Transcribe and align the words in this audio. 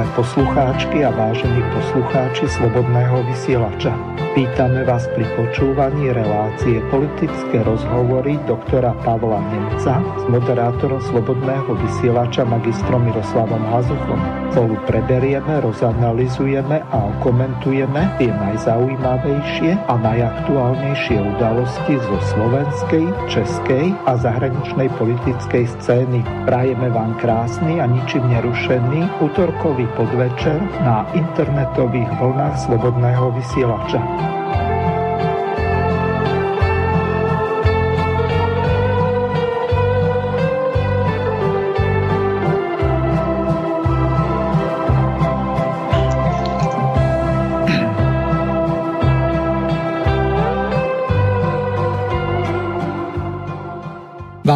Milé 0.00 0.16
poslucháčky 0.16 1.04
a 1.04 1.12
vážení 1.12 1.60
poslucháči 1.76 2.48
Slobodného 2.48 3.20
vysielača. 3.20 3.92
Vítame 4.32 4.80
vás 4.88 5.04
pri 5.12 5.28
počúvaní 5.36 6.08
relácie 6.16 6.80
politické 6.88 7.60
rozhovory 7.60 8.40
doktora 8.48 8.96
Pavla 9.04 9.44
Nemca 9.52 10.00
s 10.00 10.24
moderátorom 10.24 11.04
Slobodného 11.04 11.76
vysielača 11.84 12.48
magistrom 12.48 13.12
Miroslavom 13.12 13.60
Hazuchom. 13.68 14.20
Spolu 14.50 14.74
preberieme, 14.82 15.62
rozanalizujeme 15.62 16.82
a 16.90 17.06
komentujeme 17.22 18.18
tie 18.18 18.34
najzaujímavejšie 18.34 19.78
a 19.86 19.94
najaktuálnejšie 19.94 21.22
udalosti 21.22 21.94
zo 21.94 22.18
slovenskej, 22.34 23.06
českej 23.30 23.94
a 24.10 24.18
zahraničnej 24.18 24.90
politickej 24.98 25.70
scény. 25.78 26.26
Prajeme 26.50 26.90
vám 26.90 27.14
krásny 27.22 27.78
a 27.78 27.86
ničím 27.86 28.26
nerušený 28.26 29.22
útorkový 29.22 29.86
podvečer 29.94 30.58
na 30.82 31.06
internetových 31.14 32.10
vlnách 32.18 32.58
Slobodného 32.58 33.30
vysielača. 33.38 34.02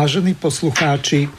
Vážení 0.05 0.36
poslucháči, 0.36 1.33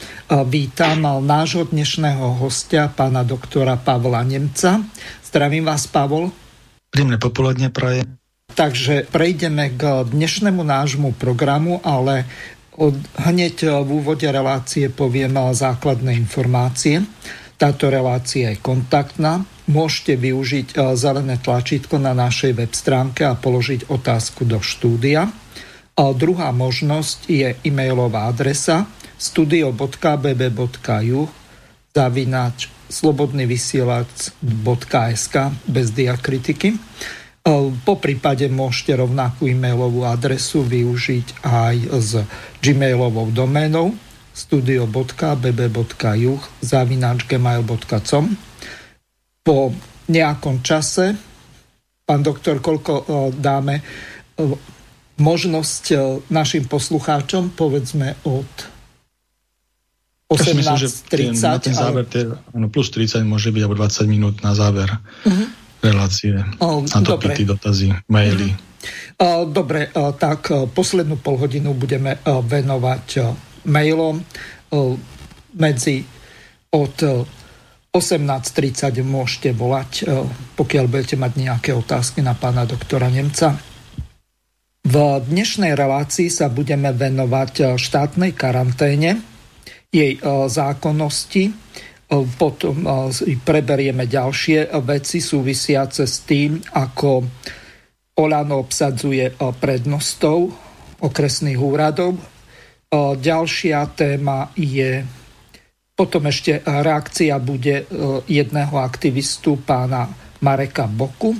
vítam 0.50 1.06
nášho 1.22 1.70
dnešného 1.70 2.42
hostia, 2.42 2.90
pána 2.90 3.22
doktora 3.22 3.78
Pavla 3.78 4.26
Nemca. 4.26 4.82
Zdravím 5.22 5.70
vás, 5.70 5.86
Pavol. 5.86 6.34
Príjemné 6.90 7.14
popoludne 7.14 7.70
praje. 7.70 8.02
Takže 8.50 9.06
prejdeme 9.06 9.70
k 9.70 10.10
dnešnému 10.10 10.66
nášmu 10.66 11.14
programu, 11.14 11.78
ale 11.86 12.26
od, 12.74 12.98
hneď 13.22 13.86
v 13.86 14.02
úvode 14.02 14.26
relácie 14.26 14.90
poviem 14.90 15.38
základné 15.54 16.18
informácie. 16.18 17.06
Táto 17.54 17.86
relácia 17.86 18.50
je 18.50 18.58
kontaktná. 18.58 19.46
Môžete 19.70 20.18
využiť 20.18 20.74
zelené 20.98 21.38
tlačítko 21.38 22.02
na 22.02 22.18
našej 22.18 22.58
web 22.58 22.74
stránke 22.74 23.30
a 23.30 23.38
položiť 23.38 23.86
otázku 23.94 24.42
do 24.42 24.58
štúdia. 24.58 25.30
A 25.96 26.12
druhá 26.12 26.52
možnosť 26.52 27.24
je 27.24 27.56
e-mailová 27.64 28.28
adresa 28.28 28.84
studio.bb.ju 29.16 31.24
zavináč 31.96 32.68
slobodnyvysielac.sk 32.92 35.36
bez 35.64 35.86
diakritiky. 35.96 36.76
Po 37.88 37.94
prípade 37.96 38.44
môžete 38.52 39.00
rovnakú 39.00 39.48
e-mailovú 39.48 40.04
adresu 40.04 40.68
využiť 40.68 41.40
aj 41.40 41.88
s 41.96 42.20
gmailovou 42.60 43.32
doménou 43.32 43.96
studio.bb.ju 44.36 46.32
zavináč 46.60 47.24
gmail.com 47.24 48.36
Po 49.40 49.72
nejakom 50.12 50.60
čase, 50.60 51.16
pán 52.04 52.20
doktor, 52.20 52.60
koľko 52.60 53.32
dáme 53.32 53.80
možnosť 55.16 55.84
e, 55.92 55.96
našim 56.28 56.68
poslucháčom, 56.68 57.56
povedzme 57.56 58.16
od 58.28 58.48
18.30. 60.26 61.38
Na 61.38 61.58
ten 61.62 61.74
záver, 61.74 62.04
ale... 62.10 62.36
ano, 62.50 62.66
plus 62.66 62.90
30 62.90 63.22
môže 63.22 63.54
byť, 63.54 63.62
alebo 63.62 63.78
20 63.78 64.10
minút 64.10 64.34
na 64.42 64.58
záver 64.58 64.90
uh-huh. 64.90 65.46
relácie. 65.86 66.34
Na 66.58 67.00
dopity, 67.00 67.46
dotazy, 67.46 67.94
maily. 68.10 68.50
Uh-huh. 68.50 69.46
Dobre, 69.48 69.88
tak 70.20 70.50
poslednú 70.74 71.16
polhodinu 71.22 71.72
budeme 71.72 72.20
venovať 72.26 73.06
mailom 73.64 74.20
medzi 75.56 76.04
od 76.74 76.96
18.30 77.96 79.00
môžete 79.00 79.56
volať, 79.56 80.04
pokiaľ 80.52 80.84
budete 80.84 81.16
mať 81.16 81.32
nejaké 81.40 81.70
otázky 81.72 82.20
na 82.20 82.36
pána 82.36 82.68
doktora 82.68 83.08
Nemca. 83.08 83.56
V 84.86 85.18
dnešnej 85.18 85.74
relácii 85.74 86.30
sa 86.30 86.46
budeme 86.46 86.94
venovať 86.94 87.54
e, 87.58 87.62
štátnej 87.74 88.30
karanténe, 88.38 89.18
jej 89.90 90.14
e, 90.14 90.20
zákonnosti, 90.46 91.50
e, 91.50 91.52
potom 92.38 92.86
preberieme 93.42 94.06
ďalšie 94.06 94.70
veci 94.86 95.18
súvisiace 95.18 96.06
s 96.06 96.22
tým, 96.22 96.62
ako 96.70 97.26
Olano 98.22 98.62
obsadzuje 98.62 99.34
prednostov 99.58 100.54
okresných 101.02 101.58
úradov. 101.58 102.16
Ďalšia 102.94 103.90
téma 103.92 104.54
je 104.54 105.02
potom 105.98 106.30
ešte 106.30 106.62
reakcia 106.64 107.36
bude 107.42 107.84
jedného 108.24 108.76
aktivistu 108.80 109.60
pána 109.60 110.08
Mareka 110.40 110.88
Boku, 110.88 111.36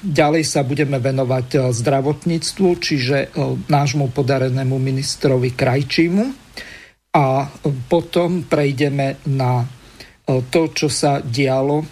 ďalej 0.00 0.42
sa 0.48 0.64
budeme 0.64 0.96
venovať 0.96 1.48
e, 1.52 1.58
zdravotníctvu, 1.74 2.68
čiže 2.80 3.18
e, 3.20 3.28
nášmu 3.68 4.08
podarenému 4.14 4.76
ministrovi 4.80 5.52
Krajčímu. 5.52 6.24
A 7.12 7.44
e, 7.44 7.46
potom 7.90 8.48
prejdeme 8.48 9.20
na 9.28 9.66
to, 10.30 10.70
čo 10.70 10.86
sa 10.86 11.18
dialo 11.18 11.82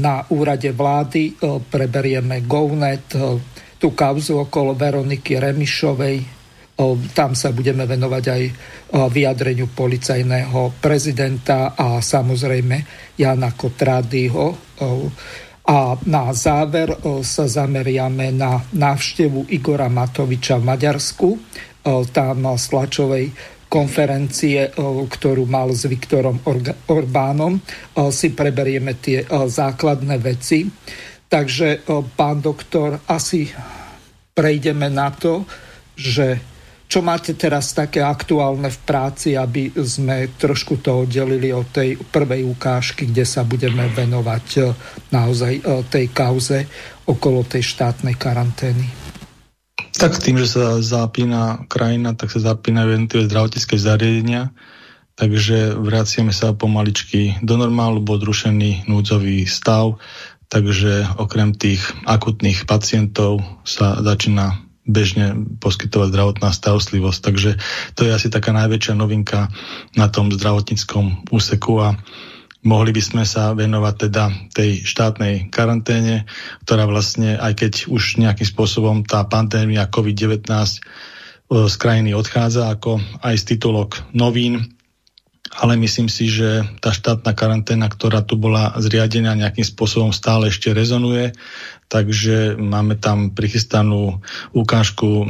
na 0.00 0.24
úrade 0.32 0.72
vlády. 0.72 1.36
Preberieme 1.68 2.40
GovNet, 2.40 3.12
tú 3.76 3.92
kauzu 3.92 4.48
okolo 4.48 4.72
Veroniky 4.72 5.36
Remišovej. 5.36 6.24
Tam 7.12 7.36
sa 7.36 7.52
budeme 7.52 7.84
venovať 7.84 8.24
aj 8.24 8.42
vyjadreniu 9.12 9.68
policajného 9.76 10.80
prezidenta 10.80 11.76
a 11.76 12.00
samozrejme 12.00 12.76
Jana 13.20 13.52
Kotrádyho, 13.52 14.80
a 15.64 15.96
na 16.04 16.28
záver 16.36 16.92
e, 16.92 17.24
sa 17.24 17.48
zameriame 17.48 18.28
na 18.36 18.60
návštevu 18.60 19.48
Igora 19.48 19.88
Matoviča 19.88 20.60
v 20.60 20.68
Maďarsku, 20.68 21.28
e, 21.32 21.38
tam 22.12 22.44
z 22.52 22.64
tlačovej 22.68 23.24
konferencie, 23.72 24.68
e, 24.68 24.70
ktorú 25.08 25.48
mal 25.48 25.72
s 25.72 25.88
Viktorom 25.88 26.44
Orbánom. 26.84 27.64
Si 28.12 28.28
preberieme 28.36 29.00
tie 29.00 29.24
základné 29.28 30.20
veci. 30.20 30.68
Takže, 31.24 31.82
pán 32.14 32.38
doktor, 32.44 33.00
asi 33.10 33.48
prejdeme 34.36 34.86
na 34.92 35.10
to, 35.10 35.48
že 35.98 36.53
čo 36.84 37.00
máte 37.00 37.34
teraz 37.34 37.72
také 37.72 38.04
aktuálne 38.04 38.68
v 38.68 38.80
práci, 38.84 39.34
aby 39.34 39.72
sme 39.72 40.30
trošku 40.36 40.78
to 40.84 41.08
oddelili 41.08 41.50
od 41.50 41.72
tej 41.72 41.96
prvej 41.98 42.44
ukážky, 42.44 43.08
kde 43.08 43.24
sa 43.24 43.42
budeme 43.42 43.88
venovať 43.90 44.46
e, 44.56 44.60
naozaj 45.10 45.52
e, 45.58 45.62
tej 45.88 46.06
kauze 46.12 46.68
okolo 47.08 47.42
tej 47.48 47.64
štátnej 47.64 48.14
karantény? 48.14 48.86
Tak 49.94 50.18
tým, 50.18 50.42
že 50.42 50.50
sa 50.50 50.82
zapína 50.82 51.70
krajina, 51.70 52.18
tak 52.18 52.30
sa 52.34 52.42
zapínajú 52.42 52.98
jednotlivé 52.98 53.24
zdravotnícke 53.30 53.74
zariadenia, 53.78 54.50
takže 55.14 55.78
vraciame 55.78 56.34
sa 56.34 56.50
pomaličky 56.50 57.38
do 57.40 57.54
normálu, 57.54 58.02
bol 58.02 58.18
zrušený 58.18 58.90
núdzový 58.90 59.46
stav, 59.46 60.02
takže 60.50 61.06
okrem 61.18 61.54
tých 61.54 61.82
akutných 62.06 62.66
pacientov 62.66 63.42
sa 63.62 64.02
začína 64.02 64.63
bežne 64.84 65.58
poskytovať 65.60 66.12
zdravotná 66.12 66.52
starostlivosť. 66.52 67.20
Takže 67.20 67.50
to 67.96 68.00
je 68.04 68.12
asi 68.12 68.28
taká 68.28 68.52
najväčšia 68.52 68.94
novinka 68.94 69.48
na 69.96 70.06
tom 70.12 70.28
zdravotníckom 70.28 71.32
úseku 71.32 71.72
a 71.80 71.96
mohli 72.64 72.90
by 72.96 73.02
sme 73.04 73.24
sa 73.28 73.52
venovať 73.52 73.94
teda 74.08 74.24
tej 74.52 74.84
štátnej 74.84 75.52
karanténe, 75.52 76.24
ktorá 76.64 76.88
vlastne, 76.88 77.36
aj 77.36 77.52
keď 77.60 77.72
už 77.92 78.20
nejakým 78.20 78.48
spôsobom 78.48 78.96
tá 79.04 79.24
pandémia 79.28 79.88
COVID-19 79.88 80.48
e, 80.48 80.78
z 81.68 81.74
krajiny 81.76 82.16
odchádza 82.16 82.72
ako 82.72 83.00
aj 83.20 83.34
z 83.36 83.44
titulok 83.56 84.00
novín, 84.16 84.74
ale 85.54 85.78
myslím 85.78 86.10
si, 86.10 86.26
že 86.26 86.66
tá 86.82 86.90
štátna 86.90 87.36
karanténa, 87.36 87.86
ktorá 87.86 88.24
tu 88.26 88.34
bola 88.34 88.74
zriadená 88.80 89.38
nejakým 89.38 89.62
spôsobom 89.62 90.10
stále 90.10 90.50
ešte 90.50 90.74
rezonuje, 90.74 91.36
takže 91.88 92.58
máme 92.58 92.98
tam 92.98 93.30
prichystanú 93.32 94.20
ukážku 94.56 95.06
e, 95.06 95.26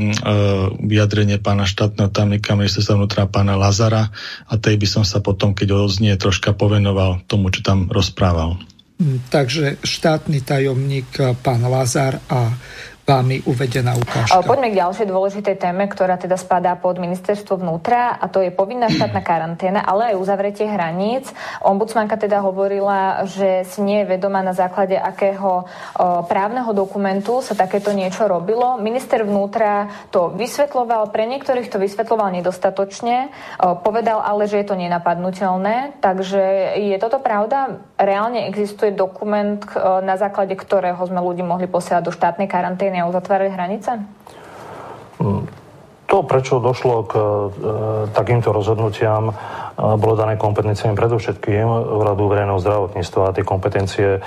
vyjadrenie 0.85 1.39
pána 1.43 1.69
štátneho 1.69 2.09
tajomníka 2.09 2.57
ministerstva 2.57 2.99
vnútra 2.99 3.25
pána 3.29 3.59
Lazara 3.59 4.11
a 4.49 4.55
tej 4.57 4.81
by 4.81 4.87
som 4.89 5.05
sa 5.05 5.21
potom, 5.21 5.53
keď 5.53 5.77
odznie, 5.77 6.15
troška 6.17 6.57
povenoval 6.57 7.25
tomu, 7.29 7.53
čo 7.53 7.61
tam 7.61 7.91
rozprával. 7.91 8.59
Takže 9.29 9.83
štátny 9.83 10.47
tajomník 10.47 11.19
pán 11.43 11.67
Lazar 11.67 12.23
a 12.31 12.55
vámi 13.05 13.45
uvedená 13.45 14.01
ukážka. 14.01 14.41
Poďme 14.41 14.73
k 14.73 14.81
ďalšej 14.81 15.07
dôležitej 15.13 15.57
téme, 15.61 15.85
ktorá 15.93 16.17
teda 16.17 16.41
spadá 16.41 16.73
pod 16.73 16.97
ministerstvo 16.97 17.61
vnútra 17.61 18.17
a 18.17 18.33
to 18.33 18.41
je 18.41 18.49
povinná 18.49 18.89
štátna 18.89 19.21
karanténa, 19.21 19.85
ale 19.85 20.17
aj 20.17 20.21
uzavretie 20.25 20.65
hraníc. 20.65 21.29
Ombudsmanka 21.61 22.17
teda 22.17 22.41
hovorila, 22.41 23.29
že 23.29 23.69
si 23.69 23.85
nie 23.85 24.03
je 24.03 24.17
vedomá 24.17 24.41
na 24.41 24.57
základe 24.57 24.97
akého 24.97 25.69
právneho 26.33 26.73
dokumentu 26.73 27.45
sa 27.45 27.53
takéto 27.53 27.93
niečo 27.93 28.25
robilo. 28.25 28.81
Minister 28.81 29.21
vnútra 29.21 30.09
to 30.09 30.33
vysvetloval, 30.33 31.13
pre 31.13 31.29
niektorých 31.29 31.69
to 31.69 31.77
vysvetloval 31.77 32.33
nedostatočne, 32.33 33.29
povedal 33.85 34.25
ale, 34.25 34.49
že 34.49 34.65
je 34.65 34.67
to 34.73 34.81
nenapadnutelné, 34.81 36.01
takže 36.01 36.81
je 36.81 36.97
toto 36.97 37.21
pravda? 37.21 37.85
Reálne 38.01 38.49
existuje 38.49 38.97
dokument, 38.97 39.61
na 40.01 40.17
základe 40.17 40.57
ktorého 40.57 41.05
sme 41.05 41.21
ľudí 41.21 41.45
mohli 41.45 41.69
posielať 41.69 42.01
do 42.01 42.09
štátnej 42.09 42.49
karantény 42.49 42.94
opatrenia 42.95 43.11
uzatvárať 43.11 43.51
hranice? 43.51 43.91
To, 46.05 46.23
prečo 46.23 46.63
došlo 46.63 47.11
k 47.11 47.13
e, 47.19 47.27
takýmto 48.15 48.55
rozhodnutiam, 48.55 49.33
e, 49.33 49.35
bolo 49.99 50.15
dané 50.15 50.39
kompetenciami 50.39 50.95
predovšetkým 50.95 51.67
Úradu 51.67 52.31
verejného 52.31 52.63
zdravotníctva 52.63 53.23
a 53.27 53.35
tie 53.35 53.43
kompetencie 53.43 54.09
e, 54.15 54.21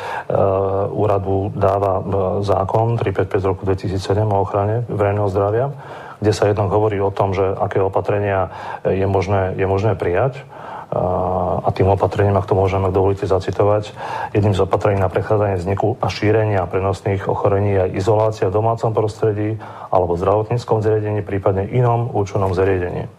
úradu 0.92 1.56
dáva 1.56 2.04
zákon 2.44 3.00
355 3.00 3.40
z 3.40 3.46
roku 3.48 3.64
2007 3.64 4.04
o 4.20 4.38
ochrane 4.44 4.84
verejného 4.92 5.32
zdravia, 5.32 5.72
kde 6.20 6.32
sa 6.36 6.52
jednak 6.52 6.68
hovorí 6.76 7.00
o 7.00 7.14
tom, 7.14 7.32
že 7.32 7.46
aké 7.56 7.80
opatrenia 7.80 8.52
je 8.84 9.08
možné, 9.08 9.56
je 9.56 9.64
možné 9.64 9.96
prijať 9.96 10.44
a 10.88 11.68
tým 11.76 11.92
opatrením, 11.92 12.40
ak 12.40 12.48
to 12.48 12.56
môžeme, 12.56 12.88
ak 12.88 12.96
dovolíte 12.96 13.28
zacitovať, 13.28 13.92
jedným 14.32 14.56
z 14.56 14.64
opatrení 14.64 15.04
na 15.04 15.12
prechádzanie 15.12 15.60
vzniku 15.60 16.00
a 16.00 16.08
šírenia 16.08 16.64
prenosných 16.64 17.28
ochorení 17.28 17.76
je 17.76 18.00
izolácia 18.00 18.48
v 18.48 18.56
domácom 18.56 18.96
prostredí 18.96 19.60
alebo 19.92 20.16
zdravotníckom 20.16 20.80
zariadení, 20.80 21.28
prípadne 21.28 21.68
inom 21.68 22.08
účinnom 22.16 22.56
zariadení. 22.56 23.12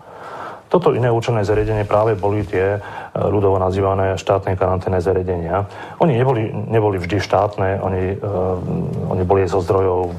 Toto 0.69 0.93
iné 0.93 1.09
účené 1.09 1.49
zariadenie 1.49 1.89
práve 1.89 2.13
boli 2.13 2.45
tie 2.45 2.81
ľudovo 3.13 3.61
nazývané 3.61 4.17
štátne 4.17 4.55
karanténne 4.55 5.03
zariadenia. 5.03 5.69
Oni 6.01 6.17
neboli, 6.17 6.49
neboli 6.49 6.97
vždy 6.97 7.19
štátne, 7.21 7.83
oni, 7.83 8.17
uh, 8.17 9.13
oni 9.13 9.23
boli 9.27 9.51
zo 9.51 9.61
zdrojov 9.61 10.01
um, 10.09 10.15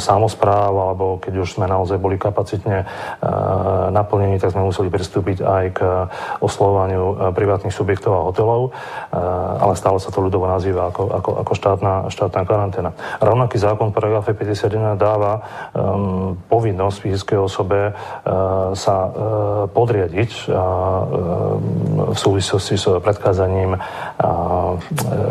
samozpráv, 0.00 0.72
alebo 0.72 1.20
keď 1.20 1.44
už 1.44 1.60
sme 1.60 1.66
naozaj 1.68 2.00
boli 2.00 2.16
kapacitne 2.16 2.84
uh, 2.84 3.92
naplnení, 3.92 4.40
tak 4.40 4.56
sme 4.56 4.64
museli 4.64 4.88
pristúpiť 4.88 5.44
aj 5.44 5.64
k 5.76 5.80
oslovaniu 6.40 7.32
privátnych 7.36 7.74
subjektov 7.74 8.12
a 8.16 8.26
hotelov, 8.26 8.70
uh, 8.70 9.62
ale 9.62 9.76
stále 9.76 10.00
sa 10.00 10.08
to 10.10 10.24
ľudovo 10.24 10.48
nazýva 10.48 10.90
ako, 10.90 11.02
ako, 11.12 11.30
ako 11.44 11.52
štátna, 11.54 11.92
štátna 12.08 12.42
karanténa. 12.48 12.90
Rovnaký 13.20 13.60
zákon 13.60 13.92
paragrafe 13.92 14.32
51 14.32 14.96
dáva 14.96 15.44
um, 15.76 16.34
povinnosť 16.48 16.96
fyzickej 17.04 17.38
osobe 17.38 17.92
uh, 17.92 18.72
sa 18.74 19.10
E, 19.10 19.68
podriadiť 19.70 20.30
e, 20.32 20.42
v 22.10 22.18
súvislosti 22.18 22.74
s 22.78 22.86
predkázaním 23.00 23.74
e, 23.74 23.78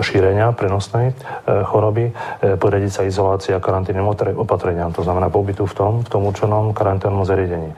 šírenia 0.03 0.51
prenosnej 0.51 1.15
choroby, 1.45 2.11
podriadiť 2.59 2.91
sa 2.91 3.07
izolácii 3.07 3.55
a 3.55 3.63
karanténnym 3.63 4.05
opatreniam, 4.35 4.91
to 4.91 5.05
znamená 5.05 5.31
pobytu 5.31 5.65
v 5.65 5.73
tom, 5.75 5.93
v 6.03 6.09
tom 6.09 6.21
určenom 6.27 6.75
karanténnom 6.75 7.23
zariadení. 7.23 7.71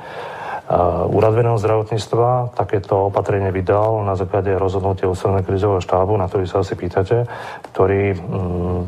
Úrad 1.12 1.36
verejného 1.36 1.60
zdravotníctva 1.60 2.56
takéto 2.56 3.12
opatrenie 3.12 3.52
vydal 3.52 4.08
na 4.08 4.16
základe 4.16 4.56
rozhodnutia 4.56 5.12
ústavného 5.12 5.44
krizového 5.44 5.84
štábu, 5.84 6.16
na 6.16 6.32
ktorý 6.32 6.48
sa 6.48 6.64
asi 6.64 6.80
pýtate, 6.80 7.28
ktorý 7.76 8.16
mm, 8.16 8.80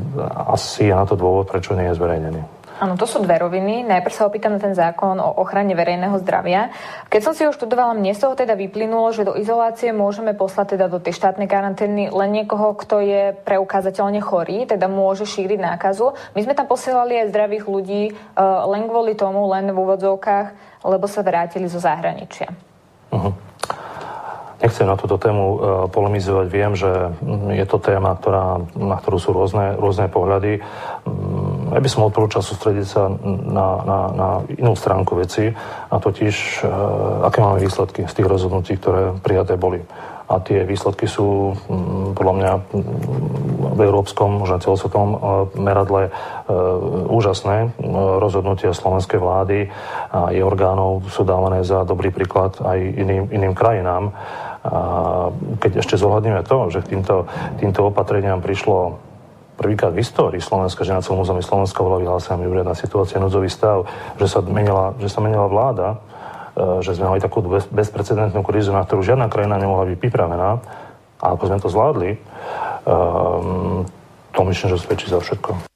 asi 0.48 0.88
je 0.88 0.96
na 0.96 1.04
to 1.04 1.20
dôvod, 1.20 1.52
prečo 1.52 1.76
nie 1.76 1.92
je 1.92 2.00
zverejnený. 2.00 2.63
Áno, 2.74 2.98
to 2.98 3.06
sú 3.06 3.22
dve 3.22 3.38
roviny. 3.38 3.86
Najprv 3.86 4.14
sa 4.14 4.26
opýtam 4.26 4.58
na 4.58 4.62
ten 4.62 4.74
zákon 4.74 5.22
o 5.22 5.30
ochrane 5.40 5.78
verejného 5.78 6.18
zdravia. 6.26 6.74
Keď 7.06 7.22
som 7.22 7.34
si 7.38 7.46
ho 7.46 7.54
študovala, 7.54 7.94
mne 7.94 8.18
z 8.18 8.26
toho 8.26 8.34
teda 8.34 8.58
vyplynulo, 8.58 9.14
že 9.14 9.30
do 9.30 9.38
izolácie 9.38 9.94
môžeme 9.94 10.34
poslať 10.34 10.76
teda 10.76 10.90
do 10.90 10.98
tej 10.98 11.14
štátnej 11.14 11.46
karantény 11.46 12.10
len 12.10 12.30
niekoho, 12.34 12.74
kto 12.74 13.06
je 13.06 13.38
preukázateľne 13.46 14.20
chorý, 14.26 14.66
teda 14.66 14.90
môže 14.90 15.30
šíriť 15.30 15.60
nákazu. 15.62 16.18
My 16.34 16.42
sme 16.42 16.58
tam 16.58 16.66
posielali 16.66 17.22
aj 17.22 17.30
zdravých 17.30 17.66
ľudí 17.70 18.04
uh, 18.10 18.66
len 18.66 18.90
kvôli 18.90 19.14
tomu, 19.14 19.46
len 19.54 19.70
v 19.70 19.78
úvodzovkách, 19.78 20.82
lebo 20.82 21.06
sa 21.06 21.22
vrátili 21.22 21.70
zo 21.70 21.78
zahraničia. 21.78 22.50
Uh-huh. 23.14 23.38
Nechcem 24.64 24.88
na 24.88 24.96
túto 24.96 25.20
tému 25.20 25.44
uh, 25.44 25.58
polemizovať. 25.92 26.48
Viem, 26.48 26.72
že 26.74 26.88
je 27.52 27.66
to 27.68 27.84
téma, 27.84 28.16
ktorá, 28.16 28.64
na 28.80 28.96
ktorú 28.96 29.18
sú 29.20 29.30
rôzne, 29.36 29.76
rôzne 29.76 30.08
pohľady. 30.08 30.64
Ja 31.74 31.82
by 31.82 31.90
som 31.90 32.06
odporúčal 32.06 32.46
sústrediť 32.46 32.86
sa 32.86 33.10
na, 33.10 33.68
na, 33.82 34.00
na 34.14 34.30
inú 34.62 34.78
stránku 34.78 35.18
veci, 35.18 35.50
a 35.90 35.96
totiž, 35.98 36.62
e, 36.62 36.70
aké 37.26 37.42
máme 37.42 37.62
výsledky 37.62 38.06
z 38.06 38.14
tých 38.14 38.30
rozhodnutí, 38.30 38.78
ktoré 38.78 39.18
prijaté 39.22 39.58
boli. 39.58 39.82
A 40.30 40.40
tie 40.40 40.66
výsledky 40.66 41.10
sú 41.10 41.58
m, 41.70 42.14
podľa 42.18 42.34
mňa 42.34 42.52
v 43.74 43.80
európskom, 43.82 44.42
možno 44.42 44.62
celosvetovom 44.62 45.12
e, 45.14 45.18
meradle 45.58 46.02
e, 46.08 46.12
úžasné. 47.10 47.74
Rozhodnutia 48.22 48.74
slovenskej 48.74 49.18
vlády 49.18 49.70
a 50.14 50.30
jej 50.30 50.46
orgánov 50.46 51.10
sú 51.10 51.26
dávané 51.26 51.66
za 51.66 51.86
dobrý 51.86 52.14
príklad 52.14 52.58
aj 52.62 52.78
iným, 52.78 53.24
iným 53.34 53.54
krajinám. 53.58 54.14
A 54.64 54.80
keď 55.60 55.84
ešte 55.84 56.00
zohľadníme 56.00 56.40
to, 56.48 56.72
že 56.72 56.88
k 56.88 56.96
týmto, 56.96 57.28
týmto 57.60 57.92
opatreniam 57.92 58.40
prišlo 58.40 59.03
prvýkrát 59.56 59.94
v 59.94 60.02
histórii 60.02 60.42
Slovenska, 60.42 60.82
že 60.82 60.94
na 60.94 61.02
celom 61.06 61.22
území 61.22 61.46
Slovenska 61.46 61.86
bola 61.86 62.02
vyhlásená 62.02 62.42
mimoriadná 62.42 62.74
situácia, 62.74 63.22
núdzový 63.22 63.50
stav, 63.50 63.86
že 64.18 64.26
sa 64.26 64.42
menila, 64.42 64.98
že 64.98 65.10
sa 65.10 65.20
menila 65.22 65.46
vláda, 65.46 65.88
e, 66.58 66.82
že 66.82 66.98
sme 66.98 67.14
mali 67.14 67.22
takú 67.22 67.46
bez, 67.46 67.70
bezprecedentnú 67.70 68.42
krízu, 68.42 68.74
na 68.74 68.84
ktorú 68.84 69.06
žiadna 69.06 69.30
krajina 69.30 69.62
nemohla 69.62 69.90
byť 69.94 69.98
pripravená. 70.02 70.50
A 71.24 71.26
ako 71.40 71.44
sme 71.48 71.58
to 71.64 71.72
zvládli, 71.72 72.20
um, 72.84 73.88
to 74.36 74.42
myslím, 74.44 74.76
že 74.76 74.84
svedčí 74.84 75.08
za 75.08 75.24
všetko. 75.24 75.72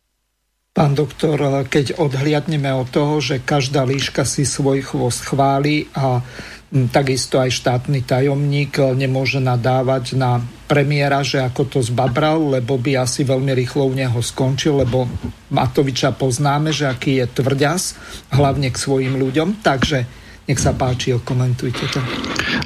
Pán 0.76 0.94
doktor, 0.94 1.40
keď 1.72 1.98
odhliadneme 1.98 2.70
od 2.76 2.92
toho, 2.92 3.18
že 3.18 3.42
každá 3.42 3.82
líška 3.88 4.28
si 4.28 4.46
svoj 4.46 4.86
chvost 4.86 5.26
chváli 5.26 5.90
a 5.96 6.22
Takisto 6.68 7.40
aj 7.40 7.48
štátny 7.48 8.04
tajomník 8.04 8.76
e, 8.76 8.92
nemôže 8.92 9.40
nadávať 9.40 10.20
na 10.20 10.44
premiéra, 10.68 11.24
že 11.24 11.40
ako 11.40 11.64
to 11.72 11.80
zbabral, 11.80 12.60
lebo 12.60 12.76
by 12.76 13.08
asi 13.08 13.24
veľmi 13.24 13.56
rýchlo 13.56 13.88
u 13.88 13.96
neho 13.96 14.20
skončil, 14.20 14.84
lebo 14.84 15.08
Matoviča 15.48 16.12
poznáme, 16.12 16.76
že 16.76 16.92
aký 16.92 17.24
je 17.24 17.26
tvrďas, 17.40 17.96
hlavne 18.36 18.68
k 18.68 18.76
svojim 18.76 19.16
ľuďom. 19.16 19.64
Takže 19.64 20.04
nech 20.44 20.60
sa 20.60 20.76
páči, 20.76 21.16
komentujte 21.24 21.88
to. 21.88 22.04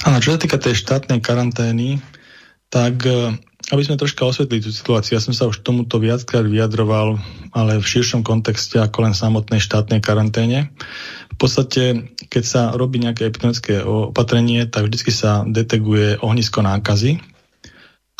Áno, 0.09 0.17
čo 0.17 0.33
sa 0.33 0.41
týka 0.41 0.57
tej 0.57 0.81
štátnej 0.81 1.21
karantény, 1.21 2.01
tak 2.73 3.05
e, 3.05 3.37
aby 3.71 3.81
sme 3.87 3.95
troška 3.95 4.27
osvetlili 4.27 4.67
tú 4.67 4.71
situáciu, 4.71 5.15
ja 5.15 5.23
som 5.23 5.31
sa 5.31 5.47
už 5.47 5.63
tomuto 5.63 5.97
viackrát 5.97 6.43
vyjadroval, 6.43 7.17
ale 7.55 7.79
v 7.79 7.87
širšom 7.87 8.21
kontexte 8.21 8.77
ako 8.77 9.07
len 9.07 9.15
samotnej 9.15 9.63
štátnej 9.63 10.03
karanténe 10.03 10.75
podstate, 11.41 12.13
keď 12.29 12.43
sa 12.45 12.61
robí 12.77 13.01
nejaké 13.01 13.25
epidemické 13.25 13.81
opatrenie, 13.81 14.69
tak 14.69 14.85
vždy 14.85 15.09
sa 15.09 15.41
deteguje 15.41 16.21
ohnisko 16.21 16.61
nákazy. 16.61 17.17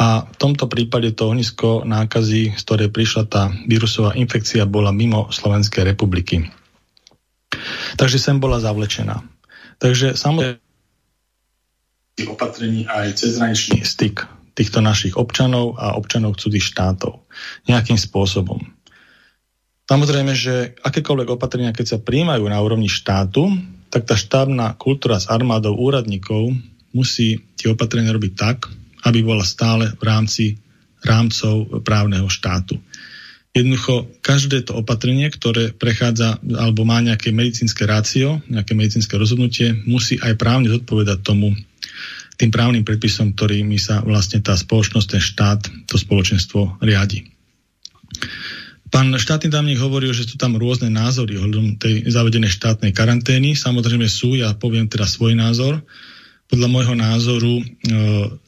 A 0.01 0.25
v 0.25 0.35
tomto 0.41 0.65
prípade 0.65 1.13
to 1.13 1.29
ohnisko 1.29 1.85
nákazy, 1.85 2.57
z 2.57 2.61
ktorej 2.65 2.89
prišla 2.89 3.23
tá 3.29 3.53
vírusová 3.69 4.17
infekcia, 4.17 4.65
bola 4.65 4.89
mimo 4.89 5.29
Slovenskej 5.29 5.85
republiky. 5.93 6.49
Takže 8.01 8.17
sem 8.17 8.41
bola 8.41 8.57
zavlečená. 8.57 9.21
Takže 9.77 10.17
samozrejme 10.17 10.57
opatrení 12.25 12.89
aj 12.89 13.21
cezhraničný 13.21 13.85
styk 13.85 14.25
týchto 14.53 14.83
našich 14.83 15.15
občanov 15.15 15.79
a 15.79 15.95
občanov 15.95 16.39
cudzích 16.39 16.63
štátov 16.63 17.23
nejakým 17.67 17.97
spôsobom. 17.97 18.59
Samozrejme, 19.91 20.31
že 20.31 20.71
akékoľvek 20.79 21.29
opatrenia, 21.35 21.75
keď 21.75 21.85
sa 21.97 21.99
príjmajú 21.99 22.47
na 22.47 22.59
úrovni 22.63 22.87
štátu, 22.87 23.51
tak 23.91 24.07
tá 24.07 24.15
štábna 24.15 24.79
kultúra 24.79 25.19
s 25.19 25.27
armádou 25.27 25.75
úradníkov 25.75 26.55
musí 26.95 27.43
tie 27.59 27.75
opatrenia 27.75 28.15
robiť 28.15 28.33
tak, 28.39 28.71
aby 29.03 29.19
bola 29.19 29.43
stále 29.43 29.91
v 29.99 30.03
rámci 30.07 30.45
rámcov 31.03 31.83
právneho 31.83 32.29
štátu. 32.31 32.79
Jednoducho, 33.51 34.07
každé 34.23 34.63
to 34.63 34.79
opatrenie, 34.79 35.27
ktoré 35.27 35.75
prechádza 35.75 36.39
alebo 36.39 36.87
má 36.87 37.03
nejaké 37.03 37.35
medicínske 37.35 37.83
rácio, 37.83 38.39
nejaké 38.47 38.71
medicínske 38.71 39.19
rozhodnutie, 39.19 39.75
musí 39.83 40.15
aj 40.23 40.39
právne 40.39 40.71
zodpovedať 40.71 41.19
tomu, 41.19 41.51
tým 42.41 42.49
právnym 42.49 42.81
predpisom, 42.81 43.37
ktorými 43.37 43.77
sa 43.77 44.01
vlastne 44.01 44.41
tá 44.41 44.57
spoločnosť, 44.57 45.07
ten 45.07 45.21
štát, 45.21 45.61
to 45.85 46.01
spoločenstvo 46.01 46.81
riadi. 46.81 47.29
Pán 48.91 49.13
štátny 49.13 49.53
tajomník 49.53 49.79
hovoril, 49.79 50.11
že 50.11 50.27
sú 50.27 50.35
tam 50.35 50.57
rôzne 50.59 50.91
názory 50.91 51.39
ohľadom 51.39 51.79
tej 51.79 52.09
zavedenej 52.11 52.51
štátnej 52.51 52.91
karantény. 52.91 53.55
Samozrejme 53.55 54.09
sú, 54.09 54.35
ja 54.35 54.51
poviem 54.57 54.89
teda 54.89 55.07
svoj 55.07 55.37
názor. 55.37 55.79
Podľa 56.51 56.67
môjho 56.67 56.95
názoru, 56.99 57.63
e, 57.63 57.65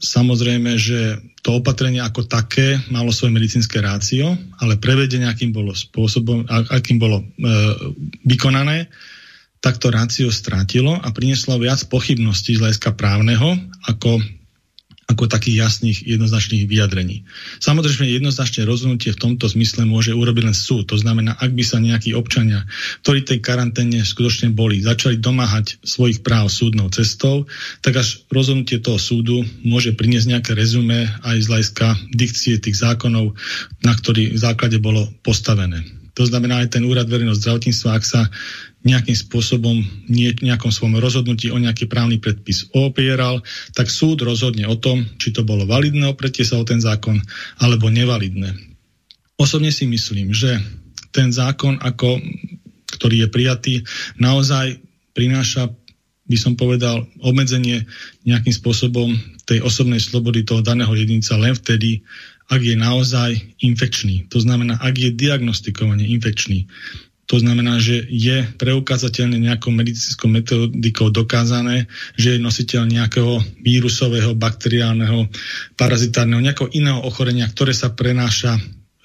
samozrejme, 0.04 0.76
že 0.76 1.24
to 1.40 1.64
opatrenie 1.64 2.04
ako 2.04 2.28
také 2.28 2.76
malo 2.92 3.16
svoje 3.16 3.32
medicínske 3.32 3.80
rácio, 3.80 4.36
ale 4.60 4.76
prevedenie, 4.76 5.24
akým 5.24 5.56
bolo 5.56 5.72
spôsobom, 5.72 6.44
akým 6.52 7.00
bolo 7.00 7.24
e, 7.24 7.26
vykonané, 8.28 8.92
tak 9.64 9.80
to 9.80 9.88
rácio 9.88 10.28
strátilo 10.28 11.00
a 11.00 11.08
prinieslo 11.16 11.56
viac 11.56 11.80
pochybností 11.88 12.60
z 12.60 12.62
hľadiska 12.68 13.00
právneho 13.00 13.56
ako 13.88 14.20
ako 15.14 15.30
takých 15.30 15.68
jasných, 15.68 16.00
jednoznačných 16.08 16.66
vyjadrení. 16.66 17.28
Samozrejme, 17.60 18.08
jednoznačne 18.08 18.64
rozhodnutie 18.66 19.14
v 19.14 19.22
tomto 19.22 19.46
zmysle 19.46 19.86
môže 19.86 20.16
urobiť 20.16 20.44
len 20.50 20.58
súd. 20.58 20.90
To 20.90 20.98
znamená, 20.98 21.38
ak 21.38 21.54
by 21.54 21.64
sa 21.64 21.78
nejakí 21.84 22.16
občania, 22.16 22.66
ktorí 23.06 23.28
tej 23.28 23.40
karanténe 23.44 24.02
skutočne 24.02 24.56
boli, 24.56 24.82
začali 24.82 25.22
domáhať 25.22 25.84
svojich 25.86 26.26
práv 26.26 26.50
súdnou 26.50 26.90
cestou, 26.90 27.46
tak 27.86 28.00
až 28.02 28.26
rozhodnutie 28.32 28.82
toho 28.82 28.98
súdu 28.98 29.46
môže 29.62 29.94
priniesť 29.94 30.40
nejaké 30.40 30.52
rezume 30.58 31.06
aj 31.22 31.38
z 31.44 31.50
hľadiska 31.52 31.88
dikcie 32.10 32.58
tých 32.58 32.80
zákonov, 32.80 33.38
na 33.86 33.94
ktorý 33.94 34.34
v 34.34 34.40
základe 34.40 34.80
bolo 34.82 35.12
postavené. 35.22 36.03
To 36.14 36.24
znamená 36.30 36.62
aj 36.62 36.78
ten 36.78 36.86
úrad 36.86 37.10
verejného 37.10 37.34
zdravotníctva, 37.34 37.90
ak 37.98 38.06
sa 38.06 38.22
nejakým 38.86 39.16
spôsobom 39.16 39.82
nie, 40.12 40.30
nejakom 40.44 40.70
svojom 40.70 41.00
rozhodnutí 41.02 41.50
o 41.50 41.58
nejaký 41.58 41.90
právny 41.90 42.22
predpis 42.22 42.70
opieral, 42.76 43.42
tak 43.74 43.90
súd 43.90 44.22
rozhodne 44.22 44.70
o 44.70 44.78
tom, 44.78 45.08
či 45.18 45.34
to 45.34 45.42
bolo 45.42 45.66
validné 45.66 46.06
opretie 46.12 46.46
sa 46.46 46.60
o 46.60 46.68
ten 46.68 46.78
zákon 46.78 47.18
alebo 47.58 47.90
nevalidné. 47.90 48.54
Osobne 49.40 49.74
si 49.74 49.90
myslím, 49.90 50.36
že 50.36 50.62
ten 51.10 51.34
zákon, 51.34 51.82
ako, 51.82 52.22
ktorý 52.94 53.26
je 53.26 53.28
prijatý, 53.34 53.74
naozaj 54.22 54.78
prináša, 55.18 55.74
by 56.30 56.38
som 56.38 56.54
povedal, 56.54 57.10
obmedzenie 57.22 57.90
nejakým 58.26 58.54
spôsobom 58.54 59.14
tej 59.50 59.66
osobnej 59.66 60.00
slobody 60.00 60.46
toho 60.46 60.62
daného 60.62 60.92
jedinca 60.94 61.36
len 61.42 61.58
vtedy, 61.58 62.06
ak 62.54 62.62
je 62.62 62.76
naozaj 62.78 63.32
infekčný. 63.66 64.30
To 64.30 64.38
znamená, 64.38 64.78
ak 64.78 64.94
je 64.94 65.10
diagnostikovane 65.10 66.06
infekčný. 66.06 66.70
To 67.32 67.42
znamená, 67.42 67.82
že 67.82 68.04
je 68.14 68.46
preukázateľne 68.62 69.42
nejakou 69.42 69.74
medicínskou 69.74 70.30
metodikou 70.30 71.10
dokázané, 71.10 71.90
že 72.14 72.38
je 72.38 72.46
nositeľ 72.46 72.86
nejakého 72.86 73.42
vírusového, 73.64 74.38
bakteriálneho, 74.38 75.32
parazitárneho, 75.74 76.44
nejakého 76.44 76.70
iného 76.78 77.02
ochorenia, 77.02 77.50
ktoré 77.50 77.74
sa 77.74 77.90
prenáša 77.90 78.60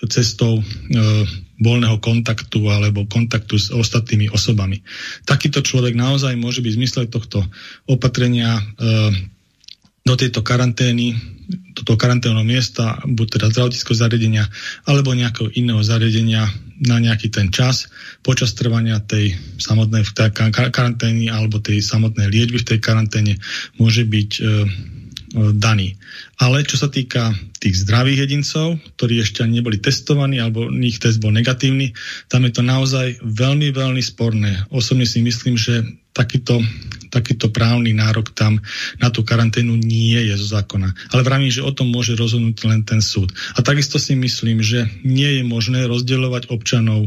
cestou 0.07 0.61
e, 0.61 0.63
voľného 1.59 1.99
kontaktu 1.99 2.63
alebo 2.71 3.09
kontaktu 3.11 3.59
s 3.59 3.75
ostatnými 3.75 4.31
osobami. 4.31 4.83
Takýto 5.27 5.65
človek 5.65 5.99
naozaj 5.99 6.39
môže 6.39 6.63
byť 6.63 6.73
v 6.75 6.79
zmysle 6.79 7.03
tohto 7.11 7.43
opatrenia 7.91 8.59
e, 8.59 8.63
do 10.07 10.15
tejto 10.15 10.47
karantény, 10.47 11.19
do 11.89 11.97
toho 11.97 12.05
karanténneho 12.05 12.45
miesta, 12.45 13.01
buď 13.09 13.41
teda 13.41 13.47
zdravotníckého 13.49 13.97
zariadenia, 13.97 14.45
alebo 14.85 15.17
nejakého 15.17 15.49
iného 15.57 15.81
zariadenia 15.81 16.45
na 16.85 17.01
nejaký 17.01 17.33
ten 17.33 17.49
čas 17.49 17.89
počas 18.21 18.53
trvania 18.53 19.01
tej 19.01 19.33
samotnej 19.57 20.05
karantény 20.69 21.33
alebo 21.33 21.65
tej 21.65 21.81
samotnej 21.81 22.29
liečby 22.29 22.61
v 22.61 22.69
tej 22.77 22.79
karanténe 22.85 23.41
môže 23.81 24.05
byť 24.05 24.31
e, 24.37 24.41
e, 24.45 24.47
daný. 25.57 25.97
Ale 26.37 26.61
čo 26.69 26.77
sa 26.77 26.93
týka 26.93 27.33
tých 27.57 27.89
zdravých 27.89 28.29
jedincov, 28.29 28.77
ktorí 29.01 29.25
ešte 29.25 29.41
ani 29.41 29.65
neboli 29.65 29.81
testovaní 29.81 30.45
alebo 30.45 30.69
ich 30.69 31.01
test 31.01 31.25
bol 31.25 31.33
negatívny, 31.33 31.97
tam 32.29 32.45
je 32.45 32.53
to 32.53 32.61
naozaj 32.61 33.17
veľmi, 33.25 33.73
veľmi 33.73 34.05
sporné. 34.05 34.61
Osobne 34.69 35.09
si 35.09 35.25
myslím, 35.25 35.57
že 35.57 35.89
takýto, 36.19 36.59
takýto 37.15 37.55
právny 37.55 37.95
nárok 37.95 38.35
tam 38.35 38.59
na 38.99 39.15
tú 39.15 39.23
karanténu 39.23 39.79
nie 39.79 40.19
je 40.19 40.35
zo 40.35 40.59
zákona. 40.59 40.91
Ale 41.15 41.23
vravím, 41.23 41.55
že 41.55 41.63
o 41.63 41.71
tom 41.71 41.95
môže 41.95 42.19
rozhodnúť 42.19 42.67
len 42.67 42.83
ten 42.83 42.99
súd. 42.99 43.31
A 43.55 43.63
takisto 43.63 44.03
si 44.03 44.19
myslím, 44.19 44.59
že 44.59 44.91
nie 45.07 45.39
je 45.39 45.43
možné 45.47 45.87
rozdeľovať 45.87 46.51
občanov 46.51 47.07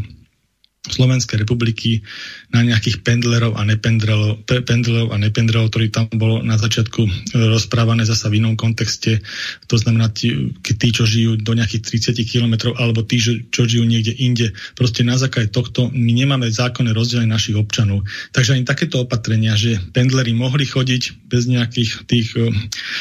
Slovenskej 0.92 1.42
republiky 1.42 2.04
na 2.52 2.62
nejakých 2.62 3.02
pendlerov 3.02 3.56
a 3.56 3.64
nependlerov, 3.64 4.44
pendlerov 4.44 5.16
a 5.16 5.18
nependlerov, 5.18 5.72
ktorí 5.72 5.88
tam 5.88 6.12
bolo 6.12 6.44
na 6.44 6.60
začiatku 6.60 7.02
e, 7.08 7.10
rozprávané 7.48 8.04
zasa 8.04 8.28
v 8.28 8.44
inom 8.44 8.60
kontexte. 8.60 9.24
To 9.72 9.76
znamená, 9.80 10.12
tí, 10.12 10.52
tí 10.62 10.88
čo 10.92 11.08
žijú 11.08 11.40
do 11.40 11.56
nejakých 11.56 12.12
30 12.12 12.28
kilometrov, 12.28 12.76
alebo 12.76 13.08
tí, 13.08 13.24
čo 13.24 13.62
žijú 13.64 13.88
niekde 13.88 14.12
inde. 14.20 14.52
Proste 14.76 15.08
na 15.08 15.16
základe 15.16 15.50
tohto 15.50 15.88
my 15.90 16.12
nemáme 16.12 16.52
zákonné 16.52 16.92
rozdelenie 16.92 17.32
našich 17.32 17.56
občanov. 17.56 18.04
Takže 18.36 18.60
ani 18.60 18.68
takéto 18.68 19.08
opatrenia, 19.08 19.56
že 19.56 19.80
pendleri 19.96 20.36
mohli 20.36 20.68
chodiť 20.68 21.32
bez 21.32 21.48
nejakých 21.48 21.92
tých 22.06 22.28
e, 22.36 22.52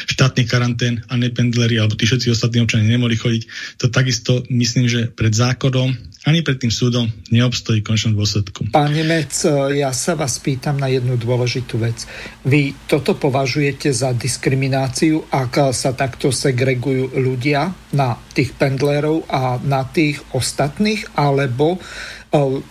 štátnych 0.07 0.47
karantén 0.47 1.03
a 1.11 1.19
nependleri, 1.19 1.75
alebo 1.75 1.99
tí 1.99 2.07
všetci 2.07 2.31
ostatní 2.31 2.63
občania 2.63 2.87
nemohli 2.87 3.19
chodiť, 3.19 3.43
to 3.77 3.91
takisto 3.91 4.41
myslím, 4.47 4.87
že 4.87 5.11
pred 5.11 5.35
zákonom 5.35 6.11
ani 6.21 6.45
pred 6.45 6.61
tým 6.61 6.69
súdom 6.69 7.09
neobstojí 7.33 7.80
v 7.81 7.85
končnom 7.89 8.13
dôsledku. 8.13 8.69
Pán 8.69 8.93
Nemec, 8.93 9.33
ja 9.73 9.89
sa 9.91 10.13
vás 10.13 10.37
pýtam 10.37 10.77
na 10.77 10.87
jednu 10.87 11.17
dôležitú 11.17 11.81
vec. 11.81 12.05
Vy 12.45 12.77
toto 12.85 13.17
považujete 13.17 13.89
za 13.89 14.13
diskrimináciu, 14.13 15.25
ak 15.27 15.73
sa 15.73 15.97
takto 15.97 16.29
segregujú 16.29 17.17
ľudia 17.17 17.73
na 17.97 18.15
tých 18.31 18.53
pendlerov 18.55 19.25
a 19.27 19.57
na 19.59 19.83
tých 19.89 20.21
ostatných, 20.31 21.17
alebo 21.17 21.75
eh, 21.75 22.61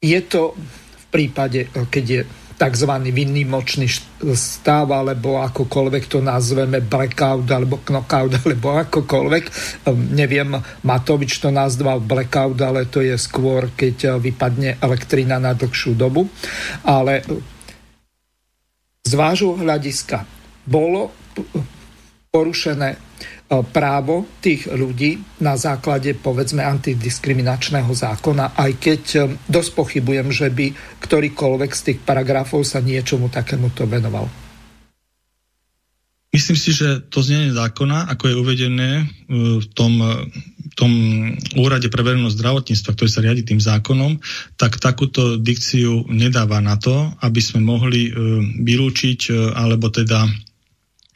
je 0.00 0.20
to 0.24 0.54
v 0.56 1.04
prípade, 1.10 1.66
eh, 1.66 1.86
keď 1.90 2.04
je 2.06 2.20
tzv. 2.56 2.92
výnimočný 3.12 3.86
stav, 4.32 4.88
alebo 4.88 5.44
akokoľvek 5.44 6.04
to 6.08 6.18
nazveme, 6.24 6.80
blackout, 6.80 7.44
alebo 7.52 7.84
knockout, 7.84 8.32
alebo 8.42 8.80
akokoľvek. 8.80 9.44
Ehm, 9.86 10.16
neviem, 10.16 10.56
Matovič 10.82 11.38
to 11.38 11.52
nazval 11.52 12.00
blackout, 12.00 12.56
ale 12.64 12.88
to 12.88 13.04
je 13.04 13.14
skôr, 13.20 13.70
keď 13.76 13.96
eh, 14.04 14.10
vypadne 14.16 14.80
elektrina 14.80 15.36
na 15.36 15.52
dlhšiu 15.52 15.92
dobu. 15.92 16.24
Ale 16.88 17.22
z 19.06 19.12
vášho 19.14 19.54
hľadiska 19.54 20.26
bolo 20.66 21.14
porušené 22.32 22.96
E, 22.96 23.35
právo 23.46 24.26
tých 24.42 24.66
ľudí 24.66 25.22
na 25.38 25.54
základe 25.54 26.18
povedzme 26.18 26.66
antidiskriminačného 26.66 27.94
zákona, 27.94 28.58
aj 28.58 28.72
keď 28.82 29.02
e, 29.14 29.20
dosť 29.46 29.70
pochybujem, 29.78 30.28
že 30.34 30.50
by 30.50 30.74
ktorýkoľvek 30.98 31.70
z 31.70 31.82
tých 31.92 31.98
paragrafov 32.02 32.66
sa 32.66 32.82
niečomu 32.82 33.30
takémuto 33.30 33.86
venoval. 33.86 34.26
Myslím 36.34 36.58
si, 36.58 36.74
že 36.74 37.06
to 37.06 37.22
znenie 37.22 37.54
zákona, 37.54 38.10
ako 38.12 38.24
je 38.28 38.34
uvedené 38.34 38.90
e, 38.98 39.04
v 39.62 39.66
tom, 39.78 39.94
tom 40.74 40.92
úrade 41.54 41.86
pre 41.86 42.02
verejnosť 42.02 42.34
zdravotníctva, 42.34 42.94
ktorý 42.98 43.10
sa 43.14 43.22
riadi 43.22 43.46
tým 43.46 43.62
zákonom, 43.62 44.18
tak 44.58 44.82
takúto 44.82 45.38
dikciu 45.38 46.02
nedáva 46.10 46.58
na 46.58 46.74
to, 46.82 47.14
aby 47.22 47.38
sme 47.38 47.62
mohli 47.62 48.10
vylúčiť 48.60 49.54
alebo 49.54 49.88
teda 49.88 50.26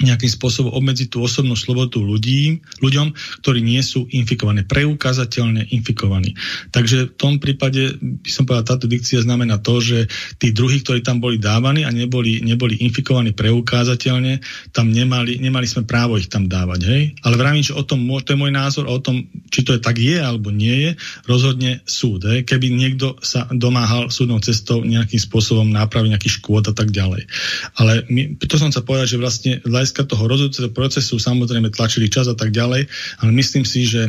nejakým 0.01 0.33
spôsobom 0.33 0.73
obmedziť 0.73 1.13
tú 1.13 1.21
osobnú 1.21 1.53
slobodu 1.55 2.01
ľudí, 2.01 2.65
ľuďom, 2.81 3.13
ktorí 3.45 3.61
nie 3.61 3.81
sú 3.85 4.09
infikovaní, 4.09 4.65
preukázateľne 4.65 5.69
infikovaní. 5.71 6.35
Takže 6.73 7.13
v 7.13 7.17
tom 7.17 7.37
prípade 7.37 8.01
by 8.01 8.31
som 8.31 8.49
povedal, 8.49 8.77
táto 8.77 8.89
dikcia 8.89 9.21
znamená 9.21 9.61
to, 9.61 9.79
že 9.85 10.09
tí 10.41 10.57
druhí, 10.57 10.81
ktorí 10.81 11.05
tam 11.05 11.21
boli 11.21 11.37
dávaní 11.37 11.85
a 11.85 11.93
neboli, 11.93 12.41
neboli 12.41 12.81
infikovaní 12.81 13.37
preukázateľne, 13.37 14.41
tam 14.73 14.89
nemali, 14.89 15.37
nemali 15.37 15.67
sme 15.69 15.85
právo 15.85 16.17
ich 16.17 16.33
tam 16.33 16.49
dávať. 16.49 16.81
Hej? 16.89 17.03
Ale 17.21 17.37
vravím, 17.37 17.65
že 17.65 17.77
o 17.77 17.85
tom, 17.85 18.09
to 18.25 18.33
je 18.33 18.41
môj 18.41 18.53
názor, 18.53 18.89
o 18.89 18.99
tom, 18.99 19.29
či 19.53 19.63
to 19.63 19.77
je 19.77 19.81
tak 19.81 20.01
je 20.01 20.17
alebo 20.17 20.49
nie 20.49 20.89
je, 20.89 20.91
rozhodne 21.29 21.85
súd. 21.85 22.25
Hej? 22.25 22.49
Keby 22.49 22.73
niekto 22.73 23.21
sa 23.21 23.45
domáhal 23.53 24.09
súdnou 24.09 24.41
cestou 24.41 24.81
nejakým 24.81 25.21
spôsobom 25.21 25.69
nápravy 25.69 26.09
nejakých 26.09 26.41
škôd 26.41 26.73
a 26.73 26.75
tak 26.75 26.89
ďalej. 26.89 27.29
Ale 27.77 28.09
my, 28.09 28.41
to 28.41 28.57
som 28.57 28.73
sa 28.73 28.81
povedať, 28.81 29.17
že 29.17 29.23
vlastne 29.23 29.53
hľadiska 29.91 30.07
toho 30.07 30.31
rozhodujúceho 30.31 30.71
procesu 30.71 31.19
samozrejme 31.19 31.75
tlačili 31.75 32.07
čas 32.07 32.31
a 32.31 32.39
tak 32.39 32.55
ďalej, 32.55 32.87
ale 33.19 33.31
myslím 33.35 33.67
si, 33.67 33.91
že 33.91 34.07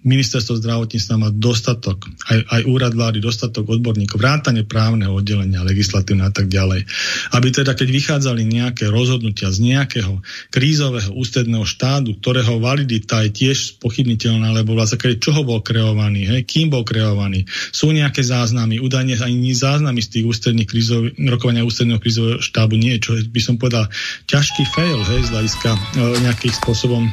ministerstvo 0.00 0.56
zdravotníctva 0.56 1.14
má 1.20 1.28
dostatok, 1.28 2.08
aj, 2.32 2.40
aj 2.48 2.62
úrad 2.64 2.92
vlády, 2.96 3.20
dostatok 3.20 3.68
odborníkov, 3.68 4.16
vrátane 4.16 4.64
právneho 4.64 5.12
oddelenia, 5.12 5.60
legislatívne 5.60 6.24
a 6.24 6.32
tak 6.32 6.48
ďalej. 6.48 6.88
Aby 7.36 7.48
teda, 7.52 7.76
keď 7.76 7.88
vychádzali 7.92 8.42
nejaké 8.48 8.88
rozhodnutia 8.88 9.52
z 9.52 9.60
nejakého 9.60 10.24
krízového 10.48 11.12
ústredného 11.12 11.68
štádu, 11.68 12.16
ktorého 12.16 12.56
validita 12.58 13.28
je 13.28 13.30
tiež 13.44 13.76
pochybniteľná, 13.84 14.56
lebo 14.56 14.72
vlastne 14.72 14.96
čoho 15.20 15.44
bol 15.44 15.60
kreovaný, 15.60 16.24
hej, 16.24 16.48
kým 16.48 16.72
bol 16.72 16.80
kreovaný, 16.80 17.44
sú 17.68 17.92
nejaké 17.92 18.24
záznamy, 18.24 18.80
údajne 18.80 19.20
ani 19.20 19.52
záznamy 19.52 20.00
z 20.00 20.08
tých 20.16 20.24
ústredných 20.24 20.68
krízov, 20.68 21.12
rokovania 21.28 21.68
ústredného 21.68 22.00
krízového 22.00 22.40
štábu 22.40 22.80
nie, 22.80 22.96
čo 22.96 23.20
by 23.20 23.40
som 23.40 23.60
povedal 23.60 23.92
ťažký 24.32 24.64
fail, 24.72 25.00
hej, 25.12 25.28
z 25.28 25.30
hľadiska 25.36 25.70
e, 25.76 25.80
nejakých 26.24 26.54
spôsobom 26.56 27.04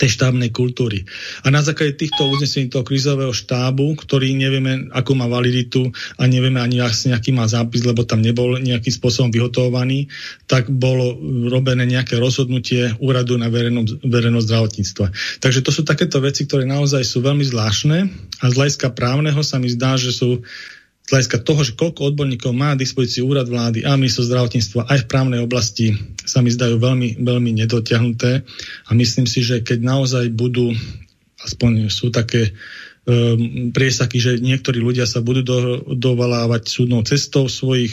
tej 0.00 0.18
štábnej 0.18 0.50
kultúry. 0.52 1.04
A 1.44 1.52
na 1.52 1.60
základe 1.60 1.98
týchto 1.98 2.28
uznesení 2.28 2.72
toho 2.72 2.84
krizového 2.86 3.32
štábu, 3.32 3.96
ktorý 3.96 4.32
nevieme, 4.32 4.88
ako 4.92 5.12
má 5.18 5.28
validitu 5.28 5.92
a 6.16 6.24
nevieme 6.24 6.58
ani 6.60 6.80
vlastne, 6.80 7.12
aký 7.12 7.30
má 7.32 7.44
zápis, 7.48 7.84
lebo 7.84 8.06
tam 8.06 8.24
nebol 8.24 8.56
nejakým 8.60 8.92
spôsobom 8.92 9.30
vyhotovovaný, 9.30 10.08
tak 10.48 10.68
bolo 10.72 11.16
robené 11.48 11.84
nejaké 11.84 12.16
rozhodnutie 12.16 12.94
úradu 12.98 13.36
na 13.36 13.52
verejnosť 13.52 14.46
zdravotníctva. 14.48 15.06
Takže 15.40 15.60
to 15.60 15.70
sú 15.70 15.82
takéto 15.84 16.18
veci, 16.20 16.48
ktoré 16.48 16.64
naozaj 16.64 17.04
sú 17.04 17.20
veľmi 17.20 17.44
zvláštne 17.46 17.98
a 18.40 18.44
z 18.48 18.54
hľadiska 18.54 18.92
právneho 18.96 19.40
sa 19.44 19.60
mi 19.60 19.70
zdá, 19.70 19.96
že 20.00 20.10
sú 20.10 20.42
hľadiska 21.12 21.44
toho, 21.44 21.60
že 21.60 21.76
koľko 21.76 22.08
odborníkov 22.08 22.56
má 22.56 22.72
dispozícii 22.72 23.20
úrad 23.20 23.44
vlády 23.44 23.84
a 23.84 24.00
ministerstvo 24.00 24.30
zdravotníctva 24.32 24.80
aj 24.88 24.98
v 25.04 25.10
právnej 25.12 25.40
oblasti 25.44 25.92
sa 26.24 26.40
mi 26.40 26.48
zdajú 26.48 26.80
veľmi, 26.80 27.20
veľmi 27.20 27.50
nedotiahnuté 27.60 28.40
a 28.88 28.90
myslím 28.96 29.28
si, 29.28 29.44
že 29.44 29.60
keď 29.60 29.84
naozaj 29.84 30.32
budú, 30.32 30.72
aspoň 31.44 31.92
sú 31.92 32.08
také 32.08 32.56
um, 33.04 33.70
priesaky, 33.76 34.16
že 34.16 34.32
niektorí 34.40 34.80
ľudia 34.80 35.04
sa 35.04 35.20
budú 35.20 35.44
do, 35.44 35.58
dovalávať 35.92 36.72
súdnou 36.72 37.04
cestou 37.04 37.44
svojich 37.44 37.92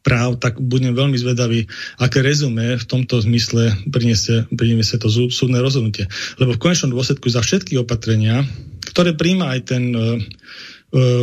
práv, 0.00 0.40
tak 0.40 0.56
budem 0.56 0.96
veľmi 0.96 1.20
zvedavý, 1.20 1.68
aké 2.00 2.24
rezume 2.24 2.80
v 2.80 2.84
tomto 2.88 3.20
zmysle 3.20 3.76
priniesie, 3.92 4.48
priniesie 4.48 4.96
to 4.96 5.12
súdne 5.12 5.60
rozhodnutie. 5.60 6.08
Lebo 6.40 6.56
v 6.56 6.62
konečnom 6.62 6.88
dôsledku 6.88 7.28
za 7.28 7.44
všetky 7.44 7.76
opatrenia, 7.76 8.48
ktoré 8.88 9.12
príjma 9.12 9.52
aj 9.52 9.60
ten 9.68 9.84
uh, 9.92 10.16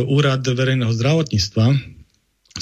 úrad 0.08 0.40
verejného 0.48 0.92
zdravotníctva, 0.96 1.66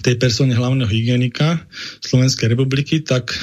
tej 0.01 0.17
persone 0.21 0.53
hlavného 0.53 0.89
hygienika 0.89 1.65
Slovenskej 2.05 2.53
republiky, 2.53 3.01
tak 3.01 3.33
e, 3.33 3.39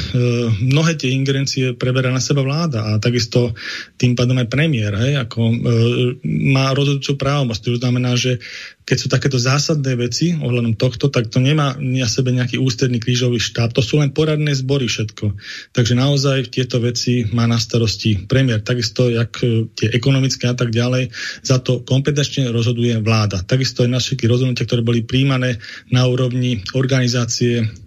mnohé 0.62 0.98
tie 0.98 1.14
ingerencie 1.14 1.74
preberá 1.74 2.14
na 2.14 2.22
seba 2.22 2.46
vláda 2.46 2.94
a 2.94 3.02
takisto 3.02 3.54
tým 3.98 4.14
pádom 4.14 4.38
aj 4.38 4.52
premiér, 4.52 4.94
hej, 4.98 5.14
ako 5.24 5.40
e, 5.42 5.56
má 6.54 6.74
rozhodujúcu 6.76 7.14
právomoc. 7.18 7.58
To 7.62 7.78
znamená, 7.78 8.14
že 8.14 8.38
keď 8.84 8.98
sú 9.00 9.08
takéto 9.08 9.40
zásadné 9.40 9.96
veci 9.96 10.36
ohľadom 10.36 10.76
tohto, 10.76 11.08
tak 11.08 11.32
to 11.32 11.40
nemá 11.40 11.76
na 11.80 12.08
sebe 12.08 12.36
nejaký 12.36 12.60
ústredný 12.60 13.00
krížový 13.00 13.40
štáb. 13.40 13.72
To 13.72 13.80
sú 13.80 14.04
len 14.04 14.12
poradné 14.12 14.52
zbory 14.56 14.92
všetko. 14.92 15.36
Takže 15.72 15.94
naozaj 15.96 16.52
tieto 16.52 16.84
veci 16.84 17.24
má 17.32 17.48
na 17.48 17.60
starosti 17.60 18.28
premiér. 18.28 18.60
Takisto, 18.60 19.08
jak 19.08 19.40
e, 19.40 19.72
tie 19.72 19.88
ekonomické 19.96 20.52
a 20.52 20.56
tak 20.56 20.76
ďalej, 20.76 21.12
za 21.42 21.64
to 21.64 21.84
kompetenčne 21.84 22.52
rozhoduje 22.52 23.00
vláda. 23.00 23.44
Takisto 23.44 23.88
aj 23.88 24.04
všetky 24.04 24.28
rozhodnutia, 24.28 24.68
ktoré 24.68 24.84
boli 24.84 25.08
príjmané 25.08 25.64
na 25.88 26.04
úrovni 26.08 26.60
organizácie 26.76 27.83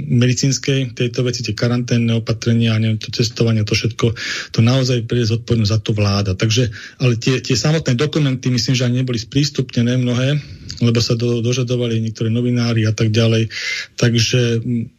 medicínskej 0.00 0.96
tejto 0.96 1.20
veci, 1.20 1.44
tie 1.44 1.52
karanténne 1.52 2.16
opatrenia, 2.16 2.80
neviem, 2.80 2.96
to 2.96 3.12
cestovanie, 3.12 3.68
to 3.68 3.76
všetko, 3.76 4.16
to 4.52 4.60
naozaj 4.64 5.04
príde 5.04 5.28
zodpovednosť 5.28 5.72
za 5.76 5.80
to 5.84 5.92
vláda. 5.92 6.32
Takže, 6.32 6.72
ale 7.04 7.20
tie, 7.20 7.44
tie 7.44 7.52
samotné 7.52 8.00
dokumenty, 8.00 8.48
myslím, 8.48 8.72
že 8.72 8.86
ani 8.88 9.04
neboli 9.04 9.20
sprístupnené 9.20 10.00
mnohé, 10.00 10.40
lebo 10.80 10.98
sa 11.04 11.16
do, 11.20 11.44
dožadovali 11.44 12.00
niektorí 12.00 12.32
novinári 12.32 12.88
a 12.88 12.96
tak 12.96 13.12
ďalej. 13.12 13.52
Takže 14.00 14.40
E, 14.60 14.95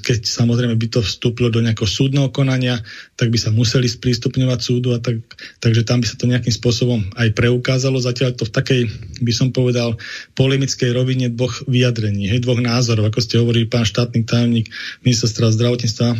keď 0.00 0.24
samozrejme 0.24 0.72
by 0.72 0.88
to 0.88 1.00
vstúpilo 1.04 1.52
do 1.52 1.60
nejakého 1.60 1.84
súdneho 1.84 2.32
konania, 2.32 2.80
tak 3.20 3.28
by 3.28 3.36
sa 3.36 3.52
museli 3.52 3.92
sprístupňovať 3.92 4.58
súdu 4.64 4.96
a 4.96 4.98
tak, 4.98 5.20
takže 5.60 5.84
tam 5.84 6.00
by 6.00 6.06
sa 6.08 6.16
to 6.16 6.24
nejakým 6.24 6.52
spôsobom 6.52 7.04
aj 7.20 7.28
preukázalo. 7.36 8.00
Zatiaľ 8.00 8.40
to 8.40 8.48
v 8.48 8.54
takej, 8.56 8.80
by 9.20 9.32
som 9.36 9.52
povedal, 9.52 10.00
polemickej 10.32 10.96
rovine 10.96 11.28
dvoch 11.28 11.60
vyjadrení, 11.68 12.32
hej, 12.32 12.40
dvoch 12.40 12.64
názorov, 12.64 13.12
ako 13.12 13.20
ste 13.20 13.36
hovorili, 13.36 13.68
pán 13.68 13.84
štátny 13.84 14.24
tajomník 14.24 14.72
ministerstva 15.04 15.52
zdravotníctva, 15.52 16.08
e, 16.08 16.16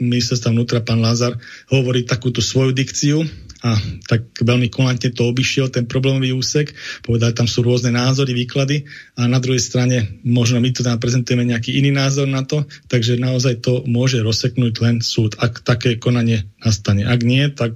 ministerstva 0.00 0.48
vnútra, 0.56 0.80
pán 0.80 1.04
Lázar, 1.04 1.36
hovorí 1.68 2.08
takúto 2.08 2.40
svoju 2.40 2.72
dikciu, 2.72 3.28
a 3.58 3.74
tak 4.06 4.30
veľmi 4.38 4.70
kulantne 4.70 5.10
to 5.10 5.26
obišiel, 5.26 5.66
ten 5.68 5.90
problémový 5.90 6.30
úsek. 6.30 6.70
Povedal, 7.02 7.34
tam 7.34 7.50
sú 7.50 7.66
rôzne 7.66 7.90
názory, 7.90 8.30
výklady 8.30 8.86
a 9.18 9.26
na 9.26 9.42
druhej 9.42 9.58
strane 9.58 10.22
možno 10.22 10.62
my 10.62 10.70
tu 10.70 10.86
tam 10.86 10.98
prezentujeme 11.02 11.42
nejaký 11.42 11.74
iný 11.74 11.90
názor 11.90 12.30
na 12.30 12.46
to, 12.46 12.62
takže 12.86 13.18
naozaj 13.18 13.58
to 13.64 13.82
môže 13.90 14.22
rozseknúť 14.22 14.74
len 14.78 14.96
súd, 15.02 15.34
ak 15.42 15.66
také 15.66 15.98
konanie 15.98 16.46
nastane. 16.62 17.02
Ak 17.06 17.26
nie, 17.26 17.50
tak 17.50 17.74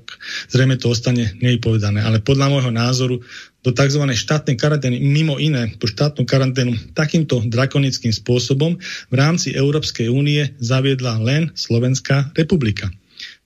zrejme 0.50 0.78
to 0.78 0.90
ostane 0.90 1.34
nevypovedané. 1.42 2.02
Ale 2.02 2.22
podľa 2.22 2.46
môjho 2.50 2.72
názoru 2.74 3.16
do 3.62 3.70
tzv. 3.70 4.02
štátnej 4.10 4.58
karantény, 4.58 4.98
mimo 4.98 5.38
iné, 5.38 5.70
tú 5.78 5.86
štátnu 5.86 6.26
karanténu 6.26 6.94
takýmto 6.98 7.46
drakonickým 7.46 8.10
spôsobom 8.10 8.74
v 9.10 9.14
rámci 9.14 9.54
Európskej 9.54 10.10
únie 10.10 10.50
zaviedla 10.58 11.22
len 11.22 11.54
Slovenská 11.54 12.34
republika. 12.34 12.90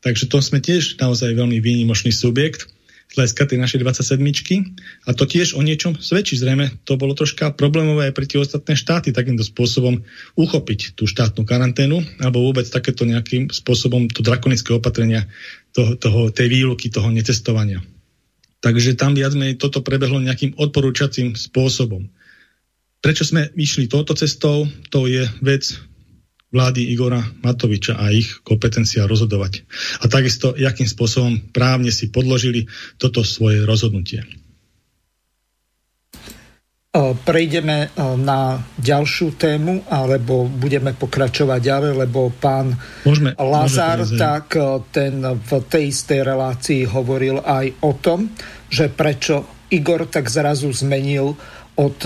Takže 0.06 0.30
to 0.30 0.38
sme 0.38 0.62
tiež 0.62 1.02
naozaj 1.02 1.34
veľmi 1.34 1.58
výnimočný 1.58 2.14
subjekt 2.14 2.70
z 3.10 3.12
hľadiska 3.18 3.42
tej 3.50 3.58
našej 3.58 3.78
27 3.82 4.22
a 5.02 5.10
to 5.10 5.26
tiež 5.26 5.58
o 5.58 5.66
niečom 5.66 5.98
svedčí. 5.98 6.38
Zrejme 6.38 6.78
to 6.86 6.94
bolo 6.94 7.10
troška 7.18 7.50
problémové 7.50 8.06
aj 8.06 8.14
pre 8.14 8.22
tie 8.30 8.38
ostatné 8.38 8.78
štáty 8.78 9.10
takýmto 9.10 9.42
spôsobom 9.42 10.06
uchopiť 10.38 10.94
tú 10.94 11.10
štátnu 11.10 11.42
karanténu 11.42 12.22
alebo 12.22 12.38
vôbec 12.38 12.70
takéto 12.70 13.02
nejakým 13.02 13.50
spôsobom 13.50 14.06
to 14.06 14.22
drakonické 14.22 14.70
opatrenia 14.78 15.26
toho, 15.74 15.98
toho, 15.98 16.30
tej 16.30 16.54
výluky, 16.54 16.86
toho 16.86 17.10
netestovania. 17.10 17.82
Takže 18.62 18.94
tam 18.94 19.18
viac 19.18 19.34
menej 19.34 19.58
toto 19.58 19.82
prebehlo 19.82 20.22
nejakým 20.22 20.54
odporúčacím 20.54 21.34
spôsobom. 21.34 22.06
Prečo 23.02 23.26
sme 23.26 23.50
išli 23.58 23.90
touto 23.90 24.14
cestou, 24.14 24.70
to 24.94 25.10
je 25.10 25.26
vec 25.42 25.66
vlády 26.56 26.88
Igora 26.88 27.20
Matoviča 27.44 28.00
a 28.00 28.08
ich 28.08 28.40
kompetencia 28.40 29.04
rozhodovať. 29.04 29.68
A 30.00 30.08
takisto, 30.08 30.56
jakým 30.56 30.88
spôsobom 30.88 31.52
právne 31.52 31.92
si 31.92 32.08
podložili 32.08 32.64
toto 32.96 33.20
svoje 33.20 33.60
rozhodnutie. 33.68 34.24
Prejdeme 36.96 37.92
na 38.16 38.56
ďalšiu 38.80 39.36
tému, 39.36 39.84
alebo 39.92 40.48
budeme 40.48 40.96
pokračovať 40.96 41.60
ďalej, 41.60 41.92
lebo 41.92 42.32
pán 42.32 42.72
môžeme, 43.04 43.36
Lazar, 43.36 44.00
môžeme 44.00 44.16
tak 44.16 44.56
ten 44.96 45.20
v 45.20 45.50
tej 45.68 45.92
istej 45.92 46.24
relácii 46.24 46.88
hovoril 46.88 47.44
aj 47.44 47.84
o 47.84 47.92
tom, 48.00 48.32
že 48.72 48.88
prečo 48.88 49.44
Igor 49.68 50.08
tak 50.08 50.32
zrazu 50.32 50.72
zmenil 50.72 51.36
od 51.76 51.96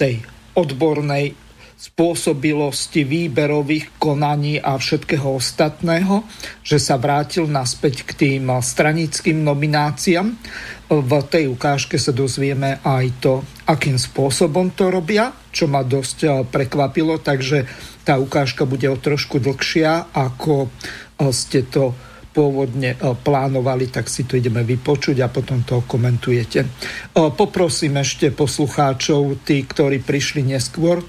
tej 0.00 0.24
odbornej 0.56 1.41
spôsobilosti 1.82 3.02
výberových 3.02 3.98
konaní 3.98 4.62
a 4.62 4.78
všetkého 4.78 5.34
ostatného, 5.34 6.22
že 6.62 6.78
sa 6.78 6.94
vrátil 6.94 7.50
naspäť 7.50 8.06
k 8.06 8.10
tým 8.14 8.54
stranickým 8.54 9.42
nomináciám. 9.42 10.30
V 10.86 11.12
tej 11.26 11.50
ukážke 11.50 11.98
sa 11.98 12.14
dozvieme 12.14 12.78
aj 12.86 13.04
to, 13.18 13.42
akým 13.66 13.98
spôsobom 13.98 14.70
to 14.78 14.94
robia, 14.94 15.34
čo 15.50 15.66
ma 15.66 15.82
dosť 15.82 16.18
eh, 16.22 16.30
prekvapilo, 16.46 17.18
takže 17.18 17.66
tá 18.06 18.14
ukážka 18.14 18.62
bude 18.62 18.86
o 18.86 18.94
trošku 18.94 19.42
dlhšia, 19.42 20.14
ako 20.14 20.70
eh, 20.70 21.34
ste 21.34 21.66
to 21.66 21.98
pôvodne 22.30 22.94
eh, 22.94 22.98
plánovali, 23.18 23.90
tak 23.90 24.06
si 24.06 24.22
to 24.22 24.38
ideme 24.38 24.62
vypočuť 24.62 25.18
a 25.18 25.32
potom 25.34 25.66
to 25.66 25.82
komentujete. 25.82 26.62
Poprosím 27.10 27.98
ešte 27.98 28.30
poslucháčov, 28.30 29.42
tí, 29.42 29.66
ktorí 29.66 29.98
prišli 29.98 30.46
neskôr, 30.46 31.02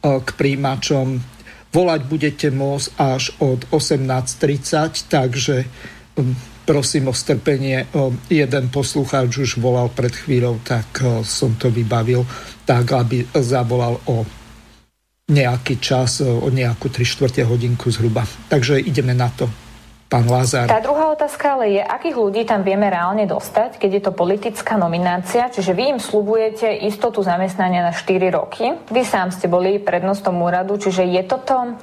k 0.00 0.28
príjimačom. 0.36 1.20
Volať 1.70 2.00
budete 2.10 2.48
môcť 2.50 2.88
až 2.98 3.36
od 3.38 3.62
18.30, 3.70 5.06
takže 5.06 5.62
um, 6.18 6.34
prosím 6.66 7.12
o 7.12 7.14
strpenie. 7.14 7.86
Um, 7.94 8.18
jeden 8.26 8.72
poslucháč 8.74 9.38
už 9.38 9.62
volal 9.62 9.92
pred 9.92 10.10
chvíľou, 10.10 10.58
tak 10.66 11.04
som 11.22 11.54
to 11.54 11.70
vybavil 11.70 12.26
tak, 12.66 12.86
aby 12.90 13.22
zavolal 13.38 14.02
o 14.10 14.26
nejaký 15.30 15.78
čas, 15.78 16.26
o 16.26 16.50
nejakú 16.50 16.90
3 16.90 17.06
čtvrte 17.06 17.42
hodinku 17.46 17.86
zhruba. 17.94 18.26
Takže 18.50 18.82
ideme 18.82 19.14
na 19.14 19.30
to 19.30 19.46
pán 20.10 20.26
Lázar. 20.26 20.66
Tá 20.66 20.82
druhá 20.82 21.14
otázka 21.14 21.54
ale 21.54 21.78
je, 21.78 21.82
akých 21.86 22.16
ľudí 22.18 22.42
tam 22.42 22.66
vieme 22.66 22.90
reálne 22.90 23.30
dostať, 23.30 23.78
keď 23.78 23.90
je 23.94 24.02
to 24.02 24.12
politická 24.12 24.74
nominácia, 24.74 25.46
čiže 25.46 25.70
vy 25.70 25.96
im 25.96 26.00
slubujete 26.02 26.66
istotu 26.82 27.22
zamestnania 27.22 27.86
na 27.86 27.94
4 27.94 28.18
roky. 28.34 28.74
Vy 28.90 29.06
sám 29.06 29.30
ste 29.30 29.46
boli 29.46 29.78
prednostom 29.78 30.34
úradu, 30.42 30.74
čiže 30.82 31.06
je 31.06 31.22
toto 31.22 31.54
uh, 31.62 31.74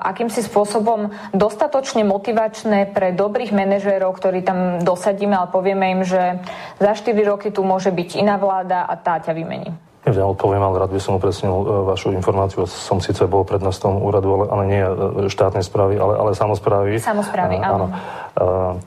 akýmsi 0.00 0.40
spôsobom 0.40 1.12
dostatočne 1.36 2.08
motivačné 2.08 2.88
pre 2.88 3.12
dobrých 3.12 3.52
manažérov, 3.52 4.16
ktorí 4.16 4.40
tam 4.40 4.80
dosadíme, 4.80 5.36
ale 5.36 5.52
povieme 5.52 5.92
im, 5.92 6.02
že 6.08 6.40
za 6.80 6.96
4 6.96 7.12
roky 7.28 7.52
tu 7.52 7.60
môže 7.60 7.92
byť 7.92 8.16
iná 8.16 8.40
vláda 8.40 8.88
a 8.88 8.96
tá 8.96 9.20
ťa 9.20 9.36
vymení. 9.36 9.91
Neviem, 10.02 10.26
odpoviem, 10.26 10.58
ale 10.58 10.82
rád 10.82 10.90
by 10.90 11.00
som 11.00 11.14
upresnil 11.14 11.54
e, 11.62 11.66
vašu 11.94 12.10
informáciu. 12.10 12.66
Som 12.66 12.98
síce 12.98 13.22
bol 13.30 13.46
prednostom 13.46 14.02
úradu, 14.02 14.34
ale, 14.34 14.44
ale 14.50 14.62
nie 14.66 14.82
e, 14.82 14.92
štátnej 15.30 15.62
správy, 15.62 15.94
ale, 15.94 16.18
ale 16.18 16.30
samozprávy. 16.34 16.98
Samozprávy, 16.98 17.62
áno. 17.62 17.86
áno. 17.86 18.82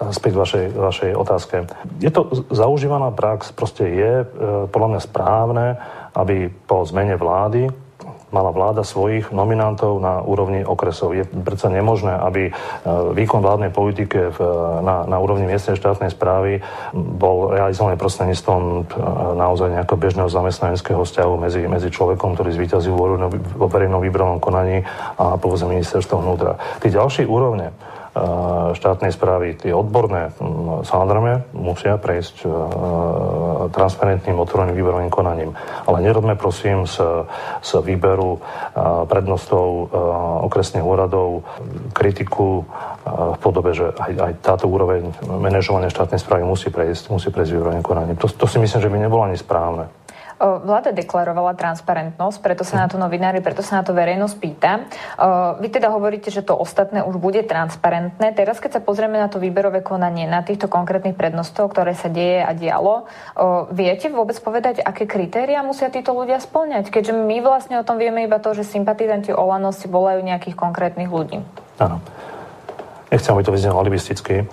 Späť 0.00 0.32
vašej, 0.32 0.64
vašej 0.72 1.10
otázke. 1.12 1.68
Je 2.00 2.08
to 2.08 2.32
zaužívaná 2.48 3.12
prax, 3.12 3.52
proste 3.52 3.84
je 3.84 4.24
podľa 4.72 4.88
mňa 4.96 5.00
správne, 5.04 5.66
aby 6.16 6.48
po 6.48 6.88
zmene 6.88 7.20
vlády 7.20 7.68
mala 8.30 8.50
vláda 8.54 8.86
svojich 8.86 9.34
nominantov 9.34 9.98
na 9.98 10.22
úrovni 10.22 10.62
okresov. 10.62 11.14
Je 11.14 11.26
predsa 11.26 11.70
nemožné, 11.70 12.14
aby 12.14 12.50
e, 12.50 12.52
výkon 13.14 13.42
vládnej 13.42 13.74
politike 13.74 14.30
v, 14.34 14.38
na, 14.82 15.06
na 15.06 15.18
úrovni 15.18 15.46
miestnej 15.46 15.78
štátnej 15.78 16.14
správy 16.14 16.62
bol 16.94 17.50
realizovaný 17.50 17.98
prostredníctvom 17.98 18.62
e, 18.62 18.82
naozaj 19.34 19.68
nejakého 19.74 19.98
bežného 19.98 20.28
zamestnaneckého 20.30 21.02
vzťahu 21.02 21.34
medzi, 21.38 21.62
medzi 21.66 21.88
človekom, 21.90 22.38
ktorý 22.38 22.50
zvýťazil 22.54 22.94
vo 23.58 23.66
verejnom 23.66 24.00
výbranom 24.00 24.38
konaní 24.38 24.86
a 25.18 25.36
povedzme 25.36 25.74
ministerstvo 25.74 26.22
vnútra. 26.22 26.56
Tí 26.78 26.88
ďalšie 26.88 27.26
úrovne, 27.26 27.74
štátnej 28.74 29.14
správy, 29.14 29.54
tie 29.54 29.70
odborné, 29.70 30.34
samozrejme 30.82 31.54
musia 31.54 31.94
prejsť 31.94 32.42
transparentným, 33.70 34.34
otvoreným 34.34 34.74
výberovým 34.74 35.12
konaním. 35.14 35.54
Ale 35.86 36.02
nerobme 36.02 36.34
prosím 36.34 36.90
z, 36.90 36.98
z 37.62 37.70
výberu 37.86 38.42
prednostov 39.06 39.94
okresných 40.50 40.82
úradov 40.82 41.46
kritiku 41.94 42.66
v 43.06 43.38
podobe, 43.38 43.74
že 43.78 43.94
aj, 43.94 44.12
aj 44.18 44.32
táto 44.42 44.66
úroveň 44.66 45.14
manažovania 45.24 45.92
štátnej 45.92 46.18
správy 46.18 46.42
musí 46.42 46.68
prejsť, 46.68 47.14
musí 47.14 47.30
prejsť 47.30 47.50
výberovým 47.54 47.84
konaním. 47.86 48.18
To, 48.18 48.26
to 48.26 48.46
si 48.50 48.58
myslím, 48.58 48.80
že 48.82 48.90
by 48.90 48.98
nebolo 48.98 49.22
ani 49.22 49.38
správne. 49.38 49.86
Vláda 50.40 50.96
deklarovala 50.96 51.52
transparentnosť, 51.52 52.40
preto 52.40 52.64
sa 52.64 52.80
na 52.80 52.88
to 52.88 52.96
novinári, 52.96 53.44
preto 53.44 53.60
sa 53.60 53.78
na 53.78 53.84
to 53.84 53.92
verejnosť 53.92 54.34
pýta. 54.40 54.88
Vy 55.60 55.68
teda 55.68 55.92
hovoríte, 55.92 56.32
že 56.32 56.40
to 56.40 56.56
ostatné 56.56 57.04
už 57.04 57.20
bude 57.20 57.44
transparentné. 57.44 58.32
Teraz, 58.32 58.56
keď 58.56 58.80
sa 58.80 58.84
pozrieme 58.84 59.20
na 59.20 59.28
to 59.28 59.36
výberové 59.36 59.84
konanie, 59.84 60.24
na 60.24 60.40
týchto 60.40 60.64
konkrétnych 60.64 61.12
prednostov, 61.12 61.76
ktoré 61.76 61.92
sa 61.92 62.08
deje 62.08 62.40
a 62.40 62.56
dialo, 62.56 63.04
viete 63.68 64.08
vôbec 64.08 64.40
povedať, 64.40 64.80
aké 64.80 65.04
kritéria 65.04 65.60
musia 65.60 65.92
títo 65.92 66.16
ľudia 66.16 66.40
splňať? 66.40 66.88
Keďže 66.88 67.12
my 67.20 67.36
vlastne 67.44 67.76
o 67.76 67.84
tom 67.84 68.00
vieme 68.00 68.24
iba 68.24 68.40
to, 68.40 68.56
že 68.56 68.64
sympatizanti 68.64 69.36
Olano 69.36 69.76
si 69.76 69.92
volajú 69.92 70.24
nejakých 70.24 70.56
konkrétnych 70.56 71.12
ľudí. 71.12 71.44
Áno. 71.76 72.00
Nechcem, 73.10 73.34
aby 73.34 73.42
to 73.42 73.52
vyznelo 73.52 73.82
alibisticky. 73.82 74.46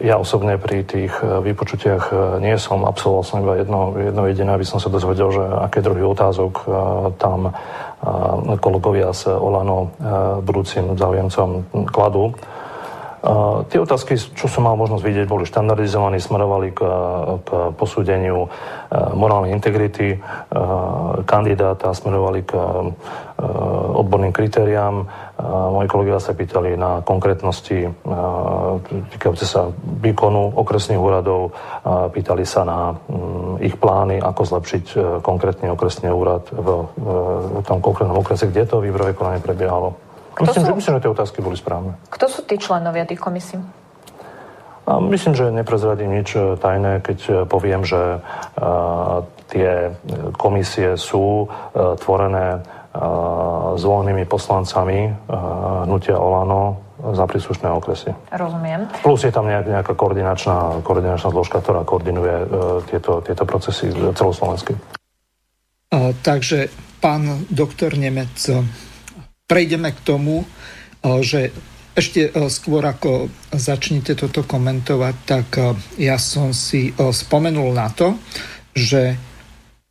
Ja 0.00 0.16
osobne 0.22 0.60
pri 0.62 0.86
tých 0.86 1.10
e, 1.18 1.42
vypočutiach 1.42 2.04
e, 2.12 2.14
nie 2.38 2.54
som, 2.60 2.84
absolvoval 2.84 3.24
som 3.24 3.42
iba 3.42 3.54
jedno, 3.58 3.96
jedno 3.98 4.22
jediné, 4.28 4.50
aby 4.54 4.62
som 4.62 4.78
sa 4.78 4.92
dozvedel, 4.92 5.34
že 5.34 5.42
aké 5.42 5.82
druhy 5.82 6.04
otázok 6.04 6.54
e, 6.54 6.64
tam 7.18 7.50
kolegovia 8.60 9.10
z 9.10 9.34
Olano 9.34 9.90
budúcim 10.44 10.94
záujemcom 10.94 11.64
kladú. 11.90 12.36
Tie 13.66 13.82
otázky, 13.82 14.14
čo 14.14 14.46
som 14.46 14.70
mal 14.70 14.78
možnosť 14.78 15.02
vidieť, 15.02 15.26
boli 15.26 15.42
štandardizované, 15.42 16.22
smerovali 16.22 16.70
k, 16.70 16.80
k 17.42 17.50
posúdeniu 17.74 18.46
uh, 18.46 18.50
morálnej 19.18 19.50
integrity 19.50 20.14
uh, 20.14 21.26
kandidáta, 21.26 21.90
smerovali 21.90 22.46
k 22.46 22.52
odborným 23.96 24.32
kritériám. 24.32 25.04
Moji 25.44 25.88
kolegovia 25.92 26.16
sa 26.16 26.32
pýtali 26.32 26.72
na 26.72 27.04
konkrétnosti 27.04 27.84
týkajúce 29.12 29.44
sa 29.44 29.68
výkonu 29.76 30.56
okresných 30.56 30.96
úradov, 30.96 31.52
pýtali 32.16 32.48
sa 32.48 32.64
na 32.64 32.96
um, 32.96 33.60
ich 33.60 33.76
plány, 33.76 34.24
ako 34.24 34.40
zlepšiť 34.40 34.84
konkrétny 35.20 35.68
okresný 35.68 36.08
úrad 36.08 36.48
v, 36.48 36.88
v 36.96 37.64
tom 37.68 37.84
konkrétnom 37.84 38.16
okrese, 38.16 38.48
kde 38.48 38.64
to 38.64 38.80
výberové 38.80 39.12
konanie 39.12 39.44
prebiehalo. 39.44 40.05
Kto 40.36 40.52
myslím, 40.52 40.62
sú... 40.62 40.68
že, 40.68 40.76
myslím, 40.76 40.94
že 40.94 41.02
tie 41.02 41.12
otázky 41.16 41.38
boli 41.40 41.56
správne. 41.56 41.96
Kto 42.12 42.28
sú 42.28 42.44
tí 42.44 42.60
členovia 42.60 43.08
tých 43.08 43.18
komisí? 43.18 43.56
A 44.86 45.02
myslím, 45.02 45.34
že 45.34 45.50
neprezradím 45.50 46.14
nič 46.14 46.38
e, 46.38 46.54
tajné, 46.60 47.02
keď 47.02 47.18
e, 47.26 47.32
poviem, 47.50 47.82
že 47.82 48.22
uh, 48.22 49.26
tie 49.50 49.94
komisie 50.34 50.98
sú 50.98 51.46
uh, 51.46 51.94
tvorené 52.02 52.58
uh, 52.58 53.78
zvolenými 53.78 54.26
poslancami 54.26 55.06
uh, 55.06 55.86
hnutia 55.86 56.18
Olano 56.18 56.82
za 57.14 57.30
príslušné 57.30 57.70
okresy. 57.70 58.10
Rozumiem. 58.34 58.90
Plus 59.06 59.22
je 59.22 59.30
tam 59.30 59.46
nejak, 59.46 59.70
nejaká 59.70 59.94
koordinačná, 59.94 60.82
koordinačná 60.82 61.30
zložka, 61.30 61.62
ktorá 61.62 61.86
koordinuje 61.86 62.34
uh, 62.42 62.46
tieto, 62.90 63.22
tieto 63.22 63.46
procesy 63.46 63.90
celoslovensky. 63.90 64.74
Uh, 65.94 66.10
takže 66.26 66.70
pán 66.98 67.46
doktor 67.50 67.94
Nemec, 67.94 68.34
prejdeme 69.46 69.94
k 69.94 70.00
tomu, 70.02 70.42
že 71.22 71.54
ešte 71.96 72.28
skôr 72.52 72.84
ako 72.84 73.32
začnete 73.54 74.18
toto 74.18 74.44
komentovať, 74.44 75.14
tak 75.24 75.48
ja 75.96 76.20
som 76.20 76.52
si 76.52 76.92
spomenul 76.92 77.72
na 77.72 77.88
to, 77.88 78.20
že 78.76 79.16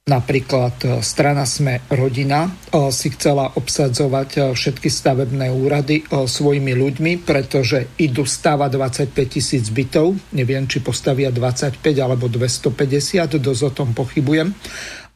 napríklad 0.06 1.02
strana 1.02 1.50
Sme 1.50 1.82
rodina 1.90 2.46
si 2.94 3.10
chcela 3.10 3.50
obsadzovať 3.58 4.54
všetky 4.54 4.86
stavebné 4.86 5.50
úrady 5.50 6.06
svojimi 6.06 6.78
ľuďmi, 6.78 7.26
pretože 7.26 7.98
idú 7.98 8.22
stavať 8.22 8.70
25 9.10 9.10
tisíc 9.26 9.66
bytov, 9.74 10.14
neviem, 10.38 10.70
či 10.70 10.86
postavia 10.86 11.34
25 11.34 11.82
alebo 11.98 12.30
250, 12.30 13.42
dosť 13.42 13.62
o 13.66 13.72
tom 13.74 13.98
pochybujem, 13.98 14.54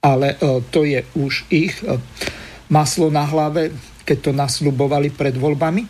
ale 0.01 0.41
to 0.73 0.81
je 0.81 1.05
už 1.13 1.45
ich 1.53 1.77
maslo 2.73 3.13
na 3.13 3.29
hlave 3.29 3.69
keď 4.09 4.17
to 4.25 4.31
nasľubovali 4.33 5.13
pred 5.13 5.37
voľbami. 5.37 5.85
E, 5.85 5.89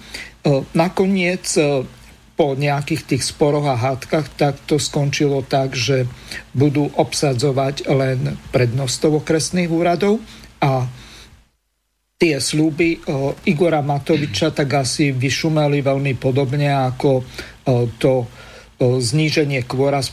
nakoniec 0.75 1.55
e, 1.55 1.87
po 2.35 2.51
nejakých 2.59 3.15
tých 3.15 3.23
sporoch 3.31 3.63
a 3.63 3.79
hádkach, 3.79 4.27
tak 4.35 4.59
to 4.67 4.75
skončilo 4.75 5.47
tak, 5.47 5.71
že 5.71 6.03
budú 6.51 6.91
obsadzovať 6.99 7.87
len 7.87 8.35
prednostov 8.51 9.23
okresných 9.23 9.71
úradov 9.71 10.19
a 10.59 10.83
tie 12.19 12.35
slúby 12.43 12.89
e, 12.91 12.97
Igora 13.47 13.79
Matoviča 13.79 14.51
tak 14.51 14.83
asi 14.83 15.15
vyšumeli 15.15 15.79
veľmi 15.79 16.19
podobne 16.19 16.67
ako 16.67 17.23
to 18.01 18.25
zníženie 18.79 19.67
kvora 19.67 19.99
z 19.99 20.09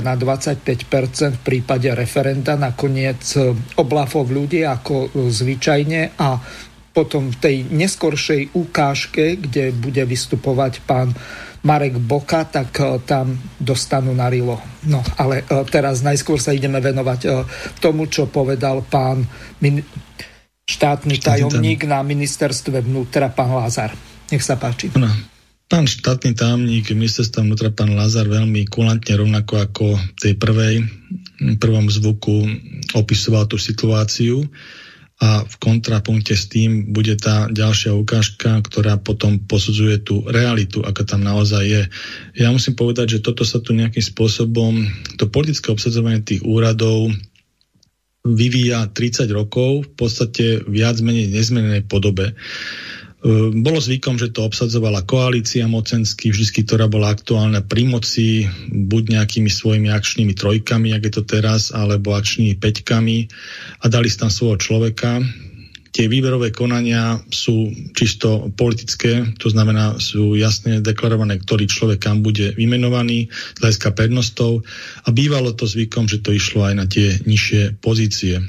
na 0.00 0.16
25% 0.18 0.88
v 1.36 1.42
prípade 1.44 1.92
referenda 1.92 2.56
nakoniec 2.56 3.20
oblafov 3.76 4.32
ľudí 4.32 4.64
ako 4.64 5.12
zvyčajne 5.28 6.16
a 6.16 6.40
potom 6.96 7.28
v 7.28 7.36
tej 7.36 7.56
neskoršej 7.68 8.56
ukážke, 8.56 9.36
kde 9.36 9.76
bude 9.76 10.00
vystupovať 10.08 10.80
pán 10.88 11.12
Marek 11.60 12.00
Boka, 12.00 12.48
tak 12.48 12.72
e, 12.80 12.96
tam 13.04 13.36
dostanú 13.60 14.16
na 14.16 14.32
rilo. 14.32 14.56
No, 14.88 15.04
ale 15.20 15.44
e, 15.44 15.60
teraz 15.68 16.00
najskôr 16.00 16.40
sa 16.40 16.56
ideme 16.56 16.80
venovať 16.80 17.20
e, 17.26 17.28
tomu, 17.84 18.08
čo 18.08 18.32
povedal 18.32 18.80
pán 18.88 19.28
min- 19.60 19.84
štátny 20.64 21.20
tajomník 21.20 21.84
na 21.84 22.00
ministerstve 22.00 22.80
vnútra, 22.80 23.28
pán 23.28 23.52
Lázar. 23.52 23.92
Nech 24.32 24.42
sa 24.42 24.56
páči. 24.56 24.96
No. 24.96 25.10
Pán 25.66 25.90
štátny 25.90 26.38
tajomník 26.38 26.94
ministerstva 26.94 27.42
vnútra, 27.42 27.74
pán 27.74 27.98
Lazar, 27.98 28.30
veľmi 28.30 28.70
kulantne, 28.70 29.18
rovnako 29.18 29.66
ako 29.66 29.86
tej 30.14 30.38
prvej, 30.38 30.86
prvom 31.58 31.90
zvuku 31.90 32.46
opisoval 32.94 33.50
tú 33.50 33.58
situáciu 33.58 34.46
a 35.16 35.48
v 35.48 35.54
kontrapunkte 35.56 36.36
s 36.36 36.44
tým 36.52 36.92
bude 36.92 37.16
tá 37.16 37.48
ďalšia 37.48 37.96
ukážka, 37.96 38.60
ktorá 38.60 39.00
potom 39.00 39.40
posudzuje 39.40 40.04
tú 40.04 40.20
realitu, 40.28 40.84
aká 40.84 41.08
tam 41.08 41.24
naozaj 41.24 41.64
je. 41.64 41.82
Ja 42.36 42.52
musím 42.52 42.76
povedať, 42.76 43.16
že 43.16 43.24
toto 43.24 43.40
sa 43.40 43.56
tu 43.64 43.72
nejakým 43.72 44.04
spôsobom, 44.04 44.84
to 45.16 45.24
politické 45.32 45.72
obsadzovanie 45.72 46.20
tých 46.20 46.44
úradov 46.44 47.08
vyvíja 48.28 48.90
30 48.92 49.30
rokov 49.32 49.86
v 49.86 49.90
podstate 49.94 50.44
viac 50.68 51.00
menej 51.00 51.32
nezmenenej 51.32 51.86
podobe. 51.86 52.34
Ehm, 53.26 53.66
bolo 53.66 53.82
zvykom, 53.82 54.22
že 54.22 54.30
to 54.30 54.46
obsadzovala 54.46 55.02
koalícia 55.02 55.66
mocensky, 55.66 56.30
vždy, 56.30 56.62
ktorá 56.62 56.86
bola 56.86 57.10
aktuálna 57.10 57.66
pri 57.66 57.90
moci, 57.90 58.46
buď 58.70 59.18
nejakými 59.18 59.50
svojimi 59.50 59.90
akčnými 59.90 60.30
trojkami, 60.38 60.94
jak 60.94 61.10
je 61.10 61.12
to 61.18 61.22
teraz, 61.26 61.74
alebo 61.74 62.14
akčnými 62.14 62.54
peťkami 62.54 63.18
a 63.82 63.84
dali 63.90 64.06
si 64.06 64.22
tam 64.22 64.30
svojho 64.30 64.62
človeka. 64.62 65.18
Tie 65.90 66.12
výberové 66.12 66.52
konania 66.52 67.18
sú 67.32 67.72
čisto 67.96 68.52
politické, 68.52 69.32
to 69.40 69.48
znamená, 69.48 69.96
sú 69.96 70.36
jasne 70.36 70.84
deklarované, 70.84 71.40
ktorý 71.40 71.66
človek 71.66 72.04
kam 72.04 72.20
bude 72.20 72.52
vymenovaný 72.52 73.32
z 73.32 73.58
hľadiska 73.58 73.96
prednostov 73.96 74.60
a 75.02 75.08
bývalo 75.10 75.56
to 75.56 75.64
zvykom, 75.64 76.04
že 76.04 76.20
to 76.20 76.36
išlo 76.36 76.68
aj 76.68 76.74
na 76.76 76.84
tie 76.84 77.16
nižšie 77.24 77.80
pozície. 77.80 78.44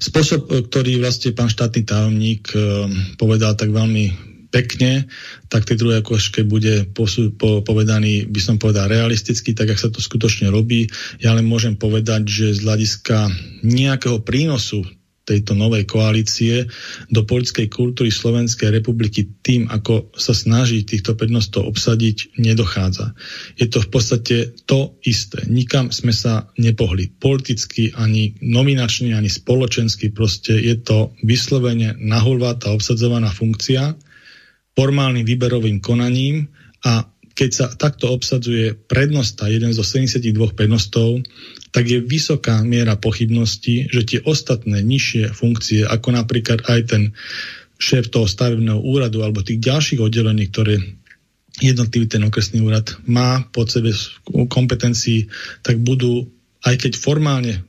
Spôsob, 0.00 0.48
e, 0.48 0.64
ktorý 0.64 1.00
vlastne 1.00 1.36
pán 1.36 1.52
štátny 1.52 1.84
tajomník 1.84 2.52
e, 2.52 2.88
povedal 3.20 3.54
tak 3.56 3.70
veľmi 3.70 4.30
pekne, 4.50 5.06
tak 5.46 5.62
tej 5.62 5.78
druhej 5.78 6.02
koške 6.02 6.42
bude 6.42 6.90
posú, 6.90 7.30
po, 7.30 7.62
povedaný, 7.62 8.26
by 8.26 8.40
som 8.42 8.56
povedal, 8.58 8.90
realisticky, 8.90 9.54
tak 9.54 9.70
ak 9.70 9.78
sa 9.78 9.88
to 9.94 10.02
skutočne 10.02 10.50
robí. 10.50 10.90
Ja 11.22 11.38
len 11.38 11.46
môžem 11.46 11.78
povedať, 11.78 12.26
že 12.26 12.46
z 12.58 12.66
hľadiska 12.66 13.30
nejakého 13.62 14.18
prínosu 14.26 14.82
tejto 15.30 15.54
novej 15.54 15.86
koalície 15.86 16.66
do 17.06 17.22
politickej 17.22 17.70
kultúry 17.70 18.10
Slovenskej 18.10 18.74
republiky 18.74 19.30
tým, 19.46 19.70
ako 19.70 20.10
sa 20.18 20.34
snaží 20.34 20.82
týchto 20.82 21.14
prednostov 21.14 21.70
obsadiť, 21.70 22.34
nedochádza. 22.42 23.14
Je 23.54 23.70
to 23.70 23.78
v 23.78 23.88
podstate 23.94 24.36
to 24.66 24.98
isté. 25.06 25.46
Nikam 25.46 25.94
sme 25.94 26.10
sa 26.10 26.50
nepohli. 26.58 27.14
Politicky, 27.14 27.94
ani 27.94 28.34
nominačne, 28.42 29.14
ani 29.14 29.30
spoločensky. 29.30 30.10
Proste 30.10 30.58
je 30.58 30.74
to 30.82 31.14
vyslovene 31.22 31.94
nahulváta 32.02 32.74
obsadzovaná 32.74 33.30
funkcia 33.30 33.94
formálnym 34.74 35.26
výberovým 35.28 35.82
konaním 35.82 36.48
a 36.86 37.04
keď 37.36 37.50
sa 37.52 37.66
takto 37.72 38.12
obsadzuje 38.12 38.76
prednosta, 38.76 39.48
jeden 39.48 39.72
zo 39.72 39.80
72 39.80 40.34
prednostov, 40.52 41.24
tak 41.70 41.86
je 41.86 42.02
vysoká 42.02 42.62
miera 42.66 42.98
pochybnosti, 42.98 43.86
že 43.90 44.02
tie 44.02 44.20
ostatné 44.26 44.82
nižšie 44.82 45.30
funkcie, 45.30 45.86
ako 45.86 46.18
napríklad 46.18 46.66
aj 46.66 46.80
ten 46.90 47.02
šéf 47.80 48.12
toho 48.12 48.28
stavebného 48.28 48.82
úradu 48.82 49.24
alebo 49.24 49.40
tých 49.40 49.62
ďalších 49.62 50.02
oddelení, 50.02 50.50
ktoré 50.50 50.82
jednotlivý 51.58 52.06
ten 52.06 52.22
okresný 52.26 52.60
úrad 52.62 52.92
má 53.06 53.46
pod 53.50 53.72
sebe 53.72 53.94
kompetencií, 54.48 55.30
tak 55.64 55.80
budú, 55.80 56.28
aj 56.66 56.76
keď 56.76 56.92
formálne 56.98 57.64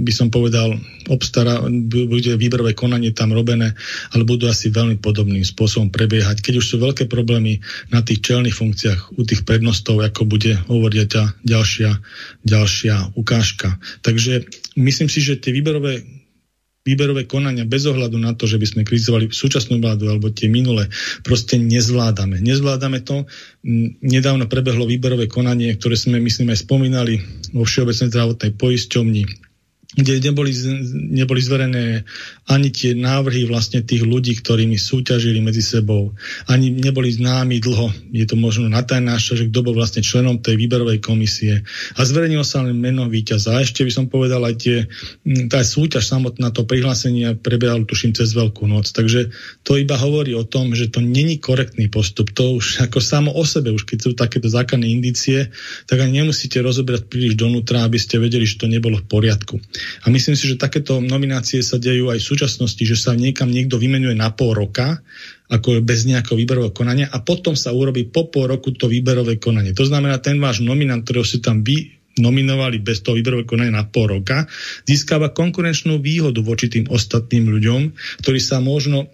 by 0.00 0.12
som 0.14 0.32
povedal, 0.32 0.80
obstará, 1.10 1.60
bude 1.90 2.38
výberové 2.38 2.72
konanie 2.72 3.10
tam 3.10 3.34
robené, 3.34 3.74
ale 4.14 4.22
budú 4.22 4.46
asi 4.46 4.70
veľmi 4.70 5.02
podobným 5.02 5.42
spôsobom 5.42 5.90
prebiehať. 5.90 6.40
Keď 6.40 6.54
už 6.62 6.66
sú 6.66 6.76
veľké 6.78 7.10
problémy 7.10 7.58
na 7.90 8.00
tých 8.00 8.22
čelných 8.22 8.54
funkciách 8.54 9.18
u 9.18 9.22
tých 9.26 9.42
prednostov, 9.42 9.98
ako 10.00 10.24
bude 10.24 10.54
hovoriť 10.70 10.98
ďalšia, 11.42 11.90
ďalšia 12.46 13.18
ukážka. 13.18 13.76
Takže 14.06 14.46
myslím 14.78 15.10
si, 15.10 15.18
že 15.18 15.36
tie 15.36 15.50
výberové 15.50 16.06
výberové 16.80 17.28
konania 17.28 17.68
bez 17.68 17.84
ohľadu 17.84 18.16
na 18.16 18.32
to, 18.32 18.48
že 18.48 18.56
by 18.56 18.66
sme 18.66 18.88
kritizovali 18.88 19.28
súčasnú 19.28 19.78
vládu 19.84 20.08
alebo 20.08 20.32
tie 20.32 20.48
minulé, 20.48 20.88
proste 21.20 21.60
nezvládame. 21.60 22.40
Nezvládame 22.40 23.04
to. 23.04 23.28
Nedávno 24.00 24.48
prebehlo 24.48 24.88
výberové 24.88 25.28
konanie, 25.28 25.76
ktoré 25.76 26.00
sme, 26.00 26.16
myslím, 26.24 26.56
aj 26.56 26.64
spomínali 26.64 27.20
vo 27.52 27.68
Všeobecnej 27.68 28.08
zdravotnej 28.08 28.52
poisťovni 28.56 29.49
kde 29.90 30.22
neboli, 30.22 30.54
neboli 31.10 31.42
zverené 31.42 32.06
ani 32.46 32.70
tie 32.70 32.94
návrhy 32.94 33.50
vlastne 33.50 33.82
tých 33.82 34.06
ľudí, 34.06 34.38
ktorými 34.38 34.78
súťažili 34.78 35.42
medzi 35.42 35.66
sebou, 35.66 36.14
ani 36.46 36.70
neboli 36.70 37.10
známi 37.10 37.58
dlho, 37.58 37.90
je 38.14 38.22
to 38.22 38.38
možno 38.38 38.70
natajnáša, 38.70 39.34
že 39.34 39.48
kto 39.50 39.66
bol 39.66 39.74
vlastne 39.74 39.98
členom 39.98 40.38
tej 40.38 40.54
výberovej 40.62 41.02
komisie. 41.02 41.66
A 41.98 42.06
zverejnilo 42.06 42.46
sa 42.46 42.62
len 42.62 42.78
meno 42.78 43.10
víťaza. 43.10 43.58
A 43.58 43.66
ešte 43.66 43.82
by 43.82 43.90
som 43.90 44.06
povedal 44.06 44.46
aj 44.46 44.54
tie, 44.62 44.76
tá 45.50 45.58
súťaž 45.66 46.06
samotná, 46.06 46.54
to 46.54 46.62
prihlásenie 46.62 47.34
prebiehalo 47.34 47.82
tuším 47.82 48.14
cez 48.14 48.30
Veľkú 48.30 48.70
noc. 48.70 48.94
Takže 48.94 49.34
to 49.66 49.74
iba 49.74 49.98
hovorí 49.98 50.38
o 50.38 50.46
tom, 50.46 50.70
že 50.70 50.86
to 50.86 51.02
není 51.02 51.42
korektný 51.42 51.90
postup. 51.90 52.30
To 52.38 52.62
už 52.62 52.86
ako 52.86 53.02
samo 53.02 53.34
o 53.34 53.42
sebe, 53.42 53.74
už 53.74 53.90
keď 53.90 53.98
sú 53.98 54.10
takéto 54.14 54.46
základné 54.46 54.86
indície, 54.86 55.50
tak 55.90 55.98
ani 55.98 56.22
nemusíte 56.22 56.62
rozoberať 56.62 57.10
príliš 57.10 57.34
donútra, 57.34 57.82
aby 57.82 57.98
ste 57.98 58.22
vedeli, 58.22 58.46
že 58.46 58.62
to 58.62 58.70
nebolo 58.70 59.02
v 59.02 59.06
poriadku. 59.10 59.58
A 60.04 60.12
myslím 60.12 60.36
si, 60.36 60.50
že 60.50 60.60
takéto 60.60 60.98
nominácie 60.98 61.60
sa 61.60 61.76
dejú 61.76 62.08
aj 62.10 62.18
v 62.20 62.28
súčasnosti, 62.34 62.82
že 62.82 62.96
sa 62.96 63.16
niekam 63.16 63.48
niekto 63.48 63.76
vymenuje 63.80 64.16
na 64.16 64.32
pol 64.32 64.54
roka, 64.56 65.00
ako 65.50 65.82
bez 65.82 66.06
nejakého 66.06 66.38
výberového 66.38 66.70
konania 66.70 67.10
a 67.10 67.18
potom 67.20 67.58
sa 67.58 67.74
urobí 67.74 68.06
po 68.06 68.30
pol 68.30 68.46
roku 68.46 68.70
to 68.70 68.86
výberové 68.86 69.42
konanie. 69.42 69.74
To 69.74 69.82
znamená, 69.82 70.22
ten 70.22 70.38
váš 70.38 70.62
nominant, 70.62 71.02
ktorého 71.02 71.26
si 71.26 71.42
tam 71.42 71.66
vy 71.66 72.00
nominovali 72.18 72.82
bez 72.82 73.02
toho 73.02 73.18
výberového 73.18 73.46
konania 73.46 73.74
na 73.74 73.86
pol 73.86 74.20
roka, 74.20 74.46
získava 74.86 75.30
konkurenčnú 75.30 75.98
výhodu 75.98 76.38
voči 76.42 76.70
tým 76.70 76.86
ostatným 76.90 77.50
ľuďom, 77.50 77.80
ktorí 78.22 78.38
sa 78.38 78.58
možno 78.62 79.10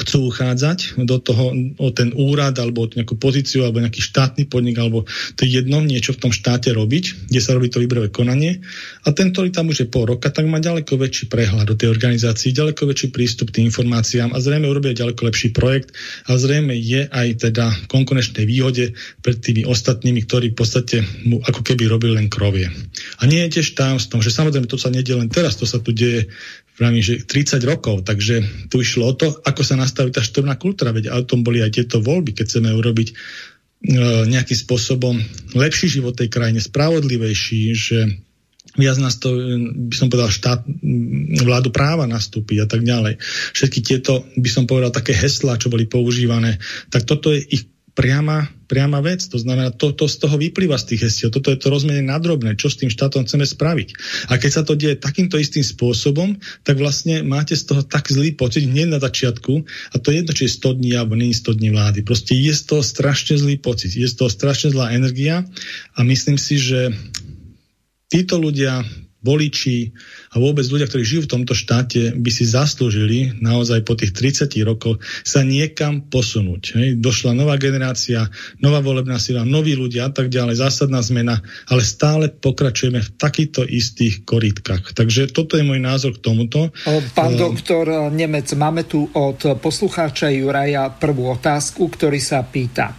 chcú 0.00 0.32
uchádzať 0.32 1.00
do 1.04 1.20
toho, 1.20 1.52
o 1.76 1.88
ten 1.92 2.12
úrad 2.16 2.56
alebo 2.56 2.84
o 2.84 2.90
nejakú 2.90 3.20
pozíciu 3.20 3.64
alebo 3.64 3.84
nejaký 3.84 4.00
štátny 4.00 4.48
podnik 4.48 4.80
alebo 4.80 5.04
to 5.36 5.44
je 5.44 5.60
jedno 5.60 5.80
niečo 5.84 6.16
v 6.16 6.28
tom 6.28 6.32
štáte 6.32 6.72
robiť, 6.72 7.28
kde 7.28 7.40
sa 7.40 7.52
robí 7.54 7.68
to 7.68 7.80
výberové 7.80 8.08
konanie 8.08 8.64
a 9.04 9.12
ten, 9.12 9.32
ktorý 9.32 9.52
tam 9.52 9.68
už 9.68 9.84
je 9.84 9.88
pol 9.88 10.08
roka, 10.08 10.32
tak 10.32 10.48
má 10.48 10.58
ďaleko 10.58 10.96
väčší 10.96 11.28
prehľad 11.28 11.68
do 11.68 11.76
tej 11.76 11.92
organizácii, 11.92 12.56
ďaleko 12.56 12.88
väčší 12.88 13.08
prístup 13.12 13.52
k 13.52 13.60
tým 13.60 13.68
informáciám 13.68 14.32
a 14.32 14.38
zrejme 14.40 14.66
urobí 14.66 14.92
ďaleko 14.96 15.28
lepší 15.28 15.52
projekt 15.52 15.92
a 16.26 16.36
zrejme 16.40 16.72
je 16.74 17.06
aj 17.06 17.50
teda 17.50 17.70
konkurenčnej 17.92 18.44
výhode 18.48 18.96
pred 19.20 19.36
tými 19.38 19.68
ostatnými, 19.68 20.24
ktorí 20.24 20.52
v 20.52 20.58
podstate 20.58 21.04
mu 21.28 21.42
ako 21.44 21.60
keby 21.60 21.86
robili 21.90 22.16
len 22.16 22.32
krovie. 22.32 22.68
A 23.20 23.22
nie 23.28 23.44
je 23.46 23.60
tiež 23.60 23.76
tajomstvom, 23.76 24.24
že 24.24 24.32
samozrejme 24.32 24.66
to 24.66 24.80
sa 24.80 24.88
nedie 24.88 25.12
len 25.12 25.28
teraz, 25.28 25.60
to 25.60 25.68
sa 25.68 25.78
tu 25.82 25.92
deje 25.92 26.30
Pravím, 26.78 27.02
že 27.04 27.24
30 27.24 27.60
rokov, 27.66 28.06
takže 28.08 28.40
tu 28.72 28.80
išlo 28.80 29.10
o 29.10 29.14
to, 29.16 29.28
ako 29.44 29.62
sa 29.64 29.76
nastaví 29.76 30.14
tá 30.14 30.24
štorná 30.24 30.56
kultúra, 30.56 30.96
veď 30.96 31.12
o 31.12 31.26
tom 31.28 31.44
boli 31.44 31.60
aj 31.60 31.76
tieto 31.76 32.00
voľby, 32.00 32.32
keď 32.32 32.44
chceme 32.48 32.70
urobiť 32.72 33.08
e, 33.10 33.14
nejakým 34.30 34.58
spôsobom 34.64 35.20
lepší 35.58 35.92
život 35.92 36.16
tej 36.16 36.32
krajine, 36.32 36.62
spravodlivejší, 36.62 37.62
že 37.76 37.98
viac 38.78 38.96
nás 39.02 39.18
to, 39.18 39.34
by 39.90 39.96
som 39.96 40.08
povedal, 40.08 40.30
štát, 40.30 40.62
vládu 41.42 41.74
práva 41.74 42.06
nastúpiť 42.06 42.64
a 42.64 42.66
tak 42.70 42.86
ďalej. 42.86 43.18
Všetky 43.56 43.78
tieto, 43.82 44.24
by 44.38 44.50
som 44.50 44.64
povedal, 44.70 44.94
také 44.94 45.10
heslá, 45.10 45.58
čo 45.58 45.72
boli 45.72 45.90
používané, 45.90 46.62
tak 46.88 47.02
toto 47.02 47.34
je 47.34 47.42
ich 47.44 47.64
priama, 48.00 48.48
priama 48.64 49.04
vec. 49.04 49.20
To 49.28 49.36
znamená, 49.36 49.76
to, 49.76 49.92
to 49.92 50.08
z 50.08 50.24
toho 50.24 50.40
vyplýva 50.40 50.80
z 50.80 50.96
tých 50.96 51.00
hestiel. 51.04 51.28
Toto 51.28 51.52
je 51.52 51.60
to 51.60 51.68
rozmene 51.68 52.00
nadrobné, 52.00 52.56
čo 52.56 52.72
s 52.72 52.80
tým 52.80 52.88
štátom 52.88 53.28
chceme 53.28 53.44
spraviť. 53.44 53.88
A 54.32 54.40
keď 54.40 54.50
sa 54.50 54.62
to 54.64 54.72
deje 54.72 54.96
takýmto 54.96 55.36
istým 55.36 55.60
spôsobom, 55.60 56.40
tak 56.64 56.80
vlastne 56.80 57.20
máte 57.20 57.52
z 57.52 57.68
toho 57.68 57.84
tak 57.84 58.08
zlý 58.08 58.32
pocit 58.32 58.64
hneď 58.64 58.96
na 58.96 59.00
začiatku, 59.04 59.52
a 59.92 59.96
to 60.00 60.08
je 60.08 60.24
jedno, 60.24 60.32
či 60.32 60.48
je 60.48 60.56
100 60.56 60.80
dní 60.80 60.90
alebo 60.96 61.12
nie 61.12 61.36
100 61.36 61.60
dní 61.60 61.68
vlády. 61.76 62.00
Proste 62.00 62.32
je 62.32 62.56
z 62.56 62.62
toho 62.64 62.80
strašne 62.80 63.36
zlý 63.36 63.60
pocit, 63.60 63.92
je 63.92 64.08
z 64.08 64.16
toho 64.16 64.32
strašne 64.32 64.72
zlá 64.72 64.96
energia 64.96 65.44
a 65.92 66.00
myslím 66.00 66.40
si, 66.40 66.56
že 66.56 66.96
títo 68.08 68.40
ľudia 68.40 68.80
voliči 69.20 69.92
a 70.30 70.38
vôbec 70.38 70.62
ľudia, 70.70 70.86
ktorí 70.86 71.02
žijú 71.02 71.22
v 71.26 71.32
tomto 71.34 71.58
štáte, 71.58 72.14
by 72.14 72.30
si 72.30 72.46
zaslúžili 72.46 73.34
naozaj 73.42 73.82
po 73.82 73.98
tých 73.98 74.14
30 74.14 74.46
rokoch 74.62 75.02
sa 75.26 75.42
niekam 75.42 76.06
posunúť. 76.06 76.62
Hej. 76.78 76.88
Došla 77.02 77.34
nová 77.34 77.58
generácia, 77.58 78.30
nová 78.62 78.78
volebná 78.78 79.18
sila, 79.18 79.42
noví 79.42 79.74
ľudia 79.74 80.06
a 80.06 80.12
tak 80.14 80.30
ďalej, 80.30 80.62
zásadná 80.62 81.02
zmena, 81.02 81.42
ale 81.66 81.82
stále 81.82 82.30
pokračujeme 82.30 83.02
v 83.02 83.10
takýchto 83.18 83.66
istých 83.66 84.22
korytkách. 84.22 84.94
Takže 84.94 85.34
toto 85.34 85.58
je 85.58 85.66
môj 85.66 85.82
názor 85.82 86.14
k 86.14 86.22
tomuto. 86.22 86.70
Pán 87.10 87.34
uh, 87.34 87.40
doktor 87.50 88.14
Nemec, 88.14 88.46
máme 88.54 88.86
tu 88.86 89.10
od 89.10 89.58
poslucháča 89.58 90.30
Juraja 90.30 90.94
prvú 90.94 91.26
otázku, 91.34 91.90
ktorý 91.90 92.22
sa 92.22 92.46
pýta. 92.46 92.94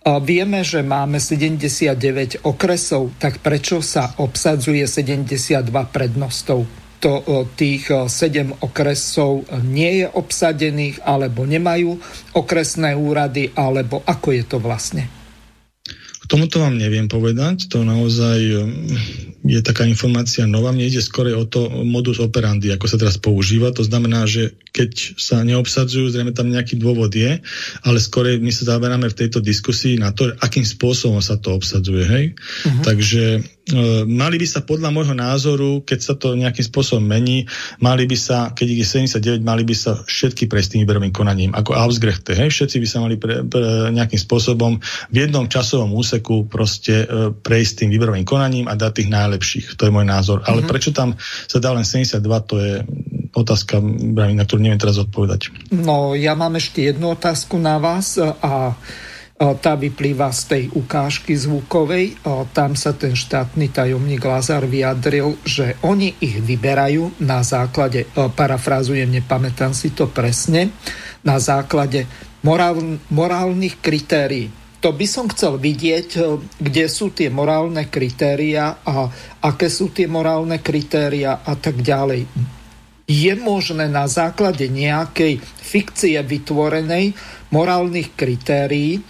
Vieme, 0.00 0.64
že 0.64 0.80
máme 0.80 1.20
79 1.20 2.48
okresov, 2.48 3.12
tak 3.20 3.44
prečo 3.44 3.84
sa 3.84 4.16
obsadzuje 4.16 4.88
72 4.88 5.68
prednostov? 5.92 6.64
To 7.04 7.44
tých 7.52 7.92
7 8.08 8.64
okresov 8.64 9.44
nie 9.60 10.00
je 10.00 10.06
obsadených, 10.08 11.04
alebo 11.04 11.44
nemajú 11.44 12.00
okresné 12.32 12.96
úrady, 12.96 13.52
alebo 13.52 14.00
ako 14.08 14.28
je 14.32 14.44
to 14.48 14.56
vlastne? 14.56 15.19
Tomuto 16.30 16.62
vám 16.62 16.78
neviem 16.78 17.10
povedať, 17.10 17.66
to 17.66 17.82
naozaj 17.82 18.38
je 19.40 19.60
taká 19.66 19.82
informácia 19.88 20.46
nová. 20.46 20.70
Mne 20.70 20.86
ide 20.86 21.02
skôr 21.02 21.26
o 21.34 21.42
to 21.42 21.66
modus 21.82 22.22
operandi, 22.22 22.70
ako 22.70 22.86
sa 22.86 23.00
teraz 23.00 23.18
používa. 23.18 23.74
To 23.74 23.82
znamená, 23.82 24.30
že 24.30 24.54
keď 24.70 25.18
sa 25.18 25.42
neobsadzujú, 25.42 26.06
zrejme 26.12 26.30
tam 26.30 26.52
nejaký 26.52 26.78
dôvod 26.78 27.10
je, 27.10 27.42
ale 27.82 27.98
skôr 27.98 28.30
my 28.38 28.52
sa 28.54 28.76
zaberáme 28.76 29.10
v 29.10 29.18
tejto 29.18 29.42
diskusii 29.42 29.98
na 29.98 30.14
to, 30.14 30.30
akým 30.38 30.62
spôsobom 30.62 31.18
sa 31.18 31.34
to 31.34 31.50
obsadzuje. 31.56 32.04
Hej? 32.06 32.24
Uh-huh. 32.38 32.84
Takže 32.86 33.24
mali 34.06 34.36
by 34.40 34.46
sa 34.46 34.60
podľa 34.62 34.90
môjho 34.94 35.14
názoru, 35.16 35.82
keď 35.82 35.98
sa 36.00 36.14
to 36.16 36.38
nejakým 36.38 36.64
spôsobom 36.66 37.04
mení, 37.04 37.46
mali 37.82 38.06
by 38.06 38.16
sa, 38.16 38.54
keď 38.54 38.66
ich 38.76 38.80
je 38.84 39.08
79, 39.08 39.42
mali 39.42 39.62
by 39.66 39.74
sa 39.76 40.00
všetky 40.04 40.46
prejsť 40.46 40.76
tým 40.76 40.80
výberovým 40.86 41.12
konaním, 41.14 41.52
ako 41.52 41.76
Ausgrechte. 41.76 42.32
Hej? 42.36 42.54
Všetci 42.54 42.76
by 42.80 42.86
sa 42.86 42.98
mali 43.02 43.16
pre, 43.20 43.42
pre, 43.44 43.90
nejakým 43.92 44.20
spôsobom 44.20 44.78
v 45.10 45.16
jednom 45.16 45.46
časovom 45.50 45.92
úseku 45.94 46.46
proste 46.46 47.04
e, 47.04 47.34
prejsť 47.34 47.84
tým 47.84 47.90
výberovým 47.92 48.26
konaním 48.26 48.66
a 48.70 48.76
dať 48.78 48.92
tých 49.04 49.10
najlepších 49.10 49.40
najlepších. 49.40 49.78
To 49.78 49.82
je 49.88 49.94
môj 49.94 50.06
názor. 50.06 50.38
Ale 50.44 50.62
mm-hmm. 50.62 50.70
prečo 50.70 50.90
tam 50.92 51.16
sa 51.20 51.58
dá 51.58 51.70
len 51.72 51.84
72, 51.86 52.20
to 52.46 52.54
je 52.60 52.72
otázka, 53.32 53.78
na 53.80 54.44
ktorú 54.44 54.60
neviem 54.60 54.80
teraz 54.80 54.98
odpovedať. 54.98 55.54
No, 55.70 56.12
ja 56.18 56.34
mám 56.34 56.58
ešte 56.58 56.90
jednu 56.90 57.14
otázku 57.14 57.56
na 57.56 57.78
vás 57.78 58.18
a 58.18 58.74
tá 59.40 59.72
vyplýva 59.72 60.28
z 60.36 60.42
tej 60.44 60.64
ukážky 60.76 61.32
zvukovej. 61.32 62.20
Tam 62.52 62.76
sa 62.76 62.92
ten 62.92 63.16
štátny 63.16 63.72
tajomník 63.72 64.20
Lazar 64.20 64.68
vyjadril, 64.68 65.40
že 65.48 65.80
oni 65.80 66.12
ich 66.20 66.44
vyberajú 66.44 67.24
na 67.24 67.40
základe, 67.40 68.04
parafrázujem, 68.12 69.08
nepamätám 69.08 69.72
si 69.72 69.96
to 69.96 70.12
presne, 70.12 70.68
na 71.24 71.40
základe 71.40 72.04
morál, 72.44 73.00
morálnych 73.08 73.80
kritérií 73.80 74.60
to 74.80 74.96
by 74.96 75.04
som 75.04 75.28
chcel 75.28 75.60
vidieť, 75.60 76.40
kde 76.56 76.84
sú 76.88 77.12
tie 77.12 77.28
morálne 77.28 77.92
kritéria 77.92 78.80
a 78.80 79.12
aké 79.44 79.68
sú 79.68 79.92
tie 79.92 80.08
morálne 80.08 80.56
kritéria 80.64 81.44
a 81.44 81.52
tak 81.52 81.84
ďalej. 81.84 82.24
je 83.10 83.34
možné 83.34 83.90
na 83.90 84.06
základe 84.06 84.70
nejakej 84.70 85.42
fikcie 85.42 86.16
vytvorenej 86.22 87.12
morálnych 87.50 88.14
kritérií 88.14 89.02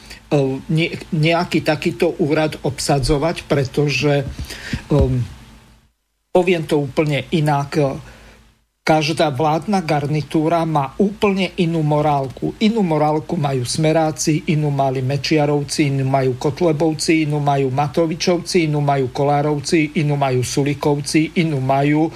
nejaký 1.10 1.66
takýto 1.66 2.14
úrad 2.22 2.54
obsadzovať, 2.62 3.50
pretože 3.50 4.22
um, 4.94 5.18
poviem 6.30 6.62
to 6.70 6.78
úplne 6.78 7.26
inak 7.34 7.98
Každá 8.80 9.30
vládna 9.30 9.86
garnitúra 9.86 10.66
má 10.66 10.96
úplne 10.98 11.54
inú 11.62 11.78
morálku. 11.78 12.58
Inú 12.58 12.82
morálku 12.82 13.38
majú 13.38 13.62
smeráci, 13.62 14.50
inú 14.50 14.72
mali 14.74 14.98
Mečiarovci, 14.98 15.94
inú 15.94 16.10
majú 16.10 16.34
Kotlebovci, 16.34 17.28
inú 17.28 17.38
majú 17.38 17.70
Matovičovci, 17.70 18.66
inú 18.66 18.82
majú 18.82 19.14
Kolárovci, 19.14 19.94
inú 20.00 20.18
majú 20.18 20.42
Sulikovci, 20.42 21.38
inú 21.38 21.62
majú, 21.62 22.10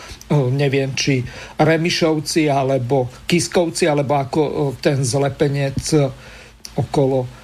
neviem, 0.57 0.91
či 0.99 1.23
Remišovci, 1.63 2.51
alebo 2.51 3.07
Kiskovci, 3.23 3.87
alebo 3.87 4.19
ako 4.19 4.75
ten 4.83 5.05
zlepenec 5.05 5.79
okolo 6.75 7.44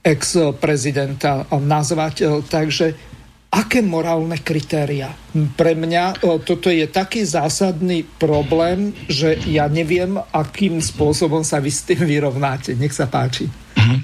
ex-prezidenta 0.00 1.46
nazvať. 1.60 2.42
Takže 2.48 2.86
aké 3.50 3.82
morálne 3.82 4.38
kritéria. 4.38 5.10
Pre 5.34 5.72
mňa 5.74 6.22
toto 6.46 6.70
je 6.70 6.86
taký 6.86 7.26
zásadný 7.26 8.06
problém, 8.06 8.94
že 9.10 9.34
ja 9.50 9.66
neviem, 9.66 10.16
akým 10.30 10.78
spôsobom 10.78 11.42
sa 11.42 11.58
vy 11.58 11.70
s 11.74 11.82
tým 11.82 12.06
vyrovnáte. 12.06 12.78
Nech 12.78 12.94
sa 12.94 13.10
páči. 13.10 13.50
Mhm. 13.74 13.96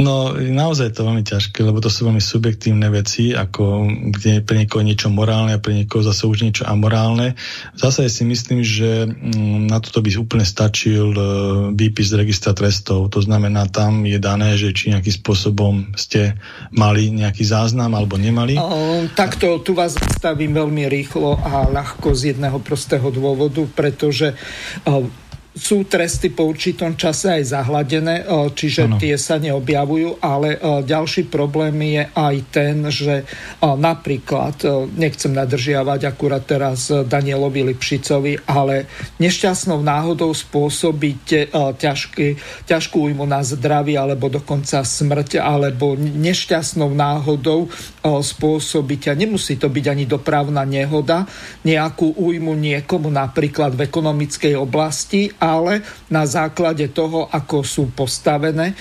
No, 0.00 0.32
naozaj 0.32 0.90
je 0.90 0.96
to 0.96 1.04
veľmi 1.04 1.24
ťažké, 1.28 1.60
lebo 1.60 1.84
to 1.84 1.92
sú 1.92 2.08
veľmi 2.08 2.24
subjektívne 2.24 2.88
veci, 2.88 3.36
ako 3.36 3.84
kde 4.16 4.40
pre 4.40 4.64
niekoho 4.64 4.80
niečo 4.80 5.12
morálne 5.12 5.52
a 5.52 5.60
pre 5.60 5.76
niekoho 5.76 6.00
zase 6.00 6.24
už 6.24 6.48
niečo 6.48 6.64
amorálne. 6.64 7.36
Zase 7.76 8.08
si 8.08 8.24
myslím, 8.24 8.64
že 8.64 9.04
mm, 9.04 9.68
na 9.68 9.76
toto 9.76 10.00
by 10.00 10.08
úplne 10.16 10.48
stačil 10.48 11.12
e, 11.12 11.22
výpis 11.76 12.16
z 12.16 12.16
registra 12.16 12.56
trestov. 12.56 13.12
To 13.12 13.20
znamená, 13.20 13.68
tam 13.68 14.08
je 14.08 14.16
dané, 14.16 14.56
že 14.56 14.72
či 14.72 14.88
nejakým 14.88 15.20
spôsobom 15.20 15.92
ste 16.00 16.40
mali 16.72 17.12
nejaký 17.12 17.44
záznam 17.44 17.92
alebo 17.92 18.16
nemali. 18.16 18.56
O, 18.56 19.04
takto 19.12 19.60
tu 19.60 19.76
vás 19.76 19.92
zastavím 20.00 20.56
veľmi 20.56 20.88
rýchlo 20.88 21.36
a 21.36 21.68
ľahko 21.68 22.16
z 22.16 22.32
jedného 22.32 22.56
prostého 22.64 23.12
dôvodu, 23.12 23.68
pretože 23.76 24.32
sú 25.50 25.82
tresty 25.82 26.30
po 26.30 26.46
určitom 26.46 26.94
čase 26.94 27.42
aj 27.42 27.58
zahladené, 27.58 28.22
čiže 28.54 28.86
ano. 28.86 29.02
tie 29.02 29.18
sa 29.18 29.34
neobjavujú, 29.42 30.22
ale 30.22 30.54
ďalší 30.86 31.26
problém 31.26 31.74
je 31.98 32.04
aj 32.06 32.36
ten, 32.54 32.76
že 32.86 33.26
napríklad, 33.58 34.62
nechcem 34.94 35.34
nadržiavať 35.34 36.00
akurát 36.06 36.46
teraz 36.46 36.94
Danielovi 36.94 37.66
Lipšicovi, 37.66 38.46
ale 38.46 38.86
nešťastnou 39.18 39.82
náhodou 39.82 40.30
spôsobiť 40.30 41.50
ťažký, 41.82 42.28
ťažkú 42.70 43.10
újmu 43.10 43.26
na 43.26 43.42
zdravie 43.42 43.98
alebo 43.98 44.30
dokonca 44.30 44.86
smrť, 44.86 45.42
alebo 45.42 45.98
nešťastnou 45.98 46.94
náhodou 46.94 47.66
spôsobiť, 48.06 49.10
a 49.10 49.18
nemusí 49.18 49.58
to 49.58 49.66
byť 49.66 49.86
ani 49.90 50.06
dopravná 50.06 50.62
nehoda, 50.62 51.26
nejakú 51.66 52.14
újmu 52.14 52.54
niekomu 52.54 53.10
napríklad 53.10 53.74
v 53.74 53.90
ekonomickej 53.90 54.54
oblasti 54.54 55.26
ale 55.50 55.82
na 56.06 56.22
základe 56.30 56.86
toho, 56.94 57.26
ako 57.26 57.66
sú 57.66 57.90
postavené 57.90 58.78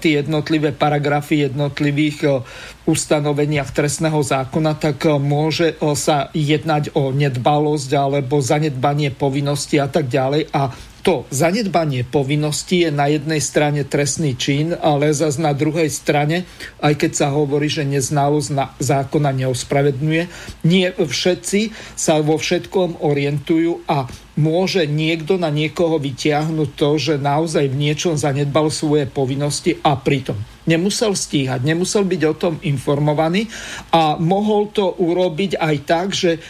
tie 0.00 0.24
jednotlivé 0.24 0.72
paragrafy 0.72 1.44
jednotlivých 1.52 2.40
ustanoveniach 2.88 3.76
trestného 3.76 4.24
zákona, 4.24 4.80
tak 4.80 5.04
môže 5.20 5.76
sa 5.92 6.32
jednať 6.32 6.96
o 6.96 7.12
nedbalosť 7.12 7.90
alebo 7.92 8.40
zanedbanie 8.40 9.12
povinnosti 9.12 9.76
a 9.76 9.92
tak 9.92 10.08
ďalej. 10.08 10.48
A 10.56 10.72
to 11.06 11.22
zanedbanie 11.30 12.02
povinností 12.02 12.82
je 12.82 12.90
na 12.90 13.06
jednej 13.06 13.38
strane 13.38 13.86
trestný 13.86 14.34
čin, 14.34 14.74
ale 14.74 15.14
zase 15.14 15.38
na 15.38 15.54
druhej 15.54 15.86
strane, 15.86 16.42
aj 16.82 16.98
keď 16.98 17.12
sa 17.14 17.28
hovorí, 17.30 17.70
že 17.70 17.86
neznalosť 17.86 18.50
na 18.50 18.74
zákona 18.82 19.30
neospravedňuje, 19.30 20.22
nie 20.66 20.86
všetci 20.90 21.70
sa 21.94 22.18
vo 22.18 22.34
všetkom 22.34 23.06
orientujú 23.06 23.86
a 23.86 24.10
môže 24.34 24.82
niekto 24.90 25.38
na 25.38 25.46
niekoho 25.54 26.02
vytiahnuť 26.02 26.74
to, 26.74 26.90
že 26.98 27.22
naozaj 27.22 27.70
v 27.70 27.86
niečom 27.86 28.18
zanedbal 28.18 28.66
svoje 28.74 29.06
povinnosti 29.06 29.78
a 29.86 29.94
pritom 29.94 30.56
nemusel 30.66 31.14
stíhať, 31.14 31.62
nemusel 31.62 32.02
byť 32.02 32.22
o 32.26 32.34
tom 32.34 32.54
informovaný 32.66 33.46
a 33.94 34.18
mohol 34.18 34.68
to 34.74 34.98
urobiť 34.98 35.56
aj 35.56 35.76
tak, 35.86 36.08
že 36.12 36.42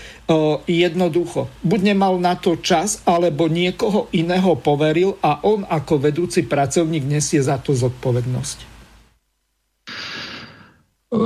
jednoducho 0.67 1.47
buď 1.63 1.95
nemal 1.95 2.19
na 2.19 2.35
to 2.35 2.59
čas, 2.59 3.03
alebo 3.07 3.47
niekoho 3.47 4.11
iného 4.11 4.59
poveril 4.59 5.15
a 5.23 5.39
on 5.47 5.63
ako 5.63 6.03
vedúci 6.03 6.43
pracovník 6.43 7.07
nesie 7.07 7.39
za 7.39 7.63
to 7.63 7.75
zodpovednosť. 7.75 8.76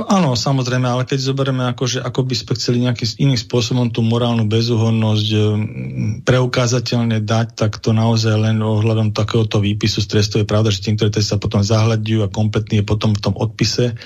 Áno, 0.07 0.33
samozrejme, 0.37 0.87
ale 0.87 1.03
keď 1.03 1.19
zoberieme, 1.19 1.67
ako, 1.67 1.83
že 1.87 1.99
ako 1.99 2.23
by 2.23 2.35
sme 2.37 2.51
chceli 2.55 2.77
nejakým 2.83 3.09
iným 3.27 3.39
spôsobom 3.39 3.87
tú 3.91 3.99
morálnu 4.01 4.47
bezúhodnosť 4.47 5.27
e, 5.31 5.39
preukázateľne 6.23 7.19
dať, 7.21 7.47
tak 7.59 7.81
to 7.83 7.91
naozaj 7.91 8.39
len 8.39 8.63
ohľadom 8.63 9.11
takéhoto 9.11 9.59
výpisu 9.59 9.99
z 10.03 10.07
trestu 10.07 10.35
je 10.39 10.47
pravda, 10.47 10.71
že 10.71 10.85
tým, 10.85 10.95
ktoré 10.95 11.11
sa 11.19 11.35
potom 11.35 11.59
zahľadujú 11.59 12.23
a 12.23 12.33
kompletný 12.33 12.81
je 12.81 12.89
potom 12.89 13.11
v 13.11 13.23
tom 13.23 13.35
odpise, 13.35 13.97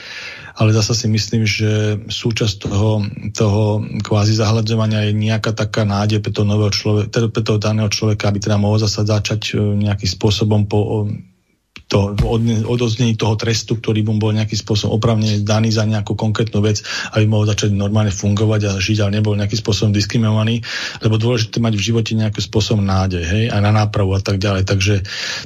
ale 0.56 0.70
zasa 0.72 0.96
si 0.96 1.12
myslím, 1.12 1.44
že 1.44 2.00
súčasť 2.08 2.56
toho, 2.66 3.04
toho 3.36 3.84
kvázi 4.02 4.40
zahľadzovania 4.40 5.12
je 5.12 5.14
nejaká 5.14 5.52
taká 5.52 5.84
nádej 5.84 6.24
pre 6.24 6.32
toho, 6.32 6.48
nového 6.48 6.72
človeka, 6.72 7.30
pre 7.30 7.44
toho 7.44 7.60
daného 7.60 7.92
človeka, 7.92 8.32
aby 8.32 8.40
teda 8.40 8.56
mohol 8.58 8.82
zasa 8.82 9.06
začať 9.06 9.54
e, 9.54 9.84
nejakým 9.86 10.10
spôsobom 10.10 10.66
po 10.66 11.06
to 11.86 12.18
odoznení 12.66 13.14
toho 13.14 13.38
trestu, 13.38 13.78
ktorý 13.78 14.02
mu 14.02 14.18
bol 14.18 14.34
nejakým 14.34 14.58
spôsobom 14.58 14.98
opravne 14.98 15.46
daný 15.46 15.70
za 15.70 15.86
nejakú 15.86 16.18
konkrétnu 16.18 16.66
vec, 16.66 16.82
aby 17.14 17.30
mohol 17.30 17.46
začať 17.46 17.78
normálne 17.78 18.10
fungovať 18.10 18.62
a 18.68 18.82
žiť, 18.82 19.06
ale 19.06 19.22
nebol 19.22 19.38
nejakým 19.38 19.62
spôsobom 19.62 19.94
diskriminovaný, 19.94 20.66
lebo 21.06 21.22
dôležité 21.22 21.62
mať 21.62 21.74
v 21.78 21.86
živote 21.86 22.12
nejakým 22.18 22.42
spôsobom 22.42 22.82
nádej, 22.82 23.22
hej, 23.22 23.46
aj 23.54 23.62
na 23.62 23.70
nápravu 23.70 24.18
a 24.18 24.22
tak 24.22 24.42
ďalej. 24.42 24.66
Takže 24.66 24.96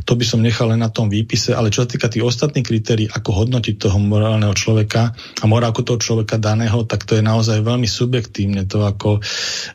to 0.07 0.15
by 0.15 0.23
som 0.23 0.39
nechal 0.39 0.71
len 0.71 0.79
na 0.79 0.87
tom 0.87 1.11
výpise, 1.11 1.51
ale 1.51 1.75
čo 1.75 1.83
sa 1.83 1.91
týka 1.91 2.07
tých 2.07 2.23
ostatných 2.23 2.63
kritérií, 2.63 3.11
ako 3.11 3.43
hodnotiť 3.43 3.75
toho 3.75 3.99
morálneho 3.99 4.55
človeka 4.55 5.11
a 5.13 5.45
morálku 5.45 5.83
toho 5.83 5.99
človeka 5.99 6.39
daného, 6.39 6.87
tak 6.87 7.03
to 7.03 7.19
je 7.19 7.23
naozaj 7.23 7.59
veľmi 7.59 7.85
subjektívne. 7.85 8.63
To 8.71 8.87
ako 8.87 9.19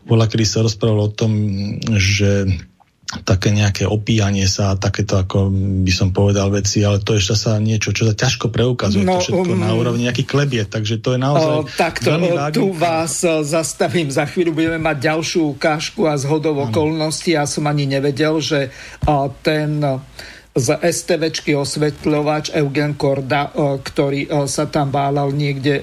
bola, 0.08 0.24
kedy 0.24 0.44
sa 0.48 0.64
rozprávalo 0.64 1.12
o 1.12 1.14
tom, 1.14 1.32
že 2.00 2.48
také 3.22 3.54
nejaké 3.54 3.86
opíjanie 3.86 4.50
sa, 4.50 4.74
takéto 4.74 5.14
ako 5.14 5.52
by 5.86 5.92
som 5.94 6.10
povedal 6.10 6.50
veci, 6.50 6.82
ale 6.82 6.98
to 6.98 7.14
ešte 7.14 7.38
sa 7.38 7.62
niečo, 7.62 7.94
čo 7.94 8.10
sa 8.10 8.14
ťažko 8.18 8.50
preukazuje, 8.50 9.06
no, 9.06 9.22
to 9.22 9.30
všetko 9.30 9.54
um, 9.54 9.62
na 9.62 9.70
úrovni 9.70 10.10
nejakých 10.10 10.28
klebiet, 10.28 10.68
takže 10.74 10.98
to 10.98 11.14
je 11.14 11.20
naozaj 11.22 11.54
o, 11.54 11.68
takto, 11.78 12.10
tu 12.50 12.74
vás 12.74 13.22
e, 13.22 13.46
zastavím, 13.46 14.10
za 14.10 14.26
chvíľu 14.26 14.58
budeme 14.58 14.82
mať 14.82 14.96
ďalšiu 15.14 15.54
ukážku 15.54 16.10
a 16.10 16.18
zhodov 16.18 16.72
okolností, 16.72 17.38
ja 17.38 17.46
som 17.46 17.70
ani 17.70 17.86
nevedel, 17.86 18.42
že 18.42 18.74
ten 19.46 19.78
z 20.54 20.68
STVčky 20.78 21.58
osvetľovač 21.58 22.54
Eugen 22.54 22.94
Korda, 22.94 23.50
ktorý 23.82 24.46
sa 24.46 24.70
tam 24.70 24.94
válal 24.94 25.34
niekde 25.34 25.82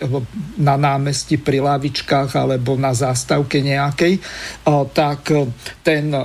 na 0.64 0.80
námestí 0.80 1.36
pri 1.36 1.60
lavičkách 1.60 2.40
alebo 2.40 2.80
na 2.80 2.96
zástavke 2.96 3.60
nejakej, 3.60 4.24
tak 4.96 5.28
ten 5.84 6.16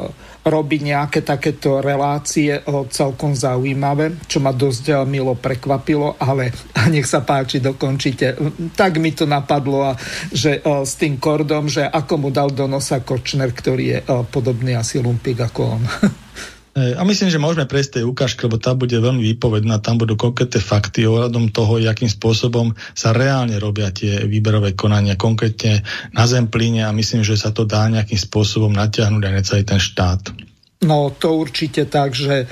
robí 0.46 0.78
nejaké 0.78 1.26
takéto 1.26 1.82
relácie 1.82 2.62
celkom 2.94 3.34
zaujímavé, 3.34 4.14
čo 4.30 4.38
ma 4.38 4.54
dosť 4.54 5.02
milo 5.02 5.34
prekvapilo, 5.34 6.14
ale 6.22 6.54
nech 6.94 7.04
sa 7.04 7.26
páči, 7.26 7.58
dokončite. 7.58 8.38
Tak 8.78 9.02
mi 9.02 9.10
to 9.10 9.26
napadlo, 9.26 9.98
že 10.30 10.62
s 10.62 10.94
tým 10.96 11.18
kordom, 11.18 11.66
že 11.66 11.82
ako 11.82 12.14
mu 12.16 12.28
dal 12.30 12.54
do 12.54 12.70
nosa 12.70 13.02
Kočner, 13.02 13.50
ktorý 13.50 13.84
je 13.84 13.98
podobný 14.30 14.78
asi 14.78 15.02
lumpik 15.02 15.42
ako 15.42 15.60
on. 15.76 15.82
A 16.76 17.00
myslím, 17.08 17.32
že 17.32 17.40
môžeme 17.40 17.64
prejsť 17.64 17.98
tej 17.98 18.04
ukážky, 18.04 18.44
lebo 18.44 18.60
tá 18.60 18.76
bude 18.76 18.92
veľmi 18.92 19.24
výpovedná. 19.32 19.80
Tam 19.80 19.96
budú 19.96 20.12
konkrétne 20.12 20.60
fakty 20.60 21.08
ohľadom 21.08 21.48
toho, 21.48 21.80
akým 21.80 22.12
spôsobom 22.12 22.76
sa 22.92 23.16
reálne 23.16 23.56
robia 23.56 23.88
tie 23.88 24.28
výberové 24.28 24.76
konania, 24.76 25.16
konkrétne 25.16 25.80
na 26.12 26.28
Zemplíne 26.28 26.84
a 26.84 26.92
myslím, 26.92 27.24
že 27.24 27.40
sa 27.40 27.48
to 27.48 27.64
dá 27.64 27.88
nejakým 27.88 28.20
spôsobom 28.20 28.76
natiahnuť 28.76 29.22
aj 29.24 29.32
na 29.32 29.40
celý 29.40 29.64
ten 29.64 29.80
štát. 29.80 30.36
No 30.84 31.16
to 31.16 31.40
určite 31.40 31.88
tak, 31.88 32.12
že 32.12 32.44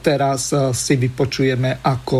teraz 0.00 0.56
si 0.72 0.94
vypočujeme 0.96 1.84
ako 1.84 2.16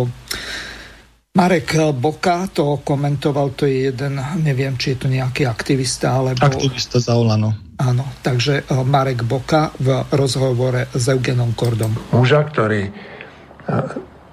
Marek 1.32 1.96
Boka 1.96 2.50
to 2.52 2.84
komentoval, 2.84 3.56
to 3.56 3.64
je 3.64 3.88
jeden, 3.88 4.20
neviem, 4.44 4.76
či 4.76 4.92
je 4.92 4.98
to 5.00 5.08
nejaký 5.08 5.48
aktivista, 5.48 6.12
alebo... 6.12 6.44
Aktivista 6.44 7.00
za 7.00 7.16
Olano. 7.16 7.67
Áno, 7.78 8.02
takže 8.26 8.66
e, 8.66 8.74
Marek 8.82 9.22
Boka 9.22 9.70
v 9.78 10.02
rozhovore 10.10 10.90
s 10.90 11.06
Eugenom 11.06 11.54
Kordom. 11.54 11.94
Muža, 12.10 12.42
ktorý 12.42 12.90
e, 12.90 12.92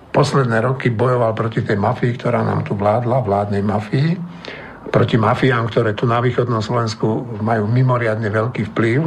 posledné 0.09 0.65
roky 0.65 0.89
bojoval 0.89 1.37
proti 1.37 1.61
tej 1.61 1.77
mafii, 1.77 2.17
ktorá 2.17 2.41
nám 2.41 2.65
tu 2.65 2.73
vládla, 2.73 3.21
vládnej 3.21 3.61
mafii, 3.61 4.09
proti 4.89 5.21
mafiám, 5.21 5.69
ktoré 5.69 5.93
tu 5.93 6.09
na 6.09 6.25
východnom 6.25 6.63
Slovensku 6.65 7.37
majú 7.45 7.69
mimoriadne 7.69 8.33
veľký 8.33 8.73
vplyv. 8.73 9.05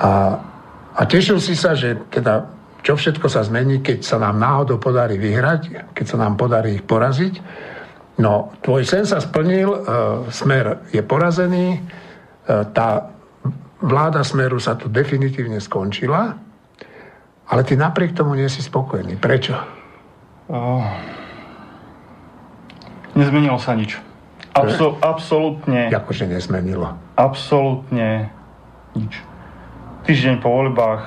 A, 0.00 0.12
a 0.96 1.02
tešil 1.04 1.36
si 1.36 1.52
sa, 1.52 1.76
že 1.76 2.00
teda 2.08 2.48
čo 2.80 2.96
všetko 2.96 3.28
sa 3.28 3.44
zmení, 3.44 3.84
keď 3.84 4.04
sa 4.04 4.16
nám 4.20 4.40
náhodou 4.40 4.76
podarí 4.80 5.16
vyhrať, 5.20 5.92
keď 5.96 6.04
sa 6.04 6.16
nám 6.16 6.36
podarí 6.40 6.80
ich 6.80 6.84
poraziť. 6.84 7.34
No, 8.20 8.56
tvoj 8.64 8.88
sen 8.88 9.04
sa 9.04 9.20
splnil, 9.20 9.68
e, 9.68 9.78
smer 10.32 10.88
je 10.96 11.04
porazený, 11.04 11.76
e, 11.76 11.80
tá 12.72 13.13
vláda 13.84 14.24
smeru 14.24 14.56
sa 14.56 14.80
tu 14.80 14.88
definitívne 14.88 15.60
skončila, 15.60 16.40
ale 17.44 17.60
ty 17.68 17.76
napriek 17.76 18.16
tomu 18.16 18.32
nie 18.32 18.48
si 18.48 18.64
spokojný. 18.64 19.20
Prečo? 19.20 19.52
Oh, 20.48 20.88
nezmenilo 23.12 23.60
sa 23.60 23.76
nič. 23.76 24.00
Absol, 24.54 24.96
absolútne. 25.02 25.90
Akože 25.92 26.30
nezmenilo. 26.30 26.96
Absolútne 27.18 28.32
nič. 28.96 29.20
Týždeň 30.06 30.40
po 30.40 30.48
voľbách 30.52 31.02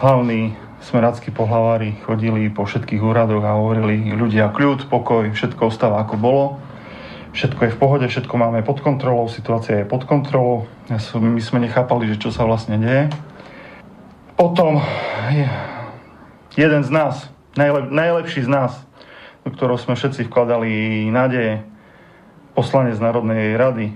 hlavní 0.00 0.56
smeráckí 0.80 1.30
pohlavári 1.30 2.00
chodili 2.08 2.48
po 2.48 2.64
všetkých 2.64 3.00
úradoch 3.04 3.44
a 3.44 3.56
hovorili 3.60 4.10
ľudia 4.16 4.50
kľud, 4.50 4.88
pokoj, 4.88 5.28
všetko 5.30 5.68
ostáva 5.68 6.02
ako 6.02 6.16
bolo. 6.16 6.44
Všetko 7.30 7.60
je 7.62 7.74
v 7.74 7.78
pohode, 7.78 8.06
všetko 8.10 8.34
máme 8.34 8.66
pod 8.66 8.82
kontrolou, 8.82 9.30
situácia 9.30 9.82
je 9.82 9.86
pod 9.86 10.02
kontrolou. 10.02 10.66
My 11.14 11.38
sme 11.38 11.62
nechápali, 11.62 12.10
že 12.10 12.18
čo 12.18 12.34
sa 12.34 12.42
vlastne 12.42 12.74
deje. 12.74 13.06
Potom 14.34 14.82
jeden 16.58 16.82
z 16.82 16.90
nás, 16.90 17.30
najlep, 17.54 17.86
najlepší 17.94 18.42
z 18.42 18.50
nás, 18.50 18.72
do 19.46 19.54
ktorého 19.54 19.78
sme 19.78 19.94
všetci 19.94 20.26
vkladali 20.26 21.06
nádeje, 21.14 21.62
poslanec 22.58 22.98
Národnej 22.98 23.54
rady 23.54 23.86
e, 23.88 23.94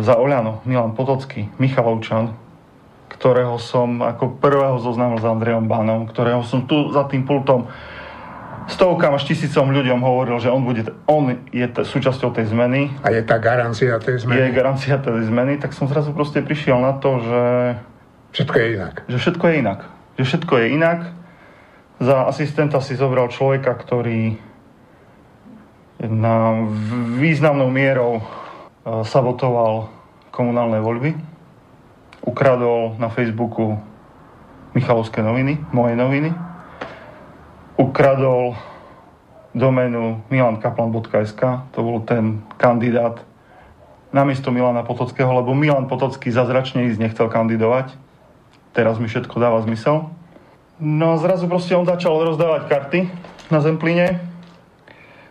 za 0.00 0.14
Oľano, 0.14 0.62
Milan 0.62 0.94
Potocký, 0.94 1.50
Michalovčan, 1.58 2.38
ktorého 3.10 3.58
som 3.58 4.06
ako 4.06 4.38
prvého 4.38 4.78
zoznámil 4.78 5.18
s 5.18 5.26
Andrejom 5.26 5.66
Banom, 5.66 6.06
ktorého 6.06 6.46
som 6.46 6.64
tu 6.64 6.94
za 6.94 7.10
tým 7.10 7.26
pultom 7.26 7.66
stovkám 8.68 9.16
až 9.16 9.24
tisícom 9.30 9.72
ľuďom 9.72 10.02
hovoril, 10.02 10.36
že 10.42 10.52
on, 10.52 10.60
bude, 10.66 10.84
on 11.08 11.40
je 11.54 11.64
t- 11.64 11.84
súčasťou 11.86 12.34
tej 12.34 12.52
zmeny. 12.52 12.92
A 13.00 13.14
je 13.14 13.22
tá 13.24 13.40
garancia 13.40 13.96
tej 14.02 14.26
zmeny? 14.26 14.50
Je 14.50 14.56
garancia 14.56 14.96
tej 15.00 15.24
zmeny, 15.24 15.56
tak 15.56 15.72
som 15.72 15.88
zrazu 15.88 16.12
proste 16.12 16.44
prišiel 16.44 16.76
na 16.82 16.98
to, 16.98 17.22
že... 17.22 17.42
Všetko 18.36 18.56
je 18.58 18.66
inak. 18.76 18.94
Že 19.08 19.16
všetko 19.18 19.44
je 19.48 19.54
inak. 19.56 19.80
Že 20.18 20.24
všetko 20.24 20.52
je 20.58 20.66
inak. 20.74 21.00
Za 22.00 22.16
asistenta 22.28 22.78
si 22.84 22.96
zobral 22.96 23.32
človeka, 23.32 23.72
ktorý 23.76 24.36
na 26.00 26.64
významnou 27.20 27.68
mierou 27.68 28.20
e, 28.20 28.24
sabotoval 29.04 29.92
komunálne 30.32 30.80
voľby 30.80 31.12
ukradol 32.24 32.96
na 33.00 33.08
Facebooku 33.08 33.80
Michalovské 34.76 35.24
noviny, 35.24 35.58
moje 35.72 35.96
noviny. 35.96 36.30
Ukradol 37.80 38.60
doménu 39.56 40.28
milankaplan.sk, 40.28 41.40
to 41.72 41.78
bol 41.80 42.04
ten 42.04 42.44
kandidát 42.60 43.24
namiesto 44.12 44.52
Milana 44.52 44.84
Potockého, 44.84 45.32
lebo 45.32 45.56
Milan 45.56 45.88
Potocký 45.88 46.28
zazračne 46.28 46.86
ísť 46.92 47.00
nechcel 47.00 47.26
kandidovať. 47.32 47.96
Teraz 48.76 49.00
mi 49.00 49.08
všetko 49.08 49.32
dáva 49.40 49.64
zmysel. 49.64 50.12
No 50.76 51.14
a 51.14 51.20
zrazu 51.20 51.48
proste 51.48 51.72
on 51.72 51.88
začal 51.88 52.20
rozdávať 52.20 52.62
karty 52.68 53.00
na 53.48 53.58
Zemplíne. 53.64 54.20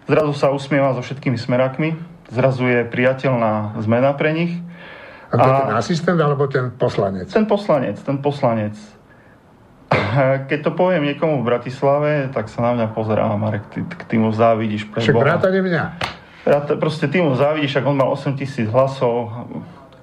Zrazu 0.09 0.33
sa 0.33 0.49
usmieva 0.49 0.97
so 0.97 1.05
všetkými 1.05 1.37
smerakmi. 1.37 1.93
Zrazu 2.33 2.65
je 2.65 2.81
priateľná 2.85 3.77
zmena 3.81 4.17
pre 4.17 4.33
nich. 4.33 4.57
A 5.29 5.37
a 5.37 5.45
ten 5.69 5.77
asistent 5.77 6.17
alebo 6.17 6.49
ten 6.49 6.73
poslanec? 6.73 7.29
Ten 7.29 7.45
poslanec, 7.45 8.01
ten 8.01 8.17
poslanec. 8.17 8.73
Keď 10.49 10.59
to 10.61 10.71
poviem 10.73 11.05
niekomu 11.05 11.41
v 11.41 11.47
Bratislave, 11.49 12.29
tak 12.29 12.49
sa 12.49 12.61
na 12.61 12.77
mňa 12.77 12.87
pozerá, 12.93 13.25
Marek, 13.33 13.65
ty, 13.73 13.81
ty 14.05 14.15
mu 14.21 14.29
závidíš 14.29 14.85
Však 14.85 15.17
vrátane 15.17 15.61
mňa. 15.65 15.83
To, 16.45 16.77
proste 16.77 17.09
ty 17.09 17.21
mu 17.21 17.33
závidíš, 17.33 17.77
ak 17.77 17.85
on 17.89 17.97
mal 17.97 18.09
8 18.13 18.37
tisíc 18.37 18.69
hlasov, 18.69 19.33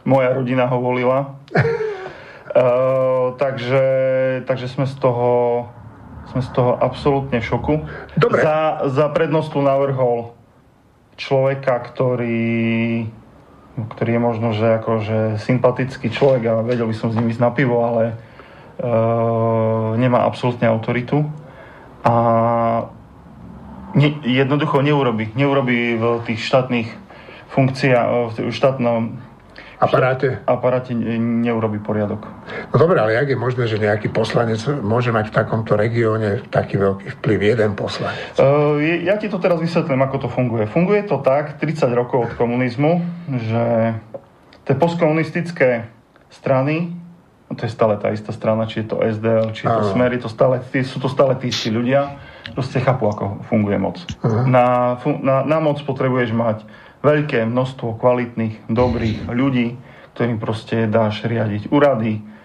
moja 0.03 0.35
rodina 0.35 0.67
ho 0.67 0.79
volila. 0.79 1.39
uh, 1.55 3.35
takže, 3.39 3.85
takže 4.47 4.67
sme 4.71 4.87
z 4.87 4.95
toho 4.99 5.31
sme 6.27 6.43
z 6.43 6.51
toho 6.59 6.75
absolútne 6.83 7.39
v 7.39 7.47
šoku. 7.47 7.75
Dobre. 8.19 8.43
Za, 8.43 8.91
za 8.91 9.07
prednost 9.15 9.55
tu 9.55 9.63
navrhol 9.63 10.35
človeka, 11.15 11.79
ktorý 11.87 13.07
ktorý 13.77 14.11
je 14.17 14.23
možno, 14.23 14.49
že 14.57 14.81
akože 14.81 15.37
sympatický 15.37 16.09
človek 16.09 16.49
a 16.49 16.65
vedel 16.65 16.89
by 16.89 16.97
som 16.97 17.13
s 17.13 17.17
ním 17.21 17.29
ísť 17.29 17.45
na 17.45 17.53
pivo, 17.53 17.85
ale 17.85 18.17
nemá 19.97 20.29
absolútne 20.29 20.69
autoritu 20.69 21.25
a 22.05 22.15
ne, 23.97 24.09
jednoducho 24.23 24.85
neurobi. 24.85 25.33
Neurobi 25.33 25.97
v 25.97 26.05
tých 26.29 26.45
štátnych 26.45 26.89
funkciách, 27.51 28.37
v 28.37 28.53
štátnom 28.53 29.17
aparáte? 29.81 30.41
aparáte 30.45 30.93
neurobi 30.95 31.81
poriadok. 31.81 32.29
No 32.73 32.77
dobre, 32.77 33.01
ale 33.01 33.17
jak 33.17 33.33
je 33.33 33.39
možné, 33.39 33.65
že 33.69 33.81
nejaký 33.81 34.09
poslanec 34.13 34.61
môže 34.81 35.13
mať 35.13 35.33
v 35.33 35.37
takomto 35.37 35.77
regióne 35.77 36.45
taký 36.49 36.77
veľký 36.77 37.21
vplyv, 37.21 37.39
jeden 37.57 37.73
poslanec? 37.77 38.37
Uh, 38.37 38.77
ja 38.81 39.17
ti 39.17 39.29
to 39.29 39.41
teraz 39.41 39.61
vysvetlím, 39.61 40.05
ako 40.05 40.17
to 40.27 40.29
funguje. 40.29 40.69
Funguje 40.69 41.05
to 41.09 41.21
tak, 41.21 41.61
30 41.61 41.93
rokov 41.93 42.19
od 42.29 42.33
komunizmu, 42.37 43.01
že 43.41 43.65
tie 44.69 44.75
postkomunistické 44.77 45.89
strany, 46.29 46.93
to 47.55 47.63
je 47.63 47.71
stále 47.71 47.95
tá 47.95 48.11
istá 48.11 48.35
strana, 48.35 48.67
či 48.67 48.83
je 48.83 48.91
to 48.91 48.99
SDL, 48.99 49.55
či 49.55 49.65
je 49.65 49.71
to 49.71 49.83
Smer, 49.95 50.11
to 50.19 50.27
stále, 50.27 50.59
tí, 50.67 50.83
sú 50.83 50.99
to 50.99 51.07
stále 51.07 51.39
tí 51.39 51.55
istí 51.55 51.71
ľudia, 51.71 52.19
proste 52.59 52.83
chápu, 52.83 53.07
ako 53.07 53.47
funguje 53.47 53.79
moc. 53.79 54.03
Na, 54.27 54.99
na, 55.23 55.47
na 55.47 55.59
moc 55.63 55.79
potrebuješ 55.87 56.35
mať 56.35 56.67
veľké 57.07 57.47
množstvo 57.47 58.03
kvalitných, 58.03 58.67
dobrých 58.67 59.31
ľudí, 59.31 59.79
ktorým 60.19 60.43
proste 60.43 60.91
dáš 60.91 61.23
riadiť 61.23 61.71
úrady 61.71 62.36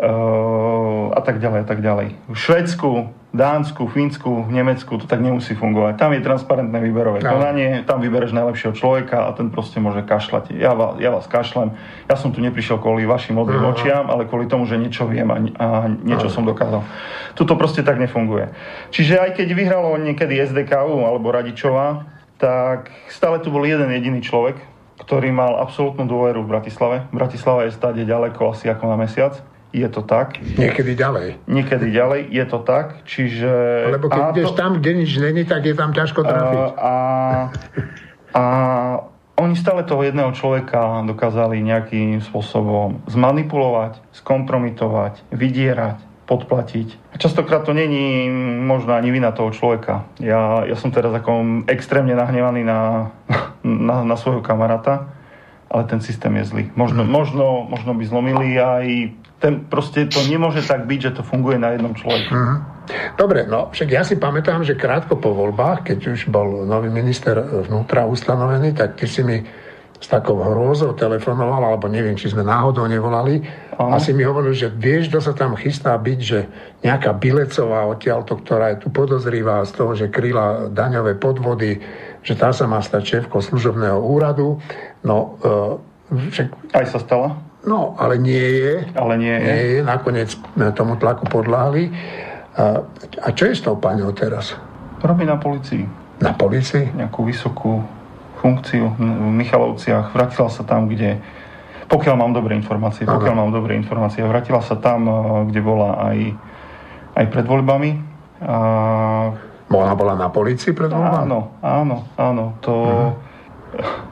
a 0.00 1.20
tak 1.20 1.44
ďalej 1.44 1.60
a 1.62 1.66
tak 1.68 1.84
ďalej. 1.84 2.16
V 2.32 2.36
Švedsku, 2.36 2.90
Dánsku, 3.30 3.86
Fínsku, 3.86 4.50
Nemecku 4.50 4.98
to 4.98 5.06
tak 5.06 5.22
nemusí 5.22 5.54
fungovať. 5.54 6.00
Tam 6.00 6.10
je 6.10 6.24
transparentné 6.24 6.80
výberové 6.82 7.22
no. 7.22 7.30
konanie, 7.30 7.86
tam 7.86 8.02
vybereš 8.02 8.34
najlepšieho 8.34 8.74
človeka 8.74 9.28
a 9.28 9.36
ten 9.36 9.54
proste 9.54 9.78
môže 9.78 10.02
kašľať. 10.02 10.56
Ja 10.56 10.74
vás, 10.74 10.98
ja 10.98 11.14
vás 11.14 11.30
kašlem. 11.30 11.76
Ja 12.10 12.18
som 12.18 12.34
tu 12.34 12.42
neprišiel 12.42 12.82
kvôli 12.82 13.06
vašim 13.06 13.38
modrým 13.38 13.62
uh-huh. 13.62 13.76
očiam, 13.76 14.10
ale 14.10 14.26
kvôli 14.26 14.50
tomu, 14.50 14.66
že 14.66 14.80
niečo 14.80 15.06
viem 15.06 15.30
a, 15.30 15.36
a 15.36 15.66
niečo 15.86 16.26
uh-huh. 16.26 16.42
som 16.42 16.48
dokázal. 16.48 16.82
Tuto 17.38 17.54
proste 17.54 17.86
tak 17.86 18.02
nefunguje. 18.02 18.50
Čiže 18.90 19.22
aj 19.22 19.30
keď 19.38 19.48
vyhralo 19.54 19.94
niekedy 20.00 20.40
SDKU 20.40 21.06
alebo 21.06 21.30
Radičová, 21.30 22.08
tak 22.40 22.90
stále 23.12 23.38
tu 23.44 23.52
bol 23.52 23.62
jeden 23.62 23.92
jediný 23.92 24.24
človek, 24.24 24.58
ktorý 25.06 25.28
mal 25.30 25.60
absolútnu 25.60 26.08
dôveru 26.08 26.42
v 26.42 26.50
Bratislave. 26.50 26.96
Bratislava 27.12 27.68
je 27.68 27.76
stáde 27.76 28.02
ďaleko 28.02 28.56
asi 28.56 28.66
ako 28.66 28.90
na 28.90 28.96
mesiac. 28.96 29.38
Je 29.70 29.86
to 29.86 30.02
tak. 30.02 30.42
Niekedy 30.42 30.98
ďalej. 30.98 31.46
Niekedy 31.46 31.94
ďalej, 31.94 32.20
je 32.26 32.44
to 32.50 32.58
tak. 32.66 33.06
Čiže... 33.06 33.50
Lebo 33.94 34.10
keď 34.10 34.22
ideš 34.34 34.50
to, 34.50 34.58
tam, 34.58 34.82
kde 34.82 34.92
nič 35.06 35.10
není, 35.22 35.46
tak 35.46 35.62
je 35.62 35.74
tam 35.78 35.94
ťažko 35.94 36.20
trafiť. 36.26 36.66
A, 36.74 36.94
a 38.34 38.42
oni 39.40 39.54
stále 39.56 39.86
toho 39.86 40.02
jedného 40.02 40.34
človeka 40.34 41.06
dokázali 41.06 41.62
nejakým 41.62 42.18
spôsobom 42.20 43.00
zmanipulovať, 43.06 44.02
skompromitovať, 44.12 45.22
vydierať, 45.30 45.96
podplatiť. 46.28 47.18
Častokrát 47.18 47.66
to 47.66 47.74
není 47.74 48.30
možno 48.62 48.94
ani 48.94 49.10
vina 49.10 49.34
toho 49.34 49.50
človeka. 49.50 50.06
Ja, 50.22 50.62
ja 50.62 50.76
som 50.78 50.94
teraz 50.94 51.10
ako 51.10 51.66
extrémne 51.66 52.14
nahnevaný 52.14 52.62
na, 52.62 53.10
na, 53.64 54.02
na 54.02 54.16
svojho 54.18 54.42
kamaráta, 54.42 55.10
ale 55.70 55.86
ten 55.86 56.02
systém 56.02 56.34
je 56.42 56.44
zlý. 56.50 56.64
Možno, 56.74 57.06
možno, 57.06 57.66
možno 57.70 57.94
by 57.94 58.04
zlomili 58.06 58.58
aj 58.58 58.86
ten, 59.40 59.64
proste 59.64 60.04
to 60.04 60.20
nemôže 60.28 60.60
tak 60.68 60.84
byť, 60.84 61.00
že 61.00 61.10
to 61.16 61.22
funguje 61.24 61.56
na 61.56 61.72
jednom 61.72 61.96
človeku. 61.96 62.30
Uh-huh. 62.30 62.58
Dobre, 63.16 63.48
no 63.48 63.72
však 63.72 63.88
ja 63.88 64.04
si 64.04 64.20
pamätám, 64.20 64.60
že 64.62 64.76
krátko 64.76 65.16
po 65.16 65.32
voľbách, 65.32 65.88
keď 65.88 65.98
už 66.12 66.28
bol 66.28 66.68
nový 66.68 66.92
minister 66.92 67.40
vnútra 67.40 68.04
ustanovený, 68.04 68.76
tak 68.76 69.00
ty 69.00 69.08
si 69.08 69.24
mi 69.24 69.40
s 70.00 70.08
takou 70.08 70.40
hrôzou 70.40 70.96
telefonoval, 70.96 71.60
alebo 71.60 71.84
neviem, 71.84 72.16
či 72.16 72.32
sme 72.32 72.40
náhodou 72.40 72.88
nevolali. 72.88 73.44
Aha. 73.76 74.00
Asi 74.00 74.16
mi 74.16 74.24
hovoril, 74.24 74.56
že 74.56 74.72
vieš, 74.72 75.12
kto 75.12 75.20
sa 75.20 75.32
tam 75.36 75.52
chystá 75.60 75.92
byť, 75.92 76.20
že 76.24 76.48
nejaká 76.80 77.12
Bilecová 77.20 77.84
odtiaľto, 77.84 78.40
ktorá 78.40 78.72
je 78.72 78.80
tu 78.80 78.88
podozrivá 78.88 79.60
z 79.68 79.72
toho, 79.76 79.92
že 79.92 80.08
kryla 80.08 80.72
daňové 80.72 81.20
podvody, 81.20 81.84
že 82.24 82.32
tá 82.32 82.48
sa 82.56 82.64
má 82.64 82.80
stať 82.80 83.20
šéfko 83.20 83.44
služobného 83.44 84.00
úradu. 84.00 84.56
No, 85.04 85.36
uh, 85.44 85.76
však... 86.32 86.72
Aj 86.72 86.88
sa 86.88 86.96
stala? 86.96 87.49
No, 87.60 87.92
ale 88.00 88.16
nie 88.16 88.40
je. 88.40 88.88
Ale 88.96 89.20
nie 89.20 89.36
je. 89.36 89.44
Nie 89.44 89.60
je. 89.60 89.78
Nakoniec 89.84 90.32
tomu 90.72 90.96
tlaku 90.96 91.28
podláhli. 91.28 91.92
A, 92.56 92.80
a 93.20 93.28
čo 93.36 93.48
je 93.48 93.54
s 93.56 93.62
tou 93.64 93.76
paňou 93.76 94.16
teraz? 94.16 94.56
Robí 95.04 95.28
na 95.28 95.36
policii. 95.36 95.84
Na 96.20 96.32
policii? 96.32 96.96
Nejakú 96.96 97.24
vysokú 97.24 97.84
funkciu 98.40 98.96
v 98.96 99.32
Michalovciach, 99.36 100.16
vrátila 100.16 100.48
sa 100.48 100.64
tam, 100.64 100.88
kde 100.88 101.20
Pokiaľ 101.90 102.14
mám 102.14 102.30
dobré 102.30 102.54
informácie, 102.54 103.02
pokiaľ 103.02 103.34
mám 103.34 103.50
dobré 103.50 103.74
informácie. 103.74 104.22
Vrátila 104.22 104.62
sa 104.62 104.78
tam, 104.78 105.10
kde 105.50 105.58
bola 105.58 105.98
aj, 106.06 106.18
aj 107.18 107.24
pred 107.34 107.42
voľbami. 107.50 107.90
A... 108.46 108.56
Ona 109.70 109.94
bola 109.98 110.14
na 110.14 110.30
policii 110.30 110.70
pred 110.70 110.86
voľbami? 110.86 111.26
Áno, 111.26 111.58
áno, 111.58 112.06
áno. 112.14 112.44
To... 112.62 112.72
Uh-huh. 112.78 113.12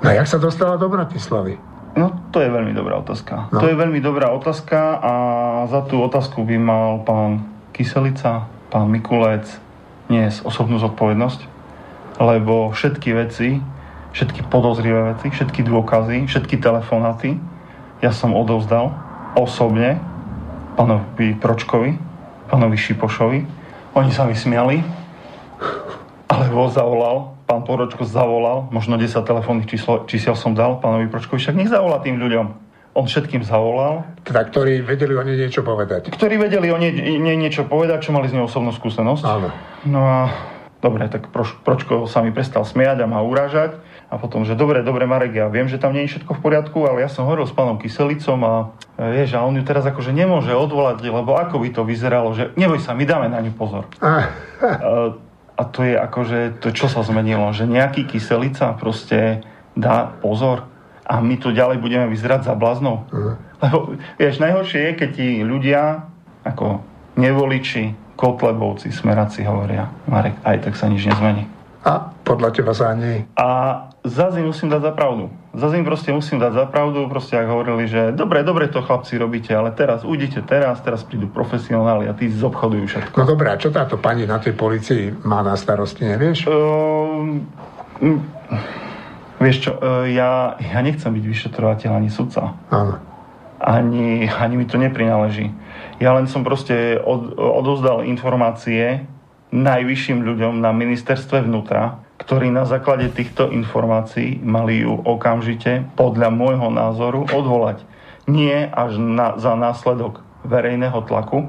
No 0.03 0.11
jak 0.11 0.27
sa 0.27 0.43
dostala 0.43 0.75
do 0.75 0.91
Bratislavy? 0.91 1.55
No, 1.99 2.15
to 2.31 2.39
je 2.39 2.47
veľmi 2.47 2.71
dobrá 2.73 3.03
otázka. 3.03 3.51
No. 3.51 3.59
To 3.59 3.67
je 3.67 3.75
veľmi 3.75 3.99
dobrá 3.99 4.31
otázka 4.31 5.03
a 5.03 5.13
za 5.67 5.83
tú 5.91 5.99
otázku 5.99 6.47
by 6.47 6.57
mal 6.57 7.03
pán 7.03 7.43
Kyselica, 7.75 8.47
pán 8.71 8.87
Mikulec 8.87 9.51
niesť 10.07 10.47
osobnú 10.47 10.79
zodpovednosť, 10.79 11.41
lebo 12.23 12.71
všetky 12.71 13.11
veci, 13.19 13.59
všetky 14.15 14.47
podozrivé 14.47 15.13
veci, 15.13 15.35
všetky 15.35 15.67
dôkazy, 15.67 16.31
všetky 16.31 16.63
telefonáty 16.63 17.37
ja 17.99 18.15
som 18.15 18.31
odovzdal 18.31 18.95
osobne 19.35 19.99
pánovi 20.79 21.35
Pročkovi, 21.35 21.99
pánovi 22.47 22.79
Šipošovi. 22.79 23.41
Oni 23.99 24.11
sa 24.15 24.23
mi 24.31 24.39
smiali, 24.39 24.87
alebo 26.31 26.71
zavolal 26.71 27.38
pán 27.49 27.65
Poročko 27.65 28.05
zavolal, 28.05 28.69
možno 28.69 29.01
10 29.01 29.25
telefónnych 29.25 29.65
číslo, 29.65 30.05
čísiel 30.05 30.37
som 30.37 30.53
dal 30.53 30.77
pánovi 30.85 31.09
Pročkovi, 31.09 31.41
však 31.41 31.57
nech 31.57 31.73
zavolá 31.73 32.05
tým 32.05 32.21
ľuďom. 32.21 32.69
On 32.93 33.09
všetkým 33.09 33.41
zavolal. 33.41 34.05
Teda, 34.21 34.45
ktorí 34.45 34.85
vedeli 34.85 35.17
o 35.17 35.25
nej 35.25 35.39
niečo 35.41 35.65
povedať. 35.65 36.13
Ktorí 36.13 36.37
vedeli 36.37 36.69
o 36.69 36.77
nej, 36.77 36.93
nie, 36.93 37.35
niečo 37.41 37.65
povedať, 37.65 38.05
čo 38.05 38.11
mali 38.13 38.29
z 38.29 38.37
nej 38.37 38.45
osobnú 38.45 38.75
skúsenosť. 38.75 39.23
Áno. 39.25 39.49
No 39.87 40.01
a 40.05 40.19
dobre, 40.83 41.09
tak 41.09 41.31
proč, 41.33 41.57
Pročko 41.63 42.05
sa 42.11 42.21
mi 42.21 42.35
prestal 42.35 42.69
smiať 42.69 43.01
a 43.01 43.07
ma 43.09 43.23
urážať. 43.25 43.81
A 44.09 44.17
potom, 44.17 44.43
že 44.43 44.57
dobre, 44.57 44.81
dobre 44.83 45.05
Marek, 45.05 45.37
ja 45.37 45.47
viem, 45.53 45.69
že 45.69 45.79
tam 45.79 45.93
nie 45.93 46.09
je 46.09 46.17
všetko 46.17 46.37
v 46.37 46.41
poriadku, 46.43 46.79
ale 46.89 47.05
ja 47.05 47.13
som 47.13 47.29
hovoril 47.29 47.45
s 47.45 47.55
pánom 47.55 47.77
Kyselicom 47.77 48.41
a 48.41 48.55
e, 48.97 49.21
vieš, 49.21 49.37
a 49.37 49.45
on 49.45 49.53
ju 49.53 49.63
teraz 49.69 49.85
akože 49.85 50.17
nemôže 50.17 50.51
odvolať, 50.57 51.05
lebo 51.05 51.37
ako 51.37 51.61
by 51.61 51.69
to 51.77 51.85
vyzeralo, 51.85 52.33
že 52.33 52.57
neboj 52.57 52.81
sa, 52.81 52.97
my 52.97 53.05
dáme 53.05 53.29
na 53.29 53.45
ňu 53.45 53.53
pozor. 53.53 53.85
Ah. 54.01 54.33
A 55.59 55.67
to 55.67 55.83
je 55.83 55.99
akože, 55.99 56.63
to 56.63 56.71
čo 56.71 56.87
sa 56.87 57.03
zmenilo, 57.03 57.51
že 57.51 57.67
nejaký 57.67 58.07
kyselica 58.07 58.79
proste 58.79 59.43
dá 59.75 60.07
pozor 60.23 60.71
a 61.03 61.19
my 61.19 61.35
tu 61.41 61.51
ďalej 61.51 61.83
budeme 61.83 62.07
vyzerať 62.07 62.47
za 62.47 62.55
bláznou. 62.55 63.09
Uh-huh. 63.11 63.35
Lebo, 63.59 63.99
vieš, 64.21 64.39
najhoršie 64.39 64.81
je, 64.87 64.93
keď 64.95 65.11
ti 65.11 65.29
ľudia 65.43 66.07
ako 66.47 66.85
nevoliči, 67.19 68.15
kotlebovci, 68.15 68.95
smeráci 68.95 69.43
hovoria, 69.43 69.91
Marek, 70.07 70.39
aj 70.47 70.69
tak 70.69 70.75
sa 70.79 70.87
nič 70.87 71.07
nezmení. 71.07 71.47
A 71.87 72.11
podľa 72.23 72.51
teba 72.55 72.75
sa 72.75 72.95
ani... 72.95 73.27
A 73.39 73.47
zase 74.09 74.41
musím 74.43 74.73
dať 74.73 74.83
za 74.83 74.93
pravdu. 74.93 75.31
Zase 75.55 75.79
im 75.79 75.85
proste 75.85 76.11
musím 76.13 76.41
dať 76.41 76.53
za 76.53 76.65
pravdu, 76.67 77.05
proste 77.09 77.37
ak 77.37 77.49
hovorili, 77.49 77.85
že 77.87 78.13
dobre, 78.17 78.41
dobre 78.41 78.67
to 78.69 78.81
chlapci 78.81 79.21
robíte, 79.21 79.53
ale 79.53 79.71
teraz 79.77 80.05
ujdite 80.05 80.43
teraz, 80.45 80.81
teraz 80.81 81.05
prídu 81.05 81.29
profesionáli 81.29 82.09
a 82.09 82.17
tí 82.17 82.33
zobchodujú 82.33 82.85
všetko. 82.89 83.15
No 83.17 83.29
dobré, 83.29 83.53
a 83.53 83.61
čo 83.61 83.69
táto 83.69 84.01
pani 84.01 84.25
na 84.25 84.41
tej 84.41 84.57
policii 84.57 85.25
má 85.25 85.45
na 85.45 85.55
starosti, 85.55 86.09
nevieš? 86.09 86.49
Uh, 86.49 87.39
vieš 89.39 89.57
čo, 89.69 89.73
uh, 89.77 90.09
ja, 90.09 90.57
ja 90.59 90.79
nechcem 90.81 91.13
byť 91.13 91.25
vyšetrovateľ 91.29 91.91
ani 91.93 92.11
sudca. 92.11 92.57
Áno. 92.73 92.99
Ani, 93.59 94.31
ani 94.31 94.55
mi 94.55 94.65
to 94.65 94.79
neprináleží. 94.79 95.51
Ja 95.99 96.15
len 96.15 96.31
som 96.31 96.47
proste 96.47 96.97
od, 97.03 97.35
odozdal 97.35 98.07
informácie 98.07 99.05
najvyšším 99.51 100.23
ľuďom 100.23 100.61
na 100.61 100.71
ministerstve 100.77 101.43
vnútra, 101.43 102.05
ktorí 102.29 102.53
na 102.53 102.69
základe 102.69 103.09
týchto 103.09 103.49
informácií 103.49 104.37
mali 104.45 104.85
ju 104.85 105.01
okamžite, 105.01 105.89
podľa 105.97 106.29
môjho 106.29 106.69
názoru, 106.69 107.25
odvolať. 107.25 107.81
Nie 108.29 108.69
až 108.69 109.01
na, 109.01 109.41
za 109.41 109.57
následok 109.57 110.21
verejného 110.45 111.09
tlaku, 111.09 111.49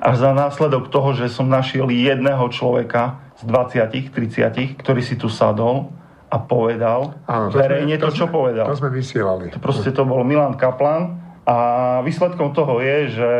až 0.00 0.24
za 0.24 0.32
následok 0.32 0.88
toho, 0.88 1.12
že 1.12 1.28
som 1.28 1.44
našiel 1.44 1.92
jedného 1.92 2.40
človeka 2.48 3.20
z 3.36 3.52
20, 3.52 4.16
30, 4.16 4.80
ktorý 4.80 5.04
si 5.04 5.20
tu 5.20 5.28
sadol 5.28 5.92
a 6.32 6.40
povedal 6.40 7.20
Áno, 7.28 7.52
to 7.52 7.60
verejne 7.60 8.00
sme, 8.00 8.08
to, 8.08 8.08
to, 8.08 8.16
čo 8.24 8.26
povedal. 8.32 8.64
To 8.64 8.80
sme 8.80 8.96
vysielali. 8.96 9.52
To 9.52 9.60
proste 9.60 9.92
to 9.92 10.08
bol 10.08 10.24
Milan 10.24 10.56
Kaplan 10.56 11.20
a 11.44 11.56
výsledkom 12.00 12.56
toho 12.56 12.80
je, 12.80 13.12
že 13.12 13.30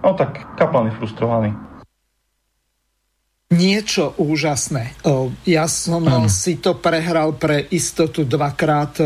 no 0.00 0.16
tak 0.16 0.56
Kaplan 0.56 0.88
je 0.88 0.96
frustrovaný 0.96 1.67
niečo 3.48 4.12
úžasné. 4.20 5.00
Ja 5.48 5.64
som 5.72 6.04
ano. 6.04 6.28
si 6.28 6.60
to 6.60 6.76
prehral 6.76 7.32
pre 7.40 7.64
istotu 7.72 8.28
dvakrát, 8.28 9.00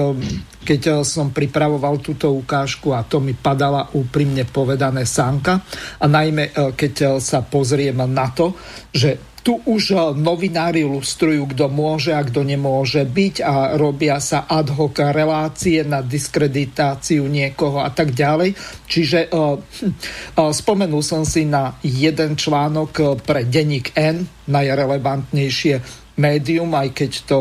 keď 0.66 1.07
som 1.07 1.30
pripravoval 1.30 2.03
túto 2.03 2.34
ukážku 2.34 2.90
a 2.90 3.07
to 3.07 3.22
mi 3.22 3.38
padala 3.38 3.95
úprimne 3.95 4.43
povedané 4.43 5.07
sánka. 5.07 5.62
A 6.03 6.11
najmä 6.11 6.51
keď 6.74 7.22
sa 7.22 7.47
pozriem 7.47 8.03
na 8.03 8.34
to, 8.34 8.59
že 8.90 9.32
tu 9.43 9.59
už 9.59 9.82
eh, 9.93 9.99
novinári 10.14 10.86
lustrujú, 10.86 11.51
kto 11.53 11.66
môže 11.68 12.14
a 12.14 12.22
kto 12.22 12.47
nemôže 12.47 13.03
byť 13.03 13.34
a 13.43 13.55
robia 13.74 14.22
sa 14.22 14.47
ad 14.47 14.70
hoc 14.70 15.03
relácie 15.03 15.82
na 15.82 16.01
diskreditáciu 16.01 17.26
niekoho 17.26 17.82
a 17.82 17.90
tak 17.90 18.14
ďalej. 18.14 18.55
Čiže 18.86 19.28
uh, 19.34 19.59
uh, 19.59 20.53
spomenul 20.55 21.03
som 21.03 21.26
si 21.26 21.43
na 21.43 21.74
jeden 21.82 22.38
článok 22.38 23.22
pre 23.26 23.43
denník 23.43 23.99
N, 23.99 24.22
najrelevantnejšie 24.47 25.74
médium, 26.22 26.70
aj 26.76 26.88
keď 26.95 27.12
to 27.26 27.38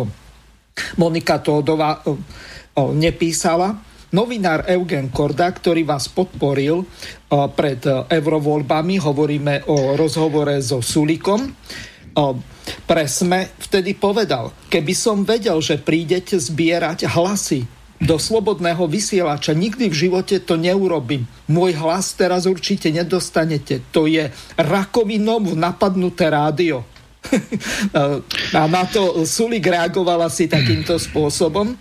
Monika 0.97 1.37
Tódová 1.43 2.01
uh, 2.01 2.17
nepísala. 2.97 3.77
Novinár 4.11 4.67
Eugen 4.67 5.07
Korda, 5.07 5.47
ktorý 5.47 5.87
vás 5.87 6.11
podporil 6.11 6.83
pred 7.31 7.79
eurovoľbami, 8.11 8.99
hovoríme 8.99 9.71
o 9.71 9.95
rozhovore 9.95 10.59
so 10.59 10.83
Sulikom, 10.83 11.47
pre 12.87 13.07
SME 13.07 13.55
vtedy 13.59 13.95
povedal, 13.95 14.51
keby 14.67 14.93
som 14.95 15.23
vedel, 15.23 15.59
že 15.63 15.79
prídete 15.79 16.35
zbierať 16.35 17.07
hlasy 17.07 17.63
do 18.01 18.17
slobodného 18.17 18.81
vysielača. 18.89 19.53
Nikdy 19.53 19.85
v 19.87 19.99
živote 20.09 20.41
to 20.41 20.57
neurobím. 20.57 21.29
Môj 21.45 21.77
hlas 21.77 22.17
teraz 22.17 22.49
určite 22.49 22.89
nedostanete. 22.89 23.85
To 23.93 24.09
je 24.09 24.33
rakovinom 24.57 25.53
napadnuté 25.53 26.33
rádio. 26.33 26.81
a 28.57 28.65
na 28.65 28.83
to 28.89 29.21
Sulik 29.29 29.69
reagoval 29.69 30.25
asi 30.25 30.49
takýmto 30.49 30.97
spôsobom. 30.97 31.77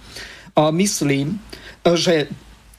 Myslím, 0.77 1.41
že 1.97 2.29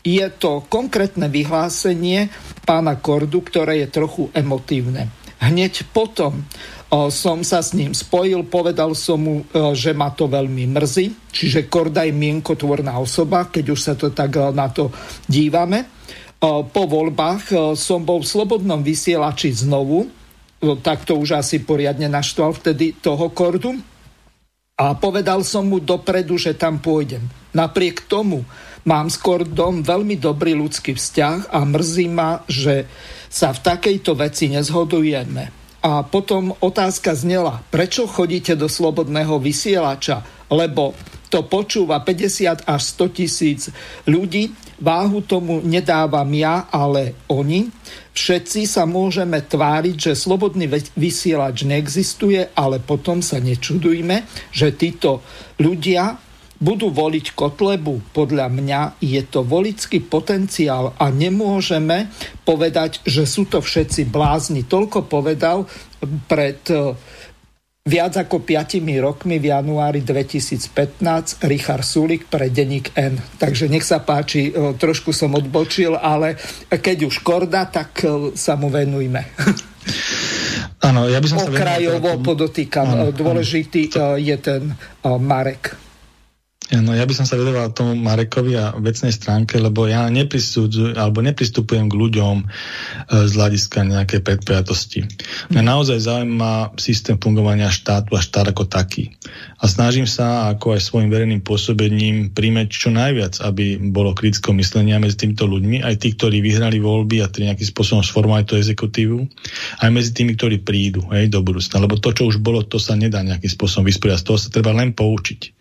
je 0.05 0.27
to 0.37 0.61
konkrétne 0.69 1.25
vyhlásenie 1.25 2.29
pána 2.61 3.01
Kordu, 3.01 3.41
ktoré 3.41 3.81
je 3.85 3.87
trochu 3.89 4.29
emotívne. 4.37 5.09
Hneď 5.41 5.89
potom 5.89 6.45
som 6.91 7.39
sa 7.39 7.63
s 7.63 7.71
ním 7.71 7.95
spojil, 7.95 8.43
povedal 8.51 8.91
som 8.99 9.15
mu, 9.15 9.35
že 9.71 9.95
ma 9.95 10.11
to 10.11 10.27
veľmi 10.27 10.67
mrzí, 10.75 11.31
čiže 11.31 11.71
Korda 11.71 12.03
je 12.03 12.11
mienkotvorná 12.11 12.99
osoba, 12.99 13.47
keď 13.47 13.65
už 13.71 13.79
sa 13.79 13.93
to 13.95 14.11
tak 14.11 14.35
na 14.51 14.67
to 14.67 14.91
dívame. 15.23 15.87
Po 16.43 16.83
voľbách 16.91 17.73
som 17.79 18.03
bol 18.03 18.19
v 18.19 18.27
slobodnom 18.27 18.83
vysielači 18.83 19.55
znovu, 19.55 20.11
tak 20.83 21.07
to 21.07 21.15
už 21.15 21.39
asi 21.39 21.63
poriadne 21.63 22.11
naštval 22.11 22.59
vtedy 22.59 22.99
toho 22.99 23.31
Kordu. 23.31 23.71
A 24.75 24.91
povedal 24.91 25.47
som 25.47 25.71
mu 25.71 25.79
dopredu, 25.79 26.35
že 26.35 26.59
tam 26.59 26.83
pôjdem. 26.83 27.23
Napriek 27.55 28.03
tomu 28.11 28.43
mám 28.83 29.07
s 29.07 29.15
Kordom 29.15 29.79
veľmi 29.79 30.19
dobrý 30.19 30.59
ľudský 30.59 30.97
vzťah 30.97 31.55
a 31.55 31.59
mrzí 31.63 32.07
ma, 32.11 32.43
že 32.51 32.83
sa 33.31 33.55
v 33.55 33.63
takejto 33.63 34.11
veci 34.17 34.51
nezhodujeme 34.51 35.60
a 35.81 36.05
potom 36.05 36.53
otázka 36.61 37.17
znela, 37.17 37.65
prečo 37.73 38.05
chodíte 38.05 38.53
do 38.53 38.69
slobodného 38.69 39.41
vysielača? 39.41 40.21
Lebo 40.45 40.93
to 41.31 41.47
počúva 41.47 42.03
50 42.05 42.69
až 42.69 42.81
100 42.99 43.17
tisíc 43.17 43.61
ľudí. 44.05 44.53
Váhu 44.81 45.25
tomu 45.25 45.61
nedávam 45.63 46.27
ja, 46.33 46.69
ale 46.69 47.17
oni. 47.31 47.71
Všetci 48.13 48.67
sa 48.67 48.83
môžeme 48.85 49.41
tváriť, 49.41 49.95
že 50.11 50.19
slobodný 50.19 50.67
vysielač 50.93 51.63
neexistuje, 51.63 52.51
ale 52.53 52.83
potom 52.83 53.23
sa 53.23 53.39
nečudujme, 53.39 54.27
že 54.51 54.75
títo 54.75 55.23
ľudia 55.57 56.19
budú 56.61 56.93
voliť 56.93 57.33
Kotlebu. 57.33 58.13
Podľa 58.13 58.47
mňa 58.53 59.01
je 59.01 59.21
to 59.25 59.41
volický 59.41 59.97
potenciál 59.97 60.93
a 61.01 61.09
nemôžeme 61.09 62.13
povedať, 62.45 63.01
že 63.01 63.25
sú 63.25 63.49
to 63.49 63.65
všetci 63.65 64.05
blázni. 64.13 64.61
Toľko 64.61 65.09
povedal 65.09 65.65
pred 66.29 66.61
e, 66.69 66.93
viac 67.81 68.13
ako 68.13 68.45
5 68.45 68.77
rokmi 69.01 69.41
v 69.41 69.49
januári 69.49 70.05
2015 70.05 71.41
Richard 71.49 71.81
Sulik 71.81 72.29
pre 72.29 72.53
denník 72.53 72.93
N. 72.93 73.17
Takže 73.41 73.65
nech 73.65 73.81
sa 73.81 74.05
páči, 74.05 74.53
e, 74.53 74.77
trošku 74.77 75.09
som 75.09 75.33
odbočil, 75.33 75.97
ale 75.97 76.37
keď 76.69 77.09
už 77.09 77.25
korda, 77.25 77.65
tak 77.65 78.05
e, 78.05 78.37
sa 78.37 78.53
mu 78.53 78.69
venujme. 78.69 79.25
Áno, 80.81 81.09
ja 81.09 81.17
by 81.17 81.25
som 81.25 81.41
Okrajovo 81.41 82.21
sa 82.21 82.21
podotýkam. 82.21 82.85
Áno, 82.85 83.05
Dôležitý 83.09 83.97
áno. 83.97 84.17
je 84.17 84.35
ten 84.37 84.61
Marek. 85.01 85.90
No 86.71 86.95
ja 86.95 87.03
by 87.03 87.11
som 87.11 87.27
sa 87.27 87.35
vedoval 87.35 87.75
tomu 87.75 87.99
Marekovi 87.99 88.55
a 88.55 88.71
vecnej 88.79 89.11
stránke, 89.11 89.59
lebo 89.59 89.91
ja 89.91 90.07
alebo 90.07 91.19
nepristupujem 91.19 91.91
k 91.91 91.97
ľuďom 91.99 92.35
e, 92.39 92.45
z 93.27 93.31
hľadiska 93.35 93.83
nejakej 93.83 94.23
predpojatosti. 94.23 95.03
Mňa 95.51 95.63
naozaj 95.67 95.99
zaujíma 95.99 96.79
systém 96.79 97.19
fungovania 97.19 97.67
štátu 97.67 98.15
a 98.15 98.23
štát 98.23 98.55
ako 98.55 98.71
taký. 98.71 99.11
A 99.59 99.67
snažím 99.67 100.07
sa, 100.07 100.47
ako 100.47 100.79
aj 100.79 100.81
svojim 100.87 101.11
verejným 101.11 101.43
pôsobením, 101.43 102.31
príjmeť 102.31 102.67
čo 102.71 102.89
najviac, 102.89 103.43
aby 103.43 103.75
bolo 103.91 104.15
kritické 104.15 104.55
myslenia 104.55 104.95
medzi 104.95 105.27
týmito 105.27 105.43
ľuďmi, 105.51 105.83
aj 105.83 105.99
tí, 105.99 106.15
ktorí 106.15 106.39
vyhrali 106.39 106.79
voľby 106.79 107.19
a 107.19 107.27
ktorí 107.27 107.51
nejakým 107.51 107.67
spôsobom 107.67 107.99
sformovali 107.99 108.47
tú 108.47 108.55
exekutívu, 108.55 109.19
aj 109.83 109.89
medzi 109.91 110.15
tými, 110.15 110.39
ktorí 110.39 110.63
prídu 110.63 111.03
hej, 111.11 111.27
do 111.27 111.43
budúcna. 111.43 111.83
Lebo 111.83 111.99
to, 111.99 112.15
čo 112.15 112.31
už 112.31 112.39
bolo, 112.39 112.63
to 112.63 112.79
sa 112.79 112.95
nedá 112.95 113.19
nejakým 113.19 113.51
spôsobom 113.51 113.83
vysporiadať. 113.91 114.23
Z 114.23 114.27
toho 114.31 114.39
sa 114.39 114.49
treba 114.49 114.71
len 114.71 114.95
poučiť. 114.95 115.60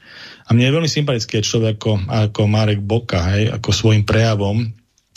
A 0.50 0.54
mne 0.54 0.66
je 0.66 0.74
veľmi 0.74 0.90
sympatický 0.90 1.46
človek 1.46 1.78
ako, 1.78 1.92
ako 2.10 2.40
Marek 2.50 2.82
Boka, 2.82 3.22
hej, 3.30 3.54
ako 3.54 3.70
svojim 3.70 4.02
prejavom 4.02 4.66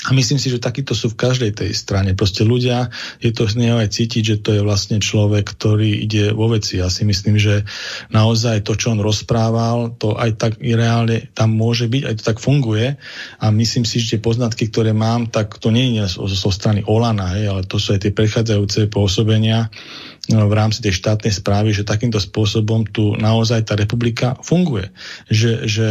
a 0.04 0.12
myslím 0.12 0.36
si, 0.36 0.52
že 0.52 0.60
takíto 0.60 0.92
sú 0.92 1.16
v 1.16 1.20
každej 1.20 1.64
tej 1.64 1.72
strane. 1.72 2.12
Proste 2.12 2.44
ľudia, 2.44 2.92
je 3.24 3.32
to 3.32 3.48
z 3.48 3.56
neho 3.56 3.80
aj 3.80 3.96
cítiť, 3.96 4.24
že 4.24 4.38
to 4.44 4.52
je 4.52 4.60
vlastne 4.60 5.00
človek, 5.00 5.56
ktorý 5.56 6.04
ide 6.04 6.36
vo 6.36 6.52
veci. 6.52 6.84
Ja 6.84 6.92
si 6.92 7.08
myslím, 7.08 7.40
že 7.40 7.64
naozaj 8.12 8.68
to, 8.68 8.76
čo 8.76 8.92
on 8.92 9.00
rozprával, 9.00 9.96
to 9.96 10.20
aj 10.20 10.36
tak 10.36 10.52
i 10.60 10.76
reálne 10.76 11.32
tam 11.32 11.56
môže 11.56 11.88
byť, 11.88 12.04
aj 12.04 12.16
to 12.20 12.24
tak 12.36 12.44
funguje. 12.44 13.00
A 13.40 13.46
myslím 13.56 13.88
si, 13.88 14.04
že 14.04 14.20
tie 14.20 14.20
poznatky, 14.20 14.68
ktoré 14.68 14.92
mám, 14.92 15.32
tak 15.32 15.56
to 15.56 15.72
nie 15.72 15.96
je 15.96 16.20
zo, 16.20 16.28
zo 16.28 16.52
strany 16.52 16.84
Olana, 16.84 17.40
hej, 17.40 17.48
ale 17.48 17.62
to 17.64 17.80
sú 17.80 17.96
aj 17.96 18.04
tie 18.04 18.12
prechádzajúce 18.12 18.92
pôsobenia 18.92 19.72
v 20.32 20.54
rámci 20.56 20.80
tej 20.80 20.96
štátnej 21.04 21.36
správy, 21.36 21.76
že 21.76 21.84
takýmto 21.84 22.16
spôsobom 22.16 22.88
tu 22.88 23.12
naozaj 23.20 23.68
tá 23.68 23.76
republika 23.76 24.40
funguje. 24.40 24.88
Že, 25.28 25.52
že, 25.68 25.88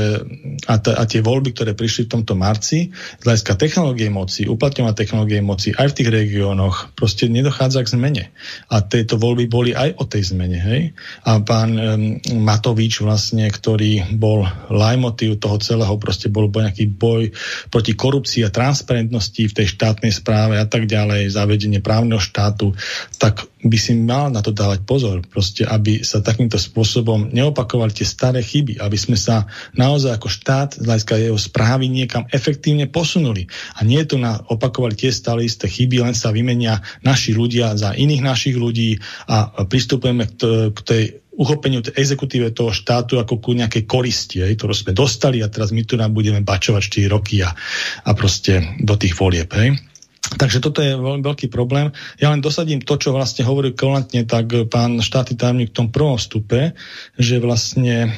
a, 0.65 0.81
ta, 0.81 0.97
a 0.97 1.05
tie 1.05 1.21
voľby, 1.21 1.53
ktoré 1.53 1.77
prišli 1.77 2.09
v 2.09 2.13
tomto 2.17 2.33
marci, 2.33 2.89
z 3.21 3.23
hľadiska 3.29 3.61
technológie 3.61 4.09
moci, 4.09 4.49
uplatňovať 4.49 4.95
technológie 4.97 5.45
moci 5.45 5.77
aj 5.77 5.93
v 5.93 5.97
tých 6.01 6.09
regiónoch, 6.09 6.97
proste 6.97 7.29
nedochádza 7.29 7.85
k 7.85 7.93
zmene. 7.93 8.25
A 8.73 8.81
tieto 8.81 9.21
voľby 9.21 9.53
boli 9.53 9.77
aj 9.77 10.01
o 10.01 10.09
tej 10.09 10.33
zmene. 10.33 10.57
Hej? 10.57 10.97
A 11.29 11.37
pán 11.45 11.77
um, 11.77 12.17
Matovič 12.41 13.05
vlastne, 13.05 13.53
ktorý 13.53 14.17
bol 14.17 14.49
lajmotív 14.73 15.45
toho 15.45 15.61
celého, 15.61 15.93
proste 16.01 16.33
bol 16.33 16.49
nejaký 16.49 16.89
boj 16.89 17.37
proti 17.69 17.93
korupcii 17.93 18.49
a 18.49 18.55
transparentnosti 18.55 19.45
v 19.45 19.57
tej 19.61 19.77
štátnej 19.77 20.13
správe 20.17 20.57
a 20.57 20.65
tak 20.65 20.89
ďalej, 20.89 21.37
zavedenie 21.37 21.85
právneho 21.85 22.21
štátu, 22.23 22.73
tak 23.21 23.52
by 23.63 23.79
si 23.79 23.95
mal 23.95 24.29
na 24.35 24.43
to 24.43 24.51
dávať 24.51 24.83
pozor, 24.83 25.23
proste, 25.23 25.63
aby 25.63 26.03
sa 26.03 26.19
takýmto 26.19 26.59
spôsobom 26.59 27.31
neopakovali 27.31 27.95
tie 27.95 28.07
staré 28.07 28.43
chyby, 28.43 28.83
aby 28.83 28.99
sme 28.99 29.15
sa 29.15 29.47
naozaj 29.79 30.19
ako 30.19 30.29
štát 30.29 30.71
z 30.79 30.85
hľadiska 30.85 31.15
jeho 31.19 31.39
správy 31.39 31.87
niekam 31.87 32.27
efektívne 32.35 32.91
posunuli. 32.91 33.47
A 33.79 33.87
nie 33.87 34.03
tu 34.03 34.19
na 34.19 34.43
opakovali 34.51 34.99
tie 34.99 35.15
stále 35.15 35.47
isté 35.47 35.71
chyby, 35.71 36.03
len 36.03 36.15
sa 36.15 36.35
vymenia 36.35 36.83
naši 37.07 37.33
ľudia 37.33 37.79
za 37.79 37.95
iných 37.95 38.23
našich 38.23 38.59
ľudí 38.59 38.99
a 39.31 39.67
pristupujeme 39.67 40.27
k, 40.27 40.75
k 40.75 40.79
tej 40.83 41.03
uchopeniu 41.33 41.81
tej 41.81 41.97
exekutíve 41.97 42.53
toho 42.53 42.75
štátu 42.75 43.17
ako 43.17 43.41
ku 43.41 43.57
nejakej 43.57 43.89
koristi, 43.89 44.45
hej, 44.45 44.59
ktorú 44.61 44.77
sme 44.77 44.93
dostali 44.93 45.41
a 45.41 45.49
teraz 45.49 45.73
my 45.73 45.83
tu 45.89 45.97
nám 45.97 46.13
budeme 46.13 46.45
bačovať 46.45 47.09
4 47.09 47.15
roky 47.15 47.41
a, 47.41 47.51
a 48.05 48.11
proste 48.13 48.77
do 48.85 48.95
tých 49.01 49.17
volieb. 49.17 49.49
Hej. 49.57 49.92
Takže 50.23 50.63
toto 50.63 50.81
je 50.81 50.95
veľmi 50.95 51.21
veľký 51.21 51.51
problém. 51.51 51.91
Ja 52.17 52.31
len 52.31 52.39
dosadím 52.39 52.81
to, 52.81 52.95
čo 52.97 53.11
vlastne 53.11 53.43
hovorí 53.43 53.75
kolantne 53.75 54.23
tak 54.23 54.55
pán 54.71 55.03
štátny 55.03 55.35
tajomník 55.35 55.75
v 55.75 55.79
tom 55.83 55.89
prvom 55.91 56.15
vstupe, 56.17 56.79
že 57.19 57.43
vlastne 57.43 58.07
e, 58.07 58.11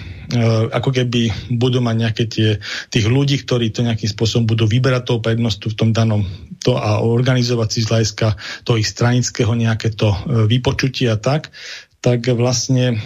ako 0.69 0.93
keby 0.95 1.33
budú 1.57 1.81
mať 1.81 1.97
nejaké 1.97 2.25
tie, 2.29 2.51
tých 2.93 3.07
ľudí, 3.09 3.41
ktorí 3.43 3.73
to 3.73 3.83
nejakým 3.83 4.07
spôsobom 4.07 4.45
budú 4.45 4.69
vyberať 4.69 5.03
toho 5.11 5.21
prednostu 5.25 5.73
v 5.73 5.79
tom 5.81 5.91
danom 5.91 6.23
to 6.65 6.81
a 6.81 7.05
organizovať 7.05 7.69
si 7.69 7.81
z 7.85 7.91
hľadiska 7.93 8.27
toho 8.65 8.77
ich 8.81 8.89
stranického 8.89 9.53
nejaké 9.53 9.93
to 9.93 10.09
e, 10.09 10.49
vypočutie 10.49 11.13
a 11.13 11.21
tak, 11.21 11.53
tak 12.05 12.29
vlastne 12.37 13.01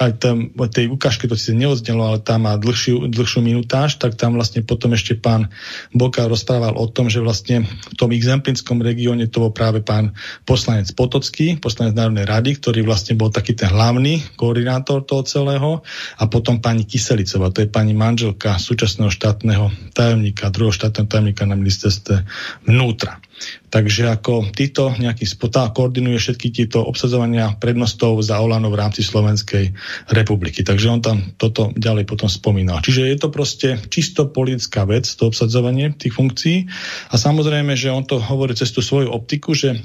aj 0.00 0.24
tam, 0.24 0.48
tej 0.72 0.88
ukážke 0.88 1.28
to 1.28 1.36
si 1.36 1.52
neodznelo, 1.52 2.00
ale 2.00 2.18
tam 2.24 2.48
má 2.48 2.56
dlhšiu, 2.56 3.12
dlhšiu 3.12 3.44
minutáž, 3.44 4.00
tak 4.00 4.16
tam 4.16 4.40
vlastne 4.40 4.64
potom 4.64 4.96
ešte 4.96 5.20
pán 5.20 5.52
Boka 5.92 6.24
rozprával 6.24 6.72
o 6.80 6.88
tom, 6.88 7.12
že 7.12 7.20
vlastne 7.20 7.68
v 7.68 7.94
tom 8.00 8.08
exemplinskom 8.08 8.80
regióne 8.80 9.28
to 9.28 9.44
bol 9.44 9.52
práve 9.52 9.84
pán 9.84 10.16
poslanec 10.48 10.88
Potocký, 10.96 11.60
poslanec 11.60 11.92
Národnej 11.92 12.24
rady, 12.24 12.56
ktorý 12.56 12.88
vlastne 12.88 13.20
bol 13.20 13.28
taký 13.28 13.52
ten 13.52 13.68
hlavný 13.68 14.24
koordinátor 14.40 15.04
toho 15.04 15.28
celého 15.28 15.84
a 16.16 16.24
potom 16.24 16.64
pani 16.64 16.88
Kyselicová, 16.88 17.52
to 17.52 17.60
je 17.60 17.68
pani 17.68 17.92
manželka 17.92 18.56
súčasného 18.56 19.12
štátneho 19.12 19.92
tajomníka, 19.92 20.48
druhého 20.48 20.72
štátneho 20.72 21.04
tajomníka 21.04 21.44
na 21.44 21.52
ministerstve 21.52 22.24
vnútra. 22.64 23.20
Takže 23.68 24.08
ako 24.08 24.48
títo 24.50 24.96
nejaký 24.96 25.28
spotá 25.28 25.68
koordinuje 25.70 26.16
všetky 26.16 26.48
tieto 26.50 26.80
obsadzovania 26.80 27.52
prednostov 27.60 28.16
za 28.24 28.40
Olano 28.40 28.72
v 28.72 28.80
rámci 28.80 29.04
Slovenskej 29.04 29.76
republiky. 30.08 30.64
Takže 30.64 30.86
on 30.88 31.00
tam 31.04 31.18
toto 31.36 31.70
ďalej 31.76 32.08
potom 32.08 32.32
spomínal. 32.32 32.80
Čiže 32.80 33.12
je 33.12 33.18
to 33.20 33.28
proste 33.28 33.68
čisto 33.92 34.26
politická 34.28 34.88
vec, 34.88 35.04
to 35.04 35.28
obsadzovanie 35.28 35.92
tých 35.92 36.16
funkcií. 36.16 36.64
A 37.12 37.14
samozrejme, 37.20 37.76
že 37.76 37.92
on 37.92 38.08
to 38.08 38.16
hovorí 38.16 38.56
cez 38.56 38.72
tú 38.72 38.80
svoju 38.80 39.12
optiku, 39.12 39.52
že 39.52 39.76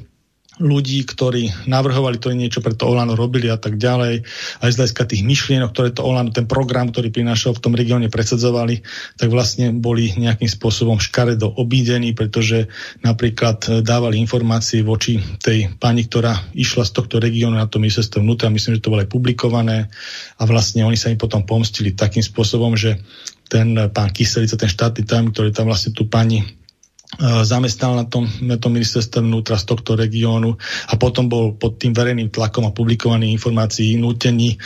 ľudí, 0.61 1.01
ktorí 1.09 1.65
navrhovali 1.65 2.21
to 2.21 2.29
niečo 2.29 2.61
pre 2.61 2.77
to 2.77 2.85
Olano 2.85 3.17
robili 3.17 3.49
a 3.49 3.57
tak 3.57 3.81
ďalej. 3.81 4.21
Aj 4.61 4.69
z 4.69 4.77
hľadiska 4.77 5.09
tých 5.09 5.25
myšlienok, 5.25 5.73
ktoré 5.73 5.89
to 5.89 6.05
Olano, 6.05 6.29
ten 6.29 6.45
program, 6.45 6.93
ktorý 6.93 7.09
prinášal 7.09 7.57
v 7.57 7.63
tom 7.63 7.73
regióne 7.73 8.13
presadzovali, 8.13 8.85
tak 9.17 9.33
vlastne 9.33 9.73
boli 9.73 10.13
nejakým 10.13 10.45
spôsobom 10.45 11.01
škaredo 11.01 11.49
obídení, 11.57 12.13
pretože 12.13 12.69
napríklad 13.01 13.65
e, 13.65 13.69
dávali 13.81 14.21
informácie 14.21 14.85
voči 14.85 15.17
tej 15.41 15.73
pani, 15.81 16.05
ktorá 16.05 16.37
išla 16.53 16.85
z 16.85 16.91
tohto 17.01 17.17
regiónu 17.17 17.57
na 17.57 17.65
to 17.65 17.81
ministerstvo 17.81 18.21
vnútra, 18.21 18.53
myslím, 18.53 18.77
že 18.77 18.83
to 18.85 18.93
bolo 18.93 19.01
aj 19.01 19.09
publikované 19.09 19.89
a 20.37 20.43
vlastne 20.45 20.85
oni 20.85 20.97
sa 20.99 21.09
im 21.09 21.17
potom 21.17 21.41
pomstili 21.49 21.97
takým 21.97 22.21
spôsobom, 22.21 22.77
že 22.77 23.01
ten 23.49 23.73
pán 23.89 24.09
Kyselica, 24.13 24.57
ten 24.57 24.69
štátny 24.69 25.05
tajom, 25.05 25.29
ktorý 25.33 25.49
tam 25.53 25.69
vlastne 25.69 25.93
tú 25.93 26.09
pani 26.09 26.41
E, 26.41 26.62
zamestnal 27.21 27.93
na 27.93 28.05
tom, 28.09 28.25
na 28.41 28.57
tom 28.57 28.73
ministerstve 28.73 29.21
vnútra 29.21 29.57
z 29.59 29.69
tohto 29.69 29.93
regiónu 29.93 30.57
a 30.89 30.93
potom 30.97 31.29
bol 31.29 31.53
pod 31.53 31.77
tým 31.77 31.93
verejným 31.93 32.33
tlakom 32.33 32.65
a 32.65 32.75
publikovaných 32.75 33.37
informácií 33.37 33.95
nútený 34.01 34.57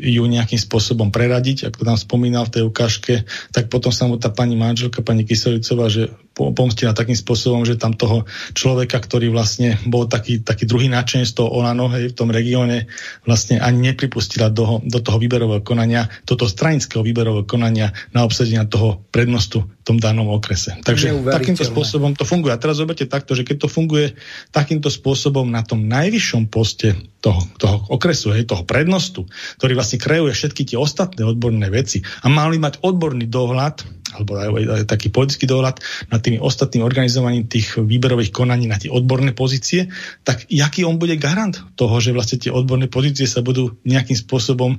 ju 0.00 0.24
nejakým 0.24 0.60
spôsobom 0.60 1.12
preradiť, 1.12 1.68
ako 1.68 1.80
tam 1.84 1.98
spomínal 2.00 2.48
v 2.48 2.54
tej 2.58 2.62
ukážke, 2.64 3.14
tak 3.52 3.68
potom 3.68 3.92
sa 3.92 4.08
mu 4.08 4.16
tá 4.16 4.32
pani 4.32 4.56
manželka, 4.56 5.04
pani 5.04 5.28
Kyselicová, 5.28 5.92
že 5.92 6.12
pomstila 6.32 6.96
takým 6.96 7.16
spôsobom, 7.16 7.62
že 7.68 7.76
tam 7.76 7.92
toho 7.92 8.24
človeka, 8.56 8.96
ktorý 8.98 9.28
vlastne 9.28 9.76
bol 9.84 10.08
taký, 10.08 10.40
taký 10.40 10.64
druhý 10.64 10.88
nadšenec 10.88 11.28
z 11.28 11.36
toho 11.36 11.52
Olano 11.52 11.92
hej, 11.92 12.12
v 12.12 12.16
tom 12.16 12.32
regióne, 12.32 12.88
vlastne 13.28 13.60
ani 13.60 13.92
nepripustila 13.92 14.48
do, 14.48 14.80
do 14.82 14.98
toho 14.98 15.20
výberového 15.20 15.60
konania, 15.60 16.08
toto 16.24 16.48
stranického 16.48 17.04
výberového 17.04 17.44
konania 17.44 17.92
na 18.16 18.24
obsadenia 18.24 18.64
toho 18.64 19.04
prednostu 19.12 19.68
v 19.68 19.82
tom 19.84 19.98
danom 20.00 20.32
okrese. 20.32 20.80
Takže 20.80 21.12
takýmto 21.26 21.68
spôsobom 21.68 22.16
to 22.16 22.24
funguje. 22.24 22.54
A 22.54 22.60
teraz 22.60 22.80
zoberte 22.80 23.04
takto, 23.04 23.36
že 23.36 23.44
keď 23.44 23.66
to 23.66 23.68
funguje 23.68 24.16
takýmto 24.54 24.88
spôsobom 24.88 25.44
na 25.44 25.60
tom 25.60 25.84
najvyššom 25.84 26.48
poste 26.48 26.96
toho, 27.22 27.40
toho 27.56 27.76
okresu, 27.94 28.34
hej, 28.34 28.50
toho 28.50 28.66
prednostu, 28.66 29.30
ktorý 29.62 29.78
vlastne 29.78 30.02
kreuje 30.02 30.34
všetky 30.34 30.74
tie 30.74 30.76
ostatné 30.76 31.22
odborné 31.22 31.70
veci 31.70 32.02
a 32.02 32.26
mali 32.26 32.58
mať 32.58 32.82
odborný 32.82 33.30
dohľad 33.30 34.02
alebo 34.12 34.36
aj, 34.36 34.64
aj 34.84 34.84
taký 34.84 35.08
politický 35.08 35.48
dohľad 35.48 35.80
nad 36.12 36.20
tými 36.20 36.36
ostatnými 36.36 36.84
organizovaním 36.84 37.48
tých 37.48 37.80
výberových 37.80 38.32
konaní 38.32 38.68
na 38.68 38.76
tie 38.76 38.92
odborné 38.92 39.32
pozície, 39.32 39.88
tak 40.22 40.44
jaký 40.52 40.84
on 40.84 41.00
bude 41.00 41.16
garant 41.16 41.56
toho, 41.80 41.96
že 41.98 42.12
vlastne 42.12 42.36
tie 42.36 42.52
odborné 42.52 42.92
pozície 42.92 43.24
sa 43.24 43.40
budú 43.40 43.80
nejakým 43.88 44.16
spôsobom 44.16 44.76
e, 44.76 44.78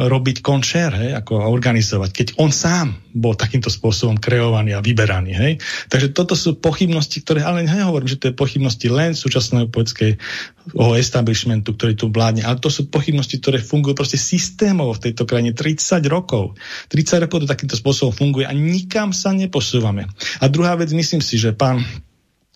robiť 0.00 0.40
konšer, 0.40 0.90
hej, 0.96 1.10
ako 1.12 1.44
organizovať, 1.52 2.10
keď 2.12 2.26
on 2.40 2.48
sám 2.48 2.96
bol 3.16 3.36
takýmto 3.36 3.72
spôsobom 3.72 4.20
kreovaný 4.20 4.76
a 4.76 4.84
vyberaný. 4.84 5.32
Hej. 5.32 5.52
Takže 5.88 6.12
toto 6.12 6.36
sú 6.36 6.60
pochybnosti, 6.60 7.24
ktoré, 7.24 7.40
ale 7.40 7.64
nehovorím, 7.64 8.08
že 8.08 8.20
to 8.20 8.28
je 8.28 8.36
pochybnosti 8.36 8.92
len 8.92 9.16
súčasného 9.16 9.72
politického 9.72 10.20
establishmentu, 11.16 11.72
ktorý 11.72 11.96
tu 11.96 12.12
vládne, 12.12 12.44
ale 12.44 12.60
to 12.60 12.68
sú 12.68 12.92
pochybnosti, 12.92 13.40
ktoré 13.40 13.56
fungujú 13.56 13.96
proste 13.96 14.20
systémovo 14.20 14.92
v 14.92 15.08
tejto 15.08 15.24
krajine 15.24 15.56
30 15.56 16.04
rokov. 16.12 16.52
30 16.92 17.24
rokov 17.24 17.40
to 17.40 17.48
takýmto 17.48 17.80
spôsobom 17.80 18.12
funguje 18.12 18.44
a 18.44 18.52
nikam 18.52 19.16
sa 19.16 19.32
neposúvame. 19.32 20.04
A 20.44 20.52
druhá 20.52 20.76
vec, 20.76 20.92
myslím 20.92 21.24
si, 21.24 21.40
že 21.40 21.56
pán 21.56 21.80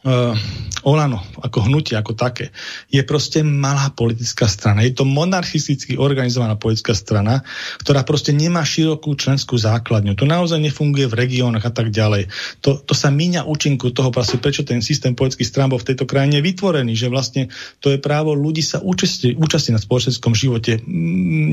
uh, 0.04 0.34
Olano, 0.80 1.20
ako 1.44 1.68
hnutie, 1.68 1.92
ako 1.92 2.16
také, 2.16 2.56
je 2.88 3.04
proste 3.04 3.44
malá 3.44 3.92
politická 3.92 4.48
strana. 4.48 4.80
Je 4.80 4.96
to 4.96 5.04
monarchisticky 5.04 6.00
organizovaná 6.00 6.56
politická 6.56 6.96
strana, 6.96 7.44
ktorá 7.84 8.00
proste 8.00 8.32
nemá 8.32 8.64
širokú 8.64 9.12
členskú 9.12 9.60
základňu. 9.60 10.16
To 10.16 10.24
naozaj 10.24 10.56
nefunguje 10.56 11.04
v 11.04 11.18
regiónoch 11.26 11.64
a 11.68 11.72
tak 11.72 11.92
ďalej. 11.92 12.32
To, 12.64 12.80
to 12.80 12.96
sa 12.96 13.12
míňa 13.12 13.44
účinku 13.44 13.92
toho, 13.92 14.08
proste, 14.08 14.40
prečo 14.40 14.64
ten 14.64 14.80
systém 14.80 15.12
politických 15.12 15.48
strán 15.52 15.68
bol 15.68 15.76
v 15.76 15.92
tejto 15.92 16.08
krajine 16.08 16.40
vytvorený, 16.40 16.96
že 16.96 17.12
vlastne 17.12 17.52
to 17.84 17.92
je 17.92 18.00
právo 18.00 18.32
ľudí 18.32 18.64
sa 18.64 18.80
účastniť, 18.80 19.36
účastniť 19.36 19.74
na 19.76 19.82
spoločenskom 19.84 20.32
živote 20.32 20.80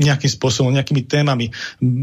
nejakým 0.08 0.30
spôsobom, 0.32 0.72
nejakými 0.72 1.04
témami, 1.04 1.52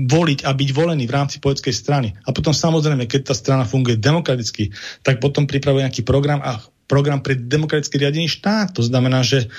voliť 0.05 0.45
a 0.45 0.53
byť 0.53 0.69
volený 0.77 1.09
v 1.09 1.15
rámci 1.15 1.41
politickej 1.41 1.73
strany. 1.73 2.13
A 2.21 2.29
potom 2.29 2.53
samozrejme, 2.53 3.09
keď 3.09 3.31
tá 3.31 3.33
strana 3.33 3.65
funguje 3.65 3.97
demokraticky, 3.97 4.69
tak 5.01 5.17
potom 5.17 5.49
pripravuje 5.49 5.81
nejaký 5.89 6.05
program 6.05 6.34
a 6.41 6.59
program 6.85 7.21
pre 7.21 7.37
demokratické 7.37 7.97
riadenie 7.97 8.29
štát. 8.29 8.73
To 8.77 8.81
znamená, 8.85 9.25
že 9.25 9.49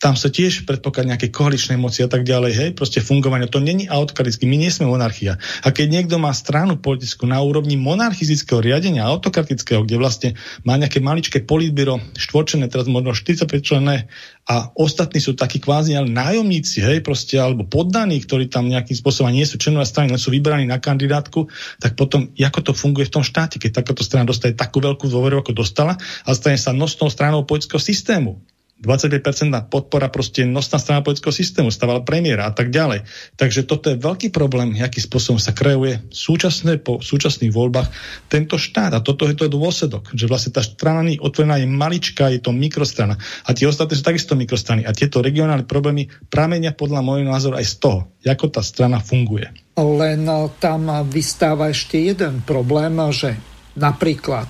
tam 0.00 0.16
sa 0.16 0.32
tiež 0.32 0.64
predpokladá 0.64 1.12
nejaké 1.12 1.28
koaličné 1.28 1.76
moci 1.76 2.00
a 2.00 2.08
tak 2.08 2.24
ďalej, 2.24 2.52
hej, 2.56 2.70
proste 2.72 3.04
fungovanie. 3.04 3.44
To 3.52 3.60
není 3.60 3.84
autokratické, 3.84 4.48
my 4.48 4.56
nie 4.56 4.72
sme 4.72 4.88
monarchia. 4.88 5.36
A 5.60 5.76
keď 5.76 5.92
niekto 5.92 6.16
má 6.16 6.32
stranu 6.32 6.80
politickú 6.80 7.28
na 7.28 7.36
úrovni 7.44 7.76
monarchistického 7.76 8.64
riadenia, 8.64 9.04
autokratického, 9.04 9.84
kde 9.84 10.00
vlastne 10.00 10.28
má 10.64 10.80
nejaké 10.80 11.04
maličké 11.04 11.44
politbyro, 11.44 12.00
štvorčené, 12.16 12.72
teraz 12.72 12.88
možno 12.88 13.12
45 13.12 13.60
členné 13.60 14.08
a 14.48 14.72
ostatní 14.72 15.20
sú 15.20 15.36
takí 15.36 15.60
kvázi 15.60 15.92
ale 15.92 16.08
nájomníci, 16.08 16.80
hej, 16.80 17.04
proste, 17.04 17.36
alebo 17.36 17.68
poddaní, 17.68 18.24
ktorí 18.24 18.48
tam 18.48 18.72
nejakým 18.72 18.96
spôsobom 18.96 19.28
nie 19.28 19.44
sú 19.44 19.60
členovia 19.60 19.84
strany, 19.84 20.16
sú 20.16 20.32
vybraní 20.32 20.64
na 20.64 20.80
kandidátku, 20.80 21.52
tak 21.76 22.00
potom, 22.00 22.32
ako 22.40 22.60
to 22.64 22.72
funguje 22.72 23.04
v 23.04 23.20
tom 23.20 23.24
štáte, 23.24 23.60
keď 23.60 23.84
takáto 23.84 24.00
strana 24.00 24.24
dostane 24.24 24.56
takú 24.56 24.80
veľkú 24.80 25.12
dôveru, 25.12 25.44
ako 25.44 25.52
dostala 25.52 26.00
a 26.24 26.32
stane 26.32 26.56
sa 26.56 26.72
nosnou 26.72 27.12
stranou 27.12 27.44
politického 27.44 27.78
systému. 27.84 28.40
25% 28.80 29.72
podpora 29.72 30.08
proste 30.08 30.48
nosná 30.48 30.80
strana 30.80 31.04
politického 31.04 31.36
systému, 31.36 31.68
stavala 31.68 32.00
premiéra 32.00 32.48
a 32.48 32.52
tak 32.52 32.72
ďalej. 32.72 33.04
Takže 33.36 33.68
toto 33.68 33.92
je 33.92 34.00
veľký 34.00 34.32
problém, 34.32 34.72
aký 34.80 35.04
spôsobom 35.04 35.36
sa 35.36 35.52
kreuje 35.52 36.00
súčasné, 36.08 36.80
po 36.80 37.04
súčasných 37.04 37.52
voľbách 37.52 37.88
tento 38.32 38.56
štát. 38.56 38.96
A 38.96 39.04
toto 39.04 39.28
je 39.28 39.36
to 39.36 39.52
dôsledok, 39.52 40.08
že 40.16 40.24
vlastne 40.24 40.56
tá 40.56 40.64
strana 40.64 41.04
otvorená 41.20 41.60
je 41.60 41.68
maličká, 41.68 42.32
je 42.32 42.40
to 42.40 42.56
mikrostrana. 42.56 43.20
A 43.44 43.52
tie 43.52 43.68
ostatné 43.68 44.00
sú 44.00 44.04
takisto 44.04 44.32
mikrostrany. 44.32 44.88
A 44.88 44.96
tieto 44.96 45.20
regionálne 45.20 45.68
problémy 45.68 46.08
pramenia 46.32 46.72
podľa 46.72 47.04
môjho 47.04 47.28
názoru 47.28 47.60
aj 47.60 47.66
z 47.68 47.74
toho, 47.80 47.98
ako 48.24 48.46
tá 48.48 48.64
strana 48.64 49.00
funguje. 49.00 49.48
Len 49.76 50.28
tam 50.60 50.88
vystáva 51.08 51.72
ešte 51.72 52.00
jeden 52.00 52.44
problém, 52.44 52.96
že 53.12 53.36
napríklad 53.76 54.48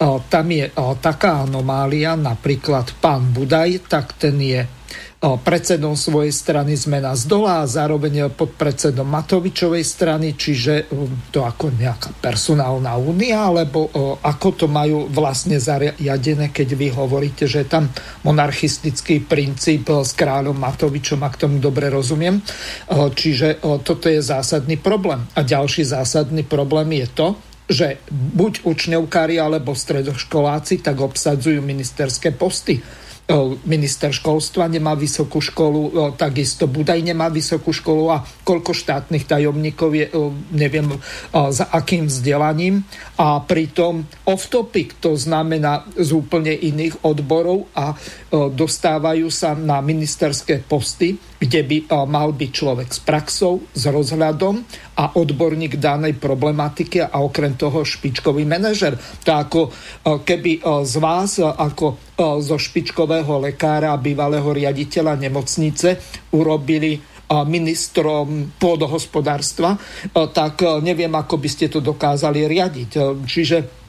tam 0.00 0.46
je 0.48 0.72
taká 1.04 1.44
anomália, 1.44 2.16
napríklad 2.16 2.96
pán 3.04 3.36
Budaj, 3.36 3.84
tak 3.84 4.16
ten 4.16 4.40
je 4.40 4.64
predsedom 5.20 6.00
svojej 6.00 6.32
strany 6.32 6.72
zmena 6.80 7.12
z 7.12 7.28
dola 7.28 7.60
a 7.60 7.68
zároveň 7.68 8.32
pod 8.32 8.56
predsedom 8.56 9.04
Matovičovej 9.04 9.84
strany, 9.84 10.32
čiže 10.32 10.88
to 11.28 11.44
ako 11.44 11.76
nejaká 11.76 12.16
personálna 12.24 12.96
únia, 12.96 13.52
alebo 13.52 13.92
ako 14.24 14.64
to 14.64 14.66
majú 14.72 15.12
vlastne 15.12 15.60
zariadené, 15.60 16.48
keď 16.48 16.68
vy 16.72 16.88
hovoríte, 16.96 17.44
že 17.44 17.60
je 17.60 17.68
tam 17.68 17.92
monarchistický 18.24 19.20
princíp 19.28 19.92
s 19.92 20.16
kráľom 20.16 20.56
Matovičom, 20.56 21.20
ak 21.20 21.36
tomu 21.36 21.60
dobre 21.60 21.92
rozumiem. 21.92 22.40
Čiže 22.88 23.60
toto 23.84 24.08
je 24.08 24.24
zásadný 24.24 24.80
problém. 24.80 25.28
A 25.36 25.44
ďalší 25.44 25.84
zásadný 25.84 26.48
problém 26.48 26.96
je 26.96 27.08
to, 27.12 27.36
že 27.70 28.02
buď 28.10 28.66
učňovkári 28.66 29.38
alebo 29.38 29.78
stredoškoláci 29.78 30.82
tak 30.82 30.98
obsadzujú 30.98 31.62
ministerské 31.62 32.34
posty. 32.34 32.82
Minister 33.62 34.10
školstva 34.10 34.66
nemá 34.66 34.98
vysokú 34.98 35.38
školu, 35.38 36.10
takisto 36.18 36.66
Budaj 36.66 36.98
nemá 36.98 37.30
vysokú 37.30 37.70
školu 37.70 38.10
a 38.10 38.26
koľko 38.42 38.74
štátnych 38.74 39.22
tajomníkov 39.22 39.94
je, 39.94 40.10
neviem 40.50 40.90
za 41.30 41.70
akým 41.70 42.10
vzdelaním. 42.10 42.82
A 43.22 43.38
pritom 43.38 44.02
off-topic, 44.26 44.98
to 44.98 45.14
znamená 45.14 45.86
z 45.94 46.10
úplne 46.10 46.50
iných 46.50 47.06
odborov 47.06 47.70
a 47.70 47.94
dostávajú 48.34 49.30
sa 49.30 49.54
na 49.54 49.78
ministerské 49.78 50.66
posty, 50.66 51.14
kde 51.40 51.60
by 51.64 51.76
mal 52.04 52.36
byť 52.36 52.50
človek 52.52 52.88
s 52.92 53.00
praxou, 53.00 53.64
s 53.72 53.88
rozhľadom 53.88 54.60
a 55.00 55.16
odborník 55.16 55.80
danej 55.80 56.20
problematike 56.20 57.00
a 57.00 57.16
okrem 57.24 57.56
toho 57.56 57.80
špičkový 57.80 58.44
manažer. 58.44 59.00
To 59.24 59.30
ako 59.32 59.60
keby 60.04 60.60
z 60.84 60.94
vás 61.00 61.40
ako 61.40 61.96
zo 62.44 62.56
špičkového 62.60 63.40
lekára 63.40 63.96
a 63.96 64.02
bývalého 64.02 64.52
riaditeľa 64.52 65.16
nemocnice 65.16 66.20
urobili 66.36 67.00
ministrom 67.30 68.52
pôdohospodárstva, 68.60 69.80
tak 70.12 70.60
neviem, 70.84 71.14
ako 71.16 71.40
by 71.40 71.48
ste 71.48 71.72
to 71.72 71.80
dokázali 71.80 72.44
riadiť. 72.44 72.90
Čiže 73.24 73.79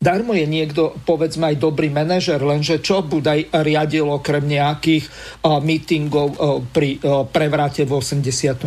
Darmo 0.00 0.32
je 0.32 0.48
niekto, 0.48 0.96
povedzme 1.04 1.52
aj 1.52 1.60
dobrý 1.60 1.92
manažer, 1.92 2.40
lenže 2.40 2.80
čo 2.80 3.04
Budaj 3.04 3.52
riadil 3.52 4.08
okrem 4.08 4.48
nejakých 4.48 5.04
uh, 5.44 5.60
mítingov 5.60 6.40
uh, 6.40 6.64
pri 6.64 6.96
uh, 7.04 7.28
prevrate 7.28 7.84
v 7.84 8.00
89. 8.00 8.64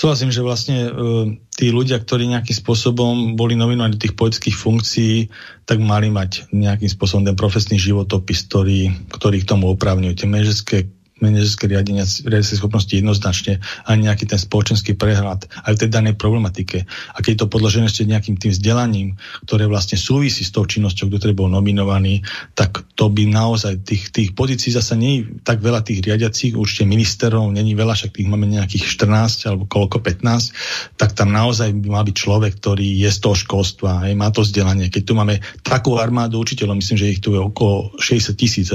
Súhlasím, 0.00 0.32
že 0.32 0.40
vlastne 0.40 0.88
uh, 0.88 1.28
tí 1.52 1.68
ľudia, 1.68 2.00
ktorí 2.00 2.24
nejakým 2.24 2.56
spôsobom 2.56 3.36
boli 3.36 3.52
nominovaní 3.52 3.96
do 3.96 4.00
tých 4.00 4.16
politických 4.16 4.56
funkcií, 4.56 5.28
tak 5.68 5.76
mali 5.76 6.08
mať 6.08 6.48
nejakým 6.56 6.88
spôsobom 6.88 7.28
ten 7.28 7.36
profesný 7.36 7.76
životopis, 7.76 8.48
ktorý, 8.48 9.12
ktorý 9.12 9.44
k 9.44 9.48
tomu 9.48 9.76
opravňujú. 9.76 10.12
Tie 10.16 10.24
manažerské 10.24 10.88
manažerské 11.16 11.64
riadenia, 11.64 12.04
riadenie 12.04 12.60
schopnosti 12.60 12.92
jednoznačne 12.92 13.64
ani 13.88 14.08
nejaký 14.08 14.28
ten 14.28 14.36
spoločenský 14.36 15.00
prehľad 15.00 15.48
aj 15.64 15.72
v 15.72 15.80
tej 15.80 15.90
danej 15.90 16.14
problematike. 16.20 16.84
A 16.84 17.18
keď 17.24 17.30
je 17.32 17.40
to 17.40 17.52
podložené 17.52 17.88
ešte 17.88 18.04
nejakým 18.04 18.36
tým 18.36 18.52
vzdelaním, 18.52 19.08
ktoré 19.48 19.64
vlastne 19.64 19.96
súvisí 19.96 20.44
s 20.44 20.52
tou 20.52 20.68
činnosťou, 20.68 21.08
kto 21.08 21.32
bol 21.32 21.48
nominovaný, 21.48 22.20
tak 22.52 22.84
to 23.00 23.08
by 23.08 23.24
naozaj 23.24 23.80
tých, 23.88 24.12
tých 24.12 24.30
pozícií 24.36 24.76
zase 24.76 24.92
nie 25.00 25.12
je 25.16 25.40
tak 25.40 25.64
veľa 25.64 25.80
tých 25.80 26.04
riadiacich, 26.04 26.52
určite 26.52 26.84
ministerov, 26.84 27.48
není 27.48 27.72
veľa, 27.72 27.96
však 27.96 28.12
tých 28.12 28.28
máme 28.28 28.44
nejakých 28.52 28.84
14 28.84 29.48
alebo 29.48 29.64
koľko 29.64 30.04
15, 30.04 31.00
tak 31.00 31.16
tam 31.16 31.32
naozaj 31.32 31.72
by 31.80 31.88
mal 31.96 32.04
byť 32.04 32.16
človek, 32.16 32.60
ktorý 32.60 32.84
je 33.00 33.08
z 33.08 33.18
toho 33.24 33.36
školstva, 33.36 34.04
aj 34.04 34.12
má 34.12 34.28
to 34.28 34.44
vzdelanie. 34.44 34.92
Keď 34.92 35.02
tu 35.08 35.12
máme 35.16 35.40
takú 35.64 35.96
armádu 35.96 36.36
učiteľov, 36.44 36.76
myslím, 36.76 36.98
že 37.00 37.12
ich 37.16 37.24
tu 37.24 37.32
je 37.32 37.40
okolo 37.40 37.96
60 37.96 38.36
tisíc, 38.36 38.68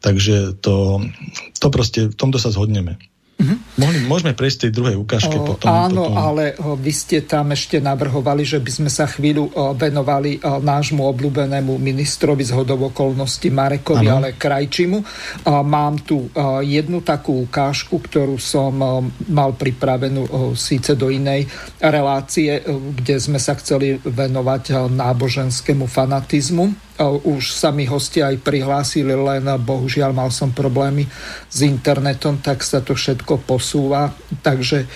takže 0.00 0.56
to, 0.64 1.04
to 1.60 1.73
proste, 1.74 2.06
v 2.06 2.14
tomto 2.14 2.38
sa 2.38 2.54
zhodneme. 2.54 2.94
Mm-hmm. 3.34 3.58
Mohli, 3.82 3.98
môžeme 4.06 4.32
prejsť 4.38 4.70
tej 4.70 4.72
druhej 4.78 4.94
ukážke 4.94 5.34
o, 5.34 5.42
potom. 5.42 5.66
Áno, 5.66 6.06
potom. 6.06 6.14
ale 6.14 6.54
o, 6.62 6.78
vy 6.78 6.92
ste 6.94 7.18
tam 7.26 7.50
ešte 7.50 7.82
navrhovali, 7.82 8.46
že 8.46 8.62
by 8.62 8.70
sme 8.70 8.90
sa 8.90 9.10
chvíľu 9.10 9.50
o, 9.50 9.74
venovali 9.74 10.38
o, 10.38 10.62
nášmu 10.62 11.02
obľúbenému 11.02 11.74
ministrovi 11.82 12.46
z 12.46 12.54
hodovokolnosti 12.54 13.48
Marekovi, 13.50 14.06
ano. 14.06 14.22
ale 14.22 14.38
Krajčimu. 14.38 14.98
O, 15.02 15.66
mám 15.66 15.98
tu 16.06 16.30
o, 16.30 16.62
jednu 16.62 17.02
takú 17.02 17.42
ukážku, 17.42 17.98
ktorú 17.98 18.38
som 18.38 18.70
o, 18.78 19.02
mal 19.26 19.58
pripravenú 19.58 20.22
o, 20.22 20.28
síce 20.54 20.94
do 20.94 21.10
inej 21.10 21.50
relácie, 21.82 22.62
o, 22.62 22.94
kde 22.94 23.18
sme 23.18 23.42
sa 23.42 23.58
chceli 23.58 23.98
venovať 23.98 24.62
o, 24.70 24.86
náboženskému 24.86 25.90
fanatizmu 25.90 26.83
už 27.02 27.50
sa 27.50 27.74
mi 27.74 27.86
hostia 27.90 28.30
aj 28.30 28.42
prihlásili, 28.44 29.14
len 29.14 29.42
bohužiaľ 29.42 30.14
mal 30.14 30.30
som 30.30 30.54
problémy 30.54 31.06
s 31.50 31.58
internetom, 31.66 32.38
tak 32.38 32.62
sa 32.62 32.82
to 32.82 32.94
všetko 32.94 33.42
posúva. 33.42 34.14
Takže 34.42 34.86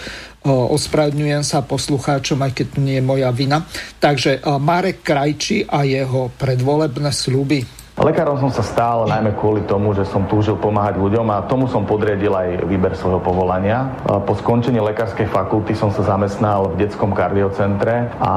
ospravedňujem 0.48 1.42
sa 1.42 1.66
poslucháčom, 1.66 2.38
aj 2.46 2.52
keď 2.54 2.66
to 2.70 2.78
nie 2.78 2.96
je 2.98 3.04
moja 3.04 3.30
vina. 3.34 3.66
Takže 3.98 4.46
Marek 4.62 5.02
Krajči 5.02 5.66
a 5.66 5.82
jeho 5.82 6.30
predvolebné 6.38 7.10
sluby. 7.10 7.77
Lekárom 7.98 8.38
som 8.38 8.46
sa 8.54 8.62
stál 8.62 9.10
najmä 9.10 9.34
kvôli 9.34 9.66
tomu, 9.66 9.90
že 9.90 10.06
som 10.06 10.22
túžil 10.30 10.54
pomáhať 10.54 11.02
ľuďom 11.02 11.34
a 11.34 11.42
tomu 11.50 11.66
som 11.66 11.82
podriedil 11.82 12.30
aj 12.30 12.62
výber 12.70 12.94
svojho 12.94 13.18
povolania. 13.18 13.90
Po 14.06 14.38
skončení 14.38 14.78
lekárskej 14.78 15.26
fakulty 15.26 15.74
som 15.74 15.90
sa 15.90 16.06
zamestnal 16.06 16.70
v 16.70 16.86
detskom 16.86 17.10
kardiocentre 17.10 18.14
a 18.22 18.32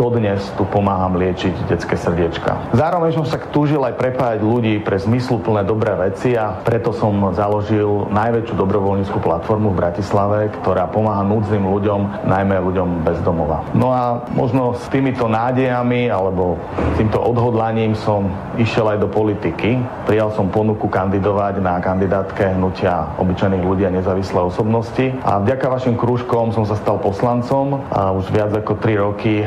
dodnes 0.00 0.40
tu 0.56 0.64
pomáham 0.64 1.20
liečiť 1.20 1.68
detské 1.68 2.00
srdiečka. 2.00 2.72
Zároveň 2.72 3.12
som 3.12 3.28
sa 3.28 3.36
túžil 3.36 3.84
aj 3.84 4.00
prepájať 4.00 4.40
ľudí 4.40 4.80
pre 4.80 4.96
zmysluplné 4.96 5.68
dobré 5.68 5.92
veci 6.08 6.32
a 6.32 6.56
preto 6.64 6.96
som 6.96 7.36
založil 7.36 8.08
najväčšiu 8.08 8.54
dobrovoľníckú 8.56 9.20
platformu 9.20 9.76
v 9.76 9.80
Bratislave, 9.92 10.48
ktorá 10.64 10.88
pomáha 10.88 11.20
núdznym 11.20 11.68
ľuďom, 11.68 12.24
najmä 12.24 12.56
ľuďom 12.64 13.04
bez 13.04 13.20
domova. 13.20 13.60
No 13.76 13.92
a 13.92 14.24
možno 14.32 14.72
s 14.72 14.88
týmito 14.88 15.28
nádejami 15.28 16.08
alebo 16.08 16.56
týmto 16.96 17.20
odhodlaním 17.20 17.92
som 17.92 18.32
išiel 18.56 18.88
aj 18.88 19.01
do 19.02 19.10
politiky. 19.10 19.82
Prijal 20.06 20.30
som 20.30 20.46
ponuku 20.46 20.86
kandidovať 20.86 21.58
na 21.58 21.82
kandidátke 21.82 22.54
hnutia 22.54 23.18
obyčajných 23.18 23.66
ľudí 23.66 23.82
a 23.82 23.90
nezávislé 23.90 24.38
osobnosti. 24.38 25.10
A 25.26 25.42
vďaka 25.42 25.66
vašim 25.66 25.98
krúžkom 25.98 26.54
som 26.54 26.62
sa 26.62 26.78
stal 26.78 27.02
poslancom 27.02 27.82
a 27.90 28.14
už 28.14 28.30
viac 28.30 28.54
ako 28.54 28.78
3 28.78 29.02
roky 29.02 29.42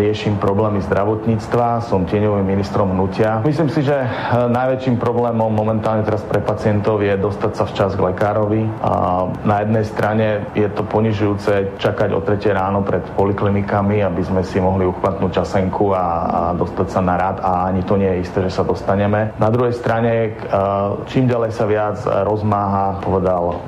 riešim 0.00 0.40
problémy 0.40 0.80
zdravotníctva, 0.88 1.84
som 1.84 2.08
tieňovým 2.08 2.48
ministrom 2.48 2.96
hnutia. 2.96 3.44
Myslím 3.44 3.68
si, 3.68 3.84
že 3.84 4.08
najväčším 4.32 4.96
problémom 4.96 5.52
momentálne 5.52 6.06
teraz 6.08 6.24
pre 6.24 6.40
pacientov 6.40 7.04
je 7.04 7.12
dostať 7.20 7.52
sa 7.52 7.64
včas 7.68 7.92
k 7.92 8.00
lekárovi. 8.08 8.64
A 8.80 9.26
na 9.44 9.60
jednej 9.60 9.84
strane 9.84 10.26
je 10.56 10.68
to 10.72 10.86
ponižujúce 10.88 11.76
čakať 11.76 12.16
o 12.16 12.24
3 12.24 12.40
ráno 12.56 12.80
pred 12.80 13.04
poliklinikami, 13.12 14.00
aby 14.00 14.22
sme 14.24 14.40
si 14.40 14.56
mohli 14.62 14.88
uchvatnúť 14.88 15.44
časenku 15.44 15.92
a, 15.92 16.04
a 16.24 16.40
dostať 16.56 16.88
sa 16.88 17.00
na 17.04 17.14
rad 17.18 17.36
a 17.42 17.68
ani 17.68 17.82
to 17.84 17.98
nie 17.98 18.08
je 18.08 18.22
isté, 18.22 18.38
že 18.46 18.54
sa 18.54 18.62
dostaneme. 18.78 19.34
Na 19.42 19.50
druhej 19.50 19.74
strane, 19.74 20.38
čím 21.10 21.26
ďalej 21.26 21.50
sa 21.50 21.66
viac 21.66 21.98
rozmáha, 22.06 23.02
povedal 23.02 23.58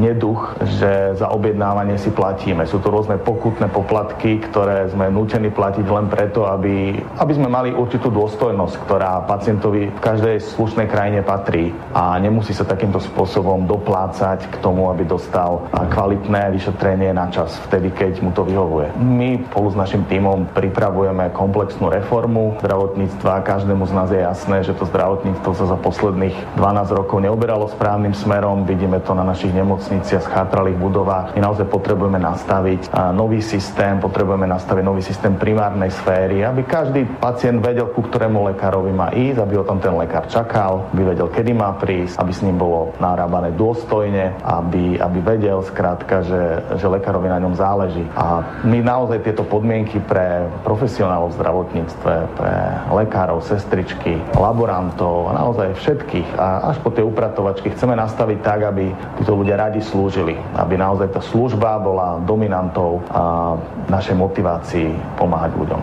neduch, 0.00 0.56
že 0.64 1.12
za 1.12 1.28
objednávanie 1.28 2.00
si 2.00 2.08
platíme. 2.08 2.64
Sú 2.64 2.80
to 2.80 2.88
rôzne 2.88 3.20
pokutné 3.20 3.68
poplatky, 3.68 4.40
ktoré 4.40 4.88
sme 4.88 5.12
nútení 5.12 5.52
platiť 5.52 5.84
len 5.84 6.08
preto, 6.08 6.48
aby, 6.48 6.96
aby 7.20 7.32
sme 7.36 7.52
mali 7.52 7.76
určitú 7.76 8.08
dôstojnosť, 8.08 8.74
ktorá 8.88 9.28
pacientovi 9.28 9.92
v 9.92 10.00
každej 10.00 10.40
slušnej 10.56 10.88
krajine 10.88 11.20
patrí 11.20 11.76
a 11.92 12.16
nemusí 12.16 12.56
sa 12.56 12.64
takýmto 12.64 12.96
spôsobom 12.96 13.68
doplácať 13.68 14.48
k 14.48 14.56
tomu, 14.64 14.88
aby 14.88 15.04
dostal 15.04 15.68
kvalitné 15.92 16.48
vyšetrenie 16.56 17.12
na 17.12 17.28
čas, 17.28 17.60
vtedy, 17.68 17.92
keď 17.92 18.24
mu 18.24 18.32
to 18.32 18.46
vyhovuje. 18.46 18.88
My 18.96 19.36
spolu 19.52 19.68
s 19.68 19.76
našim 19.76 20.08
tímom 20.08 20.48
pripravujeme 20.56 21.34
komplexnú 21.36 21.92
reformu 21.92 22.56
zdravotníctva. 22.64 23.44
Každému 23.44 23.84
z 23.90 23.92
nás 23.92 24.08
je 24.08 24.22
jasné, 24.22 24.45
že 24.46 24.78
to 24.78 24.86
zdravotníctvo 24.86 25.50
sa 25.58 25.66
za 25.66 25.78
posledných 25.78 26.54
12 26.54 26.98
rokov 26.98 27.18
neoberalo 27.18 27.66
správnym 27.66 28.14
smerom. 28.14 28.62
Vidíme 28.62 29.02
to 29.02 29.10
na 29.12 29.26
našich 29.26 29.50
nemocniciach, 29.50 30.22
schátralých 30.22 30.78
budovách. 30.78 31.34
My 31.34 31.42
naozaj 31.42 31.66
potrebujeme 31.66 32.22
nastaviť 32.22 32.94
nový 33.10 33.42
systém, 33.42 33.98
potrebujeme 33.98 34.46
nastaviť 34.46 34.82
nový 34.86 35.02
systém 35.02 35.34
primárnej 35.34 35.90
sféry, 35.90 36.46
aby 36.46 36.62
každý 36.62 37.06
pacient 37.18 37.58
vedel, 37.58 37.90
ku 37.90 38.06
ktorému 38.06 38.46
lekárovi 38.54 38.94
má 38.94 39.10
ísť, 39.10 39.42
aby 39.42 39.54
ho 39.58 39.64
tam 39.66 39.82
ten 39.82 39.94
lekár 39.98 40.30
čakal, 40.30 40.90
aby 40.94 41.16
vedel, 41.16 41.26
kedy 41.26 41.50
má 41.50 41.74
prísť, 41.74 42.22
aby 42.22 42.32
s 42.32 42.42
ním 42.46 42.54
bolo 42.54 42.94
narábané 43.02 43.50
dôstojne, 43.58 44.38
aby, 44.46 44.98
aby 45.02 45.18
vedel 45.22 45.58
skrátka, 45.66 46.22
že, 46.22 46.42
že 46.78 46.86
lekárovi 46.86 47.26
na 47.26 47.42
ňom 47.42 47.58
záleží. 47.58 48.06
A 48.14 48.62
my 48.62 48.78
naozaj 48.78 49.26
tieto 49.26 49.42
podmienky 49.42 49.98
pre 49.98 50.46
profesionálov 50.62 51.34
v 51.34 51.38
zdravotníctve, 51.38 52.14
pre 52.36 52.54
lekárov, 52.92 53.42
sestričky, 53.42 54.18
laborantov, 54.34 55.30
naozaj 55.30 55.78
všetkých 55.78 56.34
a 56.34 56.74
až 56.74 56.82
po 56.82 56.90
tie 56.90 57.06
upratovačky 57.06 57.70
chceme 57.70 57.94
nastaviť 57.94 58.38
tak, 58.42 58.60
aby 58.74 58.90
títo 59.22 59.38
ľudia 59.38 59.54
radi 59.60 59.78
slúžili, 59.78 60.34
aby 60.58 60.74
naozaj 60.74 61.14
tá 61.14 61.22
služba 61.22 61.78
bola 61.78 62.18
dominantou 62.26 62.98
a 63.12 63.54
našej 63.86 64.16
motivácii 64.18 64.88
pomáhať 65.14 65.52
ľuďom. 65.54 65.80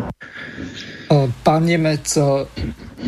Pán 1.43 1.61
Nemec, 1.69 2.09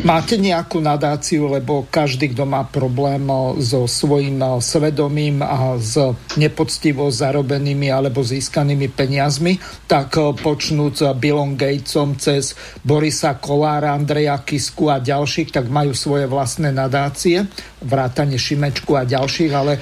Máte 0.04 0.36
nejakú 0.36 0.84
nadáciu, 0.84 1.48
lebo 1.48 1.88
každý, 1.88 2.36
kto 2.36 2.44
má 2.44 2.68
problém 2.68 3.24
so 3.64 3.88
svojím 3.88 4.44
eh, 4.44 4.60
svedomím 4.60 5.40
a 5.40 5.80
s 5.80 5.96
nepoctivo 6.36 7.08
zarobenými 7.08 7.88
alebo 7.88 8.20
získanými 8.20 8.92
peniazmi, 8.92 9.56
tak 9.88 10.20
počnúť 10.20 10.92
s 10.92 11.02
Billom 11.16 11.56
Gatesom 11.56 12.20
cez 12.20 12.52
Borisa 12.84 13.40
Kolára, 13.40 13.96
Andreja 13.96 14.36
Kisku 14.44 14.92
a 14.92 15.00
ďalších, 15.00 15.54
tak 15.54 15.72
majú 15.72 15.96
svoje 15.96 16.28
vlastné 16.28 16.76
nadácie, 16.76 17.48
vrátane 17.80 18.36
Šimečku 18.36 18.92
a 18.98 19.08
ďalších, 19.08 19.52
ale 19.54 19.80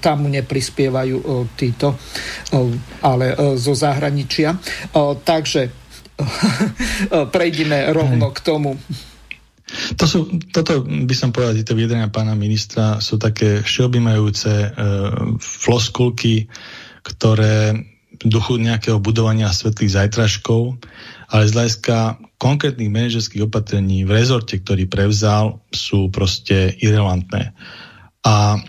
tam 0.00 0.24
mu 0.24 0.28
neprispievajú 0.30 1.16
títo, 1.58 1.98
ale 3.02 3.26
zo 3.58 3.74
zahraničia. 3.74 4.54
Takže 5.26 5.81
prejdime 7.34 7.90
rovno 7.92 8.30
k 8.30 8.38
tomu. 8.40 8.78
To 9.96 10.04
sú, 10.04 10.18
toto 10.52 10.84
by 10.84 11.14
som 11.16 11.32
povedal, 11.32 11.56
tieto 11.56 11.72
vyjadrenia 11.72 12.12
pána 12.12 12.36
ministra 12.36 13.00
sú 13.00 13.16
také 13.16 13.64
všeobjímajúce 13.64 14.52
e, 14.52 14.68
floskulky, 15.40 16.52
ktoré 17.00 17.72
v 18.22 18.26
duchu 18.28 18.60
nejakého 18.60 19.00
budovania 19.00 19.48
svetlých 19.48 19.96
zajtražkov, 19.96 20.76
ale 21.32 21.48
z 21.48 21.54
hľadiska 21.56 22.20
konkrétnych 22.36 22.92
manažerských 22.92 23.48
opatrení 23.48 24.04
v 24.04 24.12
rezorte, 24.12 24.60
ktorý 24.60 24.86
prevzal, 24.86 25.64
sú 25.72 26.12
proste 26.12 26.76
irrelevantné. 26.78 27.56
A 28.22 28.60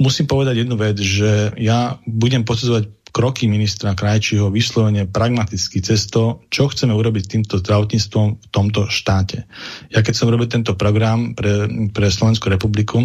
musím 0.00 0.26
povedať 0.26 0.64
jednu 0.64 0.80
vec, 0.80 0.96
že 0.96 1.52
ja 1.60 2.00
budem 2.08 2.42
posudzovať 2.42 2.88
kroky 3.10 3.50
ministra 3.50 3.94
Krajčího 3.94 4.48
vyslovene 4.48 5.06
pragmaticky 5.10 5.82
cesto, 5.82 6.46
čo 6.48 6.70
chceme 6.70 6.94
urobiť 6.94 7.24
týmto 7.26 7.58
zdravotníctvom 7.58 8.26
v 8.38 8.46
tomto 8.50 8.86
štáte. 8.86 9.44
Ja 9.90 10.00
keď 10.00 10.14
som 10.14 10.30
robil 10.30 10.46
tento 10.46 10.78
program 10.78 11.34
pre, 11.34 11.66
pre 11.90 12.06
Slovenskú 12.08 12.50
republiku 12.50 13.02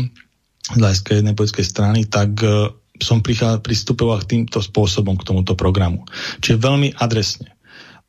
z 0.66 0.78
hľadiska 0.78 1.22
jednej 1.22 1.38
politickej 1.38 1.66
strany, 1.66 1.99
tak 2.10 2.38
uh, 2.41 2.74
som 3.01 3.20
pristupoval 3.60 4.24
k 4.24 4.30
týmto 4.38 4.64
spôsobom 4.64 5.20
k 5.20 5.28
tomuto 5.28 5.53
programu. 5.58 6.08
Čiže 6.39 6.64
veľmi 6.64 6.95
adresne. 6.95 7.55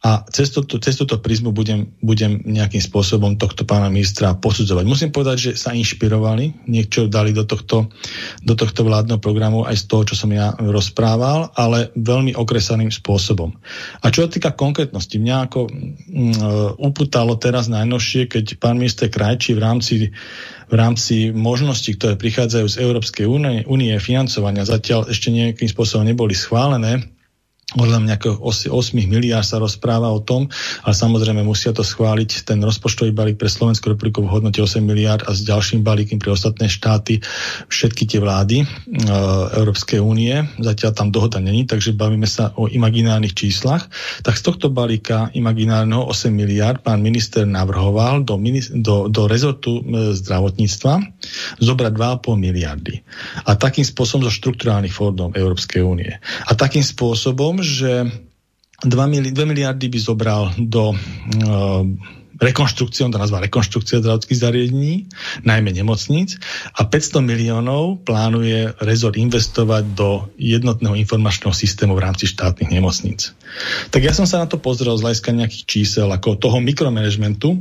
A 0.05 0.29
cez, 0.29 0.53
toto, 0.53 0.77
cez 0.77 0.93
túto 0.95 1.17
prízmu 1.17 1.57
budem, 1.57 1.89
budem 2.05 2.45
nejakým 2.45 2.85
spôsobom 2.85 3.41
tohto 3.41 3.65
pána 3.65 3.89
ministra 3.89 4.37
posudzovať. 4.37 4.85
Musím 4.85 5.11
povedať, 5.11 5.37
že 5.41 5.51
sa 5.57 5.73
inšpirovali, 5.73 6.69
niečo 6.69 7.09
dali 7.09 7.33
do 7.33 7.49
tohto, 7.49 7.89
do 8.45 8.55
tohto 8.55 8.85
vládneho 8.85 9.17
programu 9.17 9.65
aj 9.65 9.83
z 9.83 9.85
toho, 9.89 10.03
čo 10.05 10.15
som 10.15 10.29
ja 10.37 10.53
rozprával, 10.61 11.49
ale 11.57 11.97
veľmi 11.97 12.37
okresaným 12.37 12.93
spôsobom. 12.93 13.57
A 14.05 14.13
čo 14.13 14.29
sa 14.29 14.31
týka 14.31 14.53
konkrétnosti, 14.53 15.17
mňa 15.17 15.37
ako 15.49 15.61
mm, 15.65 16.77
uputalo 16.77 17.41
teraz 17.41 17.73
najnovšie, 17.73 18.29
keď 18.29 18.61
pán 18.61 18.77
minister 18.77 19.09
Krajčí 19.09 19.57
v 19.57 19.65
rámci 19.65 19.95
v 20.67 20.75
rámci 20.75 21.31
možností, 21.31 21.95
ktoré 21.95 22.19
prichádzajú 22.19 22.67
z 22.67 22.81
Európskej 22.83 23.25
únie 23.71 23.95
financovania, 24.03 24.67
zatiaľ 24.67 25.07
ešte 25.07 25.31
nejakým 25.31 25.71
spôsobom 25.71 26.03
neboli 26.03 26.35
schválené, 26.35 27.07
ohľadom 27.75 28.07
nejakého 28.07 28.39
8 28.39 28.71
miliárd 28.95 29.43
sa 29.43 29.59
rozpráva 29.59 30.07
o 30.15 30.23
tom, 30.23 30.47
ale 30.87 30.95
samozrejme 30.95 31.43
musia 31.43 31.75
to 31.75 31.83
schváliť 31.83 32.47
ten 32.47 32.63
rozpočtový 32.63 33.11
balík 33.11 33.43
pre 33.43 33.51
Slovensku 33.51 33.91
republiku 33.91 34.23
v 34.23 34.39
hodnote 34.39 34.63
8 34.63 34.79
miliárd 34.87 35.27
a 35.27 35.35
s 35.35 35.43
ďalším 35.43 35.83
balíkom 35.83 36.23
pre 36.23 36.31
ostatné 36.31 36.71
štáty 36.71 37.19
všetky 37.67 38.07
tie 38.07 38.23
vlády 38.23 38.63
e, 38.63 38.67
Európskej 39.59 39.99
únie. 39.99 40.47
Zatiaľ 40.63 40.95
tam 40.95 41.09
dohoda 41.11 41.43
není, 41.43 41.67
takže 41.67 41.91
bavíme 41.99 42.31
sa 42.31 42.55
o 42.55 42.71
imaginárnych 42.71 43.35
číslach. 43.35 43.91
Tak 44.23 44.39
z 44.39 44.47
tohto 44.47 44.71
balíka 44.71 45.35
imaginárneho 45.35 46.07
8 46.07 46.31
miliárd 46.31 46.87
pán 46.87 47.03
minister 47.03 47.51
navrhoval 47.51 48.23
do, 48.23 48.39
do, 48.79 49.11
do 49.11 49.23
rezortu 49.27 49.83
e, 49.83 50.15
zdravotníctva 50.15 51.03
zobrať 51.59 51.93
2,5 51.99 52.31
miliardy. 52.39 53.03
A 53.43 53.59
takým 53.59 53.83
spôsobom 53.83 54.23
zo 54.23 54.31
štruktúrálnych 54.31 54.95
fondov 54.95 55.35
Európskej 55.35 55.83
únie. 55.83 56.15
A 56.47 56.55
takým 56.55 56.87
spôsobom 56.87 57.56
tom, 57.57 57.65
že 57.65 58.13
2, 58.85 58.93
miliardy 59.33 59.89
by 59.89 59.97
zobral 59.97 60.53
do 60.61 60.93
uh, 60.93 61.89
rekonštrukcie, 62.37 63.01
on 63.09 63.17
to 63.17 63.17
nazval 63.17 63.41
rekonštrukcia 63.41 64.05
zdravotných 64.05 64.37
zariadení, 64.37 64.95
najmä 65.49 65.73
nemocníc, 65.73 66.37
a 66.77 66.85
500 66.85 67.25
miliónov 67.25 68.05
plánuje 68.05 68.77
rezort 68.85 69.17
investovať 69.17 69.97
do 69.97 70.29
jednotného 70.37 71.01
informačného 71.01 71.57
systému 71.57 71.97
v 71.97 72.05
rámci 72.05 72.29
štátnych 72.29 72.69
nemocníc. 72.69 73.33
Tak 73.89 74.05
ja 74.05 74.13
som 74.13 74.29
sa 74.29 74.45
na 74.45 74.47
to 74.53 74.61
pozrel 74.61 74.93
z 75.01 75.09
hľadiska 75.09 75.33
nejakých 75.33 75.65
čísel, 75.65 76.13
ako 76.13 76.37
toho 76.37 76.61
mikromanagementu, 76.61 77.57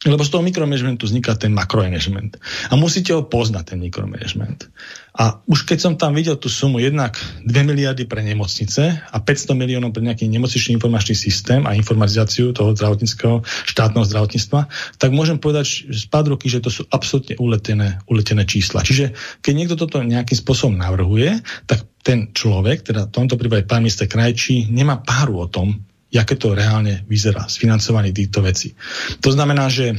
lebo 0.00 0.24
z 0.24 0.32
toho 0.32 0.40
mikromanagementu 0.40 1.04
vzniká 1.04 1.36
ten 1.36 1.52
makromanagement. 1.52 2.40
A 2.72 2.76
musíte 2.80 3.12
ho 3.12 3.20
poznať, 3.20 3.76
ten 3.76 3.84
mikromanagement. 3.84 4.72
A 5.12 5.44
už 5.44 5.68
keď 5.68 5.78
som 5.78 5.94
tam 6.00 6.16
videl 6.16 6.40
tú 6.40 6.48
sumu 6.48 6.80
jednak 6.80 7.20
2 7.44 7.52
miliardy 7.68 8.08
pre 8.08 8.24
nemocnice 8.24 8.96
a 8.96 9.16
500 9.20 9.52
miliónov 9.52 9.92
pre 9.92 10.00
nejaký 10.00 10.24
nemocničný 10.24 10.80
informačný 10.80 11.12
systém 11.12 11.68
a 11.68 11.76
informatizáciu 11.76 12.56
toho 12.56 12.72
zdravotníckého 12.72 13.44
štátneho 13.44 14.08
zdravotníctva, 14.08 14.72
tak 14.96 15.10
môžem 15.12 15.36
povedať 15.36 15.92
z 15.92 16.04
pár 16.08 16.24
roky, 16.24 16.48
že 16.48 16.64
to 16.64 16.72
sú 16.72 16.88
absolútne 16.88 17.36
uletené, 17.36 18.00
uletené 18.08 18.48
čísla. 18.48 18.80
Čiže 18.80 19.12
keď 19.44 19.52
niekto 19.52 19.76
toto 19.76 20.00
nejakým 20.00 20.38
spôsobom 20.38 20.80
navrhuje, 20.80 21.44
tak 21.68 21.84
ten 22.00 22.32
človek, 22.32 22.88
teda 22.88 23.04
v 23.04 23.12
tomto 23.12 23.36
prípade 23.36 23.68
pán 23.68 23.84
minister 23.84 24.08
Krajčí, 24.08 24.72
nemá 24.72 25.04
páru 25.04 25.44
o 25.44 25.50
tom, 25.52 25.89
aké 26.18 26.34
to 26.34 26.56
reálne 26.56 27.06
vyzerá 27.06 27.46
s 27.46 27.60
financovaním 27.60 28.16
týchto 28.16 28.42
vecí. 28.42 28.74
To 29.22 29.30
znamená, 29.30 29.70
že 29.70 29.94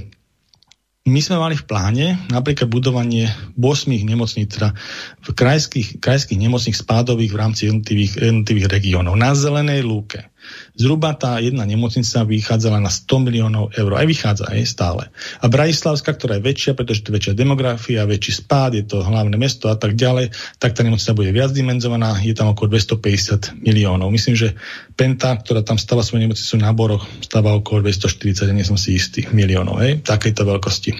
my 1.01 1.17
sme 1.17 1.41
mali 1.41 1.57
v 1.57 1.65
pláne 1.65 2.05
napríklad 2.29 2.69
budovanie 2.69 3.25
8 3.57 3.89
nemocníc, 4.05 4.53
teda 4.53 4.77
v 5.25 5.27
krajských, 5.33 5.97
krajských 5.97 6.37
nemocných 6.37 6.77
spádových 6.77 7.33
v 7.33 7.39
rámci 7.41 7.61
jednotlivých, 7.65 8.21
jednotlivých 8.21 8.69
regiónov 8.69 9.17
na 9.17 9.33
zelenej 9.33 9.81
lúke. 9.81 10.29
Zhruba 10.75 11.13
tá 11.13 11.37
jedna 11.37 11.67
nemocnica 11.67 12.23
vychádzala 12.23 12.79
na 12.81 12.89
100 12.89 13.27
miliónov 13.27 13.75
eur. 13.75 13.91
Aj 13.95 14.07
vychádza, 14.07 14.49
aj 14.49 14.65
stále. 14.65 15.03
A 15.39 15.45
Bratislavská, 15.51 16.15
ktorá 16.15 16.39
je 16.39 16.47
väčšia, 16.47 16.71
pretože 16.73 17.03
to 17.03 17.11
je 17.11 17.17
väčšia 17.19 17.33
demografia, 17.37 18.07
väčší 18.07 18.43
spád, 18.43 18.71
je 18.79 18.83
to 18.87 19.03
hlavné 19.03 19.35
mesto 19.35 19.69
a 19.69 19.75
tak 19.75 19.93
ďalej, 19.99 20.31
tak 20.57 20.73
tá 20.73 20.81
nemocnica 20.81 21.17
bude 21.17 21.31
viac 21.35 21.51
dimenzovaná, 21.53 22.17
je 22.23 22.33
tam 22.33 22.51
okolo 22.51 22.77
250 22.79 23.61
miliónov. 23.61 24.09
Myslím, 24.09 24.35
že 24.39 24.57
Penta, 24.95 25.35
ktorá 25.37 25.61
tam 25.61 25.77
stáva 25.77 26.05
svoju 26.05 26.27
nemocnicu 26.27 26.55
na 26.59 26.71
Boroch, 26.71 27.03
stáva 27.23 27.53
okolo 27.55 27.85
240, 27.87 28.51
nie 28.55 28.65
som 28.65 28.79
si 28.79 28.95
istý, 28.95 29.27
miliónov, 29.29 29.81
hej, 29.83 30.01
takejto 30.01 30.43
veľkosti. 30.43 30.91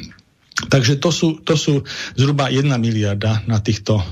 Takže 0.69 0.99
to 0.99 1.09
sú, 1.09 1.41
to 1.41 1.55
sú 1.57 1.81
zhruba 2.13 2.51
1 2.51 2.67
miliarda 2.77 3.41
na 3.47 3.63
týchto 3.63 4.03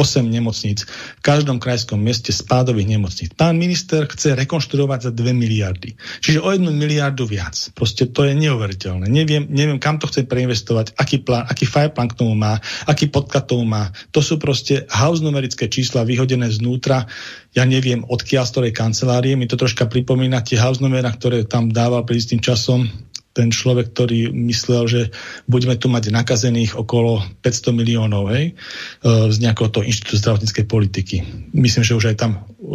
8 0.00 0.24
nemocníc 0.24 0.88
v 0.88 1.20
každom 1.20 1.60
krajskom 1.60 2.00
meste 2.00 2.32
spádových 2.32 2.96
nemocníc. 2.96 3.36
Pán 3.36 3.60
minister 3.60 4.08
chce 4.08 4.32
rekonštruovať 4.32 4.98
za 5.04 5.10
2 5.12 5.36
miliardy. 5.36 5.92
Čiže 6.24 6.40
o 6.40 6.48
1 6.48 6.64
miliardu 6.72 7.28
viac. 7.28 7.52
Proste 7.76 8.08
to 8.08 8.24
je 8.24 8.32
neuveriteľné. 8.32 9.12
Neviem, 9.12 9.44
neviem 9.52 9.76
kam 9.76 10.00
to 10.00 10.08
chce 10.08 10.24
preinvestovať, 10.24 10.96
aký, 10.96 11.20
plán, 11.20 11.44
aký 11.44 11.68
fireplán 11.68 12.08
k 12.08 12.16
tomu 12.16 12.32
má, 12.32 12.56
aký 12.88 13.12
podklad 13.12 13.44
tomu 13.44 13.68
má. 13.68 13.92
To 14.16 14.24
sú 14.24 14.40
proste 14.40 14.88
house 14.88 15.20
numerické 15.20 15.68
čísla 15.68 16.08
vyhodené 16.08 16.48
znútra. 16.48 17.04
Ja 17.52 17.68
neviem, 17.68 18.06
odkiaľ 18.08 18.48
z 18.48 18.52
ktorej 18.56 18.72
kancelárie. 18.72 19.36
Mi 19.36 19.44
to 19.44 19.60
troška 19.60 19.84
pripomína 19.84 20.40
tie 20.40 20.56
house 20.56 20.80
numera, 20.80 21.12
ktoré 21.12 21.44
tam 21.44 21.68
dával 21.68 22.08
pred 22.08 22.24
istým 22.24 22.40
časom 22.40 22.88
ten 23.30 23.54
človek, 23.54 23.94
ktorý 23.94 24.34
myslel, 24.34 24.82
že 24.90 25.00
budeme 25.46 25.78
tu 25.78 25.86
mať 25.86 26.10
nakazených 26.10 26.74
okolo 26.74 27.22
500 27.46 27.70
miliónov 27.70 28.34
hej, 28.34 28.52
e, 28.52 29.30
z 29.30 29.36
nejakého 29.38 29.70
toho 29.70 29.86
inštitútu 29.86 30.18
zdravotníckej 30.18 30.66
politiky. 30.66 31.16
Myslím, 31.54 31.86
že 31.86 31.94
už 31.94 32.10
aj 32.10 32.16
tam 32.18 32.32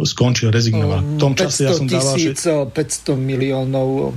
skončil, 0.08 0.48
rezignoval. 0.48 1.04
V 1.04 1.20
tom 1.20 1.36
čase 1.36 1.68
ja 1.68 1.76
som 1.76 1.84
dával, 1.84 2.16
že... 2.16 2.32
500 2.36 2.72
miliónov 3.20 4.16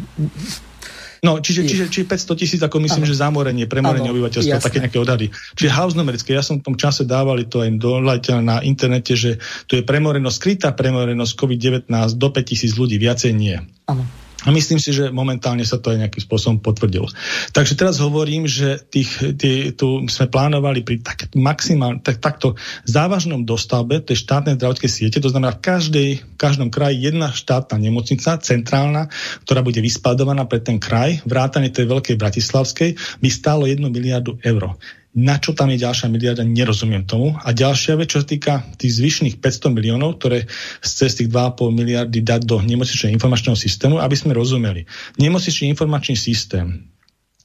No, 1.20 1.44
čiže, 1.44 1.68
čiže, 1.68 1.92
čiže 1.92 2.08
500 2.08 2.40
tisíc, 2.40 2.62
ako 2.64 2.80
myslím, 2.80 3.04
ano. 3.04 3.12
že 3.12 3.20
zamorenie, 3.20 3.66
premorenie 3.68 4.08
ano, 4.08 4.16
obyvateľstva, 4.16 4.56
jasné. 4.56 4.68
také 4.72 4.80
nejaké 4.80 5.00
odhady. 5.04 5.28
Čiže 5.60 5.70
house 5.76 5.96
numerické, 6.00 6.32
ja 6.32 6.40
som 6.40 6.64
v 6.64 6.72
tom 6.72 6.76
čase 6.80 7.04
dávali 7.04 7.44
to 7.44 7.60
aj 7.60 7.76
do 7.76 8.00
na 8.40 8.64
internete, 8.64 9.20
že 9.20 9.36
tu 9.68 9.76
je 9.76 9.84
premorenosť, 9.84 10.36
skrytá 10.40 10.72
premorenosť 10.72 11.34
COVID-19 11.36 11.92
do 12.16 12.28
5000 12.32 12.80
ľudí, 12.80 12.96
viacej 12.96 13.32
nie. 13.36 13.60
Áno. 13.92 14.08
A 14.48 14.56
myslím 14.56 14.80
si, 14.80 14.96
že 14.96 15.12
momentálne 15.12 15.68
sa 15.68 15.76
to 15.76 15.92
aj 15.92 16.00
nejakým 16.00 16.24
spôsobom 16.24 16.58
potvrdilo. 16.64 17.12
Takže 17.52 17.76
teraz 17.76 18.00
hovorím, 18.00 18.48
že 18.48 18.80
tých, 18.88 19.36
tí, 19.36 19.76
tu 19.76 20.08
sme 20.08 20.32
plánovali 20.32 20.80
pri 20.86 21.04
tak, 21.04 21.28
maximál, 21.36 22.00
tak, 22.00 22.24
takto 22.24 22.56
závažnom 22.88 23.44
dostavbe 23.44 24.00
tej 24.00 24.24
štátnej 24.24 24.56
zdravotnej 24.56 24.92
siete, 24.92 25.20
to 25.20 25.28
znamená 25.28 25.60
v 25.60 25.64
každej, 25.64 26.10
v 26.24 26.38
každom 26.40 26.72
kraji 26.72 27.12
jedna 27.12 27.36
štátna 27.36 27.76
nemocnica, 27.76 28.40
centrálna, 28.40 29.12
ktorá 29.44 29.60
bude 29.60 29.84
vyspadovaná 29.84 30.48
pre 30.48 30.64
ten 30.64 30.80
kraj, 30.80 31.20
vrátane 31.28 31.68
tej 31.68 31.92
veľkej 31.92 32.16
bratislavskej, 32.16 32.96
by 33.20 33.28
stálo 33.28 33.68
1 33.68 33.84
miliardu 33.92 34.40
eur 34.40 34.80
na 35.18 35.42
čo 35.42 35.58
tam 35.58 35.74
je 35.74 35.82
ďalšia 35.82 36.06
miliarda, 36.06 36.46
nerozumiem 36.46 37.02
tomu. 37.02 37.34
A 37.42 37.50
ďalšia 37.50 37.98
vec, 37.98 38.14
čo 38.14 38.22
sa 38.22 38.28
týka 38.30 38.54
tých 38.78 39.02
zvyšných 39.02 39.42
500 39.42 39.74
miliónov, 39.74 40.22
ktoré 40.22 40.46
cez 40.86 41.18
tých 41.18 41.34
2,5 41.34 41.74
miliardy 41.74 42.22
dať 42.22 42.46
do 42.46 42.62
nemocničného 42.62 43.18
informačného 43.18 43.58
systému, 43.58 43.98
aby 43.98 44.14
sme 44.14 44.38
rozumeli. 44.38 44.86
Nemocničný 45.18 45.74
informačný 45.74 46.14
systém 46.14 46.86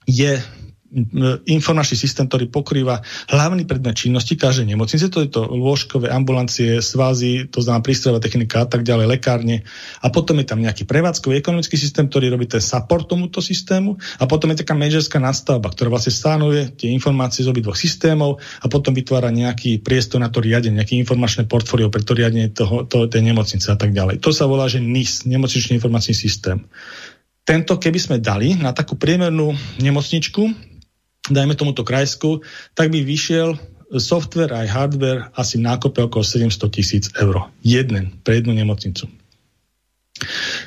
je 0.05 0.37
informačný 1.45 1.99
systém, 1.99 2.31
ktorý 2.31 2.47
pokrýva 2.49 3.03
hlavný 3.27 3.67
predmet 3.67 3.99
činnosti 3.99 4.39
každej 4.39 4.71
nemocnice, 4.71 5.11
to 5.11 5.27
je 5.27 5.29
to 5.29 5.43
lôžkové, 5.51 6.07
ambulancie, 6.09 6.79
svázy, 6.79 7.51
to 7.51 7.59
znamená 7.59 7.83
prístrojová 7.83 8.23
technika 8.23 8.63
a 8.63 8.69
tak 8.71 8.87
ďalej, 8.87 9.11
lekárne. 9.11 9.67
A 10.01 10.09
potom 10.15 10.39
je 10.39 10.47
tam 10.47 10.63
nejaký 10.63 10.87
prevádzkový 10.87 11.43
ekonomický 11.43 11.75
systém, 11.75 12.07
ktorý 12.07 12.31
robí 12.31 12.47
ten 12.47 12.63
support 12.63 13.11
tomuto 13.11 13.43
systému 13.43 13.99
a 14.23 14.25
potom 14.31 14.55
je 14.55 14.63
taká 14.63 14.79
manažerská 14.79 15.19
nadstavba, 15.19 15.75
ktorá 15.75 15.91
vlastne 15.91 16.15
stánuje 16.15 16.79
tie 16.79 16.95
informácie 16.95 17.43
z 17.43 17.51
obidvoch 17.51 17.75
systémov 17.75 18.39
a 18.63 18.67
potom 18.71 18.95
vytvára 18.95 19.35
nejaký 19.35 19.83
priestor 19.83 20.23
na 20.23 20.31
to 20.31 20.39
riadenie, 20.39 20.79
nejaký 20.79 20.97
informačné 21.03 21.51
portfólio 21.51 21.91
pre 21.91 22.07
to 22.07 22.15
riadenie 22.15 22.55
toho, 22.55 22.87
toho, 22.87 23.11
tej 23.11 23.27
nemocnice 23.27 23.67
a 23.67 23.77
tak 23.77 23.91
ďalej. 23.91 24.23
To 24.23 24.31
sa 24.31 24.47
volá, 24.47 24.71
že 24.71 24.79
NIS, 24.79 25.27
nemocničný 25.27 25.77
informačný 25.77 26.15
systém. 26.15 26.63
Tento, 27.45 27.77
keby 27.77 27.99
sme 28.01 28.17
dali 28.25 28.57
na 28.57 28.73
takú 28.73 28.97
priemernú 28.97 29.53
nemocničku, 29.77 30.74
dajme 31.31 31.57
tomuto 31.57 31.87
krajsku, 31.87 32.45
tak 32.77 32.93
by 32.93 33.01
vyšiel 33.01 33.57
software 34.01 34.53
aj 34.53 34.67
hardware 34.69 35.21
asi 35.39 35.61
v 35.61 35.67
nákope 35.71 36.03
okolo 36.05 36.25
700 36.25 36.75
tisíc 36.75 37.05
eur. 37.17 37.49
Jeden 37.63 38.19
pre 38.25 38.41
jednu 38.43 38.53
nemocnicu. 38.57 39.07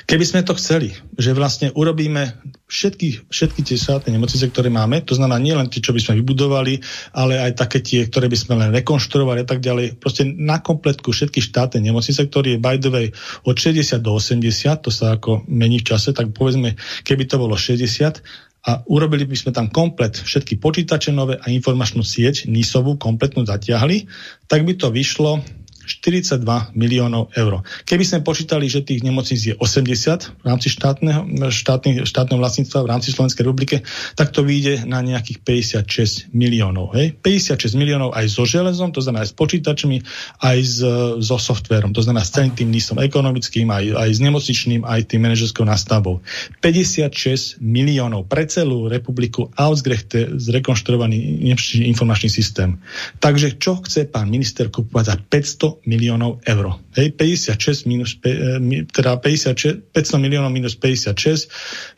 Keby 0.04 0.24
sme 0.28 0.44
to 0.44 0.52
chceli, 0.60 0.92
že 1.16 1.32
vlastne 1.32 1.72
urobíme 1.72 2.36
všetky, 2.68 3.32
všetky 3.32 3.64
tie 3.64 3.80
štátne 3.80 4.12
nemocnice, 4.12 4.44
ktoré 4.52 4.68
máme, 4.68 5.00
to 5.00 5.16
znamená 5.16 5.40
nie 5.40 5.56
len 5.56 5.72
tie, 5.72 5.80
čo 5.80 5.96
by 5.96 6.00
sme 6.04 6.20
vybudovali, 6.20 6.84
ale 7.16 7.40
aj 7.40 7.56
také 7.56 7.80
tie, 7.80 8.04
ktoré 8.04 8.28
by 8.28 8.36
sme 8.36 8.60
len 8.60 8.70
rekonštruovali 8.76 9.42
a 9.42 9.48
tak 9.48 9.64
ďalej. 9.64 9.96
Proste 9.96 10.28
na 10.28 10.60
kompletku 10.60 11.16
všetky 11.16 11.40
štátne 11.40 11.80
nemocnice, 11.80 12.28
ktoré 12.28 12.56
je 12.56 12.58
by 12.60 12.76
the 12.76 12.92
way 12.92 13.06
od 13.48 13.56
60 13.56 14.04
do 14.04 14.20
80, 14.20 14.84
to 14.84 14.92
sa 14.92 15.16
ako 15.16 15.48
mení 15.48 15.80
v 15.80 15.96
čase, 15.96 16.12
tak 16.12 16.28
povedzme, 16.36 16.76
keby 17.08 17.24
to 17.24 17.40
bolo 17.40 17.56
60, 17.56 18.20
a 18.66 18.82
urobili 18.90 19.24
by 19.24 19.36
sme 19.38 19.50
tam 19.54 19.70
komplet 19.70 20.18
všetky 20.18 20.58
počítače 20.58 21.14
nové 21.14 21.38
a 21.38 21.46
informačnú 21.50 22.02
sieť 22.02 22.50
NISovú 22.50 22.98
kompletnú 22.98 23.46
zatiahli, 23.46 24.10
tak 24.50 24.66
by 24.66 24.74
to 24.74 24.90
vyšlo 24.90 25.40
42 25.88 26.44
miliónov 26.76 27.32
eur. 27.32 27.64
Keby 27.88 28.04
sme 28.04 28.18
počítali, 28.20 28.68
že 28.68 28.84
tých 28.84 29.00
nemocníc 29.00 29.42
je 29.48 29.54
80 29.56 30.44
v 30.44 30.44
rámci 30.44 30.68
štátneho, 30.68 31.48
štátne, 31.48 32.04
štátneho 32.04 32.38
vlastníctva 32.38 32.84
v 32.84 32.90
rámci 32.92 33.08
Slovenskej 33.10 33.42
republiky, 33.48 33.80
tak 34.14 34.36
to 34.36 34.44
vyjde 34.44 34.84
na 34.84 35.00
nejakých 35.00 35.40
56 35.80 36.36
miliónov. 36.36 36.92
Hej? 36.92 37.16
56 37.24 37.72
miliónov 37.80 38.12
aj 38.12 38.28
so 38.28 38.44
železom, 38.44 38.92
to 38.92 39.00
znamená 39.00 39.24
aj 39.24 39.32
s 39.32 39.36
počítačmi, 39.36 39.96
aj 40.44 40.58
s, 40.60 40.78
so 41.24 41.36
softverom, 41.40 41.96
to 41.96 42.04
znamená 42.04 42.22
s 42.22 42.36
celým 42.36 42.52
tým 42.52 42.68
NISom 42.68 43.00
ekonomickým, 43.00 43.72
aj, 43.72 43.84
aj 43.96 44.10
s 44.12 44.20
nemocničným, 44.20 44.82
aj 44.84 45.00
tým 45.08 45.24
manažerskou 45.24 45.64
nastavbou. 45.64 46.20
56 46.60 47.64
miliónov 47.64 48.28
pre 48.28 48.44
celú 48.44 48.86
republiku 48.86 49.48
ausgrechte 49.56 50.36
zrekonštruovaný 50.36 51.48
informačný 51.88 52.28
systém. 52.28 52.76
Takže 53.22 53.56
čo 53.56 53.80
chce 53.80 54.10
pán 54.10 54.28
minister 54.28 54.68
kupovať 54.68 55.04
za 55.08 55.16
500 55.16 55.77
miliónov 55.86 56.40
eur. 56.46 56.78
Hej, 56.96 57.14
56 57.18 57.86
minus, 57.86 58.18
eh, 58.24 58.58
teda 58.92 59.20
56, 59.20 59.92
500 59.92 60.18
miliónov 60.18 60.50
minus 60.50 60.74
56 60.74 61.48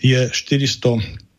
je 0.03 0.31
400 0.33 1.30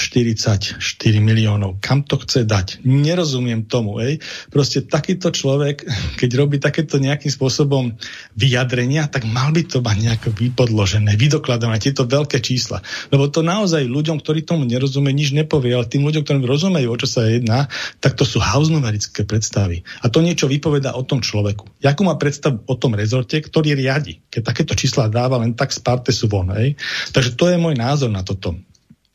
44 0.00 0.80
miliónov. 1.20 1.76
Kam 1.84 2.00
to 2.00 2.16
chce 2.16 2.48
dať? 2.48 2.80
Nerozumiem 2.88 3.68
tomu. 3.68 4.00
Ej. 4.00 4.24
Proste 4.48 4.80
takýto 4.80 5.28
človek, 5.28 5.84
keď 6.16 6.30
robí 6.40 6.56
takéto 6.56 6.96
nejakým 6.96 7.28
spôsobom 7.28 7.92
vyjadrenia, 8.32 9.12
tak 9.12 9.28
mal 9.28 9.52
by 9.52 9.68
to 9.68 9.84
mať 9.84 9.96
nejako 10.00 10.28
vypodložené, 10.32 11.20
vydokladané, 11.20 11.76
tieto 11.76 12.08
veľké 12.08 12.40
čísla. 12.40 12.80
Lebo 13.12 13.28
to 13.28 13.44
naozaj 13.44 13.84
ľuďom, 13.84 14.24
ktorí 14.24 14.48
tomu 14.48 14.64
nerozumie, 14.64 15.12
nič 15.12 15.36
nepovie, 15.36 15.76
ale 15.76 15.84
tým 15.84 16.08
ľuďom, 16.08 16.24
ktorí 16.24 16.40
rozumejú, 16.48 16.88
o 16.88 16.96
čo 16.96 17.06
sa 17.06 17.28
jedná, 17.28 17.68
tak 18.00 18.16
to 18.16 18.24
sú 18.24 18.40
hausnumerické 18.40 19.28
predstavy. 19.28 19.84
A 20.00 20.08
to 20.08 20.24
niečo 20.24 20.48
vypoveda 20.48 20.96
o 20.96 21.04
tom 21.04 21.20
človeku. 21.20 21.68
Jakú 21.84 22.08
má 22.08 22.16
predstavu 22.16 22.64
o 22.64 22.74
tom 22.80 22.96
rezorte, 22.96 23.36
ktorý 23.36 23.76
riadi, 23.76 24.24
keď 24.32 24.40
takéto 24.48 24.72
čísla 24.72 25.12
dáva 25.12 25.36
len 25.36 25.52
tak 25.52 25.76
z 25.76 25.84
sú 26.08 26.30
von. 26.30 26.48
Ej. 26.56 26.78
Takže 27.12 27.36
to 27.36 27.52
je 27.52 27.60
môj 27.60 27.76
názor 27.76 28.08
na 28.08 28.24
toto. 28.24 28.56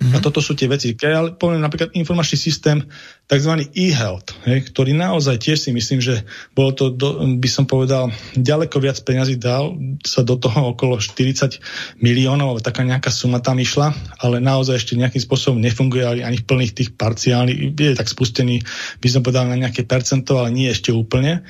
Mm-hmm. 0.06 0.22
A 0.22 0.22
toto 0.22 0.38
sú 0.38 0.54
tie 0.54 0.70
veci. 0.70 0.94
Keď 0.94 1.10
ja 1.10 1.22
poviem 1.34 1.66
napríklad 1.66 1.98
informačný 1.98 2.38
systém, 2.38 2.86
tzv. 3.26 3.66
e-health, 3.74 4.38
hej, 4.46 4.70
ktorý 4.70 4.94
naozaj 4.94 5.42
tiež 5.42 5.58
si 5.58 5.74
myslím, 5.74 5.98
že 5.98 6.22
bolo 6.54 6.78
to, 6.78 6.94
do, 6.94 7.26
by 7.42 7.50
som 7.50 7.66
povedal, 7.66 8.14
ďaleko 8.38 8.78
viac 8.78 9.02
peňazí 9.02 9.42
dal 9.42 9.74
sa 10.06 10.22
do 10.22 10.38
toho 10.38 10.78
okolo 10.78 11.02
40 11.02 11.58
miliónov, 12.06 12.54
ale 12.54 12.62
taká 12.62 12.86
nejaká 12.86 13.10
suma 13.10 13.42
tam 13.42 13.58
išla, 13.58 13.98
ale 14.22 14.38
naozaj 14.38 14.78
ešte 14.78 14.94
nejakým 14.94 15.26
spôsobom 15.26 15.58
nefunguje 15.58 16.06
ani, 16.06 16.22
ani 16.22 16.38
v 16.38 16.46
plných 16.46 16.76
tých 16.78 16.90
parciálnych, 16.94 17.74
je 17.74 17.98
tak 17.98 18.06
spustený, 18.06 18.62
by 19.02 19.08
som 19.10 19.26
povedal, 19.26 19.50
na 19.50 19.58
nejaké 19.58 19.90
percento, 19.90 20.38
ale 20.38 20.54
nie 20.54 20.70
ešte 20.70 20.94
úplne. 20.94 21.42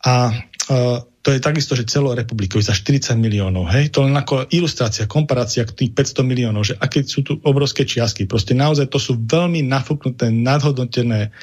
A 0.00 0.32
uh, 0.32 1.04
to 1.22 1.34
je 1.34 1.42
takisto, 1.42 1.74
že 1.74 1.90
celorepublikový 1.90 2.62
za 2.62 2.72
40 2.72 3.18
miliónov. 3.18 3.66
Hej? 3.74 3.90
To 3.92 4.06
len 4.06 4.14
ako 4.14 4.48
ilustrácia, 4.54 5.10
komparácia 5.10 5.66
k 5.66 5.74
tých 5.74 5.90
500 5.92 6.22
miliónov, 6.22 6.62
že 6.62 6.74
aké 6.78 7.02
sú 7.02 7.26
tu 7.26 7.42
obrovské 7.42 7.82
čiastky. 7.82 8.24
Proste 8.24 8.54
naozaj 8.54 8.86
to 8.86 9.02
sú 9.02 9.18
veľmi 9.18 9.66
nafúknuté, 9.66 10.30
nadhodnotené, 10.30 11.34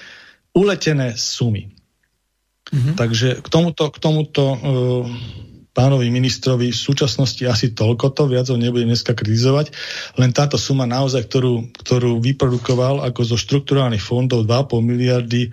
uletené 0.55 1.13
sumy. 1.19 1.75
Mm-hmm. 2.71 2.95
Takže 2.97 3.29
k 3.43 3.47
tomuto, 3.51 3.91
k 3.91 3.97
tomuto 3.99 4.43
uh, 4.55 4.57
pánovi 5.75 6.07
ministrovi 6.07 6.71
v 6.71 6.79
súčasnosti 6.87 7.43
asi 7.43 7.75
toľko 7.75 8.15
to, 8.15 8.31
viac 8.31 8.47
ho 8.47 8.55
nebudem 8.55 8.95
dneska 8.95 9.11
kritizovať, 9.11 9.75
len 10.15 10.31
táto 10.31 10.55
suma 10.55 10.87
naozaj, 10.87 11.27
ktorú, 11.27 11.75
ktorú 11.75 12.23
vyprodukoval 12.23 13.03
ako 13.03 13.35
zo 13.35 13.37
štrukturálnych 13.37 13.99
fondov 13.99 14.47
2,5 14.47 14.79
miliardy, 14.79 15.51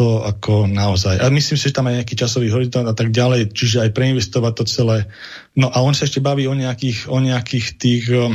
to 0.00 0.24
ako 0.24 0.64
naozaj. 0.64 1.20
A 1.20 1.28
myslím 1.28 1.60
si, 1.60 1.68
že 1.68 1.76
tam 1.76 1.92
aj 1.92 2.00
nejaký 2.00 2.16
časový 2.16 2.48
horizont 2.48 2.88
a 2.88 2.96
tak 2.96 3.12
ďalej, 3.12 3.52
čiže 3.52 3.84
aj 3.84 3.92
preinvestovať 3.92 4.52
to 4.56 4.64
celé. 4.64 5.04
No 5.52 5.68
a 5.68 5.84
on 5.84 5.92
sa 5.92 6.08
ešte 6.08 6.24
baví 6.24 6.48
o 6.48 6.56
nejakých, 6.56 7.12
o 7.12 7.20
nejakých 7.20 7.66
tých 7.76 8.08
um, 8.08 8.32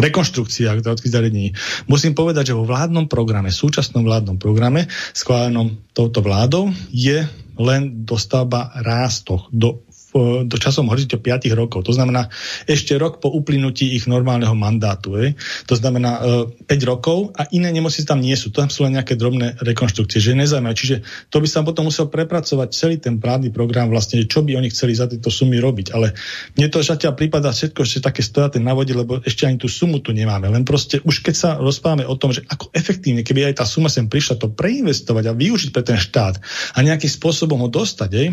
rekonštrukciách 0.00 0.80
zdravotných 0.80 1.12
zariadení. 1.12 1.48
Musím 1.92 2.16
povedať, 2.16 2.50
že 2.50 2.56
vo 2.56 2.64
vládnom 2.64 3.04
programe, 3.04 3.52
súčasnom 3.52 4.00
vládnom 4.00 4.40
programe, 4.40 4.88
schválenom 5.12 5.76
touto 5.92 6.24
vládou, 6.24 6.72
je 6.88 7.28
len 7.60 8.08
dostavba 8.08 8.72
rástoch 8.80 9.52
do 9.52 9.84
do 10.16 10.56
časom 10.56 10.88
horizonte 10.88 11.20
5 11.20 11.52
rokov. 11.52 11.84
To 11.84 11.92
znamená 11.92 12.32
ešte 12.64 12.96
rok 12.96 13.20
po 13.20 13.28
uplynutí 13.28 13.92
ich 13.92 14.08
normálneho 14.08 14.56
mandátu. 14.56 15.20
Je. 15.20 15.26
To 15.68 15.76
znamená 15.76 16.24
e, 16.64 16.64
5 16.64 16.90
rokov 16.90 17.36
a 17.36 17.44
iné 17.52 17.68
nemocnice 17.68 18.08
tam 18.08 18.24
nie 18.24 18.32
sú. 18.32 18.48
Tam 18.48 18.72
sú 18.72 18.88
len 18.88 18.96
nejaké 18.96 19.20
drobné 19.20 19.60
rekonštrukcie, 19.60 20.16
že 20.16 20.32
nezaujímavé. 20.32 20.72
Čiže 20.72 20.96
to 21.28 21.44
by 21.44 21.48
sa 21.48 21.60
potom 21.60 21.92
musel 21.92 22.08
prepracovať 22.08 22.68
celý 22.72 22.96
ten 22.96 23.20
právny 23.20 23.52
program, 23.52 23.92
vlastne, 23.92 24.24
čo 24.24 24.40
by 24.40 24.56
oni 24.56 24.72
chceli 24.72 24.96
za 24.96 25.04
tieto 25.04 25.28
sumy 25.28 25.60
robiť. 25.60 25.92
Ale 25.92 26.16
mne 26.56 26.68
to 26.72 26.80
zatiaľ 26.80 27.12
prípada 27.12 27.52
všetko 27.52 27.84
ešte 27.84 28.00
také 28.08 28.24
stojaté 28.24 28.56
na 28.64 28.72
vode, 28.72 28.96
lebo 28.96 29.20
ešte 29.20 29.44
ani 29.44 29.60
tú 29.60 29.68
sumu 29.68 30.00
tu 30.00 30.16
nemáme. 30.16 30.48
Len 30.48 30.64
proste 30.64 31.04
už 31.04 31.20
keď 31.20 31.34
sa 31.36 31.50
rozprávame 31.60 32.08
o 32.08 32.16
tom, 32.16 32.32
že 32.32 32.48
ako 32.48 32.72
efektívne, 32.72 33.20
keby 33.20 33.52
aj 33.52 33.60
tá 33.60 33.64
suma 33.68 33.92
sem 33.92 34.08
prišla, 34.08 34.40
to 34.40 34.48
preinvestovať 34.48 35.24
a 35.28 35.36
využiť 35.36 35.70
pre 35.70 35.84
ten 35.84 36.00
štát 36.00 36.40
a 36.72 36.78
nejakým 36.80 37.12
spôsobom 37.12 37.60
ho 37.60 37.68
dostať, 37.68 38.10
je, 38.16 38.26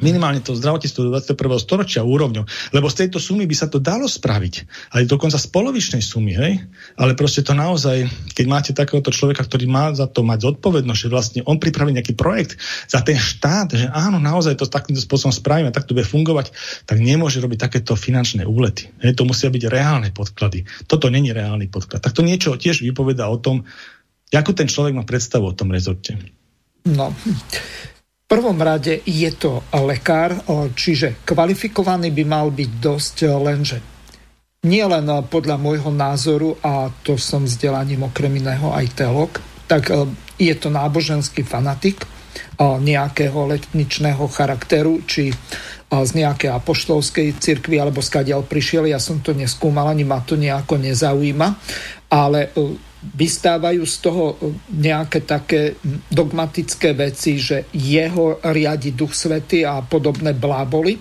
minimálne 0.00 0.42
to 0.42 0.54
zdravotníctvo 0.54 1.00
do 1.06 1.10
21. 1.14 1.58
storočia 1.58 2.02
úrovňou, 2.06 2.44
lebo 2.74 2.86
z 2.86 3.06
tejto 3.06 3.18
sumy 3.18 3.44
by 3.44 3.56
sa 3.56 3.66
to 3.66 3.82
dalo 3.82 4.06
spraviť, 4.06 4.54
aj 4.94 5.02
dokonca 5.06 5.38
z 5.38 5.46
polovičnej 5.50 6.02
sumy, 6.02 6.32
hej? 6.34 6.52
ale 6.98 7.18
proste 7.18 7.42
to 7.42 7.54
naozaj, 7.54 8.06
keď 8.34 8.46
máte 8.46 8.70
takéhoto 8.74 9.10
človeka, 9.10 9.44
ktorý 9.46 9.66
má 9.66 9.90
za 9.94 10.06
to 10.06 10.22
mať 10.22 10.50
zodpovednosť, 10.50 11.00
že 11.00 11.08
vlastne 11.12 11.40
on 11.46 11.58
pripraví 11.58 11.94
nejaký 11.94 12.14
projekt 12.14 12.58
za 12.86 13.02
ten 13.02 13.18
štát, 13.18 13.74
že 13.74 13.86
áno, 13.90 14.22
naozaj 14.22 14.58
to 14.58 14.70
takýmto 14.70 15.02
spôsobom 15.02 15.34
spravíme, 15.34 15.74
tak 15.74 15.86
to 15.86 15.94
bude 15.94 16.06
fungovať, 16.06 16.54
tak 16.86 17.02
nemôže 17.02 17.42
robiť 17.42 17.58
takéto 17.58 17.98
finančné 17.98 18.46
úlety. 18.46 18.90
Hej? 19.02 19.18
To 19.18 19.26
musia 19.26 19.50
byť 19.50 19.64
reálne 19.66 20.08
podklady. 20.14 20.66
Toto 20.86 21.10
není 21.10 21.34
reálny 21.34 21.66
podklad. 21.68 22.02
Tak 22.02 22.14
to 22.14 22.22
niečo 22.22 22.54
tiež 22.54 22.82
vypoveda 22.86 23.26
o 23.26 23.38
tom, 23.38 23.66
ako 24.28 24.52
ten 24.52 24.68
človek 24.68 24.92
má 24.92 25.04
predstavu 25.08 25.48
o 25.48 25.56
tom 25.56 25.72
rezorte. 25.72 26.20
No, 26.84 27.12
prvom 28.28 28.60
rade 28.60 29.00
je 29.08 29.30
to 29.32 29.64
lekár, 29.72 30.36
čiže 30.76 31.24
kvalifikovaný 31.24 32.12
by 32.12 32.24
mal 32.28 32.52
byť 32.52 32.70
dosť, 32.76 33.16
lenže 33.40 33.78
nie 34.68 34.84
len 34.84 35.08
podľa 35.32 35.56
môjho 35.56 35.88
názoru, 35.88 36.60
a 36.60 36.92
to 37.02 37.16
som 37.16 37.48
vzdelaním 37.48 38.04
okrem 38.04 38.36
iného 38.36 38.68
aj 38.68 38.86
telok, 38.92 39.40
tak 39.64 39.88
je 40.36 40.54
to 40.58 40.68
náboženský 40.68 41.40
fanatik 41.46 42.04
nejakého 42.60 43.48
letničného 43.48 44.28
charakteru, 44.28 45.00
či 45.08 45.32
z 45.88 46.10
nejakej 46.12 46.52
apoštolskej 46.52 47.40
cirkvi 47.40 47.80
alebo 47.80 48.04
skadiaľ 48.04 48.44
prišiel, 48.44 48.92
ja 48.92 49.00
som 49.00 49.24
to 49.24 49.32
neskúmal, 49.32 49.88
ani 49.88 50.04
ma 50.04 50.20
to 50.20 50.36
nejako 50.36 50.76
nezaujíma, 50.76 51.48
ale 52.12 52.52
vystávajú 52.98 53.86
z 53.86 53.96
toho 54.02 54.24
nejaké 54.74 55.22
také 55.22 55.78
dogmatické 56.10 56.98
veci, 56.98 57.38
že 57.38 57.70
jeho 57.70 58.42
riadi 58.42 58.90
Duch 58.90 59.14
Svety 59.14 59.62
a 59.62 59.82
podobné 59.86 60.34
bláboli. 60.34 60.98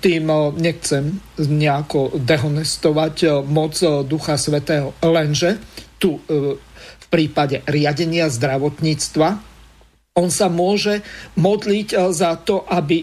Tým 0.00 0.24
nechcem 0.56 1.20
nejako 1.38 2.16
dehonestovať 2.18 3.44
moc 3.44 3.76
Ducha 4.08 4.40
Svetého, 4.40 4.96
lenže 5.04 5.60
tu 6.00 6.18
v 6.24 7.06
prípade 7.12 7.60
riadenia 7.68 8.32
zdravotníctva 8.32 9.54
on 10.14 10.30
sa 10.30 10.46
môže 10.46 11.02
modliť 11.34 12.14
za 12.14 12.38
to, 12.38 12.62
aby 12.70 13.02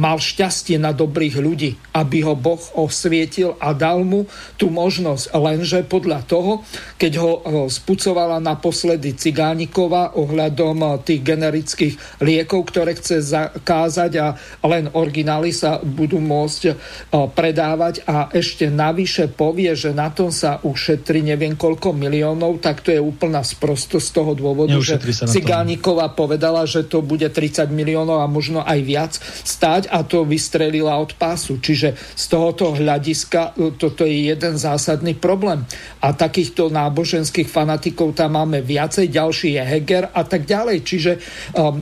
mal 0.00 0.16
šťastie 0.16 0.80
na 0.80 0.96
dobrých 0.96 1.36
ľudí, 1.36 1.76
aby 1.92 2.24
ho 2.24 2.32
Boh 2.32 2.60
osvietil 2.72 3.60
a 3.60 3.76
dal 3.76 4.00
mu 4.00 4.24
tú 4.56 4.72
možnosť. 4.72 5.36
Lenže 5.36 5.84
podľa 5.84 6.24
toho, 6.24 6.64
keď 6.96 7.12
ho 7.20 7.30
spucovala 7.68 8.40
naposledy 8.40 9.12
Cigánikova 9.12 10.16
ohľadom 10.16 10.80
eh, 10.80 10.90
tých 11.04 11.20
generických 11.20 11.94
liekov, 12.24 12.72
ktoré 12.72 12.96
chce 12.96 13.20
zakázať 13.20 14.12
a 14.16 14.26
len 14.64 14.88
originály 14.96 15.52
sa 15.52 15.76
budú 15.84 16.16
môcť 16.16 16.62
eh, 16.64 16.74
predávať 17.12 18.08
a 18.08 18.32
ešte 18.32 18.72
navyše 18.72 19.28
povie, 19.28 19.76
že 19.76 19.92
na 19.92 20.08
tom 20.08 20.32
sa 20.32 20.64
ušetri 20.64 21.20
neviem 21.20 21.52
koľko 21.52 21.92
miliónov, 21.92 22.64
tak 22.64 22.80
to 22.80 22.88
je 22.88 23.02
úplná 23.02 23.44
sprostosť 23.44 24.06
z 24.08 24.12
toho 24.16 24.32
dôvodu, 24.32 24.72
Neušetri 24.72 25.12
že 25.12 25.28
Cigánikova 25.28 26.16
povedala, 26.16 26.64
že 26.64 26.88
to 26.88 27.04
bude 27.04 27.26
30 27.28 27.68
miliónov 27.68 28.24
a 28.24 28.30
možno 28.30 28.64
aj 28.64 28.78
viac 28.80 29.12
stáť 29.44 29.89
a 29.90 30.06
to 30.06 30.22
vystrelila 30.22 30.94
od 31.02 31.18
pásu. 31.18 31.58
Čiže 31.58 31.98
z 32.14 32.24
tohoto 32.30 32.78
hľadiska 32.78 33.58
e, 33.58 33.74
toto 33.74 34.06
je 34.06 34.30
jeden 34.30 34.54
zásadný 34.54 35.18
problém. 35.18 35.66
A 36.00 36.14
takýchto 36.14 36.70
náboženských 36.70 37.50
fanatikov 37.50 38.14
tam 38.14 38.38
máme 38.38 38.62
viacej, 38.62 39.10
ďalší 39.10 39.58
je 39.58 39.62
Heger 39.66 40.04
a 40.14 40.22
tak 40.22 40.46
ďalej. 40.46 40.78
Čiže 40.86 41.12
e, 41.12 41.20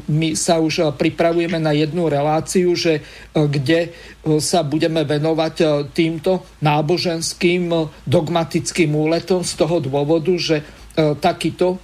my 0.08 0.32
sa 0.32 0.56
už 0.58 0.74
e, 0.80 0.84
pripravujeme 0.96 1.60
na 1.60 1.76
jednu 1.76 2.08
reláciu, 2.08 2.72
že 2.72 3.04
kde 3.34 3.92
sa 4.40 4.64
budeme 4.64 5.04
venovať 5.04 5.86
týmto 5.92 6.48
náboženským 6.64 7.70
dogmatickým 8.08 8.90
úletom 8.94 9.44
z 9.44 9.52
toho 9.58 9.82
dôvodu, 9.82 10.32
že 10.38 10.64
takýto, 11.20 11.76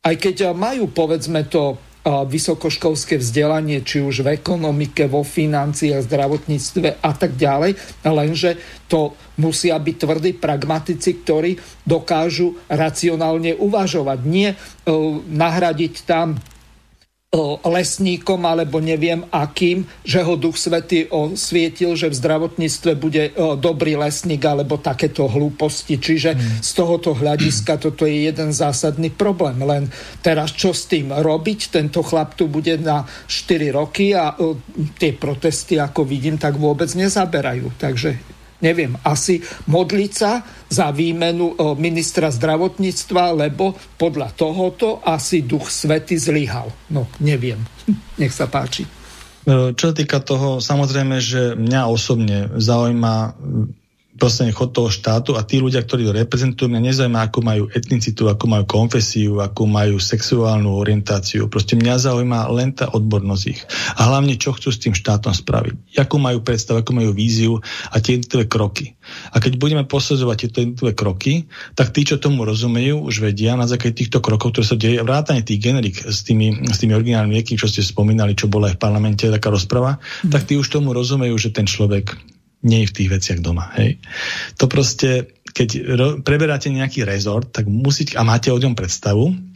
aj 0.00 0.14
keď 0.16 0.36
majú 0.56 0.88
povedzme 0.90 1.46
to 1.46 1.89
vysokoškolské 2.04 3.20
vzdelanie, 3.20 3.84
či 3.84 4.00
už 4.00 4.24
v 4.24 4.40
ekonomike, 4.40 5.04
vo 5.04 5.20
financiách, 5.20 6.08
zdravotníctve 6.08 7.04
a 7.04 7.12
tak 7.12 7.36
ďalej, 7.36 7.76
lenže 8.08 8.56
to 8.88 9.12
musia 9.36 9.76
byť 9.76 9.96
tvrdí 10.00 10.32
pragmatici, 10.40 11.20
ktorí 11.20 11.60
dokážu 11.84 12.56
racionálne 12.72 13.52
uvažovať. 13.56 14.18
Nie 14.24 14.48
e, 14.52 14.56
nahradiť 15.28 15.94
tam 16.08 16.40
lesníkom 17.62 18.42
alebo 18.42 18.82
neviem 18.82 19.22
akým, 19.30 19.86
že 20.02 20.18
ho 20.18 20.34
Duch 20.34 20.58
Svety 20.58 21.14
osvietil, 21.14 21.94
že 21.94 22.10
v 22.10 22.18
zdravotníctve 22.18 22.98
bude 22.98 23.30
dobrý 23.54 23.94
lesník 23.94 24.42
alebo 24.42 24.82
takéto 24.82 25.30
hlúposti. 25.30 26.02
Čiže 26.02 26.34
hmm. 26.34 26.58
z 26.58 26.70
tohoto 26.74 27.14
hľadiska 27.14 27.78
toto 27.78 28.02
je 28.02 28.26
jeden 28.26 28.50
zásadný 28.50 29.14
problém. 29.14 29.62
Len 29.62 29.86
teraz 30.26 30.50
čo 30.58 30.74
s 30.74 30.90
tým 30.90 31.14
robiť? 31.14 31.70
Tento 31.70 32.02
chlap 32.02 32.34
tu 32.34 32.50
bude 32.50 32.74
na 32.82 33.06
4 33.06 33.78
roky 33.78 34.10
a 34.10 34.34
tie 34.98 35.14
protesty, 35.14 35.78
ako 35.78 36.02
vidím, 36.02 36.34
tak 36.34 36.58
vôbec 36.58 36.90
nezaberajú. 36.98 37.70
Takže 37.78 38.39
neviem, 38.60 38.96
asi 39.04 39.40
modliť 39.68 40.12
sa 40.12 40.44
za 40.68 40.92
výmenu 40.94 41.56
ministra 41.76 42.30
zdravotníctva, 42.30 43.48
lebo 43.48 43.74
podľa 43.96 44.36
tohoto 44.36 45.02
asi 45.02 45.42
duch 45.42 45.68
svety 45.68 46.16
zlyhal. 46.16 46.70
No, 46.92 47.08
neviem. 47.20 47.60
Nech 48.20 48.32
sa 48.32 48.46
páči. 48.46 48.84
E, 48.84 49.72
čo 49.72 49.84
sa 49.90 49.94
týka 49.96 50.20
toho, 50.20 50.60
samozrejme, 50.60 51.16
že 51.18 51.56
mňa 51.56 51.82
osobne 51.88 52.38
zaujíma 52.60 53.34
proste 54.20 54.52
chod 54.52 54.76
toho 54.76 54.92
štátu 54.92 55.34
a 55.34 55.40
tí 55.40 55.56
ľudia, 55.56 55.80
ktorí 55.80 56.04
to 56.04 56.12
reprezentujú, 56.12 56.68
mňa 56.68 56.92
nezaujíma, 56.92 57.20
ako 57.32 57.38
majú 57.40 57.64
etnicitu, 57.72 58.28
ako 58.28 58.44
majú 58.44 58.64
konfesiu, 58.68 59.40
ako 59.40 59.64
majú 59.64 59.96
sexuálnu 59.96 60.76
orientáciu. 60.76 61.48
Proste 61.48 61.80
mňa 61.80 61.94
zaujíma 61.96 62.52
len 62.52 62.76
tá 62.76 62.92
odbornosť 62.92 63.44
ich. 63.48 63.64
A 63.96 64.12
hlavne, 64.12 64.36
čo 64.36 64.52
chcú 64.52 64.68
s 64.68 64.78
tým 64.78 64.92
štátom 64.92 65.32
spraviť. 65.32 65.96
Akú 65.96 66.20
majú 66.20 66.44
predstavu, 66.44 66.84
akú 66.84 66.92
majú 66.92 67.16
víziu 67.16 67.64
a 67.88 67.96
tie 67.98 68.20
jednotlivé 68.20 68.44
kroky. 68.44 68.86
A 69.32 69.40
keď 69.40 69.56
budeme 69.56 69.88
posudzovať 69.88 70.36
tieto 70.36 70.58
jednotlivé 70.60 70.92
kroky, 70.92 71.32
tak 71.72 71.96
tí, 71.96 72.04
čo 72.04 72.20
tomu 72.20 72.44
rozumejú, 72.44 73.00
už 73.00 73.24
vedia 73.24 73.56
na 73.56 73.64
základe 73.64 74.04
týchto 74.04 74.20
krokov, 74.20 74.52
ktoré 74.52 74.66
sa 74.68 74.76
deje, 74.76 75.00
vrátane 75.00 75.40
tých 75.40 75.58
generik 75.58 75.96
s 76.04 76.22
tými, 76.22 76.68
s 76.68 76.76
tými 76.76 76.92
originálnymi 76.92 77.40
lieky, 77.40 77.56
čo 77.56 77.66
ste 77.66 77.80
spomínali, 77.80 78.36
čo 78.36 78.52
bola 78.52 78.68
aj 78.68 78.76
v 78.76 78.82
parlamente 78.84 79.24
taká 79.24 79.48
rozprava, 79.48 79.96
mm. 80.26 80.30
tak 80.30 80.44
tí 80.44 80.60
už 80.60 80.68
tomu 80.68 80.92
rozumejú, 80.92 81.34
že 81.40 81.50
ten 81.50 81.64
človek 81.64 82.12
nie 82.62 82.84
je 82.84 82.90
v 82.92 82.96
tých 82.96 83.08
veciach 83.10 83.40
doma. 83.40 83.72
Hej. 83.80 84.00
To 84.60 84.68
proste, 84.68 85.32
keď 85.50 85.96
preberáte 86.20 86.68
nejaký 86.68 87.08
rezort, 87.08 87.48
tak 87.48 87.66
musíte, 87.66 88.20
a 88.20 88.22
máte 88.22 88.52
o 88.52 88.60
ňom 88.60 88.76
predstavu, 88.76 89.49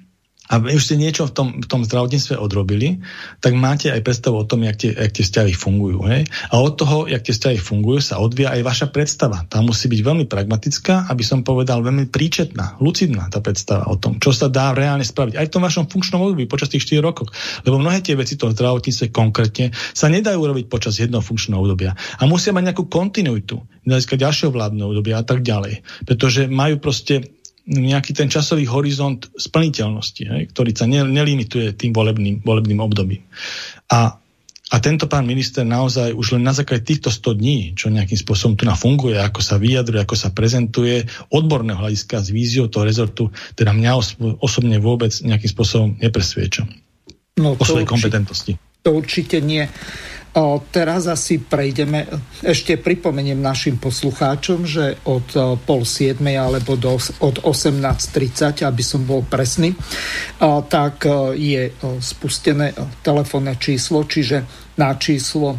a 0.44 0.60
už 0.60 0.92
ste 0.92 1.00
niečo 1.00 1.24
v 1.24 1.32
tom, 1.32 1.48
v 1.56 1.66
tom 1.66 1.88
zdravotníctve 1.88 2.36
odrobili, 2.36 3.00
tak 3.40 3.56
máte 3.56 3.88
aj 3.88 4.04
predstavu 4.04 4.44
o 4.44 4.44
tom, 4.44 4.60
jak 4.68 4.76
tie, 4.76 4.92
jak 4.92 5.16
tie 5.16 5.24
vzťahy 5.24 5.56
fungujú. 5.56 6.04
Hej? 6.04 6.28
A 6.52 6.60
od 6.60 6.76
toho, 6.76 7.08
jak 7.08 7.24
tie 7.24 7.32
vzťahy 7.32 7.56
fungujú, 7.56 8.04
sa 8.04 8.20
odvia 8.20 8.52
aj 8.52 8.60
vaša 8.60 8.86
predstava. 8.92 9.48
Tá 9.48 9.64
musí 9.64 9.88
byť 9.88 10.00
veľmi 10.04 10.28
pragmatická, 10.28 11.08
aby 11.08 11.24
som 11.24 11.40
povedal 11.40 11.80
veľmi 11.80 12.12
príčetná, 12.12 12.76
lucidná 12.84 13.32
tá 13.32 13.40
predstava 13.40 13.88
o 13.88 13.96
tom, 13.96 14.20
čo 14.20 14.36
sa 14.36 14.52
dá 14.52 14.76
reálne 14.76 15.08
spraviť. 15.08 15.40
Aj 15.40 15.48
v 15.48 15.52
tom 15.52 15.64
vašom 15.64 15.88
funkčnom 15.88 16.20
období 16.20 16.44
počas 16.44 16.68
tých 16.68 16.84
4 16.92 17.00
rokov. 17.00 17.32
Lebo 17.64 17.80
mnohé 17.80 18.04
tie 18.04 18.12
veci 18.12 18.36
toho 18.36 18.52
zdravotníctve 18.52 19.16
konkrétne 19.16 19.72
sa 19.96 20.12
nedajú 20.12 20.44
robiť 20.44 20.68
počas 20.68 21.00
jedného 21.00 21.24
funkčného 21.24 21.56
obdobia. 21.56 21.96
A 22.20 22.28
musia 22.28 22.52
mať 22.52 22.68
nejakú 22.68 22.84
kontinuitu, 22.92 23.64
hľadiska 23.88 24.20
ďalšieho 24.20 24.52
vládneho 24.52 24.92
obdobia 24.92 25.20
a 25.20 25.24
tak 25.24 25.40
ďalej. 25.40 25.80
Pretože 26.04 26.52
majú 26.52 26.76
proste 26.84 27.33
nejaký 27.64 28.12
ten 28.12 28.28
časový 28.28 28.68
horizont 28.68 29.24
splniteľnosti, 29.36 30.22
hej, 30.24 30.42
ktorý 30.52 30.70
sa 30.76 30.84
nelimituje 30.88 31.72
tým 31.76 31.96
volebným, 31.96 32.44
volebným 32.44 32.80
obdobím. 32.80 33.24
A 33.88 34.20
a 34.72 34.80
tento 34.80 35.04
pán 35.06 35.28
minister 35.28 35.60
naozaj 35.62 36.16
už 36.16 36.34
len 36.34 36.42
na 36.42 36.56
základe 36.56 36.88
týchto 36.88 37.12
100 37.12 37.36
dní, 37.36 37.58
čo 37.76 37.92
nejakým 37.92 38.16
spôsobom 38.16 38.56
tu 38.56 38.64
funguje, 38.64 39.20
ako 39.20 39.44
sa 39.44 39.60
vyjadruje, 39.60 40.00
ako 40.00 40.16
sa 40.16 40.32
prezentuje, 40.32 41.04
odborného 41.30 41.78
hľadiska 41.78 42.24
s 42.24 42.32
víziou 42.32 42.72
toho 42.72 42.88
rezortu, 42.88 43.28
teda 43.54 43.76
mňa 43.76 43.92
osobne 44.40 44.80
vôbec 44.80 45.12
nejakým 45.20 45.50
spôsobom 45.52 45.88
nepresvieča 46.00 46.64
no, 47.38 47.54
o 47.54 47.62
svojej 47.62 47.86
kompetentnosti. 47.86 48.56
To 48.82 48.96
určite 48.96 49.38
nie. 49.44 49.68
O, 50.34 50.58
teraz 50.58 51.06
asi 51.06 51.38
prejdeme, 51.38 52.10
ešte 52.42 52.74
pripomeniem 52.74 53.38
našim 53.38 53.78
poslucháčom, 53.78 54.66
že 54.66 54.98
od 55.06 55.30
o, 55.38 55.54
pol 55.54 55.86
siedmej 55.86 56.42
alebo 56.42 56.74
do, 56.74 56.98
od 56.98 57.38
18.30, 57.38 58.66
aby 58.66 58.82
som 58.82 59.06
bol 59.06 59.22
presný, 59.22 59.78
o, 60.42 60.58
tak 60.66 61.06
je 61.38 61.70
spustené 62.02 62.74
telefónne 63.06 63.54
číslo, 63.62 64.02
čiže 64.02 64.42
na 64.74 64.98
číslo 64.98 65.54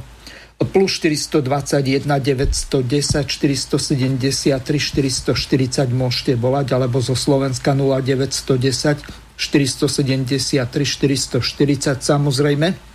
plus 0.59 0.99
421 0.99 2.03
910 2.03 2.83
473 3.31 4.59
440 4.59 5.87
môžete 5.95 6.35
volať, 6.35 6.75
alebo 6.75 6.99
zo 6.99 7.15
Slovenska 7.15 7.71
0910 7.71 9.39
473 9.39 10.67
440 10.67 11.39
samozrejme 11.99 12.94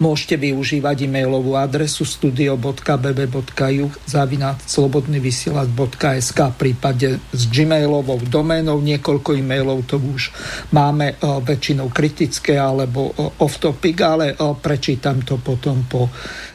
Môžete 0.00 0.40
využívať 0.40 1.04
e-mailovú 1.04 1.60
adresu 1.60 2.08
studio.bb.ju 2.08 3.86
zavinať 4.08 4.56
slobodnyvysielac.sk 4.64 6.38
v 6.40 6.56
prípade 6.56 7.20
s 7.20 7.42
gmailovou 7.52 8.24
doménou. 8.24 8.80
Niekoľko 8.80 9.36
e-mailov 9.36 9.84
to 9.84 10.00
už 10.00 10.32
máme 10.72 11.12
e, 11.12 11.14
väčšinou 11.20 11.92
kritické 11.92 12.56
alebo 12.56 13.12
e, 13.12 13.44
off 13.44 13.60
topic, 13.60 14.00
ale 14.00 14.32
e, 14.32 14.34
prečítam 14.56 15.20
to 15.20 15.36
potom 15.36 15.84
po 15.84 16.08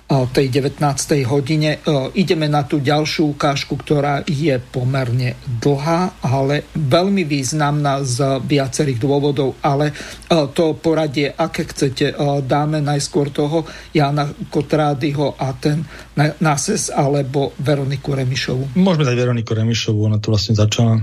tej 0.06 0.54
19. 0.54 0.82
hodine. 1.26 1.82
Ideme 2.14 2.46
na 2.46 2.62
tú 2.62 2.78
ďalšiu 2.78 3.34
ukážku, 3.34 3.74
ktorá 3.74 4.22
je 4.30 4.54
pomerne 4.62 5.34
dlhá, 5.48 6.22
ale 6.22 6.70
veľmi 6.78 7.26
významná 7.26 8.06
z 8.06 8.38
viacerých 8.46 9.02
dôvodov, 9.02 9.58
ale 9.66 9.98
to 10.30 10.78
poradie, 10.78 11.34
aké 11.34 11.66
chcete, 11.66 12.14
dáme 12.46 12.86
najskôr 12.86 13.34
toho 13.34 13.66
Jana 13.98 14.30
Kotrádyho 14.54 15.42
a 15.42 15.58
ten 15.58 15.82
Nases 16.38 16.94
alebo 16.94 17.58
Veroniku 17.58 18.14
Remišovu. 18.14 18.78
Môžeme 18.78 19.10
dať 19.10 19.16
Veroniku 19.18 19.58
Remišovu, 19.58 20.06
ona 20.06 20.22
tu 20.22 20.30
vlastne 20.30 20.54
začala. 20.54 21.02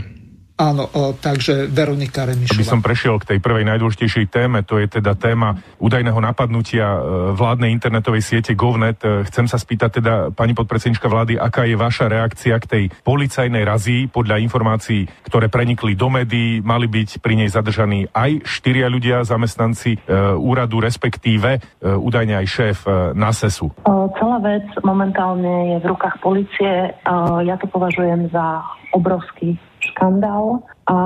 Áno, 0.62 0.86
o, 0.94 1.10
takže 1.10 1.66
Veronika 1.66 2.22
Remišová. 2.22 2.54
Aby 2.54 2.70
som 2.70 2.78
prešiel 2.78 3.18
k 3.18 3.34
tej 3.34 3.38
prvej 3.42 3.66
najdôležitejšej 3.66 4.26
téme, 4.30 4.62
to 4.62 4.78
je 4.78 4.86
teda 4.86 5.18
téma 5.18 5.58
údajného 5.82 6.22
napadnutia 6.22 6.86
e, 6.86 6.98
vládnej 7.34 7.74
internetovej 7.74 8.22
siete 8.22 8.54
GovNet. 8.54 9.02
E, 9.02 9.26
chcem 9.26 9.50
sa 9.50 9.58
spýtať 9.58 9.90
teda, 9.98 10.14
pani 10.30 10.54
podpredsednička 10.54 11.10
vlády, 11.10 11.34
aká 11.34 11.66
je 11.66 11.74
vaša 11.74 12.06
reakcia 12.06 12.54
k 12.62 12.66
tej 12.70 12.84
policajnej 13.02 13.66
razii 13.66 14.06
podľa 14.14 14.38
informácií, 14.38 15.10
ktoré 15.26 15.50
prenikli 15.50 15.98
do 15.98 16.06
médií, 16.06 16.62
mali 16.62 16.86
byť 16.86 17.18
pri 17.18 17.42
nej 17.42 17.50
zadržaní 17.50 18.06
aj 18.14 18.46
štyria 18.46 18.86
ľudia, 18.86 19.26
zamestnanci 19.26 19.98
e, 19.98 19.98
úradu, 20.38 20.78
respektíve 20.78 21.58
e, 21.58 21.60
údajne 21.90 22.38
aj 22.38 22.46
šéf 22.46 22.78
e, 22.86 23.18
NASESu. 23.18 23.66
O, 23.82 24.14
celá 24.14 24.38
vec 24.38 24.70
momentálne 24.86 25.74
je 25.74 25.76
v 25.82 25.90
rukách 25.90 26.22
policie. 26.22 26.94
O, 27.02 27.42
ja 27.42 27.58
to 27.58 27.66
považujem 27.66 28.30
za 28.30 28.62
obrovský 28.92 29.58
škandál 29.82 30.62
a 30.86 30.96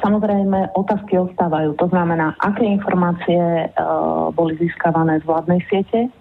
samozrejme 0.00 0.76
otázky 0.76 1.18
ostávajú. 1.18 1.74
To 1.80 1.86
znamená, 1.90 2.36
aké 2.38 2.66
informácie 2.66 3.38
e, 3.38 3.66
boli 4.30 4.54
získavané 4.60 5.18
z 5.20 5.24
vládnej 5.26 5.60
siete, 5.66 6.12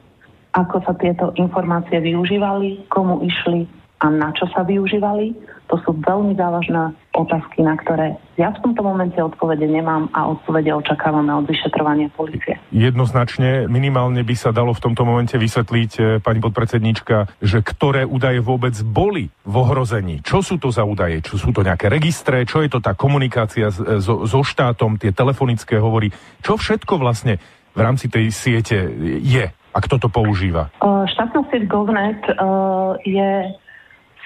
ako 0.58 0.82
sa 0.82 0.94
tieto 0.98 1.30
informácie 1.38 2.02
využívali, 2.02 2.90
komu 2.90 3.22
išli 3.22 3.70
a 4.00 4.06
na 4.08 4.32
čo 4.32 4.48
sa 4.56 4.64
využívali. 4.64 5.36
To 5.70 5.78
sú 5.86 5.94
veľmi 6.02 6.34
závažné 6.34 6.98
otázky, 7.14 7.62
na 7.62 7.78
ktoré 7.78 8.18
ja 8.42 8.50
v 8.50 8.58
tomto 8.66 8.82
momente 8.82 9.22
odpovede 9.22 9.70
nemám 9.70 10.10
a 10.18 10.26
odpovede 10.34 10.74
očakávame 10.74 11.30
od 11.30 11.46
vyšetrovania 11.46 12.10
policie. 12.10 12.58
Jednoznačne, 12.74 13.70
minimálne 13.70 14.26
by 14.26 14.34
sa 14.34 14.50
dalo 14.50 14.74
v 14.74 14.82
tomto 14.82 15.06
momente 15.06 15.38
vysvetliť, 15.38 15.92
e, 16.00 16.02
pani 16.26 16.42
podpredsednička, 16.42 17.38
že 17.38 17.62
ktoré 17.62 18.02
údaje 18.02 18.42
vôbec 18.42 18.74
boli 18.82 19.30
v 19.46 19.56
ohrození. 19.62 20.26
Čo 20.26 20.42
sú 20.42 20.58
to 20.58 20.74
za 20.74 20.82
údaje? 20.82 21.22
Čo 21.22 21.38
sú 21.38 21.50
to 21.54 21.62
nejaké 21.62 21.86
registre? 21.86 22.50
Čo 22.50 22.66
je 22.66 22.74
to 22.74 22.82
tá 22.82 22.98
komunikácia 22.98 23.70
e, 23.70 24.02
so, 24.02 24.26
so 24.26 24.42
štátom, 24.42 24.98
tie 24.98 25.14
telefonické 25.14 25.78
hovory? 25.78 26.10
Čo 26.42 26.58
všetko 26.58 26.98
vlastne 26.98 27.38
v 27.78 27.80
rámci 27.86 28.10
tej 28.10 28.34
siete 28.34 28.90
je 29.22 29.46
a 29.54 29.78
kto 29.78 30.02
to 30.02 30.10
používa? 30.10 30.74
Uh, 30.82 31.06
štátna 31.14 31.46
sieť 31.54 31.70
GovNet 31.70 32.22
uh, 32.34 32.98
je 33.06 33.54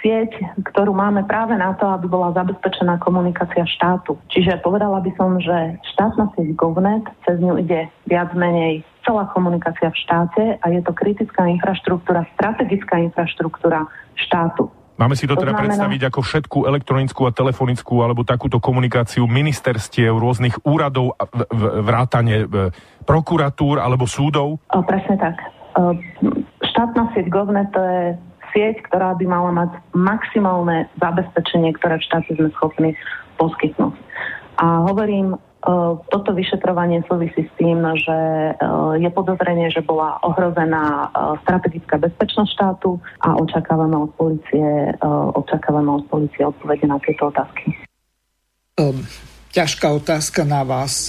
sieť, 0.04 0.36
ktorú 0.68 0.92
máme 0.92 1.24
práve 1.24 1.56
na 1.56 1.72
to, 1.80 1.88
aby 1.88 2.12
bola 2.12 2.36
zabezpečená 2.36 3.00
komunikácia 3.00 3.64
štátu. 3.64 4.20
Čiže 4.28 4.60
povedala 4.60 5.00
by 5.00 5.12
som, 5.16 5.40
že 5.40 5.80
štátna 5.96 6.28
sieť 6.36 6.52
GovNet, 6.60 7.08
cez 7.24 7.40
ňu 7.40 7.64
ide 7.64 7.88
viac 8.04 8.36
menej 8.36 8.84
celá 9.08 9.32
komunikácia 9.32 9.88
v 9.88 9.98
štáte 10.04 10.44
a 10.60 10.66
je 10.68 10.84
to 10.84 10.92
kritická 10.92 11.48
infraštruktúra, 11.48 12.28
strategická 12.36 13.00
infraštruktúra 13.00 13.88
štátu. 14.20 14.68
Máme 14.94 15.18
si 15.18 15.26
to, 15.26 15.34
to 15.34 15.42
teda 15.42 15.58
znamená... 15.58 15.66
predstaviť 15.66 16.02
ako 16.14 16.20
všetku 16.22 16.58
elektronickú 16.70 17.22
a 17.26 17.32
telefonickú 17.34 17.96
alebo 18.06 18.22
takúto 18.22 18.62
komunikáciu 18.62 19.26
ministerstiev, 19.26 20.14
rôznych 20.14 20.62
úradov, 20.62 21.18
vrátane 21.82 22.46
prokuratúr 23.04 23.82
alebo 23.82 24.06
súdov? 24.06 24.62
O, 24.70 24.80
presne 24.86 25.18
tak. 25.18 25.36
O, 25.74 25.98
štátna 26.62 27.10
sieť 27.18 27.26
GovNet 27.34 27.74
to 27.74 27.82
je 27.82 28.04
sieť, 28.54 28.86
ktorá 28.88 29.18
by 29.18 29.26
mala 29.28 29.52
mať 29.52 29.72
maximálne 29.98 30.88
zabezpečenie, 31.02 31.74
ktoré 31.76 32.00
v 32.00 32.06
štáte 32.08 32.32
sme 32.38 32.50
schopní 32.54 32.90
poskytnúť. 33.42 33.98
A 34.62 34.86
hovorím, 34.86 35.34
e, 35.34 35.38
toto 36.14 36.32
vyšetrovanie 36.38 37.02
súvisí 37.10 37.50
s 37.50 37.52
tým, 37.58 37.82
že 37.98 38.18
e, 38.18 38.54
je 39.02 39.10
podozrenie, 39.10 39.74
že 39.74 39.82
bola 39.82 40.22
ohrozená 40.22 40.86
e, 40.86 41.08
strategická 41.42 41.98
bezpečnosť 41.98 42.54
štátu 42.54 43.02
a 43.26 43.34
očakávame 43.42 43.98
od 43.98 44.12
policie, 44.14 44.94
očakávame 45.34 45.90
od 45.90 46.06
policie 46.08 46.46
odpovede 46.46 46.86
na 46.86 47.02
tieto 47.02 47.34
otázky. 47.34 47.74
Um, 48.78 49.06
ťažká 49.54 49.88
otázka 49.94 50.42
na 50.44 50.66
vás 50.66 51.08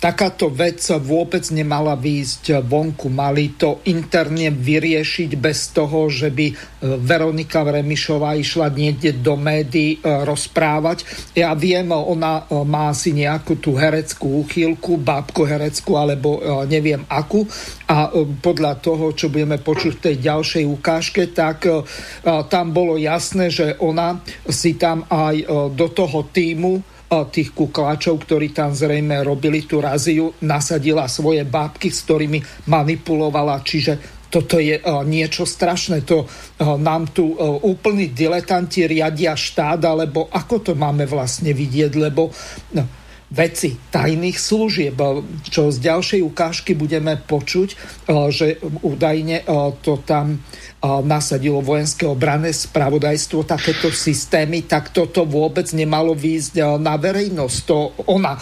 takáto 0.00 0.48
vec 0.48 0.80
vôbec 1.04 1.44
nemala 1.52 1.92
výjsť 1.92 2.64
vonku. 2.64 3.12
Mali 3.12 3.52
to 3.54 3.84
interne 3.84 4.48
vyriešiť 4.48 5.30
bez 5.36 5.76
toho, 5.76 6.08
že 6.08 6.32
by 6.32 6.46
e, 6.48 6.54
Veronika 6.96 7.60
Remišová 7.60 8.34
išla 8.40 8.72
niekde 8.72 9.20
do 9.20 9.36
médií 9.36 10.00
e, 10.00 10.24
rozprávať. 10.24 11.04
Ja 11.36 11.52
viem, 11.52 11.92
ona 11.92 12.48
e, 12.48 12.64
má 12.64 12.88
asi 12.88 13.12
nejakú 13.12 13.60
tú 13.60 13.76
hereckú 13.76 14.40
úchylku, 14.40 14.96
bábko 14.96 15.44
hereckú, 15.44 16.00
alebo 16.00 16.40
neviem 16.64 17.04
akú. 17.12 17.44
A 17.90 18.08
podľa 18.40 18.80
toho, 18.80 19.12
čo 19.12 19.28
budeme 19.28 19.60
počuť 19.60 19.92
v 20.00 20.04
tej 20.08 20.16
ďalšej 20.24 20.64
ukážke, 20.64 21.28
tak 21.34 21.66
tam 22.22 22.66
bolo 22.70 22.94
jasné, 22.96 23.50
že 23.50 23.76
ona 23.82 24.22
si 24.46 24.78
tam 24.78 25.04
aj 25.10 25.42
do 25.74 25.86
toho 25.90 26.30
týmu 26.30 26.80
tých 27.10 27.50
kukláčov, 27.50 28.22
ktorí 28.22 28.54
tam 28.54 28.70
zrejme 28.70 29.26
robili 29.26 29.66
tú 29.66 29.82
raziu, 29.82 30.30
nasadila 30.46 31.10
svoje 31.10 31.42
bábky, 31.42 31.90
s 31.90 32.06
ktorými 32.06 32.38
manipulovala. 32.70 33.58
Čiže 33.66 34.22
toto 34.30 34.62
je 34.62 34.78
niečo 35.10 35.42
strašné. 35.42 36.06
To 36.06 36.22
nám 36.62 37.10
tu 37.10 37.34
úplní 37.66 38.14
diletanti 38.14 38.86
riadia 38.86 39.34
štát, 39.34 39.82
alebo 39.82 40.30
ako 40.30 40.70
to 40.70 40.72
máme 40.78 41.02
vlastne 41.10 41.50
vidieť, 41.50 41.92
lebo 41.98 42.30
no, 42.78 42.82
veci 43.30 43.78
tajných 43.78 44.34
služieb, 44.34 44.98
čo 45.46 45.70
z 45.70 45.78
ďalšej 45.78 46.20
ukážky 46.26 46.74
budeme 46.74 47.14
počuť, 47.14 47.68
že 48.34 48.58
údajne 48.82 49.46
to 49.86 50.02
tam 50.02 50.42
nasadilo 50.82 51.62
vojenské 51.62 52.10
obrané 52.10 52.50
spravodajstvo 52.50 53.46
takéto 53.46 53.94
systémy, 53.94 54.66
tak 54.66 54.90
toto 54.90 55.22
vôbec 55.30 55.70
nemalo 55.70 56.10
výjsť 56.10 56.82
na 56.82 56.98
verejnosť. 56.98 57.56
To 57.70 57.94
ona 58.10 58.34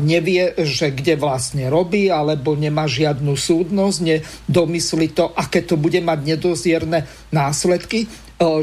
nevie, 0.00 0.56
že 0.64 0.96
kde 0.96 1.20
vlastne 1.20 1.68
robí, 1.68 2.08
alebo 2.08 2.56
nemá 2.56 2.88
žiadnu 2.88 3.36
súdnosť, 3.36 3.98
nedomyslí 4.00 5.12
to, 5.12 5.28
aké 5.36 5.60
to 5.66 5.76
bude 5.76 6.00
mať 6.00 6.18
nedozierne 6.24 7.04
následky. 7.34 8.08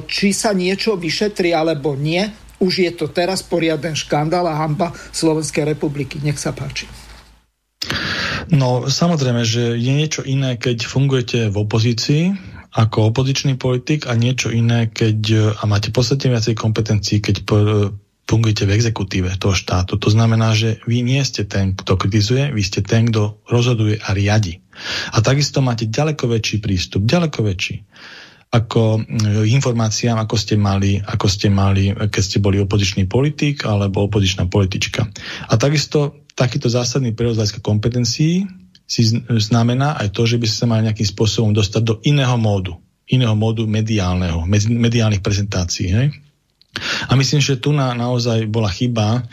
Či 0.10 0.28
sa 0.34 0.56
niečo 0.56 0.98
vyšetri, 0.98 1.54
alebo 1.54 1.94
nie, 1.94 2.26
už 2.60 2.74
je 2.86 2.92
to 2.94 3.08
teraz 3.12 3.42
poriaden 3.42 3.96
škandál 3.96 4.48
a 4.48 4.60
hamba 4.60 4.92
Slovenskej 5.16 5.64
republiky. 5.64 6.20
Nech 6.20 6.40
sa 6.40 6.52
páči. 6.52 6.86
No, 8.52 8.88
samozrejme, 8.92 9.48
že 9.48 9.80
je 9.80 9.94
niečo 9.94 10.22
iné, 10.26 10.60
keď 10.60 10.84
fungujete 10.84 11.40
v 11.48 11.58
opozícii 11.58 12.24
ako 12.70 13.10
opozičný 13.10 13.58
politik 13.58 14.06
a 14.06 14.14
niečo 14.14 14.54
iné, 14.54 14.94
keď 14.94 15.54
a 15.58 15.64
máte 15.66 15.90
podstatne 15.90 16.38
viacej 16.38 16.54
kompetencií, 16.54 17.18
keď 17.18 17.42
fungujete 18.30 18.70
v 18.70 18.74
exekutíve 18.78 19.34
toho 19.42 19.58
štátu. 19.58 19.98
To 19.98 20.10
znamená, 20.14 20.54
že 20.54 20.78
vy 20.86 21.02
nie 21.02 21.18
ste 21.26 21.50
ten, 21.50 21.74
kto 21.74 21.98
kritizuje, 21.98 22.54
vy 22.54 22.62
ste 22.62 22.86
ten, 22.86 23.10
kto 23.10 23.42
rozhoduje 23.50 23.98
a 23.98 24.14
riadi. 24.14 24.62
A 25.14 25.18
takisto 25.26 25.66
máte 25.66 25.90
ďaleko 25.90 26.30
väčší 26.30 26.62
prístup, 26.62 27.10
ďaleko 27.10 27.42
väčší 27.42 27.82
ako 28.50 29.06
mm, 29.06 29.46
informáciám, 29.46 30.18
ako 30.18 30.36
ste 30.36 30.58
mali, 30.58 30.98
ako 30.98 31.26
ste 31.30 31.54
mali, 31.54 31.94
keď 31.94 32.22
ste 32.22 32.38
boli 32.42 32.58
opozičný 32.58 33.06
politik 33.06 33.66
alebo 33.70 34.10
opozičná 34.10 34.50
politička. 34.50 35.06
A 35.50 35.54
takisto 35.56 36.26
takýto 36.34 36.72
zásadný 36.72 37.14
prerod 37.14 37.38
kompetencií 37.62 38.48
si 38.90 39.02
znamená 39.30 40.02
aj 40.02 40.18
to, 40.18 40.26
že 40.26 40.42
by 40.42 40.48
sa 40.50 40.66
mali 40.66 40.90
nejakým 40.90 41.06
spôsobom 41.06 41.52
dostať 41.54 41.82
do 41.86 41.96
iného 42.02 42.34
módu, 42.42 42.74
iného 43.06 43.38
módu 43.38 43.70
mediálneho, 43.70 44.50
mediálnych 44.50 45.22
prezentácií. 45.22 45.94
Hej? 45.94 46.08
A 47.06 47.14
myslím, 47.14 47.42
že 47.42 47.62
tu 47.62 47.70
na, 47.70 47.94
naozaj 47.94 48.50
bola 48.50 48.72
chyba 48.72 49.30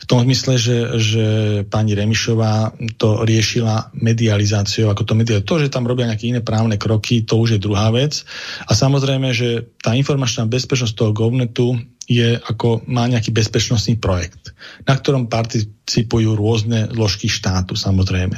v 0.00 0.04
tom 0.08 0.24
zmysle, 0.24 0.56
že, 0.56 0.78
že 0.96 1.26
pani 1.68 1.92
Remišová 1.92 2.72
to 2.96 3.20
riešila 3.22 3.92
medializáciou, 3.92 4.88
ako 4.88 5.04
to 5.04 5.12
media. 5.12 5.44
To, 5.44 5.60
že 5.60 5.68
tam 5.68 5.84
robia 5.84 6.08
nejaké 6.08 6.32
iné 6.32 6.40
právne 6.40 6.80
kroky, 6.80 7.20
to 7.20 7.36
už 7.36 7.56
je 7.56 7.60
druhá 7.60 7.92
vec. 7.92 8.24
A 8.64 8.72
samozrejme, 8.72 9.28
že 9.36 9.68
tá 9.84 9.92
informačná 9.92 10.48
bezpečnosť 10.48 10.96
toho 10.96 11.12
govnetu 11.12 11.76
je 12.10 12.34
ako 12.42 12.82
má 12.90 13.06
nejaký 13.06 13.30
bezpečnostný 13.30 14.02
projekt, 14.02 14.50
na 14.82 14.98
ktorom 14.98 15.30
participujú 15.30 16.34
rôzne 16.34 16.90
zložky 16.90 17.30
štátu 17.30 17.78
samozrejme. 17.78 18.34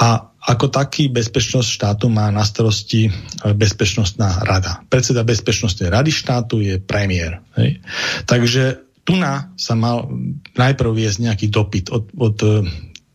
A 0.00 0.32
ako 0.40 0.72
taký 0.72 1.12
bezpečnosť 1.12 1.68
štátu 1.68 2.08
má 2.08 2.32
na 2.32 2.40
starosti 2.40 3.12
bezpečnostná 3.44 4.40
rada. 4.40 4.80
Predseda 4.88 5.20
bezpečnostnej 5.20 5.92
rady 5.92 6.08
štátu 6.08 6.64
je 6.64 6.80
premiér. 6.80 7.44
Hej? 7.60 7.84
Takže 8.24 8.89
tu 9.04 9.16
na 9.16 9.52
sa 9.56 9.74
mal 9.74 10.08
najprv 10.54 10.90
viesť 10.92 11.18
nejaký 11.24 11.46
dopyt 11.48 11.90
od, 11.90 12.04
od 12.14 12.36
e, 12.44 12.48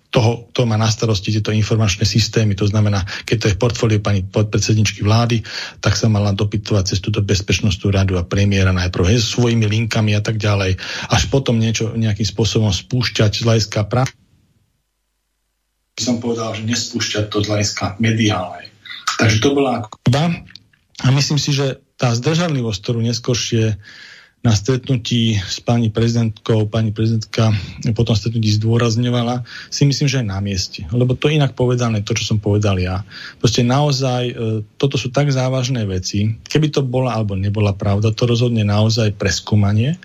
toho, 0.09 0.47
kto 0.51 0.63
má 0.63 0.79
na 0.79 0.87
starosti 0.87 1.35
tieto 1.35 1.51
informačné 1.51 2.07
systémy, 2.07 2.55
to 2.55 2.63
znamená, 2.63 3.03
keď 3.27 3.35
to 3.35 3.47
je 3.51 3.55
v 3.55 3.61
portfóliu 3.61 3.99
pani 3.99 4.23
podpredsedničky 4.23 5.03
vlády, 5.03 5.43
tak 5.83 5.99
sa 5.99 6.07
mala 6.07 6.31
dopytovať 6.31 6.95
cez 6.95 6.99
túto 7.03 7.19
bezpečnostnú 7.19 7.91
radu 7.91 8.15
a 8.15 8.23
premiéra 8.23 8.71
najprv 8.71 9.11
hej, 9.11 9.19
svojimi 9.19 9.67
linkami 9.67 10.15
a 10.15 10.23
tak 10.23 10.39
ďalej, 10.39 10.79
až 11.11 11.21
potom 11.27 11.59
niečo 11.59 11.91
nejakým 11.91 12.23
spôsobom 12.23 12.71
spúšťať 12.71 13.31
z 13.31 13.41
hľadiska 13.43 13.79
práv. 13.91 14.07
Som 15.99 16.23
povedal, 16.23 16.55
že 16.55 16.63
nespúšťať 16.63 17.31
to 17.31 17.43
z 17.43 17.47
hľadiska 17.51 17.99
mediálnej. 17.99 18.71
Takže 19.19 19.37
to 19.39 19.49
bola 19.51 19.83
ako 19.83 19.95
a 21.03 21.11
myslím 21.11 21.37
si, 21.37 21.51
že 21.51 21.83
tá 21.99 22.15
zdržanlivosť, 22.15 22.79
ktorú 22.79 22.99
neskôršie 23.03 23.75
na 24.45 24.53
stretnutí 24.53 25.41
s 25.41 25.57
pani 25.57 25.89
prezidentkou, 25.89 26.69
pani 26.69 26.93
prezidentka 26.93 27.49
potom 27.97 28.13
stretnutí 28.13 28.53
zdôrazňovala, 28.61 29.41
si 29.73 29.89
myslím, 29.89 30.05
že 30.05 30.21
je 30.21 30.29
na 30.29 30.37
mieste. 30.37 30.85
Lebo 30.93 31.17
to 31.17 31.33
inak 31.33 31.57
povedané, 31.57 32.05
to, 32.05 32.13
čo 32.13 32.29
som 32.29 32.37
povedal 32.37 32.77
ja. 32.77 33.01
Proste 33.41 33.65
naozaj, 33.65 34.23
e, 34.29 34.33
toto 34.77 35.01
sú 35.01 35.09
tak 35.09 35.33
závažné 35.33 35.89
veci. 35.89 36.37
Keby 36.45 36.69
to 36.69 36.85
bola 36.85 37.17
alebo 37.17 37.33
nebola 37.33 37.73
pravda, 37.73 38.13
to 38.13 38.29
rozhodne 38.29 38.61
naozaj 38.61 39.17
preskúmanie, 39.17 39.97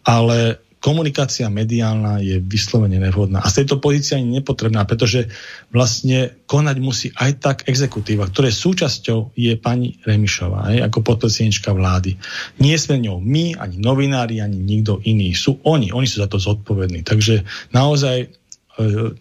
ale 0.00 0.63
komunikácia 0.84 1.48
mediálna 1.48 2.20
je 2.20 2.36
vyslovene 2.44 3.00
nevhodná. 3.00 3.40
A 3.40 3.48
z 3.48 3.64
tejto 3.64 3.80
pozície 3.80 4.20
ani 4.20 4.36
nepotrebná, 4.36 4.84
pretože 4.84 5.32
vlastne 5.72 6.36
konať 6.44 6.76
musí 6.76 7.08
aj 7.16 7.40
tak 7.40 7.56
exekutíva, 7.64 8.28
ktoré 8.28 8.52
súčasťou 8.52 9.32
je 9.32 9.56
pani 9.56 9.96
Remišová, 10.04 10.68
aj, 10.68 10.92
ako 10.92 10.98
podpredsednička 11.00 11.72
vlády. 11.72 12.20
Nie 12.60 12.76
sme 12.76 13.00
ňou 13.00 13.16
my, 13.16 13.56
ani 13.56 13.80
novinári, 13.80 14.44
ani 14.44 14.60
nikto 14.60 15.00
iný. 15.08 15.32
Sú 15.32 15.56
oni, 15.64 15.88
oni 15.88 16.04
sú 16.04 16.20
za 16.20 16.28
to 16.28 16.36
zodpovední. 16.36 17.00
Takže 17.00 17.48
naozaj 17.72 18.43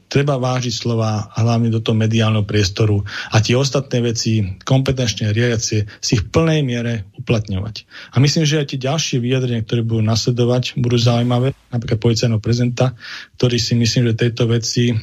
treba 0.10 0.42
vážiť 0.42 0.74
slova 0.74 1.30
hlavne 1.38 1.70
do 1.70 1.78
toho 1.78 1.94
mediálneho 1.94 2.42
priestoru 2.42 3.06
a 3.30 3.38
tie 3.38 3.54
ostatné 3.54 4.02
veci 4.02 4.42
kompetenčne 4.66 5.30
riadiacie 5.30 5.86
si 6.02 6.14
v 6.18 6.26
plnej 6.34 6.66
miere 6.66 7.06
uplatňovať. 7.22 7.86
A 8.14 8.18
myslím, 8.18 8.50
že 8.50 8.58
aj 8.58 8.74
tie 8.74 8.80
ďalšie 8.82 9.18
vyjadrenia, 9.22 9.62
ktoré 9.62 9.86
budú 9.86 10.02
nasledovať, 10.02 10.82
budú 10.82 10.98
zaujímavé, 10.98 11.54
napríklad 11.70 12.02
policajného 12.02 12.42
prezidenta, 12.42 12.98
ktorý 13.38 13.58
si 13.62 13.78
myslím, 13.78 14.10
že 14.10 14.26
tejto 14.26 14.50
veci, 14.50 14.98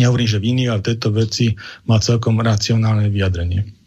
nehovorím, 0.00 0.28
že 0.32 0.40
v 0.40 0.48
ale 0.64 0.80
tejto 0.80 1.12
veci 1.12 1.52
má 1.84 2.00
celkom 2.00 2.40
racionálne 2.40 3.12
vyjadrenie. 3.12 3.83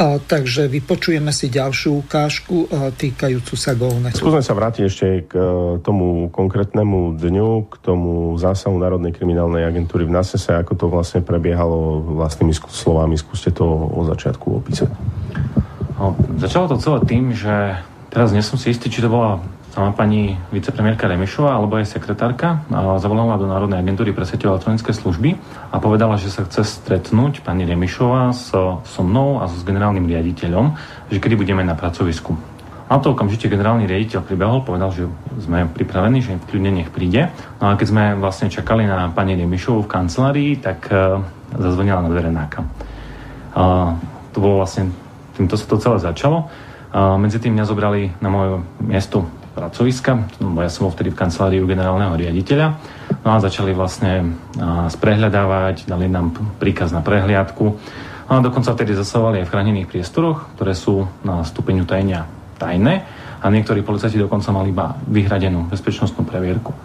A, 0.00 0.16
takže 0.16 0.64
vypočujeme 0.64 1.28
si 1.28 1.52
ďalšiu 1.52 2.00
ukážku 2.00 2.64
a, 2.72 2.88
týkajúcu 2.88 3.52
sa 3.52 3.76
Golnetu. 3.76 4.16
Skúsme 4.16 4.40
sa 4.40 4.56
vrátiť 4.56 4.82
ešte 4.88 5.06
k 5.28 5.32
e, 5.36 5.44
tomu 5.84 6.32
konkrétnemu 6.32 7.20
dňu, 7.20 7.68
k 7.68 7.74
tomu 7.84 8.32
zásahu 8.40 8.80
Národnej 8.80 9.12
kriminálnej 9.12 9.68
agentúry 9.68 10.08
v 10.08 10.16
NASESE, 10.16 10.56
ako 10.56 10.72
to 10.72 10.86
vlastne 10.88 11.20
prebiehalo 11.20 12.00
vlastnými 12.16 12.56
slovami. 12.56 13.20
Skúste 13.20 13.52
to 13.52 13.68
o 13.68 14.00
začiatku 14.08 14.64
opísať. 14.64 14.88
No, 16.00 16.16
začalo 16.40 16.72
to 16.72 16.80
celé 16.80 17.04
tým, 17.04 17.36
že 17.36 17.76
teraz 18.08 18.32
nie 18.32 18.40
som 18.40 18.56
si 18.56 18.72
istý, 18.72 18.88
či 18.88 19.04
to 19.04 19.12
bola 19.12 19.44
sama 19.70 19.94
pani 19.94 20.34
vicepremiérka 20.50 21.06
Remišová 21.06 21.54
alebo 21.54 21.78
aj 21.78 21.86
sekretárka 21.86 22.66
zavolala 22.98 23.38
do 23.38 23.46
Národnej 23.46 23.78
agentúry 23.78 24.10
pre 24.10 24.26
sieťové 24.26 24.58
elektronické 24.58 24.90
služby 24.90 25.38
a 25.70 25.78
povedala, 25.78 26.18
že 26.18 26.26
sa 26.26 26.42
chce 26.42 26.66
stretnúť 26.66 27.46
pani 27.46 27.62
Remišová 27.62 28.34
so, 28.34 28.82
so 28.82 29.06
mnou 29.06 29.38
a 29.38 29.46
s 29.46 29.62
generálnym 29.62 30.10
riaditeľom, 30.10 30.74
že 31.06 31.22
kedy 31.22 31.38
budeme 31.38 31.62
na 31.62 31.78
pracovisku. 31.78 32.34
Na 32.90 32.98
to 32.98 33.14
okamžite 33.14 33.46
generálny 33.46 33.86
riaditeľ 33.86 34.26
pribehol, 34.26 34.66
povedal, 34.66 34.90
že 34.90 35.06
sme 35.38 35.70
pripravení, 35.70 36.18
že 36.18 36.42
kľudne 36.50 36.74
nech 36.82 36.90
príde. 36.90 37.30
No 37.62 37.70
a 37.70 37.78
keď 37.78 37.86
sme 37.86 38.04
vlastne 38.18 38.50
čakali 38.50 38.82
na 38.82 39.06
pani 39.14 39.38
Remišovu 39.38 39.86
v 39.86 39.92
kancelárii, 39.94 40.58
tak 40.58 40.90
uh, 40.90 41.22
zazvonila 41.54 42.02
na 42.02 42.10
dvere 42.10 42.34
náka. 42.34 42.66
Uh, 43.54 43.94
to 44.34 44.42
bolo 44.42 44.66
vlastne, 44.66 44.90
týmto 45.38 45.54
sa 45.54 45.70
to 45.70 45.78
celé 45.78 46.02
začalo. 46.02 46.50
Uh, 46.90 47.14
medzi 47.14 47.38
tým 47.38 47.54
mňa 47.54 47.70
zobrali 47.70 48.10
na 48.18 48.26
moje 48.26 48.66
miesto 48.82 49.30
pracoviska, 49.52 50.40
bo 50.40 50.62
ja 50.62 50.70
som 50.70 50.86
bol 50.86 50.94
vtedy 50.94 51.10
v 51.12 51.20
kancelárii 51.20 51.60
generálneho 51.62 52.14
riaditeľa. 52.14 52.66
No 53.26 53.28
a 53.34 53.42
začali 53.42 53.74
vlastne 53.74 54.38
sprehľadávať, 54.88 55.90
dali 55.90 56.06
nám 56.06 56.34
príkaz 56.56 56.94
na 56.94 57.02
prehliadku. 57.02 57.64
No 58.30 58.32
a 58.32 58.40
dokonca 58.40 58.72
vtedy 58.72 58.94
zasahovali 58.94 59.42
aj 59.42 59.46
v 59.46 59.52
chránených 59.52 59.90
priestoroch, 59.90 60.54
ktoré 60.54 60.72
sú 60.78 61.04
na 61.26 61.42
stupeňu 61.42 61.82
tajnia 61.82 62.30
tajné 62.60 62.94
a 63.40 63.48
niektorí 63.48 63.80
policajti 63.80 64.20
dokonca 64.20 64.52
mali 64.52 64.68
iba 64.68 64.92
vyhradenú 65.08 65.72
bezpečnostnú 65.72 66.28
previerku. 66.28 66.76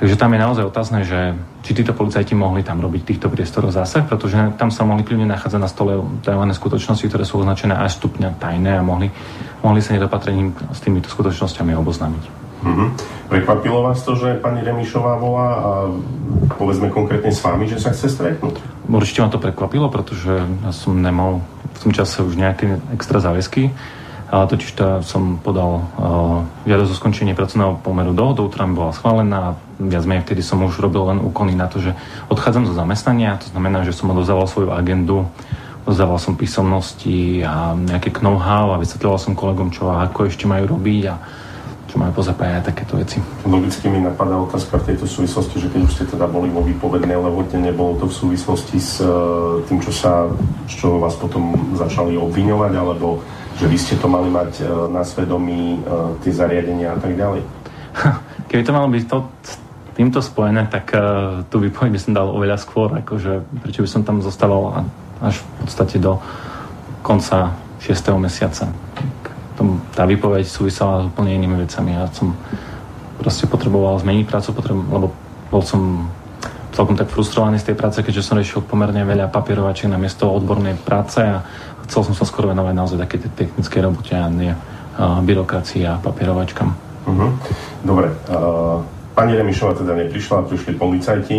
Takže 0.00 0.16
tam 0.16 0.32
je 0.32 0.40
naozaj 0.40 0.64
otázne, 0.64 1.04
že 1.04 1.36
či 1.60 1.76
títo 1.76 1.92
policajti 1.92 2.32
mohli 2.32 2.64
tam 2.64 2.80
robiť 2.80 3.04
týchto 3.04 3.28
priestorov 3.28 3.68
zásah, 3.68 4.08
pretože 4.08 4.56
tam 4.56 4.72
sa 4.72 4.88
mohli 4.88 5.04
kľudne 5.04 5.28
nachádzať 5.28 5.60
na 5.60 5.68
stole 5.68 6.00
tajované 6.24 6.56
skutočnosti, 6.56 7.04
ktoré 7.04 7.28
sú 7.28 7.44
označené 7.44 7.76
až 7.76 8.00
stupňa 8.00 8.40
tajné 8.40 8.80
a 8.80 8.82
mohli, 8.82 9.12
mohli 9.60 9.84
sa 9.84 9.92
nedopatrením 9.92 10.56
s 10.72 10.80
týmito 10.80 11.12
skutočnosťami 11.12 11.76
oboznámiť. 11.76 12.24
Mm-hmm. 12.64 12.88
Prekvapilo 13.28 13.84
vás 13.84 14.00
to, 14.00 14.16
že 14.16 14.40
pani 14.40 14.64
Remišová 14.64 15.20
volá 15.20 15.48
a 15.52 15.70
povedzme 16.56 16.88
konkrétne 16.88 17.32
s 17.32 17.44
vami, 17.44 17.68
že 17.68 17.76
sa 17.76 17.92
chce 17.92 18.08
stretnúť? 18.08 18.56
Určite 18.88 19.20
ma 19.20 19.28
to 19.28 19.36
prekvapilo, 19.36 19.92
pretože 19.92 20.32
ja 20.48 20.72
som 20.72 20.96
nemal 20.96 21.44
v 21.76 21.78
tom 21.80 21.92
čase 21.92 22.24
už 22.24 22.40
nejaké 22.40 22.80
extra 22.96 23.20
záväzky 23.20 23.68
a 24.30 24.46
totiž 24.46 24.70
to 24.78 25.02
som 25.02 25.42
podal 25.42 25.82
žiadosť 26.62 26.90
o 26.94 26.98
skončenie 27.02 27.34
pracovného 27.34 27.82
pomeru 27.82 28.14
dohodou, 28.14 28.46
ktorá 28.46 28.70
mi 28.70 28.78
bola 28.78 28.94
schválená. 28.94 29.58
Viac 29.82 30.06
menej 30.06 30.22
vtedy 30.22 30.46
som 30.46 30.62
už 30.62 30.78
robil 30.78 31.02
len 31.10 31.18
úkony 31.18 31.58
na 31.58 31.66
to, 31.66 31.82
že 31.82 31.98
odchádzam 32.30 32.70
zo 32.70 32.74
zamestnania, 32.78 33.42
to 33.42 33.50
znamená, 33.50 33.82
že 33.82 33.90
som 33.90 34.06
odovzdával 34.14 34.46
svoju 34.46 34.70
agendu, 34.70 35.26
odovzdával 35.82 36.22
som 36.22 36.38
písomnosti 36.38 37.42
a 37.42 37.74
nejaké 37.74 38.14
know-how 38.22 38.70
a 38.70 38.78
vysvetľoval 38.78 39.18
som 39.18 39.34
kolegom, 39.34 39.74
čo 39.74 39.90
a 39.90 40.06
ako 40.06 40.30
ešte 40.30 40.46
majú 40.46 40.78
robiť 40.78 41.02
a 41.10 41.18
čo 41.90 41.98
majú 41.98 42.22
pozapájať 42.22 42.70
takéto 42.70 42.94
veci. 43.02 43.18
Logicky 43.42 43.90
mi 43.90 43.98
napadá 43.98 44.38
otázka 44.38 44.78
v 44.78 44.94
tejto 44.94 45.10
súvislosti, 45.10 45.58
že 45.58 45.74
keď 45.74 45.80
už 45.82 45.92
ste 45.98 46.04
teda 46.06 46.30
boli 46.30 46.46
vo 46.46 46.62
výpovednej 46.62 47.18
lehote, 47.18 47.58
nebolo 47.58 47.98
to 47.98 48.06
v 48.06 48.14
súvislosti 48.14 48.78
s 48.78 49.02
uh, 49.02 49.58
tým, 49.66 49.82
čo 49.82 49.90
sa, 49.90 50.30
čo 50.70 51.02
vás 51.02 51.18
potom 51.18 51.74
začali 51.74 52.14
obviňovať, 52.14 52.72
alebo 52.78 53.26
že 53.58 53.66
vy 53.66 53.78
ste 53.78 53.94
to 53.98 54.06
mali 54.06 54.30
mať 54.30 54.62
e, 54.62 54.64
na 54.92 55.02
svedomí 55.02 55.76
e, 55.76 55.78
tie 56.22 56.32
zariadenia 56.34 56.94
a 56.94 56.98
tak 56.98 57.16
ďalej? 57.16 57.42
Keby 58.50 58.62
to 58.62 58.76
malo 58.76 58.88
byť 58.90 59.04
to, 59.06 59.18
týmto 60.00 60.24
spojené, 60.24 60.64
tak 60.72 60.96
uh, 60.96 61.44
tú 61.52 61.60
výpoveď 61.60 61.92
by 61.92 62.00
som 62.00 62.16
dal 62.16 62.32
oveľa 62.32 62.56
skôr, 62.56 62.88
akože 63.04 63.44
prečo 63.60 63.84
by 63.84 63.90
som 63.90 64.00
tam 64.00 64.24
zostával 64.24 64.88
až 65.20 65.36
v 65.36 65.44
podstate 65.60 66.00
do 66.00 66.16
konca 67.04 67.52
6. 67.84 68.16
mesiaca. 68.16 68.72
Tá 69.92 70.08
výpoveď 70.08 70.48
súvisela 70.48 71.04
s 71.04 71.12
úplne 71.12 71.36
inými 71.36 71.68
vecami. 71.68 71.92
Ja 71.92 72.08
som 72.08 72.32
proste 73.20 73.44
potreboval 73.44 74.00
zmeniť 74.00 74.24
prácu, 74.24 74.56
lebo 74.88 75.12
bol 75.52 75.60
som 75.60 76.08
celkom 76.72 76.96
tak 76.96 77.12
frustrovaný 77.12 77.60
z 77.60 77.68
tej 77.68 77.76
práce, 77.76 78.00
keďže 78.00 78.24
som 78.24 78.40
riešil 78.40 78.64
pomerne 78.64 79.04
veľa 79.04 79.28
papierovačiek 79.28 79.92
na 79.92 80.00
miesto 80.00 80.32
odbornej 80.32 80.80
práce 80.80 81.20
a 81.20 81.44
chcel 81.90 82.06
som 82.06 82.14
sa 82.14 82.22
skoro 82.22 82.54
venovať 82.54 82.74
naozaj 82.78 82.98
také 83.02 83.18
technické 83.34 83.82
robote 83.82 84.14
a 84.14 84.30
nie 84.30 84.54
uh, 84.54 85.18
byrokracii 85.26 85.82
a 85.90 85.98
papierovačkám. 85.98 86.70
Uh-huh. 87.10 87.34
Dobre, 87.82 88.14
uh, 88.30 88.78
pani 89.18 89.34
Remišova 89.34 89.74
teda 89.74 89.98
neprišla, 89.98 90.46
prišli 90.46 90.78
policajti. 90.78 91.38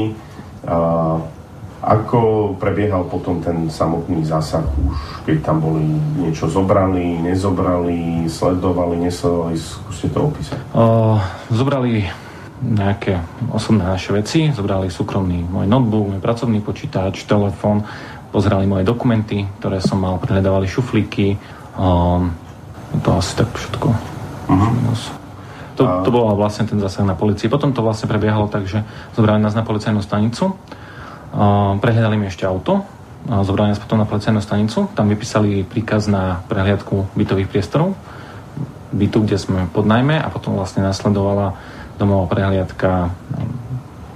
Ako 1.82 2.54
prebiehal 2.62 3.10
potom 3.10 3.42
ten 3.42 3.66
samotný 3.66 4.22
zásah 4.22 4.62
už, 4.62 5.26
keď 5.26 5.42
tam 5.42 5.58
boli 5.66 5.82
niečo 6.22 6.46
zobrali, 6.46 7.18
nezobrali, 7.18 8.30
sledovali, 8.30 9.02
nesledovali, 9.02 9.58
skúste 9.58 10.14
to 10.14 10.30
opísať. 10.30 10.62
O, 10.78 11.18
zobrali 11.50 12.06
nejaké 12.62 13.18
osobné 13.50 13.90
naše 13.90 14.14
veci, 14.14 14.54
zobrali 14.54 14.94
súkromný 14.94 15.42
môj 15.42 15.66
notebook, 15.66 16.14
môj 16.14 16.22
pracovný 16.22 16.62
počítač, 16.62 17.26
telefón, 17.26 17.82
pozerali 18.32 18.66
moje 18.66 18.88
dokumenty, 18.88 19.46
ktoré 19.60 19.84
som 19.84 20.00
mal, 20.00 20.18
prehľadávali 20.18 20.66
šuflíky, 20.66 21.36
o, 21.76 22.24
to 23.04 23.10
asi 23.16 23.36
tak 23.36 23.52
všetko. 23.52 23.88
Uh-huh. 24.52 24.72
To, 25.80 25.84
to 26.04 26.10
bol 26.12 26.28
vlastne 26.36 26.68
ten 26.68 26.80
zásah 26.80 27.08
na 27.08 27.16
policii. 27.16 27.48
Potom 27.48 27.72
to 27.72 27.84
vlastne 27.84 28.08
prebiehalo 28.08 28.52
tak, 28.52 28.68
že 28.68 28.84
zobrali 29.16 29.40
nás 29.40 29.56
na 29.56 29.64
policajnú 29.64 30.04
stanicu, 30.04 30.56
Prehľadali 31.80 32.20
mi 32.20 32.28
ešte 32.28 32.44
auto, 32.44 32.84
zobrali 33.24 33.72
nás 33.72 33.80
potom 33.80 33.96
na 33.96 34.08
policajnú 34.08 34.44
stanicu, 34.44 34.92
tam 34.92 35.08
vypísali 35.08 35.64
príkaz 35.64 36.12
na 36.12 36.44
prehliadku 36.52 37.16
bytových 37.16 37.48
priestorov, 37.48 37.96
bytu, 38.92 39.24
kde 39.24 39.40
sme 39.40 39.60
pod 39.72 39.88
najmä 39.88 40.20
a 40.20 40.28
potom 40.28 40.60
vlastne 40.60 40.84
nasledovala 40.84 41.56
domová 41.96 42.28
prehliadka 42.28 43.16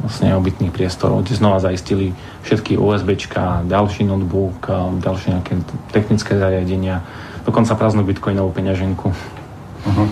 vlastne 0.03 0.35
obytných 0.35 0.75
priestorov, 0.75 1.23
kde 1.23 1.39
znova 1.39 1.63
zaistili 1.63 2.11
všetky 2.45 2.77
USBčka, 2.77 3.65
ďalší 3.65 4.05
notebook, 4.05 4.69
ďalšie 5.01 5.27
nejaké 5.35 5.53
technické 5.89 6.37
zariadenia, 6.37 7.01
dokonca 7.41 7.73
prázdnu 7.73 8.05
bitcoinovú 8.05 8.53
peňaženku. 8.53 9.07
Uh-huh. 9.09 10.07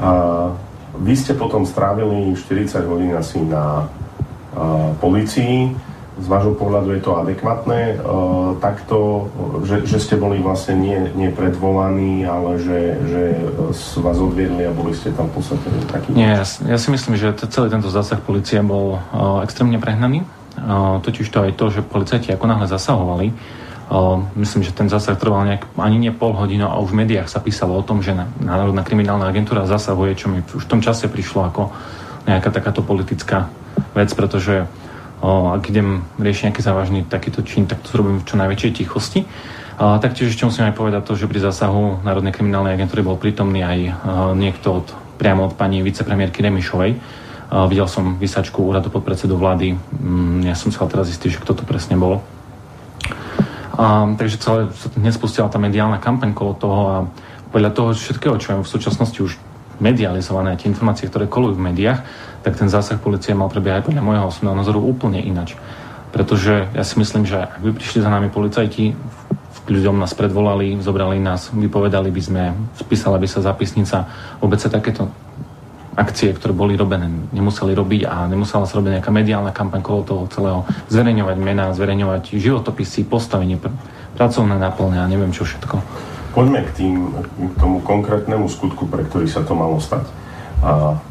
A 0.00 0.08
vy 0.96 1.14
ste 1.14 1.36
potom 1.36 1.68
strávili 1.68 2.32
40 2.32 2.88
hodín 2.88 3.12
asi 3.12 3.44
na 3.44 3.84
uh, 3.84 4.96
policii 4.98 5.76
z 6.18 6.26
vášho 6.26 6.54
pohľadu 6.58 6.98
je 6.98 7.02
to 7.02 7.14
adekvátne, 7.14 7.94
e, 7.94 7.96
takto, 8.58 9.30
že, 9.62 9.86
že 9.86 10.02
ste 10.02 10.18
boli 10.18 10.42
vlastne 10.42 10.74
nie, 10.74 10.98
nie 11.14 11.30
predvolaní, 11.30 12.26
ale 12.26 12.58
že, 12.58 12.80
že 13.06 13.22
vás 14.02 14.18
odviedli 14.18 14.66
a 14.66 14.74
boli 14.74 14.98
ste 14.98 15.14
tam 15.14 15.30
v 15.30 15.38
podstate 15.38 15.66
taký... 15.86 16.10
Nie, 16.18 16.42
ja, 16.42 16.44
ja 16.74 16.78
si 16.78 16.90
myslím, 16.90 17.14
že 17.14 17.38
celý 17.46 17.70
tento 17.70 17.86
zásah 17.86 18.18
policie 18.18 18.58
bol 18.66 18.98
uh, 18.98 19.46
extrémne 19.46 19.78
prehnaný. 19.78 20.26
Totiž 21.02 21.26
to 21.30 21.46
aj 21.46 21.52
to, 21.54 21.70
že 21.70 21.86
policajti 21.86 22.34
ako 22.34 22.44
náhle 22.50 22.66
zasahovali, 22.66 23.30
myslím, 24.36 24.62
že 24.62 24.76
ten 24.76 24.92
zásah 24.92 25.16
trval 25.16 25.48
nejak 25.48 25.64
ani 25.80 25.96
nie 25.96 26.12
pol 26.12 26.36
hodinu 26.36 26.68
a 26.68 26.76
už 26.76 26.92
v 26.92 27.04
médiách 27.04 27.30
sa 27.32 27.40
písalo 27.40 27.72
o 27.72 27.86
tom, 27.86 28.04
že 28.04 28.12
Národná 28.42 28.84
kriminálna 28.84 29.24
agentúra 29.32 29.64
zasahuje, 29.64 30.12
čo 30.12 30.28
mi 30.28 30.44
už 30.44 30.68
v 30.68 30.70
tom 30.70 30.84
čase 30.84 31.08
prišlo 31.08 31.48
ako 31.48 31.72
nejaká 32.28 32.52
takáto 32.52 32.84
politická 32.84 33.48
vec, 33.96 34.12
pretože 34.12 34.68
o, 35.24 35.56
ak 35.56 35.72
idem 35.72 36.04
riešiť 36.20 36.52
nejaký 36.52 36.60
závažný 36.60 37.00
takýto 37.08 37.40
čin, 37.40 37.64
tak 37.64 37.80
to 37.80 37.88
zrobím 37.88 38.20
v 38.20 38.28
čo 38.28 38.36
najväčšej 38.36 38.72
tichosti. 38.76 39.24
A 39.80 39.96
taktiež 39.96 40.36
ešte 40.36 40.44
musím 40.44 40.68
aj 40.68 40.76
povedať 40.76 41.02
to, 41.08 41.16
že 41.16 41.30
pri 41.30 41.40
zásahu 41.40 42.04
Národnej 42.04 42.36
kriminálnej 42.36 42.76
agentúry 42.76 43.00
bol 43.00 43.16
prítomný 43.16 43.64
aj 43.64 43.78
niekto 44.36 44.84
od, 44.84 44.86
priamo 45.16 45.48
od 45.48 45.56
pani 45.56 45.80
vicepremiérky 45.80 46.44
Remišovej. 46.44 46.92
Videl 47.48 47.88
som 47.88 48.20
vysačku 48.20 48.60
úradu 48.60 48.92
podpredsedu 48.92 49.32
vlády. 49.32 49.72
Mm, 49.72 50.44
ja 50.44 50.52
som 50.52 50.68
sa 50.68 50.84
teraz 50.84 51.08
istý, 51.08 51.32
že 51.32 51.40
kto 51.40 51.56
to 51.56 51.64
presne 51.64 51.96
bolo. 51.96 52.20
A, 53.78 54.04
takže 54.20 54.36
celé 54.36 54.68
sa 54.76 54.92
nespustila 55.00 55.48
tá 55.48 55.56
mediálna 55.56 55.96
kampaň 55.96 56.36
kolo 56.36 56.52
toho 56.52 56.80
a 56.92 56.96
podľa 57.48 57.70
toho 57.72 57.88
všetkého, 57.96 58.36
čo 58.36 58.48
je 58.52 58.56
v 58.60 58.72
súčasnosti 58.76 59.18
už 59.24 59.32
medializované, 59.80 60.60
tie 60.60 60.68
informácie, 60.68 61.08
ktoré 61.08 61.30
kolujú 61.30 61.56
v 61.56 61.72
médiách, 61.72 62.04
tak 62.44 62.58
ten 62.58 62.68
zásah 62.68 63.00
policie 63.00 63.32
mal 63.32 63.48
prebiehať 63.48 63.88
podľa 63.88 64.04
môjho 64.04 64.28
osobného 64.28 64.58
názoru 64.58 64.84
úplne 64.84 65.22
inač. 65.22 65.56
Pretože 66.12 66.68
ja 66.74 66.84
si 66.84 67.00
myslím, 67.00 67.24
že 67.24 67.48
ak 67.48 67.64
by 67.64 67.70
prišli 67.72 68.04
za 68.04 68.12
nami 68.12 68.28
policajti, 68.28 68.92
ľuďom 69.68 70.00
nás 70.00 70.16
predvolali, 70.16 70.80
zobrali 70.80 71.20
nás, 71.20 71.52
vypovedali 71.52 72.08
by 72.08 72.22
sme, 72.24 72.42
spísala 72.76 73.20
by 73.20 73.28
sa 73.28 73.44
zapisnica, 73.44 74.08
vôbec 74.40 74.60
sa 74.60 74.72
takéto 74.72 75.08
akcie, 75.98 76.30
ktoré 76.30 76.54
boli 76.54 76.78
robené, 76.78 77.10
nemuseli 77.34 77.74
robiť 77.74 78.06
a 78.06 78.30
nemusela 78.30 78.70
sa 78.70 78.78
robiť 78.78 79.02
nejaká 79.02 79.10
mediálna 79.10 79.50
kampaň 79.50 79.82
kolo 79.82 80.06
toho 80.06 80.22
celého, 80.30 80.62
zverejňovať 80.94 81.36
mená, 81.42 81.74
zverejňovať 81.74 82.38
životopisy, 82.38 83.02
postavenie, 83.10 83.58
pr- 83.58 83.74
pracovné 84.14 84.54
náplne 84.62 85.02
a 85.02 85.10
neviem 85.10 85.34
čo 85.34 85.42
všetko. 85.42 85.82
Poďme 86.38 86.62
k, 86.62 86.70
tým, 86.78 86.94
k 87.50 87.54
tomu 87.58 87.82
konkrétnemu 87.82 88.46
skutku, 88.46 88.86
pre 88.86 89.02
ktorý 89.02 89.26
sa 89.26 89.42
to 89.42 89.58
malo 89.58 89.82
stať. 89.82 90.06
A 90.62 91.02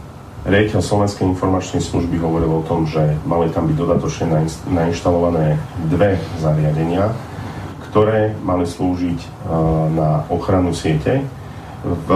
Riaditeľ 0.47 0.79
Slovenskej 0.79 1.27
informačnej 1.27 1.83
služby 1.83 2.23
hovoril 2.23 2.47
o 2.47 2.63
tom, 2.63 2.87
že 2.87 3.03
mali 3.27 3.51
tam 3.51 3.67
byť 3.67 3.75
dodatočne 3.75 4.31
nainštalované 4.71 5.59
dve 5.91 6.15
zariadenia, 6.39 7.11
ktoré 7.91 8.31
mali 8.47 8.63
slúžiť 8.63 9.19
e, 9.19 9.27
na 9.91 10.23
ochranu 10.31 10.71
siete. 10.71 11.19
V 11.77 12.09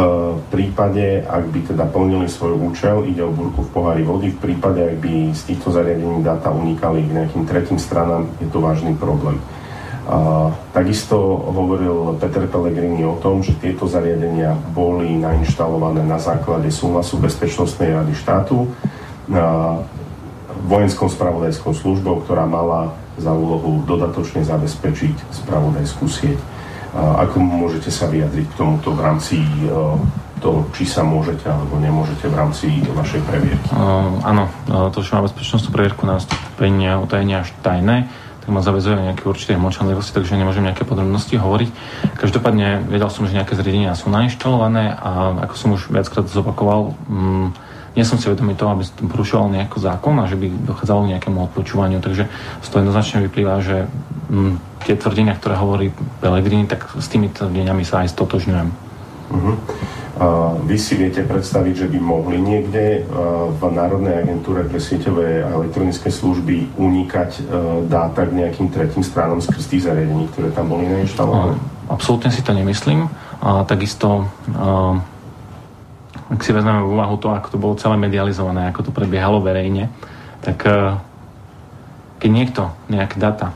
prípade, 0.50 1.22
ak 1.22 1.54
by 1.54 1.60
teda 1.70 1.86
plnili 1.86 2.26
svoj 2.26 2.58
účel, 2.58 3.06
ide 3.06 3.22
o 3.22 3.30
burku 3.30 3.62
v 3.62 3.70
pohári 3.70 4.02
vody, 4.02 4.34
v 4.34 4.42
prípade, 4.42 4.82
ak 4.82 4.98
by 4.98 5.38
z 5.38 5.42
týchto 5.54 5.70
zariadení 5.70 6.26
dáta 6.26 6.50
unikali 6.50 7.06
k 7.06 7.14
nejakým 7.14 7.46
tretím 7.46 7.78
stranám, 7.78 8.26
je 8.42 8.50
to 8.50 8.58
vážny 8.58 8.98
problém. 8.98 9.38
A 10.10 10.50
takisto 10.74 11.16
hovoril 11.54 12.18
Peter 12.18 12.50
Pellegrini 12.50 13.06
o 13.06 13.22
tom, 13.22 13.46
že 13.46 13.54
tieto 13.62 13.86
zariadenia 13.86 14.58
boli 14.74 15.14
nainštalované 15.22 16.02
na 16.10 16.18
základe 16.18 16.74
súhlasu 16.74 17.22
Bezpečnostnej 17.22 17.94
rady 17.94 18.18
štátu 18.18 18.66
vojenskou 20.66 21.06
spravodajskou 21.06 21.74
službou, 21.78 22.26
ktorá 22.26 22.50
mala 22.50 22.98
za 23.22 23.30
úlohu 23.30 23.86
dodatočne 23.86 24.42
zabezpečiť 24.42 25.38
spravodajskú 25.46 26.06
sieť. 26.10 26.42
Ako 26.96 27.40
môžete 27.40 27.88
sa 27.88 28.12
vyjadriť 28.12 28.52
k 28.52 28.58
tomuto 28.60 28.92
v 28.92 29.00
rámci 29.00 29.40
toho, 30.42 30.68
či 30.74 30.84
sa 30.90 31.06
môžete 31.06 31.46
alebo 31.46 31.78
nemôžete 31.78 32.26
v 32.28 32.36
rámci 32.36 32.68
vašej 32.84 33.22
previerky? 33.30 33.70
Uh, 33.72 34.20
áno, 34.26 34.50
to, 34.90 35.06
že 35.06 35.14
má 35.14 35.22
bezpečnostnú 35.24 35.70
previerku 35.70 36.04
na 36.04 36.18
stupenia 36.18 36.98
utajenia 36.98 37.46
až 37.46 37.54
tajné, 37.62 38.10
tak 38.42 38.50
ma 38.50 38.66
zavezuje 38.66 38.98
nejaké 38.98 39.30
určité 39.30 39.54
mlčanlivosti, 39.54 40.18
takže 40.18 40.34
nemôžem 40.34 40.66
nejaké 40.66 40.82
podrobnosti 40.82 41.38
hovoriť. 41.38 41.70
Každopádne 42.18 42.90
vedel 42.90 43.10
som, 43.14 43.30
že 43.30 43.38
nejaké 43.38 43.54
zriadenia 43.54 43.94
sú 43.94 44.10
nainštalované 44.10 44.98
a 44.98 45.46
ako 45.46 45.54
som 45.54 45.70
už 45.78 45.94
viackrát 45.94 46.26
zopakoval, 46.26 46.98
mm, 47.06 47.48
nie 47.92 48.08
som 48.08 48.16
si 48.16 48.32
vedomý 48.32 48.56
toho, 48.56 48.72
aby 48.72 48.88
som 48.88 49.12
porušoval 49.12 49.52
nejaký 49.52 49.84
zákon 49.84 50.16
a 50.20 50.30
že 50.30 50.40
by 50.40 50.48
dochádzalo 50.64 51.00
k 51.06 51.12
nejakému 51.18 51.38
odpočúvaniu. 51.52 52.00
Takže 52.00 52.24
z 52.64 52.68
toho 52.72 52.80
jednoznačne 52.88 53.28
vyplýva, 53.28 53.60
že 53.60 53.92
mm, 54.32 54.54
tie 54.88 54.96
tvrdenia, 54.96 55.36
ktoré 55.36 55.60
hovorí 55.60 55.92
Pelegrini, 56.24 56.66
tak 56.72 56.88
s 56.96 57.08
tými 57.12 57.28
tvrdeniami 57.30 57.84
sa 57.84 58.08
aj 58.08 58.16
stotožňujem. 58.16 58.68
Uh-huh. 59.32 59.56
Vy 60.70 60.78
si 60.78 60.94
viete 61.00 61.26
predstaviť, 61.26 61.74
že 61.74 61.88
by 61.90 61.98
mohli 61.98 62.38
niekde 62.38 63.10
v 63.58 63.62
Národnej 63.74 64.22
agentúre 64.22 64.70
pre 64.70 64.78
sieťové 64.78 65.42
a 65.42 65.50
elektronické 65.58 66.14
služby 66.14 66.78
unikať 66.78 67.50
dáta 67.90 68.30
k 68.30 68.38
nejakým 68.38 68.70
tretím 68.70 69.02
stranom 69.02 69.42
skrz 69.42 69.66
tých 69.66 69.90
zariadení, 69.90 70.30
ktoré 70.30 70.54
tam 70.54 70.70
boli 70.70 70.86
nainštalované? 70.86 71.58
Absolútne 71.90 72.30
si 72.30 72.46
to 72.46 72.54
nemyslím. 72.54 73.10
A 73.42 73.66
takisto, 73.66 74.30
ak 76.32 76.40
si 76.40 76.56
vezmeme 76.56 76.80
v 76.82 76.96
úvahu 76.96 77.20
to, 77.20 77.28
ako 77.36 77.48
to 77.52 77.58
bolo 77.60 77.76
celé 77.76 78.00
medializované, 78.00 78.72
ako 78.72 78.88
to 78.88 78.92
prebiehalo 78.96 79.44
verejne, 79.44 79.92
tak 80.40 80.64
keď 82.24 82.30
niekto 82.32 82.72
nejaké 82.88 83.20
data 83.20 83.52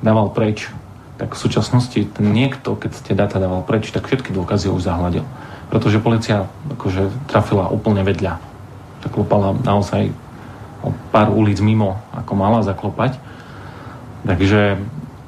dával 0.00 0.30
preč, 0.30 0.70
tak 1.18 1.34
v 1.34 1.42
súčasnosti 1.42 1.98
ten 1.98 2.26
niekto, 2.30 2.78
keď 2.78 2.90
ste 2.94 3.18
data 3.18 3.42
dával 3.42 3.66
preč, 3.66 3.90
tak 3.90 4.06
všetky 4.06 4.30
dôkazy 4.30 4.70
už 4.70 4.86
zahľadil 4.86 5.26
pretože 5.72 6.04
policia 6.04 6.52
akože 6.68 7.08
trafila 7.32 7.72
úplne 7.72 8.04
vedľa. 8.04 8.36
Zaklopala 9.08 9.56
naozaj 9.56 10.12
o 10.84 10.92
pár 11.08 11.32
ulic 11.32 11.56
mimo, 11.64 11.96
ako 12.12 12.36
mala 12.36 12.60
zaklopať. 12.60 13.16
Takže 14.28 14.76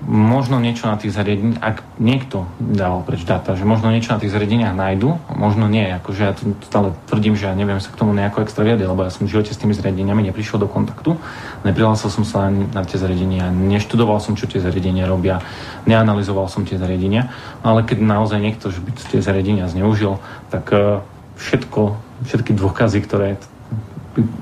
možno 0.04 0.60
niečo 0.60 0.84
na 0.84 1.00
tých 1.00 1.16
zariadeniach, 1.16 1.60
ak 1.64 1.76
niekto 1.96 2.44
dal 2.60 3.00
preč 3.08 3.24
dáta, 3.24 3.56
že 3.56 3.64
možno 3.64 3.88
niečo 3.88 4.12
na 4.12 4.20
tých 4.20 4.30
zariadeniach 4.36 4.76
nájdu, 4.76 5.16
možno 5.32 5.64
nie. 5.66 5.88
Akože 5.96 6.22
ja 6.22 6.32
tu 6.36 6.52
stále 6.64 6.92
tvrdím, 7.08 7.34
že 7.34 7.48
ja 7.48 7.56
neviem 7.56 7.80
sa 7.80 7.88
k 7.88 7.98
tomu 7.98 8.12
nejako 8.12 8.44
extra 8.44 8.62
vyjadriť, 8.68 8.84
lebo 8.84 9.00
ja 9.04 9.10
som 9.10 9.24
v 9.24 9.32
živote 9.32 9.56
s 9.56 9.60
tými 9.60 9.72
zariadeniami 9.72 10.28
neprišiel 10.28 10.60
do 10.60 10.68
kontaktu, 10.68 11.16
neprihlásil 11.64 12.12
som 12.12 12.24
sa 12.28 12.52
na 12.52 12.84
tie 12.84 13.00
zariadenia, 13.00 13.48
neštudoval 13.48 14.20
som, 14.20 14.36
čo 14.36 14.44
tie 14.44 14.60
zariadenia 14.60 15.08
robia, 15.08 15.40
neanalizoval 15.88 16.52
som 16.52 16.68
tie 16.68 16.76
zariadenia, 16.76 17.32
ale 17.64 17.80
keď 17.82 18.04
naozaj 18.04 18.38
niekto 18.44 18.68
že 18.68 18.84
by 18.84 18.90
tie 19.08 19.24
zariadenia 19.24 19.72
zneužil, 19.72 20.20
tak 20.52 20.68
e, 20.70 21.00
všetko, 21.40 21.96
všetky 22.28 22.52
dôkazy, 22.52 23.00
ktoré 23.00 23.40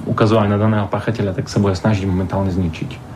ukazovali 0.05 0.52
na 0.52 0.60
daného 0.60 0.90
pachateľa, 0.90 1.39
tak 1.39 1.48
sa 1.48 1.62
bude 1.62 1.72
snažiť 1.72 2.05
momentálne 2.05 2.52
zničiť. 2.52 3.11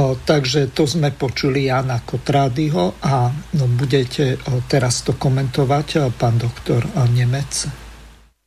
Takže 0.00 0.72
to 0.72 0.88
sme 0.88 1.12
počuli 1.12 1.68
Jana 1.68 2.00
Kotrádyho 2.00 2.96
a 3.04 3.28
no, 3.60 3.64
budete 3.68 4.40
teraz 4.64 5.04
to 5.04 5.12
komentovať, 5.20 6.08
pán 6.16 6.40
doktor 6.40 6.80
Nemec. 7.12 7.68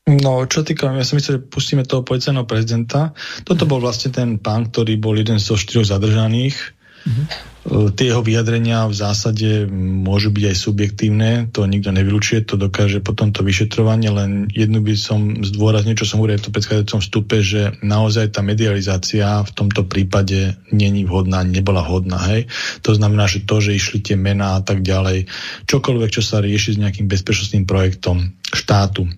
No, 0.10 0.42
čo 0.50 0.66
týka, 0.66 0.90
ja 0.90 1.06
si 1.06 1.18
myslím, 1.18 1.34
že 1.38 1.46
pustíme 1.46 1.86
toho 1.86 2.02
policajného 2.02 2.50
prezidenta. 2.50 3.14
Toto 3.46 3.70
bol 3.70 3.78
vlastne 3.78 4.10
ten 4.10 4.42
pán, 4.42 4.74
ktorý 4.74 4.98
bol 4.98 5.18
jeden 5.18 5.38
zo 5.38 5.54
štyroch 5.54 5.86
zadržaných. 5.86 6.58
Mm-hmm. 7.06 7.26
Tie 7.66 8.14
jeho 8.14 8.22
vyjadrenia 8.22 8.86
v 8.86 8.94
zásade 8.94 9.66
môžu 9.74 10.30
byť 10.30 10.54
aj 10.54 10.58
subjektívne, 10.58 11.32
to 11.50 11.66
nikto 11.66 11.90
nevylučuje, 11.90 12.46
to 12.46 12.62
dokáže 12.62 13.02
potom 13.02 13.34
to 13.34 13.42
vyšetrovanie, 13.42 14.14
len 14.14 14.46
jednu 14.54 14.86
by 14.86 14.94
som 14.94 15.42
zdôraznil, 15.42 15.98
čo 15.98 16.06
som 16.06 16.22
hovoril 16.22 16.38
v 16.38 16.54
predchádzajúcom 16.54 17.02
vstupe, 17.02 17.42
že 17.42 17.74
naozaj 17.82 18.38
tá 18.38 18.46
medializácia 18.46 19.42
v 19.42 19.52
tomto 19.58 19.90
prípade 19.90 20.54
není 20.70 21.10
vhodná, 21.10 21.42
nebola 21.42 21.82
vhodná. 21.82 22.22
Hej? 22.30 22.54
To 22.86 22.94
znamená, 22.94 23.26
že 23.26 23.50
to, 23.50 23.58
že 23.58 23.74
išli 23.74 23.98
tie 23.98 24.14
mená 24.14 24.58
a 24.58 24.62
tak 24.62 24.86
ďalej, 24.86 25.26
čokoľvek, 25.66 26.10
čo 26.14 26.22
sa 26.22 26.46
rieši 26.46 26.78
s 26.78 26.82
nejakým 26.86 27.10
bezpečnostným 27.10 27.66
projektom 27.66 28.30
štátu, 28.54 29.10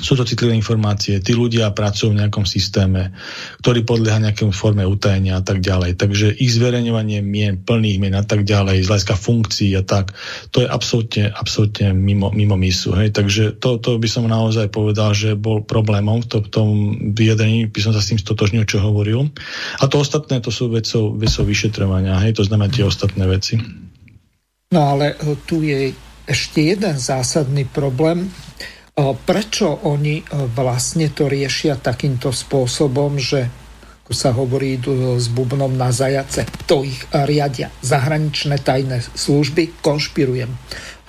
sú 0.00 0.16
to 0.16 0.24
citlivé 0.24 0.56
informácie, 0.56 1.20
tí 1.20 1.36
ľudia 1.36 1.70
pracujú 1.76 2.16
v 2.16 2.24
nejakom 2.24 2.48
systéme, 2.48 3.12
ktorý 3.60 3.84
podlieha 3.84 4.18
nejakému 4.18 4.50
forme 4.50 4.82
utajenia 4.88 5.38
a 5.38 5.44
tak 5.44 5.60
ďalej. 5.60 6.00
Takže 6.00 6.32
ich 6.40 6.50
zverejňovanie 6.56 7.20
mien, 7.20 7.60
plných 7.60 8.00
mien 8.00 8.16
a 8.16 8.24
tak 8.24 8.48
ďalej, 8.48 8.82
z 8.84 8.88
hľadiska 8.88 9.14
funkcií 9.20 9.70
a 9.76 9.84
tak, 9.84 10.16
to 10.50 10.64
je 10.64 10.68
absolútne, 10.68 11.28
absolútne 11.28 11.92
mimo, 11.92 12.32
mimo 12.32 12.56
misu. 12.56 12.96
Hej. 12.96 13.12
Takže 13.12 13.60
to, 13.60 13.76
to 13.76 14.00
by 14.00 14.08
som 14.08 14.24
naozaj 14.24 14.72
povedal, 14.72 15.12
že 15.12 15.36
bol 15.36 15.60
problémom 15.60 16.24
v, 16.24 16.26
to, 16.26 16.38
v 16.40 16.48
tom 16.48 16.68
vyjadrení, 17.12 17.68
by 17.68 17.80
som 17.84 17.92
sa 17.92 18.00
s 18.00 18.10
tým 18.10 18.18
stotožnil, 18.18 18.64
čo 18.64 18.80
hovoril. 18.80 19.28
A 19.78 19.84
to 19.86 20.00
ostatné, 20.00 20.40
to 20.40 20.48
sú 20.48 20.72
vecou, 20.72 21.12
vecou 21.14 21.44
vyšetrovania, 21.44 22.18
hej, 22.24 22.40
to 22.40 22.42
znamená 22.42 22.72
tie 22.72 22.88
ostatné 22.88 23.28
veci. 23.28 23.60
No 24.70 24.94
ale 24.96 25.18
tu 25.50 25.66
je 25.66 25.90
ešte 26.30 26.62
jeden 26.62 26.94
zásadný 26.94 27.66
problém, 27.66 28.30
Prečo 28.98 29.86
oni 29.86 30.20
e, 30.20 30.24
vlastne 30.50 31.08
to 31.14 31.30
riešia 31.30 31.78
takýmto 31.78 32.34
spôsobom, 32.34 33.16
že 33.16 33.46
ako 34.10 34.18
sa 34.18 34.34
hovorí, 34.34 34.74
idú 34.74 35.14
s 35.14 35.30
bubnom 35.30 35.70
na 35.70 35.94
zajace. 35.94 36.42
To 36.66 36.82
ich 36.82 36.98
riadia 37.14 37.70
zahraničné 37.78 38.58
tajné 38.58 39.06
služby, 39.06 39.78
konšpirujem, 39.78 40.50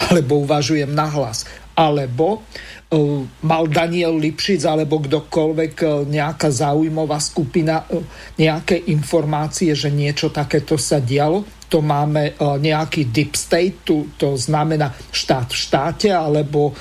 alebo 0.06 0.46
uvažujem 0.46 0.94
nahlas. 0.94 1.50
Alebo 1.74 2.46
uh, 2.46 3.26
mal 3.42 3.66
Daniel 3.66 4.22
Lipšic 4.22 4.62
alebo 4.70 5.02
kdokoľvek, 5.02 5.74
uh, 5.82 6.06
nejaká 6.06 6.54
zaujímavá 6.54 7.18
skupina, 7.18 7.90
nejaké 8.38 8.78
informácie, 8.94 9.74
že 9.74 9.90
niečo 9.90 10.30
takéto 10.30 10.78
sa 10.78 11.02
dialo 11.02 11.42
to 11.72 11.80
máme 11.80 12.24
e, 12.28 12.34
nejaký 12.36 13.08
deep 13.08 13.40
state, 13.40 13.88
tu, 13.88 14.12
to 14.20 14.36
znamená 14.36 14.92
štát 14.92 15.48
v 15.48 15.56
štáte, 15.56 16.10
alebo 16.12 16.70
e, 16.70 16.74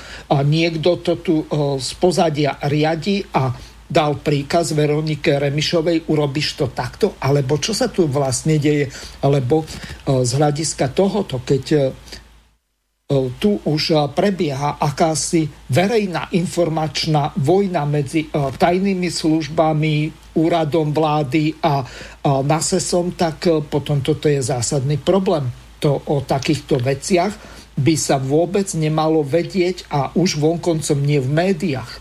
niekto 0.43 0.99
to 0.99 1.23
tu 1.23 1.35
e, 1.39 1.45
z 1.79 1.89
pozadia 1.95 2.59
riadi 2.67 3.23
a 3.31 3.55
dal 3.91 4.19
príkaz 4.19 4.75
Veronike 4.75 5.39
Remišovej, 5.39 6.11
urobíš 6.11 6.59
to 6.59 6.67
takto, 6.71 7.15
alebo 7.23 7.59
čo 7.59 7.71
sa 7.71 7.91
tu 7.91 8.07
vlastne 8.07 8.55
deje, 8.55 8.87
alebo 9.19 9.67
z 10.07 10.31
hľadiska 10.31 10.95
tohoto, 10.95 11.43
keď 11.43 11.91
tu 13.39 13.59
už 13.67 14.11
prebieha 14.15 14.79
akási 14.79 15.49
verejná 15.67 16.31
informačná 16.31 17.35
vojna 17.35 17.83
medzi 17.83 18.31
tajnými 18.31 19.11
službami, 19.11 19.95
úradom 20.35 20.95
vlády 20.95 21.59
a, 21.59 21.83
NASESom, 22.23 23.17
tak 23.19 23.37
e, 23.47 23.59
potom 23.65 23.99
toto 23.99 24.31
je 24.31 24.39
zásadný 24.39 24.95
problém. 25.01 25.49
To 25.81 25.97
o 26.07 26.21
takýchto 26.21 26.79
veciach 26.79 27.33
by 27.75 27.95
sa 27.97 28.21
vôbec 28.21 28.69
nemalo 28.77 29.25
vedieť 29.25 29.89
a 29.89 30.13
už 30.13 30.37
vonkoncom 30.37 30.99
nie 31.01 31.17
v 31.17 31.29
médiách. 31.31 31.91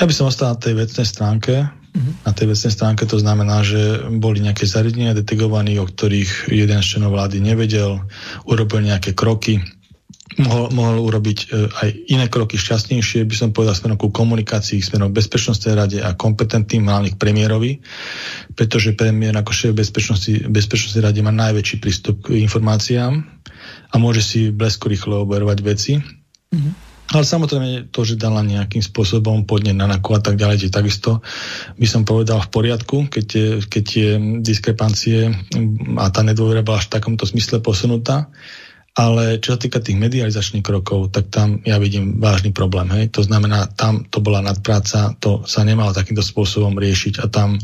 Ja 0.00 0.08
by 0.08 0.14
som 0.16 0.32
ostal 0.32 0.56
na 0.56 0.58
tej 0.58 0.74
vecnej 0.74 1.06
stránke. 1.06 1.81
Na 1.92 2.32
tej 2.32 2.48
vecnej 2.48 2.72
stránke 2.72 3.04
to 3.04 3.20
znamená, 3.20 3.60
že 3.60 4.08
boli 4.08 4.40
nejaké 4.40 4.64
zariadenia 4.64 5.12
detegovaní, 5.12 5.76
o 5.76 5.84
ktorých 5.84 6.48
jeden 6.48 6.80
z 6.80 6.88
členov 6.96 7.12
vlády 7.12 7.44
nevedel, 7.44 8.00
urobil 8.48 8.80
nejaké 8.80 9.12
kroky, 9.12 9.60
mohol, 10.40 10.72
mohol 10.72 10.96
urobiť 11.04 11.38
e, 11.44 11.46
aj 11.68 11.88
iné 12.08 12.26
kroky 12.32 12.56
šťastnejšie, 12.56 13.28
by 13.28 13.34
som 13.36 13.52
povedal 13.52 13.76
smerom 13.76 14.00
ku 14.00 14.08
komunikácii, 14.08 14.80
smerom 14.80 15.12
bezpečnostnej 15.12 15.76
rade 15.76 15.98
a 16.00 16.16
kompetentným 16.16 16.88
hlavných 16.88 17.20
premiérovi, 17.20 17.84
pretože 18.56 18.96
premiér 18.96 19.36
ako 19.36 19.52
šéf 19.52 19.72
bezpečnosti, 19.76 20.48
bezpečnostnej 20.48 21.04
rade 21.04 21.20
má 21.20 21.34
najväčší 21.34 21.76
prístup 21.76 22.24
k 22.24 22.40
informáciám 22.40 23.20
a 23.92 23.94
môže 24.00 24.24
si 24.24 24.48
blesko 24.48 24.88
rýchlo 24.88 25.28
oberovať 25.28 25.58
veci. 25.60 26.00
Mm-hmm. 26.00 26.91
Ale 27.10 27.28
samozrejme 27.28 27.92
to, 27.92 28.06
že 28.06 28.16
dala 28.16 28.40
nejakým 28.40 28.80
spôsobom 28.80 29.44
podne 29.44 29.74
na 29.74 29.84
naku 29.90 30.14
a 30.16 30.20
tak 30.22 30.38
ďalej, 30.38 30.68
je 30.68 30.70
takisto 30.72 31.20
by 31.76 31.86
som 31.90 32.06
povedal 32.06 32.40
v 32.40 32.48
poriadku, 32.48 33.10
keď 33.10 33.24
tie, 33.26 33.46
keď 33.60 33.82
tie 33.82 34.08
diskrepancie 34.40 35.28
a 35.98 36.06
tá 36.08 36.20
nedôvera 36.24 36.64
bola 36.64 36.80
až 36.80 36.88
v 36.88 36.94
takomto 36.96 37.28
smysle 37.28 37.60
posunutá. 37.60 38.32
Ale 38.92 39.40
čo 39.40 39.56
sa 39.56 39.58
týka 39.60 39.80
tých 39.80 39.96
medializačných 39.96 40.60
krokov, 40.60 41.16
tak 41.16 41.32
tam 41.32 41.64
ja 41.64 41.80
vidím 41.80 42.20
vážny 42.20 42.52
problém. 42.52 42.92
Hej? 42.92 43.16
To 43.16 43.24
znamená, 43.24 43.72
tam 43.72 44.04
to 44.04 44.20
bola 44.20 44.44
nadpráca, 44.44 45.16
to 45.16 45.48
sa 45.48 45.64
nemalo 45.64 45.96
takýmto 45.96 46.20
spôsobom 46.20 46.76
riešiť 46.76 47.24
a 47.24 47.26
tam 47.32 47.56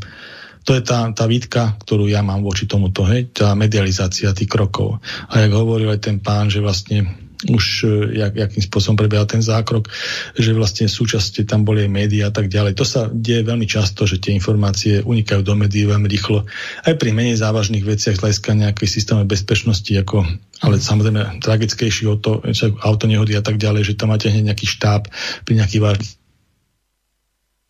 to 0.64 0.76
je 0.76 0.84
tá, 0.84 1.08
tá 1.16 1.24
výtka, 1.24 1.80
ktorú 1.84 2.12
ja 2.12 2.20
mám 2.20 2.44
voči 2.44 2.68
tomuto, 2.68 3.04
hej? 3.08 3.32
tá 3.32 3.52
medializácia 3.56 4.32
tých 4.36 4.48
krokov. 4.48 5.00
A 5.28 5.40
jak 5.40 5.52
hovoril 5.52 5.92
aj 5.92 6.00
ten 6.00 6.16
pán, 6.20 6.48
že 6.48 6.64
vlastne 6.64 7.27
už 7.46 7.64
e, 7.86 8.18
jak, 8.18 8.34
jakým 8.34 8.62
spôsobom 8.66 8.98
prebiehal 8.98 9.30
ten 9.30 9.38
zákrok, 9.38 9.86
že 10.34 10.50
vlastne 10.50 10.90
súčasne 10.90 11.46
tam 11.46 11.62
boli 11.62 11.86
aj 11.86 11.90
médiá 11.90 12.24
a 12.30 12.34
tak 12.34 12.50
ďalej. 12.50 12.74
To 12.74 12.82
sa 12.82 13.06
deje 13.06 13.46
veľmi 13.46 13.62
často, 13.62 14.10
že 14.10 14.18
tie 14.18 14.34
informácie 14.34 15.06
unikajú 15.06 15.46
do 15.46 15.54
médií 15.54 15.86
veľmi 15.86 16.10
rýchlo. 16.10 16.42
Aj 16.82 16.94
pri 16.98 17.14
menej 17.14 17.38
závažných 17.38 17.86
veciach 17.86 18.18
z 18.18 18.22
hľadiska 18.26 18.50
nejakej 18.58 18.88
systémov 18.90 19.30
bezpečnosti, 19.30 19.92
ako, 19.94 20.26
ale 20.66 20.82
samozrejme 20.82 21.38
tragickejší 21.38 22.10
auto, 22.10 22.42
auto 22.82 23.06
nehody 23.06 23.38
a 23.38 23.42
tak 23.44 23.62
ďalej, 23.62 23.94
že 23.94 23.98
tam 23.98 24.10
máte 24.10 24.26
hneď 24.26 24.50
nejaký 24.50 24.66
štáb 24.66 25.06
pri 25.46 25.54
nejakých 25.62 25.82
vážnych 25.84 26.12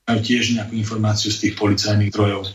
majú 0.08 0.24
tiež 0.24 0.56
nejakú 0.56 0.72
informáciu 0.72 1.28
z 1.28 1.36
tých 1.36 1.54
policajných 1.60 2.08
zdrojov. 2.16 2.48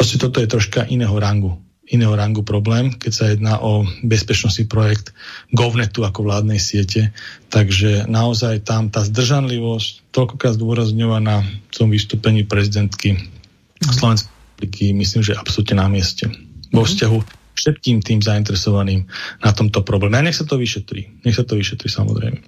Proste 0.00 0.16
toto 0.16 0.40
je 0.40 0.48
troška 0.48 0.88
iného 0.88 1.12
rangu 1.20 1.60
iného 1.86 2.14
rangu 2.18 2.42
problém, 2.42 2.90
keď 2.90 3.12
sa 3.14 3.24
jedná 3.30 3.62
o 3.62 3.86
bezpečnostný 4.02 4.66
projekt 4.66 5.14
GovNetu 5.54 6.02
ako 6.02 6.26
vládnej 6.26 6.58
siete. 6.58 7.14
Takže 7.50 8.10
naozaj 8.10 8.66
tam 8.66 8.90
tá 8.90 9.06
zdržanlivosť, 9.06 10.10
toľkokrát 10.10 10.58
zdôrazňovaná 10.58 11.46
v 11.46 11.74
tom 11.74 11.88
vystúpení 11.94 12.42
prezidentky 12.42 13.30
Slovenskej 13.78 14.30
republiky, 14.30 14.84
myslím, 14.96 15.22
že 15.22 15.38
absolútne 15.38 15.78
na 15.78 15.86
mieste. 15.86 16.26
Vo 16.74 16.82
mhm. 16.82 16.88
vzťahu 16.90 17.18
všetkým 17.56 18.04
tým 18.04 18.20
zainteresovaným 18.20 19.08
na 19.40 19.50
tomto 19.54 19.80
probléme. 19.80 20.20
A 20.20 20.26
nech 20.26 20.36
sa 20.36 20.44
to 20.44 20.60
vyšetrí. 20.60 21.24
Nech 21.24 21.34
sa 21.38 21.46
to 21.46 21.56
vyšetrí 21.56 21.88
samozrejme. 21.88 22.38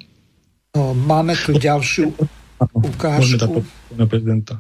Máme 0.79 1.33
tu 1.41 1.57
ďalšiu 1.57 2.13
ukážku. 2.61 3.25
Môžeme 3.25 3.41
dať 3.41 3.51
prezidenta. 4.05 4.55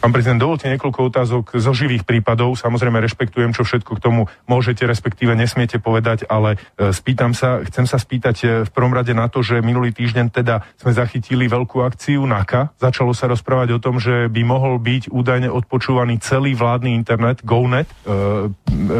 Pán 0.00 0.16
prezident, 0.16 0.40
dovolte 0.40 0.64
niekoľko 0.72 1.12
otázok 1.12 1.44
zo 1.60 1.76
živých 1.76 2.08
prípadov. 2.08 2.56
Samozrejme, 2.56 3.04
rešpektujem, 3.04 3.52
čo 3.52 3.68
všetko 3.68 4.00
k 4.00 4.00
tomu 4.00 4.22
môžete, 4.48 4.88
respektíve 4.88 5.36
nesmiete 5.36 5.76
povedať, 5.76 6.24
ale 6.24 6.56
e, 6.80 6.88
spýtam 6.96 7.36
sa, 7.36 7.60
chcem 7.68 7.84
sa 7.84 8.00
spýtať 8.00 8.36
e, 8.40 8.46
v 8.64 8.70
prvom 8.72 8.96
rade 8.96 9.12
na 9.12 9.28
to, 9.28 9.44
že 9.44 9.60
minulý 9.60 9.92
týždeň 9.92 10.32
teda 10.32 10.64
sme 10.80 10.96
zachytili 10.96 11.44
veľkú 11.52 11.84
akciu 11.84 12.24
NAKA. 12.24 12.72
Začalo 12.80 13.12
sa 13.12 13.28
rozprávať 13.28 13.76
o 13.76 13.82
tom, 13.82 14.00
že 14.00 14.32
by 14.32 14.40
mohol 14.40 14.80
byť 14.80 15.12
údajne 15.12 15.52
odpočúvaný 15.52 16.16
celý 16.24 16.56
vládny 16.56 16.96
internet, 16.96 17.44
GoNet. 17.44 17.92
E, 18.08 18.48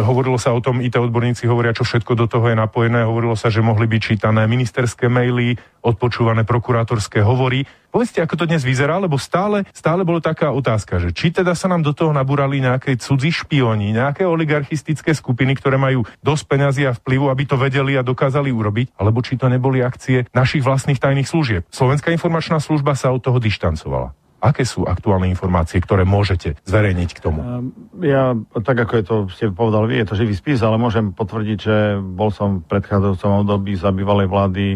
hovorilo 0.05 0.37
sa 0.37 0.53
o 0.53 0.61
tom, 0.61 0.85
IT 0.85 1.01
odborníci 1.01 1.49
hovoria, 1.49 1.73
čo 1.73 1.89
všetko 1.89 2.13
do 2.13 2.29
toho 2.29 2.53
je 2.53 2.61
napojené. 2.61 3.09
Hovorilo 3.09 3.33
sa, 3.41 3.49
že 3.49 3.65
mohli 3.65 3.89
byť 3.89 4.01
čítané 4.05 4.45
ministerské 4.45 5.09
maily, 5.09 5.57
odpočúvané 5.81 6.45
prokurátorské 6.45 7.25
hovory. 7.25 7.65
Povedzte, 7.91 8.23
ako 8.23 8.39
to 8.39 8.45
dnes 8.47 8.63
vyzerá, 8.63 9.03
lebo 9.03 9.19
stále, 9.19 9.67
stále 9.75 10.07
bolo 10.07 10.23
taká 10.23 10.55
otázka, 10.55 11.03
že 11.03 11.11
či 11.11 11.35
teda 11.35 11.59
sa 11.59 11.67
nám 11.67 11.83
do 11.83 11.91
toho 11.91 12.15
nabúrali 12.15 12.63
nejaké 12.63 12.95
cudzí 12.95 13.35
špioni, 13.35 13.91
nejaké 13.91 14.23
oligarchistické 14.23 15.11
skupiny, 15.11 15.59
ktoré 15.59 15.75
majú 15.75 16.07
dosť 16.23 16.45
peňazí 16.47 16.83
a 16.87 16.95
vplyvu, 16.95 17.27
aby 17.27 17.43
to 17.51 17.59
vedeli 17.59 17.99
a 17.99 18.07
dokázali 18.07 18.55
urobiť, 18.55 18.95
alebo 18.95 19.19
či 19.27 19.35
to 19.35 19.51
neboli 19.51 19.83
akcie 19.83 20.31
našich 20.31 20.63
vlastných 20.63 21.03
tajných 21.03 21.27
služieb. 21.27 21.67
Slovenská 21.75 22.15
informačná 22.15 22.63
služba 22.63 22.95
sa 22.95 23.11
od 23.11 23.27
toho 23.27 23.43
dištancovala. 23.43 24.15
Aké 24.41 24.65
sú 24.65 24.89
aktuálne 24.89 25.29
informácie, 25.29 25.85
ktoré 25.85 26.09
môžete 26.09 26.57
zverejniť 26.65 27.11
k 27.13 27.21
tomu? 27.21 27.41
Ehm, 27.45 27.77
ja, 28.01 28.33
tak 28.65 28.89
ako 28.89 28.93
je 28.97 29.05
to, 29.05 29.17
ste 29.29 29.45
povedal 29.53 29.85
vy, 29.85 30.01
je 30.01 30.09
to 30.09 30.17
živý 30.17 30.33
spis, 30.33 30.65
ale 30.65 30.81
môžem 30.81 31.13
potvrdiť, 31.13 31.59
že 31.61 31.77
bol 32.01 32.33
som 32.33 32.65
v 32.65 32.69
predchádzajúcom 32.73 33.45
období 33.45 33.77
za 33.77 33.93
bývalej 33.93 34.27
vlády 34.33 34.67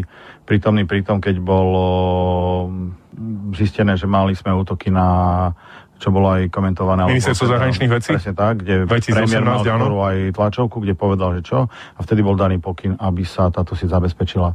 prítomný 0.45 0.85
pri 0.85 1.01
tom, 1.01 1.17
keď 1.17 1.41
bolo 1.41 1.85
zistené, 3.57 3.97
že 3.97 4.05
mali 4.05 4.37
sme 4.37 4.53
útoky 4.53 4.93
na 4.93 5.49
čo 5.95 6.11
bolo 6.11 6.27
aj 6.27 6.51
komentované. 6.51 7.07
Ministerstvo 7.07 7.47
zahraničných 7.55 7.91
vecí? 7.91 8.11
Presne 8.11 8.35
tak, 8.35 8.61
kde 8.61 8.83
2018, 8.83 9.15
premiér 9.15 9.43
mal 9.47 9.63
aj 10.11 10.17
tlačovku, 10.35 10.83
kde 10.83 10.93
povedal, 10.93 11.39
že 11.39 11.41
čo. 11.47 11.71
A 11.71 11.99
vtedy 12.03 12.19
bol 12.19 12.35
daný 12.35 12.59
pokyn, 12.59 12.99
aby 12.99 13.23
sa 13.23 13.47
táto 13.47 13.79
si 13.79 13.87
zabezpečila. 13.87 14.51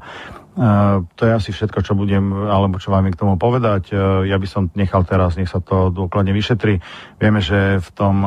To 1.16 1.22
je 1.24 1.32
asi 1.32 1.56
všetko, 1.56 1.80
čo 1.80 1.96
budem, 1.96 2.36
alebo 2.44 2.76
čo 2.76 2.92
vám 2.92 3.08
k 3.08 3.16
tomu 3.16 3.40
povedať. 3.40 3.96
Ja 4.28 4.36
by 4.36 4.44
som 4.44 4.68
nechal 4.76 5.08
teraz, 5.08 5.40
nech 5.40 5.48
sa 5.48 5.64
to 5.64 5.88
dôkladne 5.88 6.36
vyšetri. 6.36 6.76
Vieme, 7.16 7.40
že 7.40 7.80
v 7.80 7.88
tom 7.96 8.20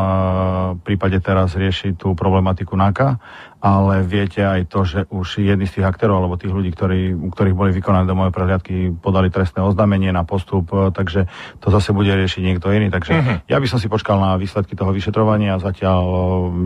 prípade 0.82 1.22
teraz 1.22 1.54
rieši 1.54 1.94
tú 1.94 2.18
problematiku 2.18 2.74
NAKA 2.74 3.22
ale 3.64 4.04
viete 4.04 4.44
aj 4.44 4.68
to, 4.68 4.84
že 4.84 5.00
už 5.08 5.40
jedni 5.40 5.64
z 5.64 5.80
tých 5.80 5.88
aktérov 5.88 6.20
alebo 6.20 6.36
tých 6.36 6.52
ľudí, 6.52 6.76
ktorí, 6.76 7.16
u 7.16 7.32
ktorých 7.32 7.56
boli 7.56 7.72
vykonané 7.72 8.04
domové 8.04 8.28
prehliadky, 8.36 8.92
podali 8.92 9.32
trestné 9.32 9.64
oznámenie 9.64 10.12
na 10.12 10.28
postup, 10.28 10.68
e, 10.76 10.92
takže 10.92 11.32
to 11.64 11.72
zase 11.72 11.96
bude 11.96 12.12
riešiť 12.12 12.44
niekto 12.44 12.68
iný. 12.76 12.92
Takže 12.92 13.14
uh-huh. 13.16 13.38
ja 13.48 13.58
by 13.64 13.68
som 13.72 13.80
si 13.80 13.88
počkal 13.88 14.20
na 14.20 14.36
výsledky 14.36 14.76
toho 14.76 14.92
vyšetrovania 14.92 15.56
a 15.56 15.64
zatiaľ 15.64 16.04
e, 16.04 16.20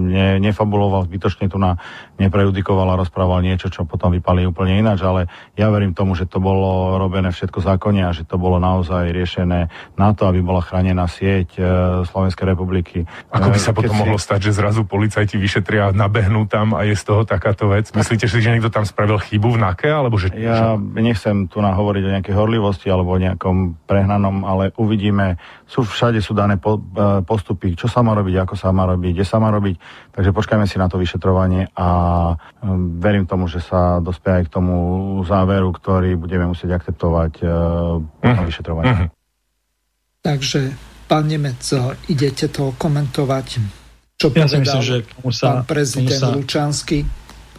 ne, 0.09 0.27
nefabuloval 0.41 1.05
zbytočne 1.05 1.53
tu 1.53 1.61
na 1.61 1.77
neprejudikoval 2.17 2.89
a 2.89 2.97
rozprával 2.97 3.45
niečo, 3.45 3.69
čo 3.69 3.85
potom 3.85 4.09
vypali 4.09 4.49
úplne 4.49 4.81
ináč, 4.81 5.05
ale 5.05 5.29
ja 5.53 5.69
verím 5.69 5.93
tomu, 5.93 6.17
že 6.17 6.25
to 6.25 6.41
bolo 6.41 6.97
robené 6.97 7.29
všetko 7.29 7.61
zákonne 7.61 8.09
a 8.09 8.11
že 8.11 8.25
to 8.25 8.41
bolo 8.41 8.57
naozaj 8.57 9.13
riešené 9.13 9.69
na 10.01 10.09
to, 10.17 10.25
aby 10.25 10.41
bola 10.41 10.65
chránená 10.65 11.05
sieť 11.05 11.61
e, 11.61 11.61
Slovenskej 12.09 12.57
republiky. 12.57 13.05
Ako 13.29 13.53
by 13.53 13.59
sa 13.61 13.69
potom 13.69 13.93
si... 13.93 14.01
mohlo 14.01 14.17
stať, 14.17 14.49
že 14.49 14.57
zrazu 14.57 14.81
policajti 14.81 15.37
vyšetria, 15.37 15.93
nabehnú 15.93 16.49
tam 16.49 16.73
a 16.73 16.86
je 16.89 16.95
z 16.95 17.03
toho 17.03 17.21
takáto 17.27 17.67
vec? 17.67 17.91
Myslíte 17.91 18.25
si, 18.25 18.37
že 18.39 18.51
niekto 18.51 18.71
tam 18.71 18.87
spravil 18.87 19.19
chybu 19.19 19.55
v 19.55 19.61
NAKE? 19.61 19.89
Alebo 19.91 20.15
že, 20.15 20.31
ja 20.35 20.75
že... 20.75 21.03
nechcem 21.03 21.51
tu 21.51 21.59
nahovoriť 21.59 22.03
o 22.07 22.13
nejakej 22.19 22.35
horlivosti 22.35 22.87
alebo 22.87 23.15
o 23.15 23.19
nejakom 23.19 23.83
prehnanom, 23.83 24.47
ale 24.47 24.71
uvidíme. 24.79 25.39
Sú 25.67 25.83
všade 25.83 26.23
sú 26.23 26.31
dané 26.31 26.55
po, 26.55 26.79
e, 26.79 27.21
postupy, 27.27 27.75
čo 27.75 27.91
sa 27.91 27.99
má 28.03 28.15
robiť, 28.15 28.47
ako 28.47 28.55
sa 28.55 28.71
má 28.71 28.87
robiť, 28.87 29.11
kde 29.17 29.25
sa 29.27 29.37
má 29.37 29.51
robiť. 29.51 29.75
Takže 30.15 30.31
počkajme 30.31 30.65
si 30.65 30.79
na 30.79 30.87
to 30.87 30.95
vyšetrovanie 30.99 31.69
a 31.75 31.87
verím 32.99 33.27
tomu, 33.27 33.47
že 33.47 33.59
sa 33.63 33.99
dospie 33.99 34.41
aj 34.41 34.43
k 34.47 34.53
tomu 34.53 34.75
záveru, 35.23 35.69
ktorý 35.75 36.15
budeme 36.15 36.49
musieť 36.49 36.79
akceptovať 36.81 37.33
uh, 37.43 37.49
uh-huh. 38.01 38.45
vyšetrovanie. 38.47 38.93
Uh-huh. 38.93 39.09
Takže, 40.21 40.73
pán 41.07 41.29
Nemec, 41.29 41.61
idete 42.11 42.51
to 42.51 42.75
komentovať? 42.75 43.86
Čo 44.17 44.33
ja 44.33 44.49
si 44.49 44.57
myslím, 44.57 44.81
že 44.81 44.97
tomu 45.05 45.29
sa, 45.29 45.61
pán 45.61 45.69
prezident 45.69 46.09
tomu 46.09 46.17
sa, 46.17 46.33
Lučanský 46.33 47.05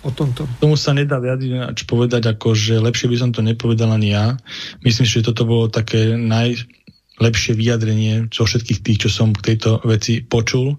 o 0.02 0.10
tomto? 0.10 0.42
Tomu 0.58 0.74
sa 0.74 0.90
nedá 0.90 1.22
viac 1.22 1.38
čo 1.78 1.84
povedať, 1.86 2.26
ako 2.34 2.58
že 2.58 2.82
lepšie 2.82 3.06
by 3.06 3.16
som 3.18 3.30
to 3.30 3.46
nepovedal 3.46 3.94
ani 3.94 4.10
ja. 4.10 4.34
Myslím 4.82 5.06
si, 5.06 5.22
že 5.22 5.30
toto 5.30 5.46
bolo 5.46 5.70
také 5.70 6.18
najlepšie 6.18 7.54
vyjadrenie 7.54 8.26
zo 8.34 8.42
všetkých 8.42 8.82
tých, 8.82 8.98
čo 9.06 9.08
som 9.10 9.30
k 9.30 9.54
tejto 9.54 9.86
veci 9.86 10.18
počul. 10.26 10.74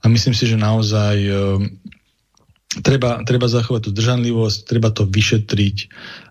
A 0.00 0.08
myslím 0.08 0.32
si, 0.32 0.48
že 0.48 0.56
naozaj 0.56 1.16
e, 1.20 1.32
treba, 2.80 3.20
treba 3.28 3.46
zachovať 3.52 3.80
tú 3.84 3.90
zdržanlivosť, 3.92 4.58
treba 4.64 4.88
to 4.88 5.04
vyšetriť 5.04 5.76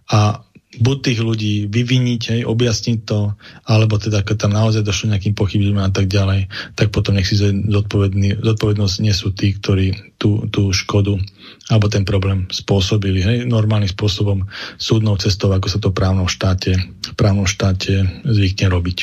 a 0.09 0.41
buď 0.79 0.97
tých 1.03 1.19
ľudí 1.19 1.53
vyviniť, 1.67 2.21
hej, 2.31 2.41
objasniť 2.47 2.99
to, 3.03 3.35
alebo 3.67 3.99
teda, 3.99 4.23
keď 4.23 4.47
tam 4.47 4.55
naozaj 4.55 4.87
došlo 4.87 5.11
nejakým 5.11 5.35
pochybeniam 5.35 5.83
a 5.83 5.91
tak 5.91 6.07
ďalej, 6.07 6.47
tak 6.79 6.95
potom 6.95 7.19
nech 7.19 7.27
si 7.27 7.35
zodpovednosť 7.35 8.95
nesú 9.03 9.35
tí, 9.35 9.51
ktorí 9.51 10.15
tú, 10.15 10.47
tú 10.47 10.71
škodu 10.71 11.19
alebo 11.67 11.91
ten 11.91 12.07
problém 12.07 12.47
spôsobili 12.47 13.19
hej, 13.19 13.37
normálnym 13.43 13.91
spôsobom 13.91 14.47
súdnou 14.79 15.19
cestou, 15.19 15.51
ako 15.51 15.67
sa 15.67 15.79
to 15.83 15.91
v 15.91 15.97
právnom 15.99 16.31
štáte, 16.31 16.71
v 16.79 17.15
právnom 17.19 17.47
štáte 17.47 18.23
zvykne 18.23 18.71
robiť. 18.71 18.97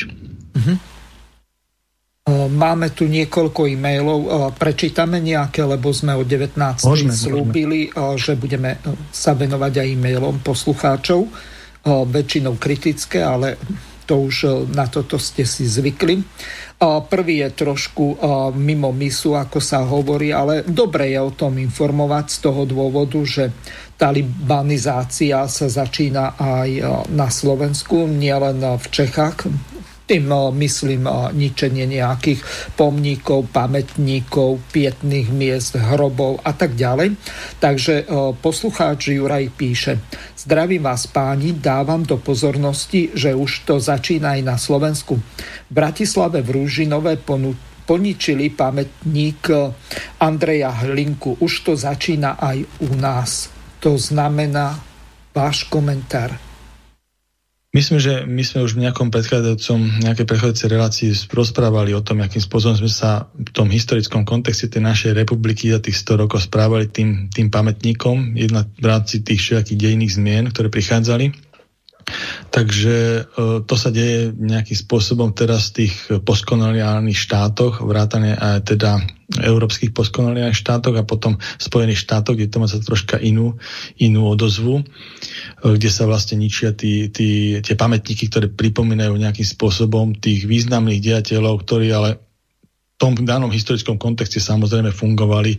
Mm-hmm. 0.57 0.77
Máme 2.29 2.93
tu 2.93 3.09
niekoľko 3.09 3.65
e-mailov, 3.73 4.53
prečítame 4.53 5.17
nejaké, 5.17 5.65
lebo 5.65 5.89
sme 5.89 6.13
o 6.13 6.21
19. 6.21 6.53
Môžeme, 6.85 7.09
slúbili, 7.09 7.89
môžeme. 7.89 8.21
že 8.21 8.33
budeme 8.37 8.77
sa 9.09 9.33
venovať 9.33 9.73
aj 9.81 9.87
e-mailom 9.97 10.37
poslucháčov 10.45 11.25
väčšinou 11.85 12.59
kritické, 12.59 13.23
ale 13.23 13.55
to 14.09 14.25
už 14.25 14.67
na 14.73 14.89
toto 14.89 15.21
ste 15.21 15.45
si 15.45 15.69
zvykli. 15.69 16.17
Prvý 16.81 17.45
je 17.45 17.49
trošku 17.53 18.17
mimo 18.57 18.89
misu, 18.89 19.37
ako 19.37 19.61
sa 19.61 19.85
hovorí, 19.85 20.33
ale 20.33 20.65
dobre 20.65 21.13
je 21.13 21.19
o 21.21 21.35
tom 21.35 21.61
informovať 21.61 22.25
z 22.33 22.37
toho 22.41 22.65
dôvodu, 22.65 23.21
že 23.21 23.53
talibanizácia 23.99 25.45
sa 25.45 25.67
začína 25.69 26.39
aj 26.39 26.69
na 27.13 27.27
Slovensku, 27.29 28.09
nielen 28.09 28.65
v 28.65 28.85
Čechách. 28.89 29.45
Tým 30.09 30.25
eh, 30.25 30.49
myslím 30.65 31.05
ničenie 31.37 31.85
nejakých 31.85 32.41
pomníkov, 32.73 33.53
pamätníkov, 33.53 34.73
pietných 34.73 35.29
miest, 35.29 35.77
hrobov 35.77 36.41
a 36.41 36.57
tak 36.57 36.73
ďalej. 36.73 37.13
Takže 37.61 37.93
eh, 38.01 38.05
poslucháč 38.41 39.13
Juraj 39.13 39.53
píše, 39.53 40.01
zdravím 40.33 40.81
vás 40.81 41.05
páni, 41.05 41.53
dávam 41.53 42.01
do 42.01 42.17
pozornosti, 42.17 43.13
že 43.13 43.37
už 43.37 43.69
to 43.69 43.77
začína 43.77 44.33
aj 44.33 44.41
na 44.41 44.57
Slovensku. 44.57 45.13
V 45.69 45.71
Bratislave 45.71 46.41
v 46.41 46.57
Rúžinové 46.57 47.21
poničili 47.85 48.49
pamätník 48.49 49.49
Andreja 50.17 50.73
Hlinku. 50.73 51.37
Už 51.37 51.69
to 51.69 51.73
začína 51.77 52.41
aj 52.41 52.65
u 52.81 52.89
nás. 52.97 53.53
To 53.85 53.93
znamená 53.97 54.77
váš 55.33 55.69
komentár. 55.69 56.48
Myslím, 57.79 58.03
že 58.03 58.27
my 58.27 58.43
sme 58.43 58.67
už 58.67 58.75
v 58.75 58.83
nejakom 58.83 59.07
predchádzajúcom, 59.07 60.03
nejakej 60.03 60.27
predchádzajúcej 60.27 60.67
relácii 60.67 61.09
rozprávali 61.31 61.95
o 61.95 62.03
tom, 62.03 62.19
akým 62.19 62.43
spôsobom 62.43 62.75
sme 62.75 62.91
sa 62.91 63.31
v 63.39 63.55
tom 63.55 63.71
historickom 63.71 64.27
kontexte 64.27 64.67
tej 64.67 64.83
našej 64.83 65.15
republiky 65.15 65.71
za 65.71 65.79
tých 65.79 65.95
100 65.95 66.27
rokov 66.27 66.43
správali 66.43 66.91
tým, 66.91 67.31
tým 67.31 67.47
pamätníkom, 67.47 68.35
jedna 68.35 68.67
v 68.67 68.83
rámci 68.83 69.23
tých 69.23 69.39
všetkých 69.39 69.79
dejných 69.79 70.11
zmien, 70.11 70.51
ktoré 70.51 70.67
prichádzali. 70.67 71.48
Takže 72.49 72.97
e, 72.97 73.21
to 73.63 73.75
sa 73.77 73.89
deje 73.93 74.33
nejakým 74.33 74.77
spôsobom 74.77 75.33
teraz 75.33 75.71
v 75.71 75.85
tých 75.85 75.93
postkoloniálnych 76.25 77.17
štátoch, 77.17 77.85
vrátane 77.85 78.35
aj 78.35 78.75
teda 78.75 79.01
európskych 79.29 79.93
postkoloniálnych 79.93 80.57
štátoch 80.57 80.97
a 80.97 81.05
potom 81.05 81.37
Spojených 81.61 82.01
štátoch, 82.01 82.33
kde 82.33 82.49
to 82.49 82.57
má 82.57 82.65
sa 82.65 82.81
troška 82.81 83.21
inú, 83.21 83.61
inú 84.01 84.25
odozvu, 84.25 84.81
e, 84.81 84.83
kde 85.77 85.89
sa 85.93 86.09
vlastne 86.09 86.41
ničia 86.41 86.73
tí, 86.73 87.13
tí, 87.13 87.61
tie 87.61 87.75
pamätníky, 87.77 88.25
ktoré 88.29 88.49
pripomínajú 88.49 89.13
nejakým 89.13 89.45
spôsobom 89.45 90.17
tých 90.17 90.49
významných 90.49 91.03
dejateľov, 91.03 91.61
ktorí 91.61 91.93
ale 91.93 92.29
tom 92.99 93.15
danom 93.15 93.47
historickom 93.47 93.95
kontexte 93.95 94.43
samozrejme 94.43 94.91
fungovali 94.91 95.55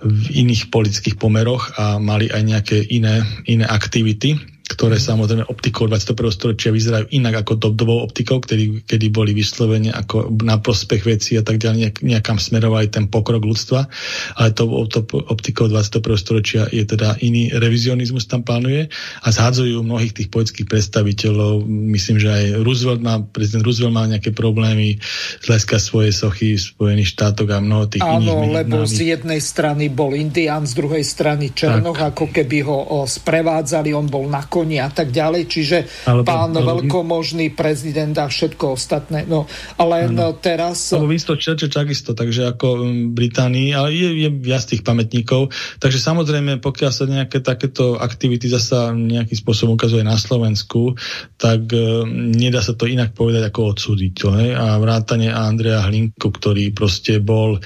v 0.00 0.24
iných 0.32 0.72
politických 0.72 1.20
pomeroch 1.20 1.76
a 1.76 2.00
mali 2.00 2.32
aj 2.32 2.42
nejaké 2.42 2.78
iné, 2.88 3.20
iné 3.44 3.68
aktivity 3.68 4.40
ktoré 4.68 5.00
samozrejme 5.00 5.48
optikou 5.48 5.88
21. 5.88 6.28
storočia 6.28 6.70
vyzerajú 6.70 7.08
inak 7.10 7.42
ako 7.42 7.56
dobovou 7.56 8.04
optikou, 8.04 8.44
kedy, 8.44 8.84
kedy 8.84 9.06
boli 9.08 9.32
vyslovene 9.32 9.88
ako 9.88 10.28
na 10.44 10.60
prospech 10.60 11.02
veci 11.08 11.40
a 11.40 11.42
tak 11.42 11.56
ďalej, 11.56 11.76
nejak, 11.80 11.96
nejakam 12.04 12.36
smerovali 12.36 12.92
ten 12.92 13.08
pokrok 13.08 13.40
ľudstva, 13.48 13.88
ale 14.36 14.48
to, 14.52 14.68
to 14.92 15.08
optikou 15.32 15.72
21. 15.72 16.04
storočia 16.20 16.62
je 16.68 16.84
teda 16.84 17.16
iný 17.24 17.48
revizionizmus 17.56 18.28
tam 18.28 18.44
plánuje 18.44 18.92
a 19.24 19.28
zhádzajú 19.32 19.80
mnohých 19.80 20.12
tých 20.12 20.28
poetických 20.28 20.68
predstaviteľov. 20.68 21.64
Myslím, 21.66 22.20
že 22.20 22.28
aj 22.28 22.44
Roosevelt 22.60 23.00
má, 23.00 23.24
prezident 23.24 23.64
Roosevelt 23.64 23.96
má 23.96 24.04
nejaké 24.04 24.36
problémy 24.36 25.00
z 25.40 25.44
hľadiska 25.48 25.80
svojej 25.80 26.12
sochy 26.12 26.60
v 26.60 26.62
Spojených 26.62 27.16
štátoch 27.16 27.48
a 27.48 27.64
mnoho 27.64 27.88
tých 27.88 28.04
Áno, 28.04 28.20
iných. 28.20 28.36
Áno, 28.36 28.52
lebo 28.52 28.76
námi. 28.84 28.90
z 28.92 28.98
jednej 29.16 29.40
strany 29.40 29.88
bol 29.88 30.12
Indián, 30.12 30.68
z 30.68 30.76
druhej 30.76 31.02
strany 31.02 31.56
Černoch, 31.56 31.96
tak. 31.96 32.12
ako 32.12 32.24
keby 32.28 32.58
ho 32.68 33.08
sprevádzali, 33.08 33.96
on 33.96 34.06
bol 34.10 34.28
na 34.28 34.44
koni 34.58 34.82
a 34.82 34.90
tak 34.90 35.14
ďalej. 35.14 35.42
Čiže 35.46 35.78
alebo, 36.10 36.26
pán 36.26 36.50
alebo, 36.50 36.82
veľkomožný 36.82 37.54
prezident 37.54 38.10
a 38.18 38.26
všetko 38.26 38.74
ostatné. 38.74 39.22
No, 39.30 39.46
ale 39.78 40.10
ano. 40.10 40.34
teraz... 40.34 40.90
Alebo 40.90 41.14
Winston 41.14 41.38
Churchill 41.38 41.70
takisto, 41.70 42.18
takže 42.18 42.50
ako 42.50 42.82
v 42.82 43.14
Británii, 43.14 43.70
ale 43.70 43.94
je, 43.94 44.26
je 44.26 44.28
viac 44.34 44.66
tých 44.66 44.82
pamätníkov. 44.82 45.54
Takže 45.78 46.02
samozrejme, 46.02 46.58
pokiaľ 46.58 46.90
sa 46.90 47.06
nejaké 47.06 47.38
takéto 47.38 47.94
aktivity 48.02 48.50
zasa 48.50 48.90
nejakým 48.90 49.38
spôsobom 49.38 49.78
ukazuje 49.78 50.02
na 50.02 50.18
Slovensku, 50.18 50.98
tak 51.38 51.70
e, 51.70 52.02
nedá 52.10 52.58
sa 52.58 52.74
to 52.74 52.90
inak 52.90 53.14
povedať 53.14 53.54
ako 53.54 53.78
odsúdiť. 53.78 54.14
Ne? 54.34 54.58
A 54.58 54.74
vrátane 54.82 55.30
Andrea 55.30 55.86
Hlinku, 55.86 56.34
ktorý 56.34 56.74
proste 56.74 57.22
bol, 57.22 57.62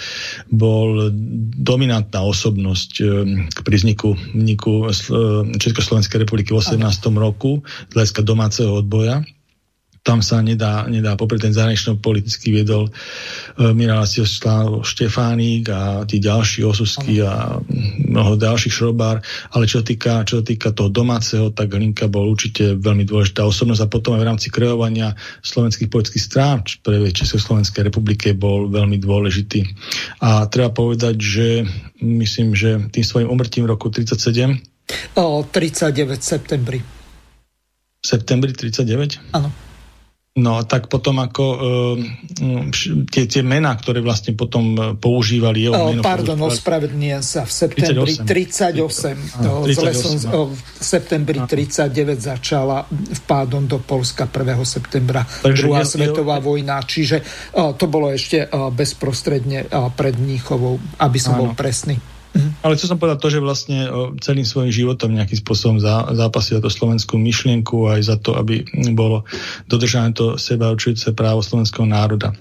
bol 0.53 1.09
dominantná 1.57 2.21
osobnosť 2.21 2.93
e, 3.01 3.05
pri 3.65 3.77
vzniku, 3.81 4.13
vzniku 4.37 4.93
Československej 5.57 6.27
republiky 6.27 6.51
v 6.51 6.61
18 6.61 6.82
roku 7.15 7.63
z 7.63 7.93
hľadiska 7.95 8.27
domáceho 8.27 8.75
odboja. 8.83 9.23
Tam 10.03 10.19
sa 10.19 10.43
nedá, 10.43 10.83
nedá 10.91 11.15
popri 11.15 11.39
ten 11.39 11.55
zahranično 11.55 12.03
politicky 12.03 12.51
viedol 12.51 12.91
Miral 13.55 14.03
Štefánik 14.83 15.71
a 15.71 16.03
tí 16.03 16.19
ďalší 16.19 16.67
Osusky 16.67 17.23
a 17.23 17.63
mnoho 18.11 18.35
ďalších 18.35 18.83
šrobár, 18.83 19.23
ale 19.55 19.71
čo 19.71 19.87
týka, 19.87 20.27
čo 20.27 20.43
týka 20.43 20.75
toho 20.75 20.91
domáceho, 20.91 21.55
tak 21.55 21.79
Hlinka 21.79 22.11
bol 22.11 22.35
určite 22.35 22.75
veľmi 22.83 23.07
dôležitá 23.07 23.47
osobnosť 23.47 23.87
a 23.87 23.93
potom 23.95 24.19
aj 24.19 24.27
v 24.27 24.29
rámci 24.35 24.51
kreovania 24.51 25.15
slovenských 25.39 25.87
politických 25.87 26.27
strán 26.27 26.67
pre 26.83 26.99
Československej 27.07 27.87
republike 27.87 28.35
bol 28.35 28.67
veľmi 28.75 28.99
dôležitý. 28.99 29.71
A 30.19 30.51
treba 30.51 30.75
povedať, 30.75 31.15
že 31.23 31.63
myslím, 32.03 32.59
že 32.59 32.91
tým 32.91 33.07
svojim 33.07 33.31
umrtím 33.31 33.71
v 33.71 33.79
roku 33.79 33.87
37 33.87 34.72
o 35.19 35.45
39 35.45 36.23
septembri. 36.23 36.79
V 38.03 38.05
septembri 38.05 38.51
39? 38.51 39.37
Áno. 39.37 39.73
No 40.33 40.65
tak 40.65 40.89
potom 40.89 41.21
ako 41.21 41.45
uh, 41.45 42.01
tie, 43.13 43.29
tie 43.29 43.45
mená, 43.45 43.77
ktoré 43.77 44.01
vlastne 44.01 44.33
potom 44.33 44.73
e, 44.73 44.81
používali 44.97 45.69
jeho 45.69 45.77
oh, 45.77 45.93
meno... 45.93 46.01
Pardon, 46.01 46.41
ospravedlňujem 46.49 47.21
sa, 47.21 47.45
v 47.45 47.53
septembri 47.53 48.17
38. 48.17 49.37
38. 49.37 49.45
Áno, 49.45 49.69
38 49.69 50.25
som, 50.25 50.49
v 50.49 50.61
septembri 50.81 51.37
39 51.37 52.17
začala 52.17 52.89
vpádom 52.89 53.69
do 53.69 53.77
Polska 53.85 54.25
1. 54.25 54.57
septembra 54.65 55.21
Takže 55.21 55.69
druhá 55.69 55.85
svetová 55.85 56.41
je... 56.41 56.45
vojna, 56.49 56.81
čiže 56.81 57.21
uh, 57.53 57.77
to 57.77 57.85
bolo 57.93 58.09
ešte 58.09 58.49
uh, 58.49 58.73
bezprostredne 58.73 59.69
uh, 59.69 59.93
pred 59.93 60.17
Mníchovou, 60.17 60.81
aby 60.97 61.19
som 61.21 61.37
áno. 61.37 61.45
bol 61.45 61.51
presný. 61.53 62.01
Mhm. 62.33 62.65
Ale 62.65 62.77
chcel 62.81 62.97
som 62.97 63.01
povedať 63.01 63.19
to, 63.21 63.29
že 63.29 63.45
vlastne 63.45 63.79
celým 64.25 64.49
svojim 64.49 64.73
životom 64.73 65.13
nejakým 65.13 65.37
spôsobom 65.37 65.77
zápasil 66.17 66.65
to 66.65 66.73
slovenskú 66.73 67.21
myšlienku 67.21 67.93
aj 67.93 68.01
za 68.09 68.17
to, 68.17 68.37
aby 68.41 68.65
bolo 68.97 69.29
dodržané 69.69 70.17
to 70.17 70.41
seba 70.41 70.73
určujúce 70.73 71.13
právo 71.13 71.45
slovenského 71.45 71.85
národa. 71.85 72.33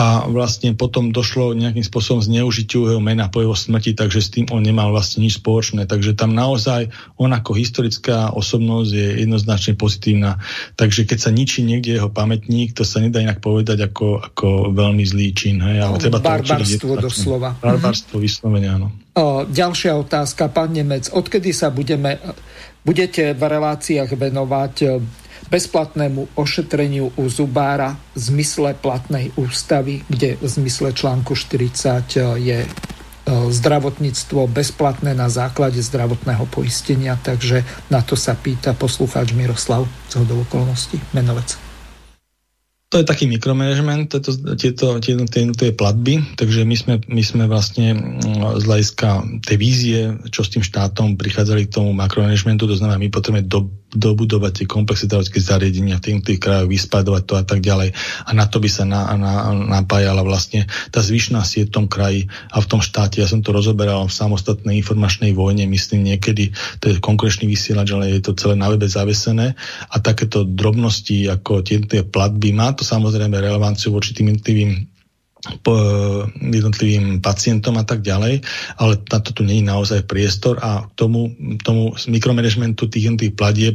A 0.00 0.24
vlastne 0.32 0.72
potom 0.72 1.12
došlo 1.12 1.52
nejakým 1.52 1.84
spôsobom 1.84 2.24
zneužitiu 2.24 2.88
jeho 2.88 3.02
mena 3.04 3.28
po 3.28 3.44
jeho 3.44 3.52
smrti, 3.52 3.92
takže 3.92 4.20
s 4.24 4.32
tým 4.32 4.48
on 4.48 4.64
nemal 4.64 4.88
vlastne 4.88 5.20
nič 5.20 5.44
spoločné. 5.44 5.84
Takže 5.84 6.16
tam 6.16 6.32
naozaj 6.32 6.88
on 7.20 7.36
ako 7.36 7.52
historická 7.52 8.32
osobnosť 8.32 8.90
je 8.90 9.08
jednoznačne 9.28 9.76
pozitívna. 9.76 10.40
Takže 10.80 11.04
keď 11.04 11.18
sa 11.20 11.30
ničí 11.30 11.60
niekde 11.62 12.00
jeho 12.00 12.08
pamätník, 12.08 12.72
to 12.72 12.80
sa 12.82 13.04
nedá 13.04 13.20
inak 13.20 13.44
povedať 13.44 13.92
ako, 13.92 14.24
ako 14.24 14.72
veľmi 14.72 15.04
zlý 15.04 15.36
čin. 15.36 15.60
Hej? 15.60 15.84
Ale 15.84 15.96
treba 16.00 16.24
Barbarstvo 16.24 16.96
doslova. 16.96 17.52
Barbarstvo 17.60 18.24
vyslovene, 18.24 18.72
áno. 18.72 18.88
O, 19.12 19.44
ďalšia 19.44 19.92
otázka, 20.00 20.48
pán 20.48 20.72
Nemec. 20.72 21.12
Odkedy 21.12 21.52
sa 21.52 21.68
budeme, 21.68 22.16
budete 22.80 23.36
v 23.36 23.42
reláciách 23.44 24.16
venovať 24.16 24.74
bezplatnému 25.52 26.32
ošetreniu 26.32 27.12
u 27.12 27.24
zubára 27.28 28.00
v 28.16 28.18
zmysle 28.18 28.72
platnej 28.72 29.36
ústavy, 29.36 30.00
kde 30.08 30.40
v 30.40 30.46
zmysle 30.48 30.96
článku 30.96 31.36
40 31.36 32.40
je 32.40 32.64
e, 32.64 32.68
zdravotníctvo 33.52 34.48
bezplatné 34.48 35.12
na 35.12 35.28
základe 35.28 35.84
zdravotného 35.84 36.48
poistenia, 36.48 37.20
takže 37.20 37.68
na 37.92 38.00
to 38.00 38.16
sa 38.16 38.32
pýta 38.32 38.72
poslucháč 38.72 39.36
Miroslav 39.36 39.84
z 40.08 40.24
hodov 40.24 40.48
okolností, 40.48 40.96
menovec. 41.12 41.71
To 42.92 43.00
je 43.00 43.08
taký 43.08 43.24
mikromanagement, 43.24 44.12
tieto, 44.12 44.36
tieto, 44.52 45.00
tieto, 45.00 45.24
tieto 45.24 45.64
platby, 45.72 46.36
takže 46.36 46.68
my 46.68 46.76
sme, 46.76 46.94
my 47.08 47.22
sme 47.24 47.48
vlastne 47.48 47.96
mm, 47.96 48.60
z 48.60 48.64
hľadiska 48.68 49.08
tej 49.48 49.56
vízie, 49.56 50.00
čo 50.28 50.44
s 50.44 50.52
tým 50.52 50.60
štátom 50.60 51.16
prichádzali 51.16 51.72
k 51.72 51.80
tomu 51.80 51.96
makromanagementu, 51.96 52.68
to 52.68 52.76
znamená, 52.76 53.00
my 53.00 53.08
potrebujeme 53.08 53.48
do, 53.48 53.72
dobudovať 53.92 54.52
tie 54.52 54.66
komplexy 54.68 55.04
zdravotnícke 55.08 55.40
zariadenia 55.40 56.00
v 56.00 56.04
tých, 56.04 56.16
tých 56.24 56.40
krajoch, 56.40 56.68
vyspadovať 56.68 57.22
to 57.28 57.34
a 57.36 57.44
tak 57.44 57.60
ďalej. 57.60 57.92
A 58.24 58.30
na 58.32 58.48
to 58.48 58.56
by 58.60 58.68
sa 58.68 58.84
na, 58.88 59.08
na, 59.20 59.52
napájala 59.52 60.24
vlastne 60.24 60.64
tá 60.88 61.04
zvyšná 61.04 61.44
sieť 61.44 61.72
v 61.72 61.74
tom 61.80 61.86
kraji 61.88 62.28
a 62.52 62.60
v 62.60 62.66
tom 62.68 62.80
štáte. 62.80 63.20
Ja 63.20 63.28
som 63.28 63.44
to 63.44 63.52
rozoberal 63.52 64.08
v 64.08 64.12
samostatnej 64.12 64.80
informačnej 64.80 65.36
vojne, 65.36 65.68
myslím 65.68 66.08
niekedy, 66.12 66.56
to 66.80 66.92
je 66.92 67.00
konkurenčný 67.04 67.44
vysielač, 67.48 67.92
ale 67.92 68.16
je 68.16 68.24
to 68.24 68.36
celé 68.36 68.56
na 68.56 68.72
webe 68.72 68.88
zavesené 68.88 69.56
a 69.92 69.96
takéto 70.00 70.44
drobnosti 70.44 71.28
ako 71.28 71.60
tie, 71.60 71.84
tie 71.84 72.04
platby 72.04 72.56
má 72.56 72.72
to 72.72 72.81
to 72.82 72.90
samozrejme 72.90 73.38
relevanciu 73.38 73.94
voči 73.94 74.10
tým 74.10 74.34
jednotlivým 74.34 74.90
jednotlivým 76.38 77.18
pacientom 77.18 77.74
a 77.74 77.82
tak 77.82 78.06
ďalej, 78.06 78.46
ale 78.78 78.92
na 79.10 79.18
to 79.18 79.34
tu 79.34 79.42
nie 79.42 79.58
je 79.58 79.66
naozaj 79.66 80.06
priestor 80.06 80.62
a 80.62 80.86
tomu, 80.94 81.34
tomu 81.66 81.90
mikromanagementu 82.06 82.86
tých 82.86 83.10
jednotlivých 83.10 83.38
platieb 83.38 83.74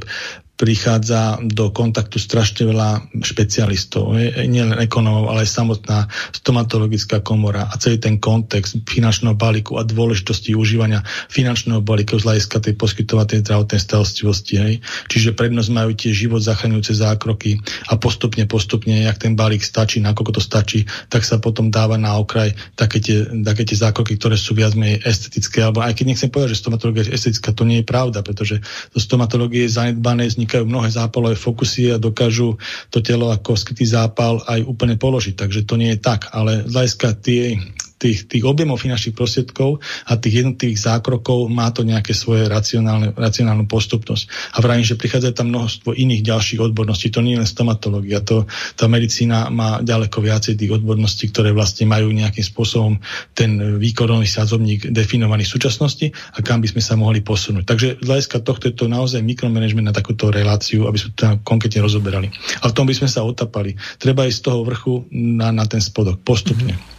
prichádza 0.58 1.38
do 1.46 1.70
kontaktu 1.70 2.18
strašne 2.18 2.66
veľa 2.66 3.14
špecialistov, 3.22 4.18
nielen 4.50 4.74
ekonomov, 4.82 5.30
ale 5.30 5.46
aj 5.46 5.54
samotná 5.54 6.10
stomatologická 6.34 7.22
komora 7.22 7.70
a 7.70 7.78
celý 7.78 8.02
ten 8.02 8.18
kontext 8.18 8.82
finančného 8.90 9.38
balíku 9.38 9.78
a 9.78 9.86
dôležitosti 9.86 10.58
užívania 10.58 11.06
finančného 11.30 11.86
balíku 11.86 12.18
z 12.18 12.26
hľadiska 12.26 12.58
tej 12.58 12.74
poskytovatej 12.74 13.46
zdravotnej 13.46 13.78
starostlivosti. 13.78 14.82
Čiže 15.14 15.38
prednosť 15.38 15.70
majú 15.70 15.94
tie 15.94 16.10
život 16.10 16.42
zachraňujúce 16.42 16.94
zákroky 16.98 17.62
a 17.94 18.02
postupne, 18.02 18.50
postupne, 18.50 19.06
jak 19.06 19.22
ten 19.22 19.38
balík 19.38 19.62
stačí, 19.62 20.02
nakoľko 20.02 20.42
to 20.42 20.42
stačí, 20.42 20.90
tak 21.14 21.22
sa 21.22 21.38
potom 21.38 21.70
dáva 21.70 22.02
na 22.02 22.18
okraj 22.18 22.58
také 22.74 22.98
tie, 22.98 23.30
také 23.46 23.62
tie 23.62 23.78
zákroky, 23.78 24.18
ktoré 24.18 24.34
sú 24.34 24.58
viac 24.58 24.74
menej 24.74 25.06
estetické. 25.06 25.62
Alebo 25.62 25.86
aj 25.86 25.94
keď 25.94 26.06
nechcem 26.10 26.34
povedať, 26.34 26.58
že 26.58 26.66
stomatológia 26.66 27.06
je 27.06 27.14
estetická, 27.14 27.54
to 27.54 27.62
nie 27.62 27.86
je 27.86 27.86
pravda, 27.86 28.26
pretože 28.26 28.58
to 28.90 28.98
stomatológie 28.98 29.70
je 29.70 29.78
zanedbané 29.78 30.26
vznikajú 30.48 30.64
mnohé 30.64 30.88
zápalové 30.88 31.36
fokusy 31.36 31.92
a 31.92 32.00
dokážu 32.00 32.56
to 32.88 33.04
telo 33.04 33.36
ako 33.36 33.60
skrytý 33.60 33.84
zápal 33.84 34.40
aj 34.48 34.64
úplne 34.64 34.96
položiť. 34.96 35.36
Takže 35.36 35.68
to 35.68 35.76
nie 35.76 35.92
je 35.92 36.00
tak. 36.00 36.32
Ale 36.32 36.64
z 36.64 36.96
tie, 37.20 37.60
tých, 37.98 38.30
tých 38.30 38.46
objemov 38.46 38.78
finančných 38.78 39.18
prostriedkov 39.18 39.82
a 40.06 40.14
tých 40.22 40.46
jednotlivých 40.46 40.80
zákrokov 40.80 41.50
má 41.50 41.74
to 41.74 41.82
nejaké 41.82 42.14
svoje 42.14 42.46
racionálne, 42.46 43.12
racionálnu 43.18 43.66
postupnosť. 43.66 44.54
A 44.54 44.62
vravím, 44.62 44.86
že 44.86 44.98
prichádza 44.98 45.34
tam 45.34 45.50
množstvo 45.50 45.98
iných 45.98 46.22
ďalších 46.22 46.62
odborností. 46.62 47.10
To 47.10 47.26
nie 47.26 47.36
je 47.36 47.42
len 47.42 47.50
stomatológia. 47.50 48.22
To, 48.30 48.46
tá 48.78 48.86
medicína 48.86 49.50
má 49.50 49.82
ďaleko 49.82 50.22
viacej 50.22 50.54
tých 50.56 50.72
odborností, 50.78 51.34
ktoré 51.34 51.52
vlastne 51.52 51.90
majú 51.90 52.14
nejakým 52.14 52.46
spôsobom 52.46 53.02
ten 53.34 53.82
výkonový 53.82 54.30
sázobník 54.30 54.94
definovaný 54.94 55.50
v 55.50 55.54
súčasnosti 55.58 56.08
a 56.14 56.40
kam 56.46 56.62
by 56.62 56.70
sme 56.70 56.82
sa 56.86 56.94
mohli 56.94 57.26
posunúť. 57.26 57.66
Takže 57.66 57.88
z 57.98 58.06
hľadiska 58.06 58.46
tohto 58.46 58.70
je 58.70 58.78
to 58.78 58.86
naozaj 58.86 59.26
mikromanagement 59.26 59.90
na 59.90 59.96
takúto 59.96 60.30
reláciu, 60.30 60.86
aby 60.86 61.02
sme 61.02 61.10
to 61.18 61.20
tam 61.26 61.42
konkrétne 61.42 61.82
rozoberali. 61.82 62.30
A 62.62 62.70
v 62.70 62.76
tom 62.78 62.86
by 62.86 62.94
sme 62.94 63.10
sa 63.10 63.26
otapali. 63.26 63.74
Treba 63.98 64.30
ísť 64.30 64.38
z 64.38 64.46
toho 64.46 64.60
vrchu 64.62 64.94
na, 65.10 65.50
na 65.50 65.66
ten 65.66 65.82
spodok 65.82 66.22
postupne. 66.22 66.78
Mm-hmm. 66.78 66.96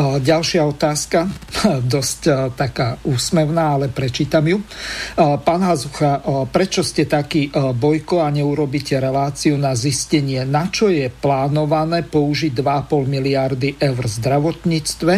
Ďalšia 0.00 0.64
otázka, 0.64 1.28
dosť 1.94 2.48
taká 2.56 2.96
úsmevná, 3.04 3.76
ale 3.76 3.92
prečítam 3.92 4.40
ju. 4.40 4.64
Pán 5.20 5.60
Hazucha, 5.60 6.24
prečo 6.48 6.80
ste 6.80 7.04
taký 7.04 7.52
bojko 7.52 8.24
a 8.24 8.32
neurobíte 8.32 8.96
reláciu 8.96 9.60
na 9.60 9.76
zistenie, 9.76 10.48
na 10.48 10.72
čo 10.72 10.88
je 10.88 11.12
plánované 11.12 12.08
použiť 12.08 12.56
2,5 12.56 13.04
miliardy 13.04 13.76
eur 13.76 14.00
v 14.00 14.16
zdravotníctve? 14.16 15.12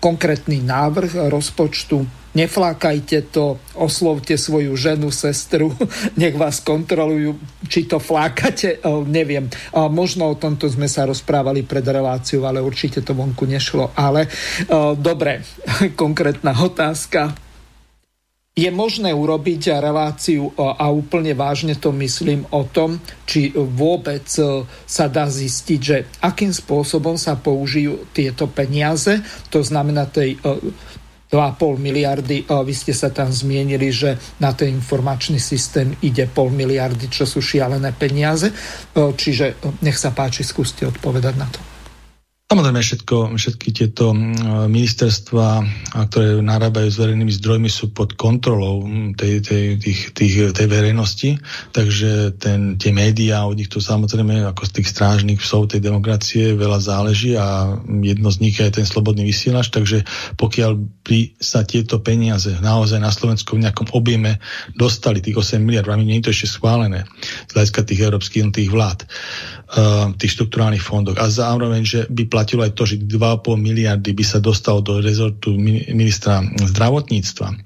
Konkrétny 0.00 0.64
návrh 0.64 1.28
rozpočtu 1.28 2.23
neflákajte 2.34 3.30
to, 3.30 3.56
oslovte 3.78 4.34
svoju 4.34 4.74
ženu, 4.76 5.08
sestru, 5.14 5.72
nech 6.20 6.34
vás 6.34 6.60
kontrolujú, 6.60 7.38
či 7.70 7.86
to 7.88 8.02
flákate, 8.02 8.82
neviem. 9.08 9.48
Možno 9.72 10.34
o 10.34 10.38
tomto 10.38 10.68
sme 10.68 10.90
sa 10.90 11.08
rozprávali 11.08 11.64
pred 11.64 11.86
reláciou, 11.86 12.44
ale 12.44 12.60
určite 12.60 13.00
to 13.00 13.16
vonku 13.16 13.46
nešlo. 13.46 13.94
Ale 13.96 14.28
dobre, 14.98 15.40
konkrétna 16.02 16.52
otázka. 16.58 17.34
Je 18.54 18.70
možné 18.70 19.10
urobiť 19.10 19.82
reláciu 19.82 20.54
a 20.54 20.86
úplne 20.86 21.34
vážne 21.34 21.74
to 21.74 21.90
myslím 21.90 22.46
o 22.54 22.62
tom, 22.62 23.02
či 23.26 23.50
vôbec 23.50 24.30
sa 24.86 25.06
dá 25.10 25.26
zistiť, 25.26 25.80
že 25.82 26.06
akým 26.22 26.54
spôsobom 26.54 27.18
sa 27.18 27.34
použijú 27.34 28.06
tieto 28.14 28.46
peniaze, 28.46 29.18
to 29.50 29.58
znamená 29.58 30.06
tej 30.06 30.38
2,5 31.34 31.82
miliardy. 31.82 32.46
Vy 32.46 32.74
ste 32.78 32.94
sa 32.94 33.10
tam 33.10 33.26
zmienili, 33.26 33.90
že 33.90 34.14
na 34.38 34.54
ten 34.54 34.70
informačný 34.70 35.42
systém 35.42 35.98
ide 36.06 36.30
pol 36.30 36.54
miliardy, 36.54 37.10
čo 37.10 37.26
sú 37.26 37.42
šialené 37.42 37.90
peniaze. 37.98 38.54
Čiže 38.94 39.58
nech 39.82 39.98
sa 39.98 40.14
páči, 40.14 40.46
skúste 40.46 40.86
odpovedať 40.86 41.34
na 41.34 41.50
to. 41.50 41.73
Samozrejme, 42.54 42.86
všetko, 42.86 43.16
všetky 43.34 43.68
tieto 43.74 44.14
ministerstva, 44.70 45.66
ktoré 46.06 46.38
narábajú 46.38 46.86
s 46.86 47.02
verejnými 47.02 47.34
zdrojmi, 47.42 47.66
sú 47.66 47.90
pod 47.90 48.14
kontrolou 48.14 48.86
tej, 49.18 49.42
tej, 49.42 49.64
tých, 49.82 50.14
tých, 50.14 50.54
tej 50.54 50.66
verejnosti, 50.70 51.34
takže 51.74 52.38
ten, 52.38 52.78
tie 52.78 52.94
médiá, 52.94 53.42
od 53.42 53.58
nich 53.58 53.66
to 53.66 53.82
samozrejme 53.82 54.46
ako 54.46 54.70
z 54.70 54.74
tých 54.78 54.86
strážnych 54.86 55.42
psov 55.42 55.66
tej 55.66 55.82
demokracie 55.82 56.54
veľa 56.54 56.78
záleží 56.78 57.34
a 57.34 57.74
jedno 57.82 58.30
z 58.30 58.38
nich 58.46 58.54
je 58.62 58.70
aj 58.70 58.78
ten 58.78 58.86
slobodný 58.86 59.26
vysielač, 59.26 59.74
takže 59.74 60.06
pokiaľ 60.38 60.78
by 61.02 61.34
sa 61.42 61.66
tieto 61.66 61.98
peniaze 62.06 62.54
naozaj 62.62 63.02
na 63.02 63.10
Slovensku 63.10 63.58
v 63.58 63.66
nejakom 63.66 63.90
objeme 63.98 64.38
dostali, 64.78 65.18
tých 65.18 65.42
8 65.42 65.58
miliard, 65.58 65.90
nie 65.98 66.22
je 66.22 66.30
to 66.30 66.34
ešte 66.38 66.54
schválené 66.54 67.02
z 67.50 67.58
hľadiska 67.58 67.82
tých 67.82 67.98
európskych 68.06 68.46
tých 68.54 68.70
vlád, 68.70 69.10
tých 70.14 70.32
štruktúrálnych 70.38 70.82
fondoch 70.82 71.18
a 71.18 71.26
zároveň, 71.26 71.82
že 71.82 72.00
by 72.06 72.30
platilo 72.30 72.62
aj 72.62 72.78
to, 72.78 72.86
že 72.86 73.02
2,5 73.02 73.58
miliardy 73.58 74.14
by 74.14 74.24
sa 74.24 74.38
dostalo 74.38 74.78
do 74.80 75.02
rezortu 75.02 75.58
ministra 75.58 76.46
zdravotníctva, 76.46 77.58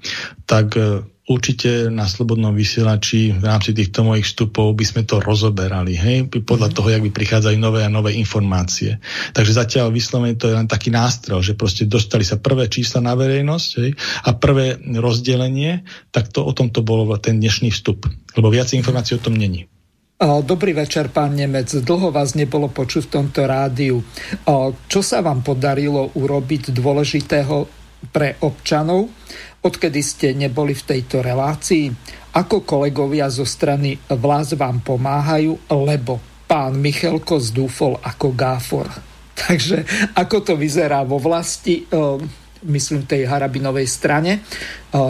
tak 0.49 0.73
e, 0.73 1.05
určite 1.29 1.93
na 1.93 2.09
Slobodnom 2.09 2.57
vysielači 2.57 3.37
v 3.37 3.43
rámci 3.45 3.77
týchto 3.77 4.01
mojich 4.01 4.25
vstupov 4.25 4.73
by 4.73 4.81
sme 4.81 5.01
to 5.05 5.21
rozoberali, 5.21 5.93
hej, 5.93 6.25
podľa 6.41 6.73
mhm. 6.73 6.75
toho, 6.75 6.87
jak 6.89 7.05
by 7.05 7.11
prichádzali 7.13 7.55
nové 7.61 7.85
a 7.85 7.93
nové 7.93 8.17
informácie. 8.17 8.97
Takže 9.37 9.53
zatiaľ 9.53 9.93
vyslovene 9.93 10.33
to 10.33 10.49
je 10.49 10.57
len 10.57 10.65
taký 10.65 10.89
nástroj, 10.89 11.45
že 11.45 11.53
proste 11.53 11.85
dostali 11.85 12.25
sa 12.25 12.41
prvé 12.41 12.65
čísla 12.65 13.05
na 13.05 13.13
verejnosť 13.13 13.69
hej, 13.85 13.93
a 14.25 14.29
prvé 14.33 14.81
rozdelenie, 14.97 15.85
tak 16.09 16.33
to 16.33 16.41
o 16.41 16.51
tom 16.57 16.73
to 16.73 16.81
bolo 16.81 17.05
ten 17.21 17.37
dnešný 17.37 17.69
vstup. 17.69 18.09
Lebo 18.33 18.49
viac 18.49 18.73
informácií 18.73 19.21
o 19.21 19.23
tom 19.23 19.37
není. 19.37 19.69
Dobrý 20.19 20.75
večer, 20.75 21.07
pán 21.15 21.39
Nemec. 21.39 21.71
Dlho 21.79 22.11
vás 22.11 22.35
nebolo 22.35 22.67
počuť 22.67 23.07
v 23.07 23.13
tomto 23.23 23.47
rádiu. 23.47 24.03
Čo 24.91 24.99
sa 24.99 25.23
vám 25.23 25.39
podarilo 25.39 26.11
urobiť 26.11 26.75
dôležitého 26.75 27.63
pre 28.11 28.35
občanov, 28.43 29.07
odkedy 29.63 30.03
ste 30.03 30.35
neboli 30.35 30.75
v 30.75 30.83
tejto 30.83 31.23
relácii? 31.23 31.87
Ako 32.35 32.67
kolegovia 32.67 33.31
zo 33.31 33.47
strany 33.47 33.95
vlás 34.11 34.59
vám 34.59 34.83
pomáhajú, 34.83 35.55
lebo 35.71 36.19
pán 36.51 36.75
Michelko 36.75 37.39
zdúfol 37.39 37.95
ako 38.03 38.35
gáfor. 38.35 38.91
Takže 39.47 39.87
ako 40.19 40.43
to 40.43 40.53
vyzerá 40.59 40.99
vo 41.07 41.15
vlasti, 41.23 41.87
myslím 42.67 43.07
tej 43.07 43.23
Harabinovej 43.23 43.87
strane, 43.87 44.43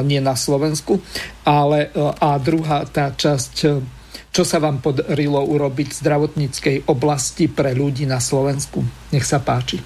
nie 0.06 0.22
na 0.22 0.38
Slovensku, 0.38 1.02
ale 1.50 1.90
a 1.98 2.38
druhá 2.38 2.86
tá 2.86 3.10
časť 3.10 3.98
čo 4.40 4.48
sa 4.48 4.64
vám 4.64 4.80
podarilo 4.80 5.44
urobiť 5.44 5.92
v 5.92 6.00
zdravotníckej 6.00 6.78
oblasti 6.88 7.52
pre 7.52 7.76
ľudí 7.76 8.08
na 8.08 8.24
Slovensku? 8.24 8.80
Nech 9.12 9.28
sa 9.28 9.44
páči. 9.44 9.84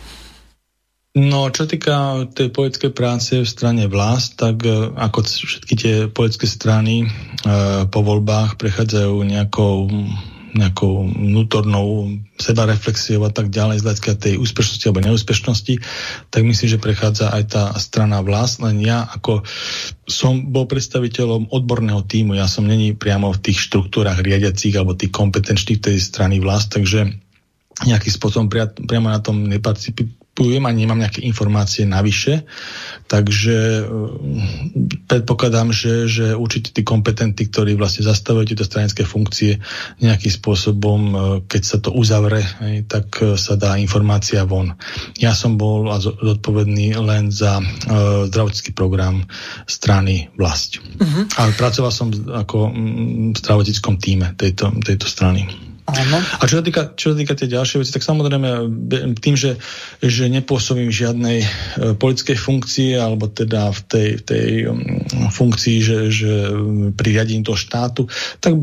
No, 1.17 1.49
čo 1.49 1.65
týka 1.65 2.29
tej 2.37 2.53
politickej 2.53 2.93
práce 2.93 3.33
v 3.33 3.49
strane 3.49 3.89
vlast, 3.89 4.37
tak 4.37 4.61
e, 4.61 4.93
ako 4.93 5.25
všetky 5.25 5.73
tie 5.73 5.95
politické 6.05 6.45
strany 6.45 7.01
e, 7.01 7.07
po 7.89 8.05
voľbách 8.05 8.61
prechádzajú 8.61 9.25
nejakou 9.25 9.89
nejakou 10.53 11.09
vnútornou 11.09 12.17
sebareflexiou 12.37 13.25
a 13.25 13.31
tak 13.33 13.49
ďalej 13.49 13.81
z 13.81 13.85
hľadiska 13.85 14.11
tej 14.17 14.33
úspešnosti 14.37 14.85
alebo 14.85 15.05
neúspešnosti, 15.05 15.73
tak 16.29 16.41
myslím, 16.45 16.67
že 16.69 16.81
prechádza 16.81 17.33
aj 17.33 17.43
tá 17.49 17.63
strana 17.81 18.21
vlast. 18.21 18.61
Len 18.61 18.81
ja 18.81 19.05
ako 19.05 19.41
som 20.05 20.53
bol 20.53 20.69
predstaviteľom 20.69 21.49
odborného 21.49 22.05
týmu, 22.05 22.37
ja 22.37 22.45
som 22.45 22.69
není 22.69 22.93
priamo 22.93 23.33
v 23.33 23.41
tých 23.41 23.65
štruktúrach 23.65 24.21
riadiacich 24.21 24.77
alebo 24.77 24.93
tých 24.93 25.11
kompetenčných 25.13 25.81
tej 25.81 25.97
strany 25.97 26.37
vlast, 26.37 26.73
takže 26.73 27.09
nejakým 27.81 28.13
spôsobom 28.13 28.47
priamo 28.85 29.09
na 29.09 29.19
tom 29.19 29.49
neparticipujem 30.33 30.65
a 30.65 30.71
nemám 30.73 30.99
nejaké 30.99 31.21
informácie 31.21 31.85
navyše. 31.85 32.41
Takže 33.05 33.85
mm, 33.85 35.05
predpokladám, 35.05 35.69
že, 35.69 36.09
že 36.09 36.25
určite 36.33 36.73
tí 36.73 36.81
kompetentní, 36.81 37.53
ktorí 37.53 37.77
vlastne 37.77 38.09
zastavujú 38.09 38.49
tieto 38.49 38.65
stranické 38.65 39.05
funkcie 39.05 39.61
nejakým 40.01 40.33
spôsobom, 40.33 41.01
e, 41.13 41.17
keď 41.45 41.61
sa 41.61 41.77
to 41.77 41.93
uzavre, 41.93 42.41
tak 42.89 43.21
e, 43.21 43.37
sa 43.37 43.53
dá 43.53 43.77
informácia 43.77 44.41
von. 44.49 44.73
Ja 45.21 45.37
som 45.37 45.53
bol 45.53 45.85
zodpovedný 46.01 46.97
len 46.97 47.29
za 47.29 47.61
zdravotnícky 48.29 48.73
program 48.73 49.25
strany 49.69 50.33
vlast. 50.33 50.81
Uh-huh. 50.81 51.29
Ale 51.37 51.53
pracoval 51.53 51.93
som 51.93 52.09
ako 52.09 52.73
mm, 52.73 53.37
v 53.37 53.37
zdravotníckom 53.37 53.95
týme 54.01 54.33
tejto, 54.33 54.73
tejto 54.81 55.05
strany. 55.05 55.72
A 55.83 56.43
čo 56.47 56.59
sa 56.59 56.63
týka, 56.63 56.95
čo 56.95 57.11
sa 57.11 57.15
týka 57.19 57.35
tej 57.35 57.59
ďalšej 57.59 57.77
veci, 57.83 57.91
tak 57.91 58.07
samozrejme 58.07 58.49
tým, 59.19 59.35
že, 59.35 59.59
že 59.99 60.31
nepôsobím 60.31 60.87
žiadnej 60.87 61.43
e, 61.43 61.47
politickej 61.99 62.39
funkcii, 62.39 62.95
alebo 62.95 63.27
teda 63.27 63.67
v 63.67 63.79
tej, 63.91 64.09
tej 64.23 64.49
um, 64.71 64.79
funkcii, 65.27 65.77
že, 65.83 65.97
že 66.07 66.31
pri 66.95 67.07
riadení 67.19 67.43
toho 67.43 67.59
štátu, 67.59 68.07
tak 68.39 68.55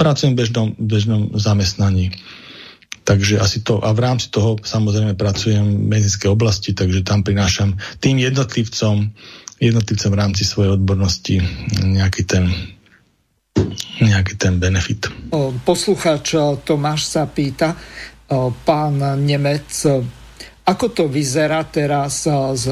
pracujem 0.00 0.32
v 0.32 0.38
bežnom, 0.40 0.68
bežnom 0.80 1.22
zamestnaní. 1.36 2.16
Takže 3.04 3.36
asi 3.36 3.60
to, 3.60 3.84
a 3.84 3.92
v 3.92 4.00
rámci 4.00 4.32
toho 4.32 4.56
samozrejme 4.56 5.20
pracujem 5.20 5.60
v 5.60 5.88
medicínskej 5.92 6.32
oblasti, 6.32 6.72
takže 6.72 7.04
tam 7.04 7.20
prinášam 7.20 7.76
tým 8.00 8.16
jednotlivcom, 8.16 9.12
jednotlivcom 9.60 10.10
v 10.10 10.20
rámci 10.24 10.48
svojej 10.48 10.80
odbornosti 10.80 11.44
nejaký 11.84 12.24
ten 12.24 12.73
nejaký 14.02 14.34
ten 14.36 14.58
benefit. 14.58 15.06
Poslucháč 15.62 16.34
Tomáš 16.66 17.08
sa 17.08 17.24
pýta, 17.30 17.78
pán 18.66 18.94
Nemec, 19.22 19.70
ako 20.64 20.86
to 20.90 21.04
vyzerá 21.06 21.62
teraz 21.68 22.26
s 22.30 22.64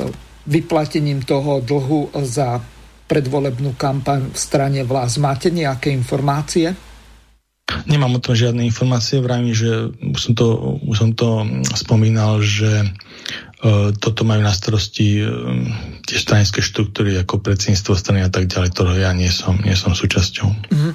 vyplatením 0.49 1.23
toho 1.23 1.63
dlhu 1.63 2.11
za 2.27 2.59
predvolebnú 3.07 3.77
kampaň 3.79 4.33
v 4.33 4.39
strane 4.39 4.81
vlás? 4.83 5.21
Máte 5.21 5.53
nejaké 5.53 5.93
informácie? 5.93 6.73
Nemám 7.89 8.19
o 8.19 8.25
tom 8.25 8.37
žiadne 8.37 8.65
informácie, 8.65 9.23
vravím, 9.23 9.55
že 9.57 9.93
už 9.97 10.21
som 10.21 10.33
to, 10.37 10.77
už 10.85 10.97
som 10.97 11.11
to 11.17 11.47
spomínal, 11.73 12.43
že 12.45 12.85
toto 14.03 14.27
majú 14.27 14.43
na 14.43 14.51
starosti 14.51 15.23
e, 15.23 15.27
tie 16.03 16.19
stranické 16.19 16.59
štruktúry 16.59 17.15
ako 17.23 17.39
predsedníctvo 17.39 17.95
strany 17.95 18.27
a 18.27 18.31
tak 18.31 18.51
ďalej, 18.51 18.75
ktorého 18.75 18.99
ja 18.99 19.15
nie 19.15 19.31
som, 19.31 19.55
nie 19.63 19.79
som 19.79 19.95
súčasťou. 19.95 20.49
Mhm. 20.75 20.91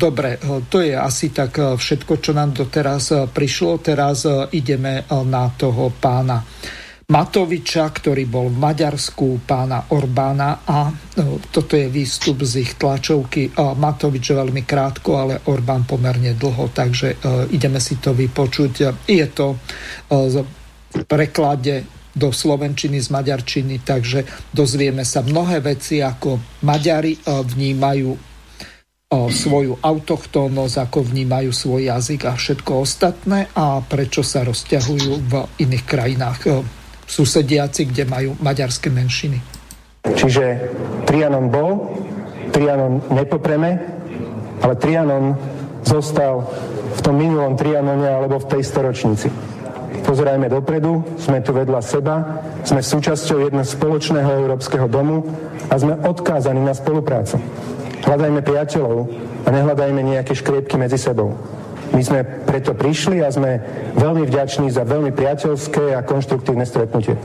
Dobre, 0.00 0.40
to 0.72 0.80
je 0.80 0.96
asi 0.96 1.28
tak 1.28 1.60
všetko, 1.60 2.24
čo 2.24 2.32
nám 2.32 2.56
doteraz 2.56 3.12
prišlo. 3.28 3.84
Teraz 3.84 4.24
ideme 4.56 5.04
na 5.08 5.52
toho 5.52 5.92
pána 5.92 6.40
Matoviča, 7.08 7.88
ktorý 7.88 8.28
bol 8.28 8.52
v 8.52 8.60
Maďarsku, 8.60 9.40
pána 9.48 9.80
Orbána 9.96 10.60
a 10.68 10.92
toto 11.48 11.72
je 11.72 11.88
výstup 11.88 12.44
z 12.44 12.68
ich 12.68 12.76
tlačovky. 12.76 13.48
Matovič 13.56 14.36
veľmi 14.36 14.68
krátko, 14.68 15.16
ale 15.16 15.40
Orbán 15.48 15.88
pomerne 15.88 16.36
dlho, 16.36 16.68
takže 16.68 17.16
ideme 17.48 17.80
si 17.80 17.96
to 17.96 18.12
vypočuť. 18.12 19.08
Je 19.08 19.26
to 19.32 19.56
preklade 21.06 21.84
do 22.18 22.34
slovenčiny 22.34 22.98
z 22.98 23.08
maďarčiny, 23.14 23.86
takže 23.86 24.26
dozvieme 24.50 25.06
sa 25.06 25.22
mnohé 25.22 25.62
veci, 25.62 26.02
ako 26.02 26.60
Maďari 26.66 27.14
e, 27.14 27.20
vnímajú 27.22 28.10
e, 28.10 28.18
svoju 29.30 29.78
autochtónnosť, 29.78 30.76
ako 30.82 30.98
vnímajú 31.06 31.50
svoj 31.54 31.94
jazyk 31.94 32.26
a 32.26 32.34
všetko 32.34 32.72
ostatné 32.82 33.46
a 33.54 33.78
prečo 33.86 34.26
sa 34.26 34.42
rozťahujú 34.42 35.12
v 35.30 35.32
iných 35.62 35.84
krajinách 35.86 36.40
e, 36.42 36.50
susediaci, 37.06 37.86
kde 37.94 38.04
majú 38.10 38.30
maďarské 38.42 38.90
menšiny. 38.90 39.38
Čiže 40.02 40.44
Trianon 41.06 41.46
bol, 41.52 41.94
Trianon 42.50 43.14
nepopreme, 43.14 43.70
ale 44.58 44.74
Trianon 44.74 45.38
zostal 45.86 46.42
v 46.98 47.00
tom 47.00 47.14
minulom 47.14 47.54
Trianone 47.54 48.08
alebo 48.10 48.42
v 48.42 48.58
tej 48.58 48.62
storočnici. 48.66 49.28
Pozerajme 50.04 50.48
dopredu, 50.50 51.04
sme 51.20 51.40
tu 51.40 51.54
vedľa 51.54 51.80
seba, 51.82 52.42
sme 52.64 52.82
súčasťou 52.82 53.44
jedného 53.46 53.66
spoločného 53.66 54.30
európskeho 54.44 54.86
domu 54.88 55.24
a 55.68 55.74
sme 55.76 55.98
odkázaní 56.04 56.60
na 56.62 56.72
spoluprácu. 56.72 57.38
Hľadajme 58.04 58.40
priateľov 58.40 59.10
a 59.44 59.48
nehľadajme 59.52 60.00
nejaké 60.00 60.32
škriepky 60.32 60.80
medzi 60.80 60.96
sebou. 60.96 61.34
My 61.88 62.04
sme 62.04 62.20
preto 62.44 62.76
prišli 62.76 63.24
a 63.24 63.32
sme 63.32 63.64
veľmi 63.96 64.28
vďační 64.28 64.68
za 64.68 64.84
veľmi 64.84 65.08
priateľské 65.16 65.96
a 65.96 66.04
konštruktívne 66.04 66.68
stretnutie. 66.68 67.16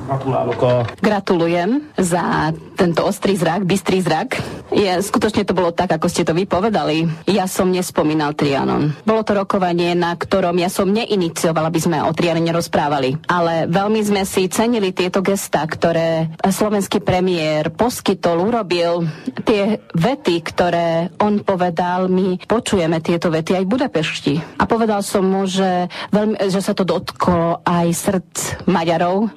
Gratulujem 1.04 1.84
za 2.00 2.56
tento 2.74 3.06
ostrý 3.06 3.38
zrak, 3.38 3.66
bystrý 3.66 4.02
zrak. 4.02 4.38
Je, 4.74 4.90
skutočne 4.90 5.46
to 5.46 5.54
bolo 5.54 5.70
tak, 5.70 5.94
ako 5.94 6.10
ste 6.10 6.26
to 6.26 6.34
vypovedali. 6.34 7.06
Ja 7.30 7.46
som 7.46 7.70
nespomínal 7.70 8.34
Trianon. 8.34 8.98
Bolo 9.06 9.22
to 9.22 9.38
rokovanie, 9.38 9.94
na 9.94 10.18
ktorom 10.18 10.58
ja 10.58 10.70
som 10.70 10.90
neiniciovala, 10.90 11.70
aby 11.70 11.80
sme 11.82 12.02
o 12.02 12.12
Trianone 12.12 12.50
rozprávali. 12.50 13.22
Ale 13.30 13.70
veľmi 13.70 14.02
sme 14.02 14.22
si 14.26 14.50
cenili 14.50 14.90
tieto 14.92 15.22
gesta, 15.22 15.62
ktoré 15.64 16.34
slovenský 16.42 17.02
premiér 17.06 17.70
poskytol, 17.70 18.50
urobil. 18.50 19.06
Tie 19.46 19.78
vety, 19.94 20.36
ktoré 20.42 21.14
on 21.22 21.46
povedal, 21.46 22.10
my 22.10 22.42
počujeme 22.44 22.98
tieto 23.00 23.30
vety 23.30 23.62
aj 23.62 23.64
v 23.66 23.72
Budapešti. 23.74 24.34
A 24.58 24.66
povedal 24.66 25.06
som 25.06 25.26
mu, 25.28 25.46
že, 25.46 25.88
veľmi, 26.10 26.40
že 26.50 26.60
sa 26.64 26.74
to 26.74 26.82
dotklo 26.82 27.62
aj 27.62 27.88
srdc 27.94 28.66
Maďarov. 28.66 29.30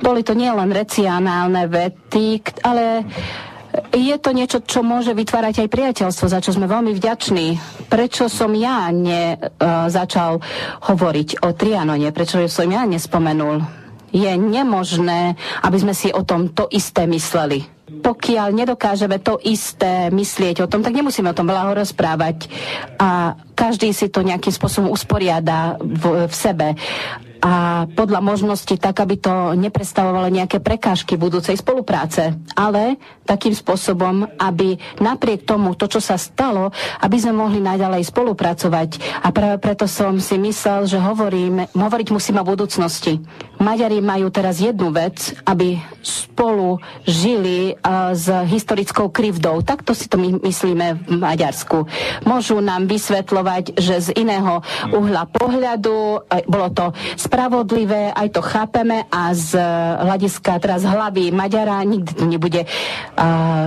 Boli 0.00 0.24
to 0.24 0.32
nielen 0.32 0.72
recionálne 0.72 1.68
vety, 1.68 2.40
ale 2.64 2.77
je 3.92 4.16
to 4.18 4.30
niečo, 4.32 4.58
čo 4.64 4.80
môže 4.80 5.12
vytvárať 5.12 5.64
aj 5.66 5.72
priateľstvo, 5.72 6.26
za 6.26 6.40
čo 6.40 6.56
sme 6.56 6.70
veľmi 6.70 6.92
vďační. 6.96 7.46
Prečo 7.86 8.26
som 8.26 8.52
ja 8.56 8.88
ne, 8.90 9.36
uh, 9.36 9.86
začal 9.92 10.40
hovoriť 10.88 11.44
o 11.44 11.52
Trianone? 11.52 12.08
Prečo 12.10 12.40
som 12.48 12.68
ja 12.68 12.88
nespomenul? 12.88 13.62
Je 14.08 14.32
nemožné, 14.40 15.36
aby 15.60 15.76
sme 15.76 15.92
si 15.92 16.08
o 16.08 16.24
tom 16.24 16.48
to 16.48 16.64
isté 16.72 17.04
mysleli. 17.04 17.60
Pokiaľ 17.88 18.56
nedokážeme 18.56 19.20
to 19.20 19.36
isté 19.44 20.08
myslieť 20.08 20.64
o 20.64 20.70
tom, 20.70 20.80
tak 20.80 20.96
nemusíme 20.96 21.28
o 21.28 21.36
tom 21.36 21.48
veľa 21.48 21.76
rozprávať. 21.76 22.48
A 23.00 23.36
každý 23.52 23.92
si 23.92 24.08
to 24.08 24.24
nejakým 24.24 24.52
spôsobom 24.52 24.88
usporiada 24.88 25.76
v, 25.80 26.24
v 26.28 26.34
sebe. 26.34 26.72
A 27.38 27.86
podľa 27.86 28.20
možnosti 28.20 28.74
tak, 28.78 28.98
aby 28.98 29.16
to 29.18 29.54
neprestavovalo 29.54 30.26
nejaké 30.26 30.58
prekážky 30.58 31.14
budúcej 31.14 31.54
spolupráce, 31.54 32.34
ale 32.58 32.98
takým 33.22 33.54
spôsobom, 33.54 34.26
aby 34.40 34.80
napriek 34.98 35.46
tomu, 35.46 35.78
to, 35.78 35.86
čo 35.86 36.00
sa 36.02 36.18
stalo, 36.18 36.74
aby 36.98 37.16
sme 37.20 37.38
mohli 37.38 37.62
naďalej 37.62 38.10
spolupracovať. 38.10 39.22
A 39.22 39.28
práve 39.30 39.60
preto 39.62 39.86
som 39.86 40.18
si 40.18 40.40
myslel, 40.40 40.90
že 40.90 40.98
hovorím, 40.98 41.68
hovoriť 41.76 42.08
musím 42.10 42.42
o 42.42 42.48
budúcnosti. 42.48 43.22
Maďari 43.58 43.98
majú 44.02 44.30
teraz 44.30 44.62
jednu 44.62 44.94
vec, 44.94 45.34
aby 45.44 45.78
spolu 46.02 46.78
žili 47.04 47.74
uh, 47.74 48.14
s 48.14 48.30
historickou 48.30 49.10
krivdou. 49.10 49.60
Takto 49.66 49.92
si 49.92 50.06
to 50.06 50.16
my 50.16 50.38
myslíme 50.42 51.04
v 51.04 51.14
Maďarsku. 51.18 51.84
Môžu 52.22 52.62
nám 52.62 52.86
vysvetľovať, 52.86 53.76
že 53.76 53.94
z 53.98 54.08
iného 54.16 54.62
uhla 54.94 55.26
pohľadu 55.26 56.22
uh, 56.22 56.42
bolo 56.46 56.70
to 56.70 56.94
spravodlivé, 57.28 58.08
aj 58.16 58.28
to 58.32 58.40
chápeme 58.40 59.04
a 59.12 59.36
z 59.36 59.60
hľadiska 60.00 60.56
teraz 60.64 60.80
hlavy 60.88 61.28
Maďara 61.28 61.84
nikdy 61.84 62.12
to 62.16 62.24
nebude 62.24 62.64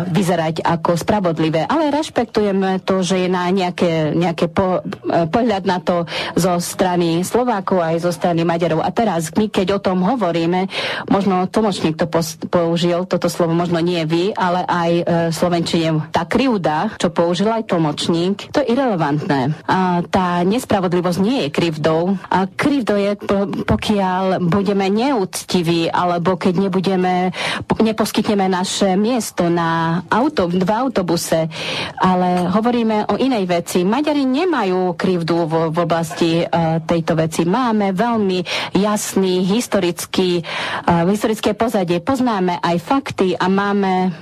vyzerať 0.09 0.65
ako 0.65 0.97
spravodlivé. 0.97 1.69
Ale 1.69 1.93
rešpektujeme 1.93 2.81
to, 2.81 3.05
že 3.05 3.27
je 3.27 3.29
na 3.29 3.45
nejaké, 3.53 4.15
nejaké 4.17 4.49
po, 4.49 4.81
e, 4.81 5.27
pohľad 5.29 5.63
na 5.67 5.77
to 5.83 6.07
zo 6.33 6.57
strany 6.57 7.21
Slovákov 7.21 7.83
aj 7.83 8.01
zo 8.01 8.11
strany 8.15 8.41
Maďarov. 8.41 8.81
A 8.81 8.89
teraz 8.89 9.29
my, 9.35 9.51
keď 9.51 9.77
o 9.77 9.83
tom 9.83 10.01
hovoríme, 10.01 10.71
možno 11.11 11.45
tlmočník 11.45 11.99
to 11.99 12.07
použil, 12.47 13.05
toto 13.05 13.27
slovo 13.27 13.53
možno 13.53 13.77
nie 13.83 14.01
vy, 14.07 14.31
ale 14.33 14.65
aj 14.65 14.91
e, 14.91 15.03
slovenčine. 15.35 16.09
Tá 16.09 16.25
krivda, 16.25 16.95
čo 16.97 17.11
použil 17.11 17.51
aj 17.51 17.67
tlmočník, 17.69 18.49
to 18.55 18.63
je 18.63 18.71
irrelevantné. 18.71 19.53
A 19.67 20.01
tá 20.07 20.41
nespravodlivosť 20.47 21.19
nie 21.19 21.47
je 21.47 21.49
krivdou. 21.53 22.15
A 22.31 22.47
krivdou 22.47 22.95
je, 22.95 23.13
pokiaľ 23.67 24.39
budeme 24.39 24.87
neúctiví, 24.87 25.91
alebo 25.91 26.39
keď 26.39 26.53
nebudeme, 26.71 27.35
neposkytneme 27.67 28.47
naše 28.47 28.95
miesto 28.95 29.41
to 29.41 29.49
na 29.49 30.05
auto, 30.05 30.45
v 30.45 30.69
autobuse, 30.69 31.49
ale 31.97 32.45
hovoríme 32.45 33.09
o 33.09 33.17
inej 33.17 33.49
veci. 33.49 33.81
Maďari 33.81 34.21
nemajú 34.21 34.93
krivdu 34.93 35.49
v, 35.49 35.53
v 35.73 35.77
oblasti 35.81 36.45
uh, 36.45 36.77
tejto 36.85 37.17
veci. 37.17 37.41
Máme 37.41 37.89
veľmi 37.89 38.45
jasný 38.77 39.41
historický, 39.49 40.45
uh, 40.45 41.09
historické 41.09 41.57
pozadie. 41.57 42.05
Poznáme 42.05 42.61
aj 42.61 42.77
fakty 42.85 43.33
a 43.33 43.49
máme 43.49 44.13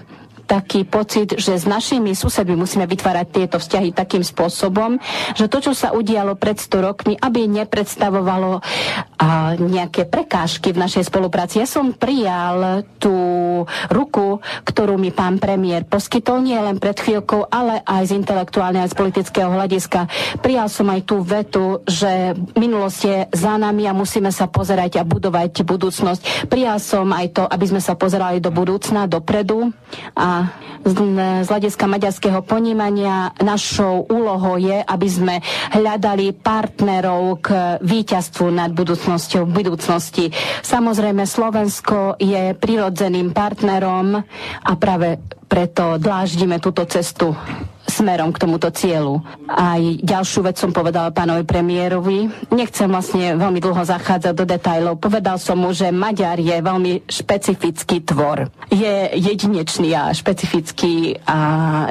taký 0.50 0.82
pocit, 0.82 1.38
že 1.38 1.54
s 1.54 1.70
našimi 1.70 2.18
susedmi 2.18 2.58
musíme 2.58 2.90
vytvárať 2.90 3.28
tieto 3.30 3.62
vzťahy 3.62 3.94
takým 3.94 4.26
spôsobom, 4.26 4.98
že 5.38 5.46
to, 5.46 5.62
čo 5.62 5.78
sa 5.78 5.94
udialo 5.94 6.34
pred 6.34 6.58
100 6.58 6.82
rokmi, 6.82 7.14
aby 7.22 7.46
nepredstavovalo 7.46 8.58
a, 8.58 9.54
nejaké 9.54 10.10
prekážky 10.10 10.74
v 10.74 10.82
našej 10.82 11.06
spolupráci. 11.06 11.62
Ja 11.62 11.70
som 11.70 11.94
prijal 11.94 12.82
tú 12.98 13.14
ruku, 13.94 14.42
ktorú 14.66 14.98
mi 14.98 15.14
pán 15.14 15.38
premiér 15.38 15.86
poskytol 15.86 16.42
nie 16.42 16.58
len 16.58 16.82
pred 16.82 16.98
chvíľkou, 16.98 17.52
ale 17.54 17.86
aj 17.86 18.10
z 18.10 18.18
intelektuálneho 18.18 18.88
a 18.88 18.92
z 18.92 18.98
politického 18.98 19.54
hľadiska. 19.54 20.10
Prijal 20.42 20.72
som 20.72 20.90
aj 20.90 21.02
tú 21.06 21.22
vetu, 21.22 21.86
že 21.86 22.34
minulosť 22.58 23.00
je 23.06 23.18
za 23.36 23.54
nami 23.60 23.86
a 23.86 23.94
musíme 23.94 24.34
sa 24.34 24.50
pozerať 24.50 24.98
a 24.98 25.04
budovať 25.06 25.62
budúcnosť. 25.62 26.50
Prijal 26.50 26.80
som 26.82 27.12
aj 27.12 27.28
to, 27.36 27.44
aby 27.46 27.66
sme 27.68 27.82
sa 27.84 27.94
pozerali 27.94 28.42
do 28.42 28.50
budúcna, 28.50 29.06
dopredu 29.06 29.70
a 30.16 30.39
z, 30.86 30.94
z 31.44 31.48
hľadiska 31.48 31.86
maďarského 31.86 32.40
ponímania 32.44 33.36
našou 33.40 34.08
úlohou 34.08 34.56
je, 34.56 34.80
aby 34.80 35.08
sme 35.08 35.36
hľadali 35.76 36.32
partnerov 36.36 37.44
k 37.44 37.48
víťazstvu 37.84 38.46
nad 38.52 38.72
budúcnosťou 38.72 39.44
v 39.48 39.56
budúcnosti. 39.64 40.26
Samozrejme, 40.64 41.24
Slovensko 41.28 42.16
je 42.18 42.56
prirodzeným 42.56 43.32
partnerom 43.36 44.20
a 44.64 44.72
práve 44.76 45.20
preto 45.50 45.98
dláždime 45.98 46.62
túto 46.62 46.86
cestu 46.86 47.34
smerom 47.88 48.34
k 48.36 48.42
tomuto 48.42 48.68
cieľu. 48.74 49.24
Aj 49.48 49.80
ďalšiu 49.82 50.46
vec 50.46 50.60
som 50.60 50.74
povedala 50.74 51.14
pánovi 51.14 51.44
premiérovi. 51.44 52.28
Nechcem 52.52 52.90
vlastne 52.90 53.38
veľmi 53.38 53.60
dlho 53.62 53.84
zachádzať 53.84 54.34
do 54.36 54.46
detajlov. 54.46 55.02
Povedal 55.02 55.40
som 55.40 55.58
mu, 55.60 55.72
že 55.72 55.94
Maďar 55.94 56.38
je 56.40 56.58
veľmi 56.60 57.08
špecifický 57.10 58.04
tvor. 58.06 58.52
Je 58.70 59.14
jedinečný 59.18 59.96
a 59.96 60.14
špecifický 60.14 61.18
a 61.26 61.38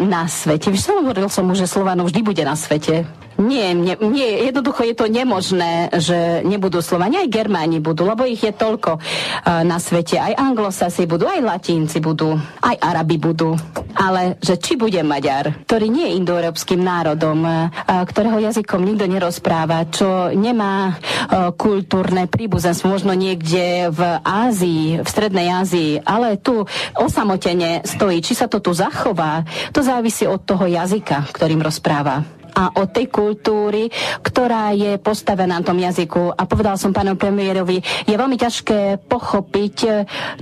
na 0.02 0.28
svete. 0.30 0.70
Víš, 0.70 0.90
hovoril 0.92 1.26
som 1.32 1.46
mu, 1.48 1.56
že 1.56 1.70
Slovano 1.70 2.06
vždy 2.06 2.20
bude 2.22 2.42
na 2.44 2.54
svete. 2.54 3.06
Nie, 3.38 3.70
nie, 3.70 3.94
nie, 4.02 4.50
jednoducho 4.50 4.82
je 4.82 4.98
to 4.98 5.06
nemožné, 5.06 5.94
že 5.94 6.42
nebudú 6.42 6.82
Slovani, 6.82 7.22
aj 7.22 7.30
Germáni 7.30 7.78
budú, 7.78 8.02
lebo 8.02 8.26
ich 8.26 8.42
je 8.42 8.50
toľko 8.50 8.98
uh, 8.98 9.62
na 9.62 9.78
svete. 9.78 10.18
Aj 10.18 10.34
anglosasi 10.34 11.06
budú, 11.06 11.30
aj 11.30 11.46
latínci 11.46 12.02
budú, 12.02 12.34
aj 12.58 12.74
Arabi 12.82 13.14
budú. 13.14 13.54
Ale 13.94 14.42
že 14.42 14.58
či 14.58 14.74
bude 14.74 14.98
Maďar, 15.06 15.54
ktorý 15.78 15.94
nie 15.94 16.10
je 16.10 16.18
indoeurópskym 16.18 16.82
národom, 16.82 17.38
uh, 17.46 17.70
ktorého 18.02 18.42
jazykom 18.42 18.82
nikto 18.82 19.06
nerozpráva, 19.06 19.86
čo 19.86 20.34
nemá 20.34 20.90
uh, 20.90 21.54
kultúrne 21.54 22.26
príbuzenstvo, 22.26 22.90
možno 22.90 23.14
niekde 23.14 23.86
v 23.94 24.18
Ázii, 24.26 24.98
v 24.98 25.06
Strednej 25.06 25.54
Ázii, 25.54 26.02
ale 26.02 26.34
tu 26.42 26.66
osamotene 26.98 27.86
stojí. 27.86 28.18
Či 28.26 28.42
sa 28.42 28.50
to 28.50 28.58
tu 28.58 28.74
zachová, 28.74 29.46
to 29.70 29.78
závisí 29.78 30.26
od 30.26 30.42
toho 30.42 30.66
jazyka, 30.66 31.30
ktorým 31.30 31.62
rozpráva 31.62 32.37
a 32.54 32.80
od 32.80 32.88
tej 32.90 33.12
kultúry, 33.12 33.90
ktorá 34.22 34.72
je 34.72 34.96
postavená 35.00 35.58
na 35.58 35.66
tom 35.66 35.78
jazyku. 35.78 36.34
A 36.34 36.42
povedal 36.46 36.78
som 36.78 36.94
pánu 36.94 37.18
premiérovi, 37.18 37.80
je 38.06 38.14
veľmi 38.14 38.36
ťažké 38.38 39.08
pochopiť 39.10 39.76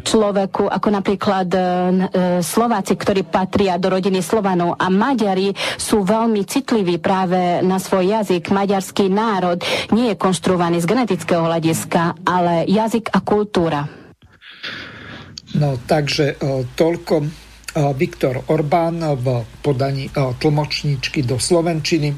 človeku, 0.02 0.68
ako 0.68 0.88
napríklad 0.92 1.48
e, 1.52 1.58
e, 1.58 1.64
Slováci, 2.44 2.98
ktorí 2.98 3.24
patria 3.26 3.80
do 3.80 3.88
rodiny 3.92 4.20
Slovanov 4.20 4.76
a 4.76 4.92
Maďari 4.92 5.54
sú 5.80 6.04
veľmi 6.04 6.44
citliví 6.44 6.98
práve 7.00 7.62
na 7.62 7.80
svoj 7.80 8.20
jazyk. 8.20 8.52
Maďarský 8.52 9.08
národ 9.08 9.62
nie 9.94 10.12
je 10.12 10.20
konštruovaný 10.20 10.82
z 10.82 10.90
genetického 10.90 11.44
hľadiska, 11.44 12.26
ale 12.26 12.68
jazyk 12.68 13.12
a 13.14 13.18
kultúra. 13.24 13.80
No 15.56 15.80
takže 15.88 16.36
e, 16.36 16.66
toľko 16.76 17.45
Viktor 17.76 18.48
Orbán 18.48 19.04
v 19.20 19.44
podaní 19.60 20.08
tlmočníčky 20.12 21.20
do 21.22 21.36
Slovenčiny. 21.36 22.08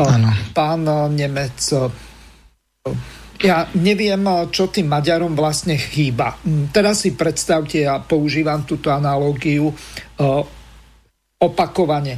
Ano. 0.00 0.28
Pán 0.52 0.88
Nemec, 1.12 1.60
ja 3.42 3.66
neviem, 3.76 4.22
čo 4.48 4.70
tým 4.72 4.88
Maďarom 4.88 5.36
vlastne 5.36 5.76
chýba. 5.76 6.40
Teraz 6.72 7.04
si 7.04 7.12
predstavte, 7.12 7.84
ja 7.84 8.00
používam 8.00 8.64
túto 8.64 8.88
analógiu 8.92 9.68
opakovane. 11.36 12.14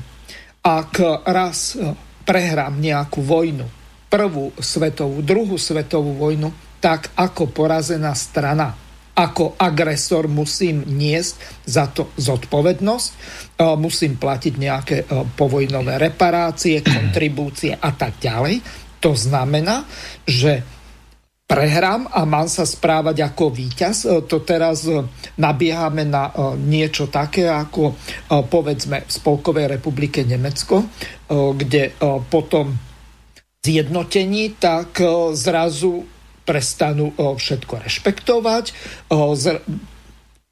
Ak 0.62 1.00
raz 1.24 1.80
prehrám 2.22 2.76
nejakú 2.76 3.24
vojnu, 3.24 3.66
prvú 4.06 4.54
svetovú, 4.60 5.24
druhú 5.26 5.58
svetovú 5.58 6.14
vojnu, 6.14 6.78
tak 6.78 7.10
ako 7.16 7.50
porazená 7.50 8.12
strana 8.12 8.83
ako 9.14 9.54
agresor 9.54 10.26
musím 10.26 10.82
niesť 10.90 11.34
za 11.62 11.86
to 11.86 12.10
zodpovednosť, 12.18 13.10
e, 13.10 13.16
musím 13.78 14.18
platiť 14.18 14.54
nejaké 14.58 14.96
e, 15.02 15.04
povojnové 15.38 16.02
reparácie, 16.02 16.82
kontribúcie 16.82 17.78
a 17.78 17.94
tak 17.94 18.18
ďalej. 18.18 18.58
To 18.98 19.14
znamená, 19.14 19.86
že 20.26 20.66
prehrám 21.46 22.10
a 22.10 22.26
mám 22.26 22.50
sa 22.50 22.66
správať 22.66 23.22
ako 23.22 23.54
víťaz. 23.54 23.96
E, 24.02 24.26
to 24.26 24.42
teraz 24.42 24.90
nabiehame 25.38 26.02
na 26.02 26.34
niečo 26.58 27.06
také 27.06 27.46
ako 27.46 27.94
povedzme 28.50 29.06
v 29.06 29.10
Spolkovej 29.10 29.78
republike 29.78 30.26
Nemecko, 30.26 30.90
kde 31.30 31.94
potom 32.30 32.74
zjednotení, 33.64 34.60
tak 34.60 35.00
zrazu 35.32 36.13
prestanú 36.44 37.10
všetko 37.16 37.74
rešpektovať, 37.88 38.64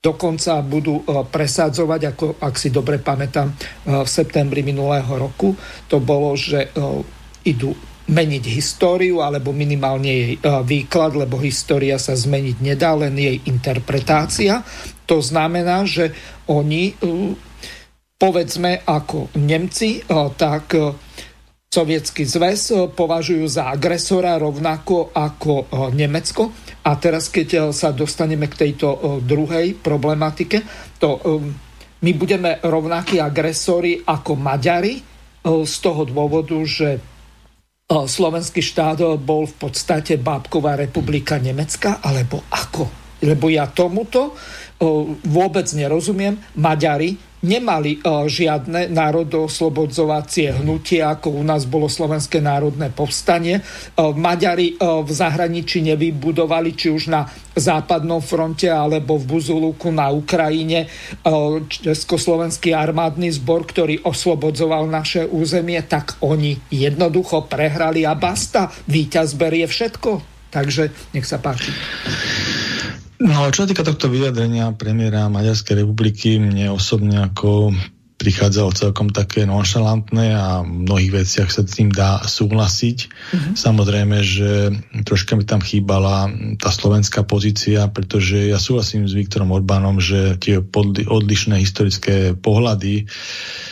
dokonca 0.02 0.52
budú 0.66 1.06
presadzovať, 1.06 2.00
ako 2.10 2.24
ak 2.42 2.54
si 2.58 2.74
dobre 2.74 2.98
pamätám, 2.98 3.54
v 3.86 4.08
septembri 4.08 4.66
minulého 4.66 5.14
roku, 5.14 5.54
to 5.86 6.02
bolo, 6.02 6.34
že 6.34 6.74
idú 7.46 7.70
meniť 8.02 8.44
históriu, 8.50 9.22
alebo 9.22 9.54
minimálne 9.54 10.10
jej 10.10 10.34
výklad, 10.42 11.14
lebo 11.14 11.38
história 11.38 12.02
sa 12.02 12.18
zmeniť 12.18 12.56
nedá, 12.58 12.98
len 12.98 13.14
jej 13.14 13.38
interpretácia. 13.46 14.58
To 15.06 15.22
znamená, 15.22 15.86
že 15.86 16.10
oni, 16.50 16.98
povedzme 18.18 18.82
ako 18.82 19.30
Nemci, 19.38 20.02
tak 20.34 20.74
Sovietský 21.72 22.28
zväz 22.28 22.68
eh, 22.68 22.84
považujú 22.92 23.48
za 23.48 23.72
agresora 23.72 24.36
rovnako 24.36 25.08
ako 25.16 25.52
eh, 25.56 25.66
Nemecko. 25.96 26.52
A 26.84 27.00
teraz, 27.00 27.32
keď 27.32 27.48
eh, 27.48 27.60
sa 27.72 27.96
dostaneme 27.96 28.44
k 28.52 28.68
tejto 28.68 29.20
druhej 29.24 29.80
problematike, 29.80 30.60
to 31.00 31.16
my 32.02 32.12
budeme 32.12 32.60
rovnakí 32.60 33.16
agresori 33.18 34.04
ako 34.04 34.36
Maďari 34.36 35.00
z 35.42 35.74
toho 35.82 36.06
dôvodu, 36.06 36.54
že 36.62 37.02
slovenský 37.90 38.62
štát 38.62 39.18
bol 39.18 39.50
v 39.50 39.56
podstate 39.58 40.14
Bábková 40.14 40.78
republika 40.78 41.38
Nemecka, 41.42 41.98
alebo 41.98 42.46
ako? 42.46 42.86
Lebo 43.26 43.50
ja 43.50 43.66
tomuto 43.66 44.38
vôbec 45.26 45.66
nerozumiem. 45.74 46.38
Maďari 46.58 47.18
nemali 47.42 47.98
žiadne 48.06 48.88
národoslobodzovacie 48.94 50.62
hnutie, 50.62 51.02
ako 51.02 51.38
u 51.38 51.42
nás 51.42 51.66
bolo 51.66 51.90
Slovenské 51.90 52.38
národné 52.38 52.94
povstanie. 52.94 53.60
Maďari 53.98 54.78
v 54.78 55.10
zahraničí 55.10 55.82
nevybudovali, 55.82 56.72
či 56.78 56.94
už 56.94 57.10
na 57.10 57.26
západnom 57.52 58.24
fronte 58.24 58.70
alebo 58.70 59.20
v 59.20 59.28
Buzuluku 59.36 59.92
na 59.92 60.08
Ukrajine 60.08 60.88
Československý 61.68 62.72
armádny 62.72 63.34
zbor, 63.36 63.68
ktorý 63.68 64.06
oslobodzoval 64.06 64.88
naše 64.88 65.28
územie, 65.28 65.82
tak 65.84 66.16
oni 66.24 66.56
jednoducho 66.72 67.50
prehrali 67.50 68.06
a 68.08 68.16
basta. 68.16 68.72
Výťaz 68.88 69.36
berie 69.36 69.68
všetko. 69.68 70.10
Takže 70.52 71.12
nech 71.12 71.28
sa 71.28 71.36
páči. 71.42 71.72
No, 73.22 73.46
čo 73.54 73.62
sa 73.62 73.68
týka 73.70 73.86
tohto 73.86 74.10
vyjadrenia 74.10 74.74
premiéra 74.74 75.30
Maďarskej 75.30 75.86
republiky, 75.86 76.42
mne 76.42 76.74
osobne 76.74 77.22
ako 77.22 77.70
prichádzalo 78.18 78.70
celkom 78.70 79.10
také 79.10 79.42
nonšalantné 79.42 80.26
a 80.30 80.62
v 80.62 80.86
mnohých 80.86 81.22
veciach 81.22 81.50
sa 81.50 81.66
s 81.66 81.74
tým 81.74 81.90
dá 81.90 82.22
súhlasiť. 82.22 82.98
Mm-hmm. 83.10 83.54
Samozrejme, 83.58 84.18
že 84.22 84.50
troška 85.02 85.34
mi 85.34 85.42
tam 85.42 85.58
chýbala 85.58 86.30
tá 86.58 86.70
slovenská 86.70 87.26
pozícia, 87.26 87.90
pretože 87.90 88.46
ja 88.46 88.62
súhlasím 88.62 89.10
s 89.10 89.18
Viktorom 89.18 89.50
Orbánom, 89.50 89.98
že 89.98 90.38
tie 90.38 90.62
odlišné 91.02 91.58
historické 91.58 92.38
pohľady 92.38 93.10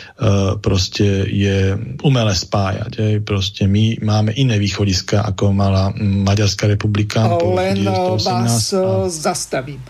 proste 0.61 1.25
je 1.25 1.73
umelé 2.05 2.33
spájať. 2.37 2.91
Hej. 3.01 3.15
Proste 3.25 3.65
my 3.65 3.97
máme 4.05 4.31
iné 4.37 4.61
východiska, 4.61 5.25
ako 5.25 5.49
mala 5.49 5.89
Maďarská 5.97 6.69
republika. 6.69 7.25
Len 7.41 7.81
vás 8.21 8.69
a... 8.77 9.05
E, 9.05 9.09
zastavím. 9.09 9.81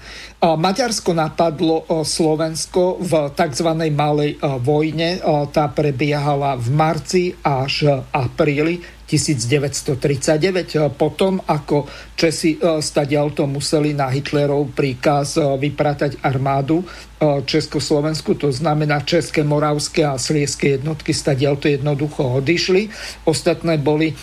Maďarsko 0.41 1.13
napadlo 1.13 1.85
Slovensko 2.01 2.97
v 2.97 3.29
tzv. 3.35 3.69
malej 3.93 4.41
vojne. 4.65 5.21
Tá 5.53 5.69
prebiehala 5.69 6.57
v 6.57 6.67
marci 6.73 7.23
až 7.45 8.01
apríli 8.09 9.00
1939. 9.11 10.95
Potom, 10.95 11.41
ako 11.43 11.87
Česi 12.15 12.55
stadialto 12.61 13.49
museli 13.49 13.91
na 13.97 14.07
Hitlerov 14.13 14.71
príkaz 14.77 15.35
vypratať 15.35 16.21
armádu 16.21 16.85
Československu, 17.21 18.33
to 18.33 18.49
znamená 18.49 19.05
České, 19.05 19.45
Moravské 19.45 20.05
a 20.05 20.17
Slieské 20.17 20.81
jednotky 20.81 21.13
stadialto 21.13 21.69
jednoducho 21.69 22.41
odišli. 22.41 22.89
Ostatné 23.25 23.77
boli 23.77 24.13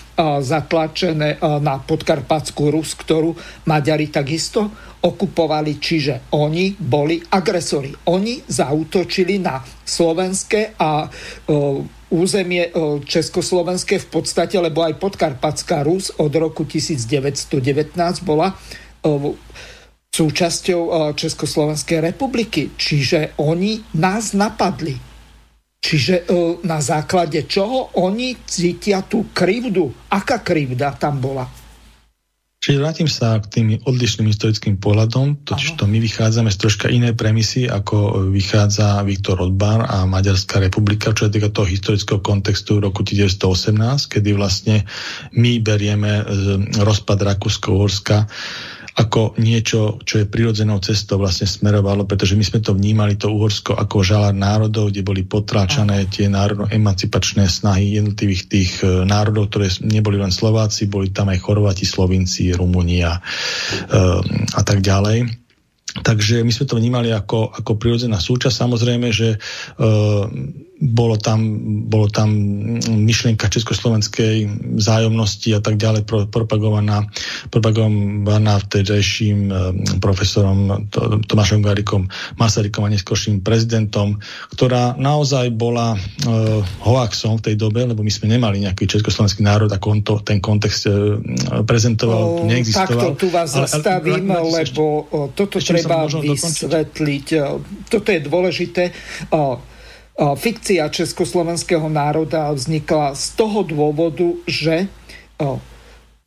zatlačené 0.42 1.38
na 1.62 1.78
podkarpatskú 1.78 2.74
Rus, 2.74 2.98
ktorú 2.98 3.34
Maďari 3.70 4.10
takisto 4.10 4.70
okupovali, 4.98 5.78
čiže 5.78 6.34
oni 6.34 6.74
boli 6.74 7.22
agresori. 7.22 7.94
Oni 8.10 8.42
zautočili 8.42 9.38
na 9.38 9.62
slovenské 9.86 10.74
a 10.74 11.06
územie 12.08 12.72
československé 13.04 14.00
v 14.00 14.08
podstate, 14.08 14.56
lebo 14.56 14.80
aj 14.84 14.96
podkarpatská 14.96 15.84
Rus 15.84 16.08
od 16.16 16.32
roku 16.32 16.64
1919 16.64 17.92
bola 18.24 18.56
súčasťou 20.08 21.12
Československej 21.12 22.00
republiky. 22.00 22.72
Čiže 22.74 23.36
oni 23.44 23.84
nás 24.00 24.32
napadli. 24.32 24.96
Čiže 25.78 26.26
na 26.66 26.82
základe 26.82 27.46
čoho 27.46 27.94
oni 28.02 28.34
cítia 28.48 29.04
tú 29.06 29.30
krivdu? 29.30 29.92
Aká 30.10 30.42
krivda 30.42 30.96
tam 30.96 31.22
bola? 31.22 31.46
Čiže 32.68 32.84
vrátim 32.84 33.08
sa 33.08 33.40
k 33.40 33.48
tým 33.48 33.66
odlišným 33.80 34.28
historickým 34.28 34.76
pohľadom, 34.76 35.40
totiž 35.40 35.80
to 35.80 35.88
my 35.88 36.04
vychádzame 36.04 36.52
z 36.52 36.60
troška 36.60 36.92
inej 36.92 37.16
premisy, 37.16 37.64
ako 37.64 38.28
vychádza 38.28 39.00
Viktor 39.08 39.40
Orbán 39.40 39.88
a 39.88 40.04
Maďarská 40.04 40.60
republika, 40.60 41.16
čo 41.16 41.32
je 41.32 41.40
týka 41.40 41.48
toho 41.48 41.64
historického 41.64 42.20
kontextu 42.20 42.76
roku 42.76 43.00
1918, 43.00 44.12
kedy 44.12 44.36
vlastne 44.36 44.84
my 45.32 45.64
berieme 45.64 46.20
rozpad 46.76 47.24
Rakúsko-Uhorska 47.24 48.28
ako 48.98 49.38
niečo, 49.38 50.02
čo 50.02 50.18
je 50.18 50.26
prirodzenou 50.26 50.82
cestou 50.82 51.22
vlastne 51.22 51.46
smerovalo, 51.46 52.02
pretože 52.02 52.34
my 52.34 52.42
sme 52.42 52.58
to 52.58 52.74
vnímali, 52.74 53.14
to 53.14 53.30
Uhorsko, 53.30 53.78
ako 53.78 54.02
žalár 54.02 54.34
národov, 54.34 54.90
kde 54.90 55.06
boli 55.06 55.22
potráčané 55.22 56.10
tie 56.10 56.26
národno-emancipačné 56.26 57.46
snahy 57.46 57.94
jednotlivých 57.94 58.42
tých 58.50 58.72
e, 58.82 59.06
národov, 59.06 59.54
ktoré 59.54 59.70
neboli 59.86 60.18
len 60.18 60.34
Slováci, 60.34 60.90
boli 60.90 61.14
tam 61.14 61.30
aj 61.30 61.38
Chorváti, 61.38 61.86
Slovinci, 61.86 62.50
Rumunia 62.50 63.14
e, 63.14 63.20
a 64.50 64.62
tak 64.66 64.82
ďalej. 64.82 65.30
Takže 66.02 66.42
my 66.42 66.50
sme 66.50 66.66
to 66.66 66.78
vnímali 66.78 67.14
ako, 67.14 67.54
ako 67.54 67.78
prirodzená 67.78 68.18
súčasť. 68.18 68.66
Samozrejme, 68.66 69.08
že 69.14 69.34
e, 69.34 69.38
bolo 70.78 71.18
tam, 71.18 71.42
bolo 71.90 72.06
tam 72.06 72.30
myšlienka 72.86 73.50
československej 73.50 74.46
vzájomnosti 74.78 75.50
a 75.50 75.60
tak 75.60 75.74
ďalej 75.74 76.06
propagovaná, 76.30 77.10
propagovaná 77.50 78.62
vtedajším 78.62 79.38
eh, 79.50 79.56
profesorom 79.98 80.86
Tomášom 81.26 81.66
Garikom 81.66 82.06
Masarykom 82.38 82.86
a 82.86 82.92
neskôrším 82.94 83.42
prezidentom, 83.42 84.22
ktorá 84.54 84.94
naozaj 84.94 85.50
bola 85.54 85.94
uh, 85.94 86.62
hoaxom 86.84 87.38
v 87.42 87.50
tej 87.50 87.54
dobe, 87.58 87.82
lebo 87.84 88.04
my 88.04 88.12
sme 88.12 88.30
nemali 88.30 88.62
nejaký 88.62 88.86
československý 88.86 89.42
národ, 89.42 89.70
ako 89.70 89.86
on 89.90 90.00
to, 90.06 90.14
ten 90.22 90.38
kontext 90.38 90.86
uh, 90.86 91.18
prezentoval, 91.64 92.44
o, 92.44 92.46
neexistoval. 92.46 93.16
Takto 93.16 93.26
tu 93.26 93.28
vás 93.32 93.50
ale, 93.54 93.66
zastavím, 93.66 94.30
ale, 94.30 94.38
ale, 94.38 94.50
lebo 94.62 94.84
toto 95.34 95.58
treba 95.58 96.06
vysvetliť. 96.06 97.26
Dokončiť. 97.28 97.88
Toto 97.90 98.08
je 98.08 98.20
dôležité. 98.22 98.82
Uh, 99.32 99.58
fikcia 100.18 100.90
československého 100.90 101.86
národa 101.86 102.50
vznikla 102.50 103.14
z 103.14 103.38
toho 103.38 103.62
dôvodu, 103.62 104.34
že 104.50 104.90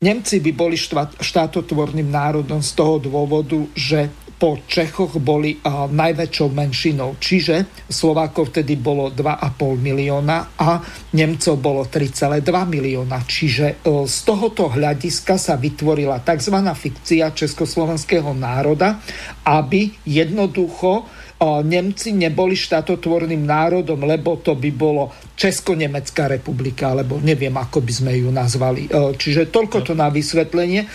Nemci 0.02 0.40
by 0.40 0.50
boli 0.56 0.80
štátotvorným 1.20 2.08
národom 2.08 2.64
z 2.64 2.72
toho 2.72 2.96
dôvodu, 2.98 3.68
že 3.76 4.08
po 4.42 4.58
Čechoch 4.66 5.22
boli 5.22 5.62
najväčšou 5.70 6.50
menšinou. 6.50 7.14
Čiže 7.22 7.86
Slovákov 7.86 8.50
vtedy 8.50 8.74
bolo 8.74 9.06
2,5 9.14 9.78
milióna 9.78 10.58
a 10.58 10.82
Nemcov 11.14 11.54
bolo 11.62 11.86
3,2 11.86 12.42
milióna. 12.66 13.22
Čiže 13.22 13.86
z 13.86 14.16
tohoto 14.26 14.66
hľadiska 14.66 15.38
sa 15.38 15.54
vytvorila 15.54 16.26
tzv. 16.26 16.58
fikcia 16.58 17.30
československého 17.30 18.34
národa, 18.34 18.98
aby 19.46 19.94
jednoducho 20.02 21.06
Nemci 21.42 22.14
neboli 22.14 22.54
štátotvorným 22.54 23.42
národom, 23.42 24.06
lebo 24.06 24.38
to 24.38 24.54
by 24.54 24.70
bolo 24.70 25.10
Česko-Nemecká 25.34 26.30
republika, 26.30 26.94
alebo 26.94 27.18
neviem, 27.18 27.50
ako 27.50 27.82
by 27.82 27.92
sme 27.92 28.12
ju 28.22 28.30
nazvali. 28.30 28.86
Čiže 28.92 29.50
toľko 29.50 29.82
to 29.82 29.98
na 29.98 30.06
vysvetlenie. 30.06 30.86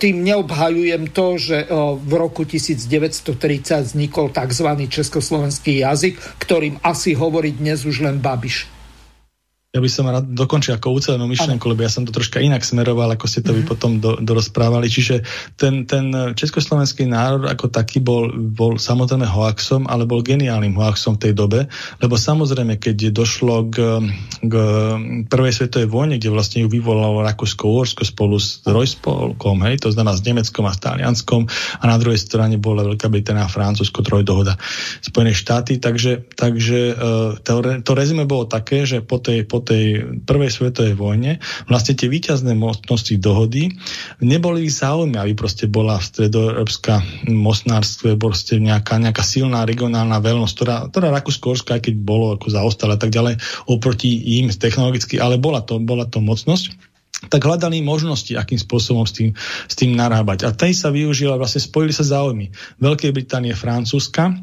Tým 0.00 0.16
neobhajujem 0.24 1.12
to, 1.12 1.26
že 1.36 1.68
v 2.00 2.12
roku 2.16 2.48
1930 2.48 3.92
vznikol 3.92 4.32
tzv. 4.32 4.68
československý 4.88 5.84
jazyk, 5.84 6.40
ktorým 6.40 6.80
asi 6.80 7.12
hovorí 7.12 7.52
dnes 7.52 7.84
už 7.84 8.00
len 8.04 8.16
Babiš 8.20 8.75
ja 9.76 9.84
by 9.84 9.90
som 9.92 10.08
rád 10.08 10.32
dokončil 10.32 10.72
ako 10.80 10.96
ucelenú 10.96 11.28
myšlenku, 11.28 11.68
lebo 11.68 11.84
ja 11.84 11.92
som 11.92 12.08
to 12.08 12.16
troška 12.16 12.40
inak 12.40 12.64
smeroval, 12.64 13.12
ako 13.12 13.28
ste 13.28 13.44
to 13.44 13.52
mm-hmm. 13.52 13.60
vy 13.60 13.62
mhm. 13.62 13.68
potom 13.68 13.90
do, 14.00 14.16
dorozprávali. 14.24 14.88
Čiže 14.88 15.20
ten, 15.60 15.84
ten 15.84 16.32
československý 16.32 17.04
národ 17.04 17.44
ako 17.44 17.68
taký 17.68 18.00
bol, 18.00 18.32
bol 18.32 18.80
samozrejme 18.80 19.28
hoaxom, 19.28 19.84
ale 19.84 20.08
bol 20.08 20.24
geniálnym 20.24 20.72
hoaxom 20.80 21.20
v 21.20 21.28
tej 21.28 21.32
dobe, 21.36 21.68
lebo 22.00 22.16
samozrejme, 22.16 22.80
keď 22.80 23.12
došlo 23.12 23.68
k, 23.68 24.00
k 24.40 24.54
prvej 25.28 25.52
svetovej 25.52 25.92
vojne, 25.92 26.16
kde 26.16 26.32
vlastne 26.32 26.64
ju 26.64 26.72
vyvolalo 26.72 27.20
Rakúsko-Uhorsko 27.20 28.08
spolu 28.08 28.40
s 28.40 28.64
Rojspolkom, 28.64 29.60
hej, 29.68 29.84
to 29.84 29.92
znamená 29.92 30.16
s 30.16 30.24
Nemeckom 30.24 30.64
a 30.64 30.72
s 30.72 30.80
Talianskom 30.80 31.44
a 31.82 31.84
na 31.84 32.00
druhej 32.00 32.16
strane 32.16 32.56
bola 32.56 32.80
Veľká 32.86 33.12
Británia 33.12 33.44
a 33.44 33.52
Francúzsko, 33.52 34.00
trojdohoda 34.00 34.56
Spojené 35.04 35.36
štáty, 35.36 35.76
takže, 35.76 36.32
takže 36.32 36.78
e, 36.92 36.94
to, 37.44 37.60
to 37.84 37.92
rezime 37.92 38.24
bolo 38.24 38.48
také, 38.48 38.86
že 38.86 39.02
po 39.02 39.18
tej, 39.18 39.44
po 39.44 39.65
tej 39.66 39.84
prvej 40.22 40.50
svetovej 40.54 40.94
vojne, 40.94 41.42
vlastne 41.66 41.98
tie 41.98 42.06
výťazné 42.06 42.54
mocnosti 42.54 43.18
dohody 43.18 43.74
neboli 44.22 44.70
zaujímavé, 44.70 45.34
proste 45.34 45.66
bola 45.66 45.98
v 45.98 46.06
stredoeurópska 46.06 47.26
mocnárstve 47.26 48.14
proste 48.14 48.62
nejaká, 48.62 49.02
nejaká 49.02 49.26
silná 49.26 49.66
regionálna 49.66 50.22
veľnosť, 50.22 50.54
ktorá, 50.54 50.76
ktorá 50.94 51.06
Rakúsko-Horská, 51.18 51.82
aj 51.82 51.90
keď 51.90 51.94
bolo 51.98 52.38
ako 52.38 52.46
zaostala 52.54 52.94
tak 52.94 53.10
ďalej, 53.10 53.42
oproti 53.66 54.38
im 54.38 54.48
technologicky, 54.54 55.18
ale 55.18 55.36
bola 55.42 55.60
to, 55.66 55.82
bola 55.82 56.06
to 56.06 56.22
mocnosť 56.22 56.94
tak 57.32 57.48
hľadali 57.48 57.80
možnosti, 57.80 58.28
akým 58.36 58.60
spôsobom 58.60 59.08
s 59.08 59.16
tým, 59.16 59.32
s 59.64 59.72
tým 59.72 59.96
narábať. 59.96 60.44
A 60.44 60.52
tej 60.52 60.76
sa 60.76 60.92
využila, 60.92 61.40
vlastne 61.40 61.64
spojili 61.64 61.96
sa 61.96 62.04
záujmy 62.04 62.52
Veľkej 62.76 63.10
Británie, 63.16 63.56
Francúzska, 63.56 64.36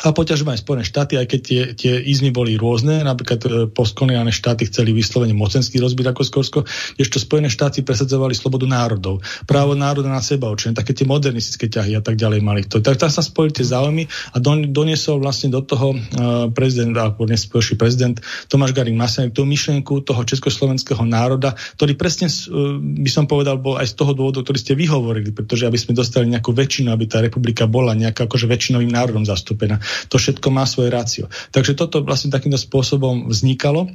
a 0.00 0.16
poťažujú 0.16 0.48
aj 0.48 0.60
Spojené 0.64 0.84
štáty, 0.84 1.20
aj 1.20 1.26
keď 1.28 1.40
tie, 1.40 1.60
tie 1.76 1.92
izmy 2.00 2.32
boli 2.32 2.56
rôzne, 2.56 3.04
napríklad 3.04 3.40
e, 3.44 3.48
postkoloniálne 3.68 4.32
štáty 4.32 4.64
chceli 4.72 4.96
vyslovene 4.96 5.36
mocenský 5.36 5.76
rozbiť 5.76 6.06
ako 6.12 6.20
Skorsko, 6.24 6.58
ešte 6.96 7.20
Spojené 7.20 7.52
štáty 7.52 7.84
presadzovali 7.84 8.32
slobodu 8.32 8.64
národov, 8.64 9.20
právo 9.44 9.76
národa 9.76 10.08
na 10.08 10.24
seba 10.24 10.48
určenie, 10.48 10.72
také 10.72 10.96
tie 10.96 11.04
modernistické 11.04 11.68
ťahy 11.68 12.00
a 12.00 12.02
tak 12.02 12.16
ďalej 12.16 12.40
mali 12.40 12.64
to. 12.64 12.80
Tak 12.80 12.96
tam 12.96 13.12
sa 13.12 13.20
spojili 13.20 13.60
tie 13.60 13.66
záujmy 13.68 14.08
a 14.32 14.36
don, 14.40 14.72
doniesol 14.72 15.20
vlastne 15.20 15.52
do 15.52 15.60
toho 15.60 15.92
uh, 15.92 16.48
prezident, 16.52 16.96
alebo 16.96 17.28
nespôjší 17.28 17.76
prezident 17.76 18.16
Tomáš 18.48 18.72
Garik 18.72 18.96
Masaryk 18.96 19.36
tú 19.36 19.44
myšlienku 19.44 20.00
toho 20.04 20.24
československého 20.24 21.04
národa, 21.04 21.52
ktorý 21.76 21.92
presne, 22.00 22.32
uh, 22.32 22.80
by 22.80 23.10
som 23.12 23.28
povedal, 23.28 23.60
bol 23.60 23.76
aj 23.76 23.92
z 23.92 23.94
toho 24.00 24.16
dôvodu, 24.16 24.40
ktorý 24.40 24.58
ste 24.58 24.72
vyhovorili, 24.72 25.30
pretože 25.36 25.68
aby 25.68 25.76
sme 25.76 25.92
dostali 25.92 26.24
nejakú 26.32 26.56
väčšinu, 26.56 26.88
aby 26.88 27.04
tá 27.04 27.20
republika 27.20 27.68
bola 27.68 27.92
nejaká 27.92 28.24
akože 28.24 28.48
väčšinovým 28.48 28.90
národom 28.90 29.28
zastúpená. 29.28 29.82
To 30.08 30.16
všetko 30.16 30.48
má 30.52 30.64
svoje 30.66 30.92
rácio. 30.92 31.24
Takže 31.54 31.78
toto 31.78 32.02
vlastne 32.02 32.32
takýmto 32.32 32.58
spôsobom 32.58 33.30
vznikalo 33.30 33.90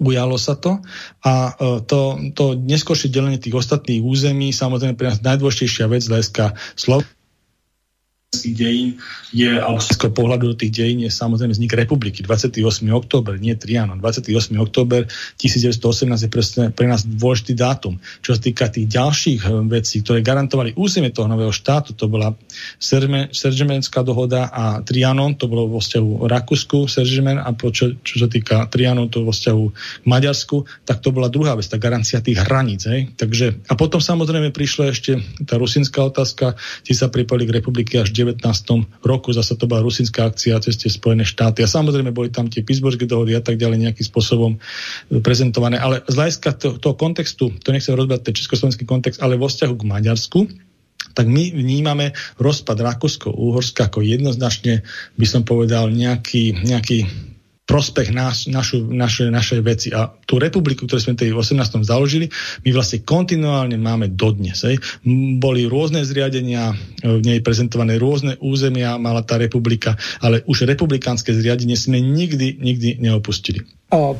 ujalo 0.00 0.40
sa 0.40 0.56
to 0.56 0.80
a 1.20 1.52
e, 1.52 1.84
to, 1.84 2.16
to 2.32 2.56
neskôršie 2.56 3.12
delenie 3.12 3.36
tých 3.36 3.52
ostatných 3.52 4.00
území, 4.00 4.48
samozrejme 4.48 4.96
pre 4.96 5.12
nás 5.12 5.20
najdôležitejšia 5.20 5.84
vec 5.90 6.00
z 6.00 6.08
hľadiska 6.08 6.44
dejín 8.32 8.96
je, 9.32 9.48
alebo 9.60 9.80
z 9.80 9.92
pohľadu 9.96 10.44
do 10.52 10.56
tých 10.56 10.72
dejín 10.72 11.04
je 11.04 11.12
samozrejme 11.12 11.52
vznik 11.52 11.76
republiky. 11.76 12.24
28. 12.24 12.56
október, 12.88 13.36
nie 13.36 13.52
Trianon. 13.52 14.00
28. 14.00 14.32
október 14.56 15.04
1918 15.36 16.28
je 16.28 16.30
presne 16.32 16.64
pre 16.72 16.88
nás 16.88 17.04
dôležitý 17.04 17.52
dátum. 17.52 18.00
Čo 18.24 18.36
sa 18.36 18.40
týka 18.40 18.72
tých 18.72 18.88
ďalších 18.88 19.40
eh, 19.44 19.52
vecí, 19.68 20.00
ktoré 20.00 20.24
garantovali 20.24 20.72
územie 20.80 21.12
toho 21.12 21.28
nového 21.28 21.52
štátu, 21.52 21.92
to 21.92 22.08
bola 22.08 22.32
Seržemenská 22.80 24.00
dohoda 24.00 24.48
a 24.48 24.80
Trianon, 24.80 25.36
to 25.36 25.48
bolo 25.48 25.68
vo 25.68 25.80
vzťahu 25.84 26.24
Rakúsku, 26.24 26.88
Seržemen 26.88 27.36
a 27.36 27.52
čo, 27.52 28.00
čo 28.00 28.14
sa 28.16 28.28
týka 28.32 28.64
Trianon, 28.72 29.12
to 29.12 29.28
vo 29.28 29.32
vzťahu 29.32 29.64
Maďarsku, 30.08 30.88
tak 30.88 31.04
to 31.04 31.12
bola 31.12 31.28
druhá 31.28 31.52
vec, 31.52 31.68
tá 31.68 31.76
garancia 31.76 32.24
tých 32.24 32.40
hraníc. 32.40 32.88
Hej. 32.88 33.12
Takže, 33.16 33.68
a 33.68 33.76
potom 33.76 34.00
samozrejme 34.00 34.52
prišla 34.52 34.92
ešte 34.92 35.20
tá 35.44 35.60
rusinská 35.60 36.00
otázka, 36.04 36.56
tie 36.84 36.94
sa 36.96 37.12
pripali 37.12 37.44
k 37.44 37.60
republiky 37.60 38.00
až 38.00 38.12
19. 38.22 38.42
roku, 39.02 39.34
zase 39.34 39.58
to 39.58 39.66
bola 39.66 39.82
rusinská 39.82 40.30
akcia 40.30 40.62
cez 40.62 40.78
tie 40.78 40.88
Spojené 40.88 41.26
štáty 41.26 41.60
a 41.60 41.68
samozrejme 41.68 42.14
boli 42.14 42.30
tam 42.30 42.46
tie 42.46 42.62
Pittsburghské 42.62 43.10
dohody 43.10 43.34
a 43.34 43.42
tak 43.42 43.58
ďalej 43.58 43.90
nejakým 43.90 44.06
spôsobom 44.06 44.56
e, 44.56 44.58
prezentované. 45.18 45.82
Ale 45.82 46.06
z 46.06 46.14
hľadiska 46.14 46.48
toho, 46.56 46.74
toho 46.78 46.94
kontextu, 46.94 47.50
to 47.58 47.68
nechcem 47.74 47.98
rozbať 47.98 48.30
ten 48.30 48.34
československý 48.38 48.86
kontext, 48.86 49.18
ale 49.18 49.34
vo 49.34 49.50
vzťahu 49.50 49.74
k 49.74 49.88
Maďarsku, 49.90 50.40
tak 51.12 51.28
my 51.28 51.52
vnímame 51.52 52.16
rozpad 52.40 52.78
Rakúsko-Úhorska 52.78 53.92
ako 53.92 54.00
jednoznačne, 54.00 54.86
by 55.18 55.26
som 55.28 55.42
povedal, 55.44 55.92
nejaký, 55.92 56.64
nejaký 56.64 57.04
prospech 57.72 58.12
nás, 58.12 58.44
našu, 58.52 58.84
naše, 58.84 59.32
naše 59.32 59.64
veci. 59.64 59.88
A 59.96 60.12
tú 60.28 60.36
republiku, 60.36 60.84
ktorú 60.84 61.00
sme 61.00 61.16
tej 61.16 61.32
18. 61.32 61.80
založili, 61.80 62.28
my 62.68 62.70
vlastne 62.76 63.00
kontinuálne 63.00 63.80
máme 63.80 64.12
dodnes. 64.12 64.60
Hej. 64.60 64.76
Boli 65.40 65.64
rôzne 65.64 66.04
zriadenia, 66.04 66.76
v 67.00 67.24
nej 67.24 67.40
prezentované 67.40 67.96
rôzne 67.96 68.36
územia, 68.44 69.00
mala 69.00 69.24
tá 69.24 69.40
republika, 69.40 69.96
ale 70.20 70.44
už 70.44 70.68
republikánske 70.68 71.32
zriadenie 71.32 71.80
sme 71.80 71.96
nikdy, 71.96 72.60
nikdy 72.60 73.00
neopustili. 73.00 73.64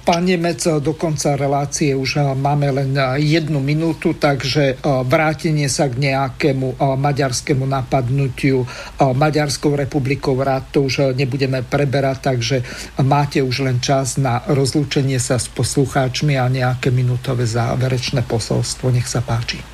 Pán 0.04 0.28
Nemec, 0.28 0.84
do 0.84 0.92
konca 0.92 1.32
relácie 1.32 1.96
už 1.96 2.36
máme 2.36 2.68
len 2.76 2.92
jednu 3.16 3.56
minútu, 3.56 4.12
takže 4.12 4.76
vrátenie 4.84 5.64
sa 5.72 5.88
k 5.88 5.96
nejakému 5.96 6.76
maďarskému 6.76 7.64
napadnutiu 7.64 8.68
Maďarskou 9.00 9.72
republikou 9.72 10.36
rád 10.36 10.76
to 10.76 10.84
už 10.84 11.16
nebudeme 11.16 11.64
preberať, 11.64 12.18
takže 12.20 12.60
máte 13.00 13.40
už 13.40 13.64
len 13.64 13.80
čas 13.80 14.20
na 14.20 14.44
rozlúčenie 14.44 15.16
sa 15.16 15.40
s 15.40 15.48
poslucháčmi 15.48 16.36
a 16.36 16.52
nejaké 16.52 16.92
minútové 16.92 17.48
záverečné 17.48 18.28
posolstvo. 18.28 18.92
Nech 18.92 19.08
sa 19.08 19.24
páči. 19.24 19.71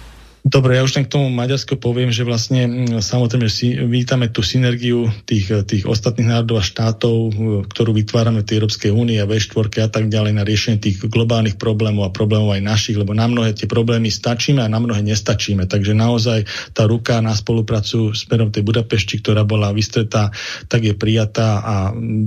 Dobre, 0.48 0.80
ja 0.80 0.82
už 0.82 0.96
len 0.96 1.04
k 1.04 1.12
tomu 1.12 1.28
Maďarsko 1.28 1.76
poviem, 1.76 2.08
že 2.08 2.24
vlastne 2.24 2.64
mm, 2.64 3.04
samozrejme 3.04 3.52
si 3.52 3.76
vítame 3.76 4.32
tú 4.32 4.40
synergiu 4.40 5.12
tých, 5.28 5.52
tých 5.68 5.84
ostatných 5.84 6.32
národov 6.32 6.64
a 6.64 6.64
štátov, 6.64 7.36
ktorú 7.68 7.92
vytvárame 7.92 8.40
v 8.40 8.48
tej 8.48 8.56
Európskej 8.64 8.88
únii 8.88 9.20
a 9.20 9.28
V4 9.28 9.84
a 9.84 9.88
tak 9.92 10.08
ďalej 10.08 10.32
na 10.40 10.48
riešenie 10.48 10.80
tých 10.80 11.04
globálnych 11.04 11.60
problémov 11.60 12.08
a 12.08 12.14
problémov 12.16 12.56
aj 12.56 12.64
našich, 12.64 12.96
lebo 12.96 13.12
na 13.12 13.28
mnohé 13.28 13.52
tie 13.52 13.68
problémy 13.68 14.08
stačíme 14.08 14.64
a 14.64 14.72
na 14.72 14.80
mnohé 14.80 15.04
nestačíme. 15.04 15.68
Takže 15.68 15.92
naozaj 15.92 16.48
tá 16.72 16.88
ruka 16.88 17.20
na 17.20 17.36
spoluprácu 17.36 18.16
smerom 18.16 18.48
tej 18.48 18.64
Budapešti, 18.64 19.20
ktorá 19.20 19.44
bola 19.44 19.68
vystretá, 19.76 20.32
tak 20.72 20.80
je 20.80 20.96
prijatá 20.96 21.60
a 21.60 21.74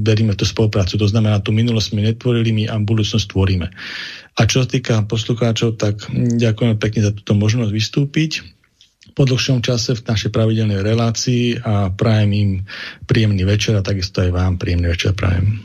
veríme 0.06 0.38
tú 0.38 0.46
spoluprácu. 0.46 0.94
To 1.02 1.10
znamená, 1.10 1.42
tú 1.42 1.50
minulosť 1.50 1.88
sme 1.90 2.06
netvorili 2.06 2.54
my 2.54 2.64
a 2.70 2.78
budúcnosť 2.78 3.34
tvoríme. 3.34 3.68
A 4.40 4.48
čo 4.48 4.64
sa 4.64 4.68
týka 4.68 5.04
poslucháčov, 5.06 5.76
tak 5.76 6.08
ďakujem 6.16 6.80
pekne 6.80 7.02
za 7.08 7.12
túto 7.12 7.36
možnosť 7.36 7.72
vystúpiť 7.72 8.32
po 9.12 9.28
dlhšom 9.28 9.60
čase 9.60 9.92
v 9.92 10.08
našej 10.08 10.32
pravidelnej 10.32 10.80
relácii 10.80 11.60
a 11.60 11.92
prajem 11.92 12.32
im 12.32 12.52
príjemný 13.04 13.44
večer 13.44 13.76
a 13.76 13.84
takisto 13.84 14.24
aj 14.24 14.32
vám 14.32 14.56
príjemný 14.56 14.88
večer 14.88 15.12
prajem. 15.12 15.60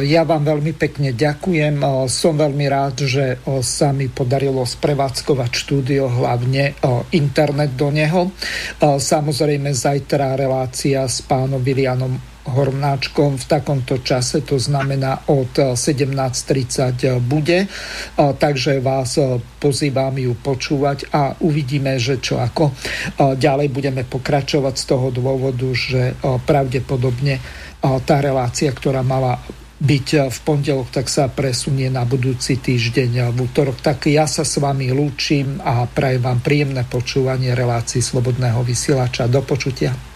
Ja 0.00 0.24
vám 0.24 0.48
veľmi 0.48 0.72
pekne 0.72 1.12
ďakujem. 1.12 1.84
Som 2.08 2.40
veľmi 2.40 2.64
rád, 2.64 3.04
že 3.04 3.36
sa 3.60 3.92
mi 3.92 4.08
podarilo 4.08 4.64
sprevádzkovať 4.64 5.50
štúdio, 5.52 6.08
hlavne 6.08 6.72
internet 7.12 7.76
do 7.76 7.92
neho. 7.92 8.32
Samozrejme 8.80 9.76
zajtra 9.76 10.32
relácia 10.32 11.04
s 11.04 11.20
pánom 11.20 11.60
Vilianom 11.60 12.16
Hornáčkom 12.46 13.42
v 13.42 13.44
takomto 13.50 13.98
čase, 14.06 14.46
to 14.46 14.54
znamená 14.54 15.26
od 15.34 15.74
17.30 15.74 17.18
bude, 17.18 17.66
takže 18.14 18.78
vás 18.78 19.18
pozývam 19.58 20.14
ju 20.14 20.38
počúvať 20.38 21.10
a 21.10 21.34
uvidíme, 21.42 21.98
že 21.98 22.22
čo 22.22 22.38
ako. 22.38 22.70
Ďalej 23.18 23.68
budeme 23.74 24.06
pokračovať 24.06 24.74
z 24.78 24.84
toho 24.86 25.10
dôvodu, 25.10 25.66
že 25.74 26.14
pravdepodobne 26.22 27.42
tá 27.82 28.16
relácia, 28.22 28.70
ktorá 28.70 29.02
mala 29.02 29.42
byť 29.76 30.32
v 30.32 30.38
pondelok, 30.40 30.88
tak 30.88 31.12
sa 31.12 31.28
presunie 31.28 31.92
na 31.92 32.08
budúci 32.08 32.56
týždeň 32.56 33.28
v 33.28 33.38
útorok. 33.44 33.84
Tak 33.84 34.08
ja 34.08 34.24
sa 34.24 34.40
s 34.40 34.56
vami 34.56 34.88
lúčim 34.88 35.60
a 35.60 35.84
prajem 35.84 36.24
vám 36.24 36.40
príjemné 36.40 36.88
počúvanie 36.88 37.52
relácií 37.52 38.00
Slobodného 38.00 38.64
vysielača. 38.64 39.28
Do 39.28 39.44
počutia. 39.44 40.15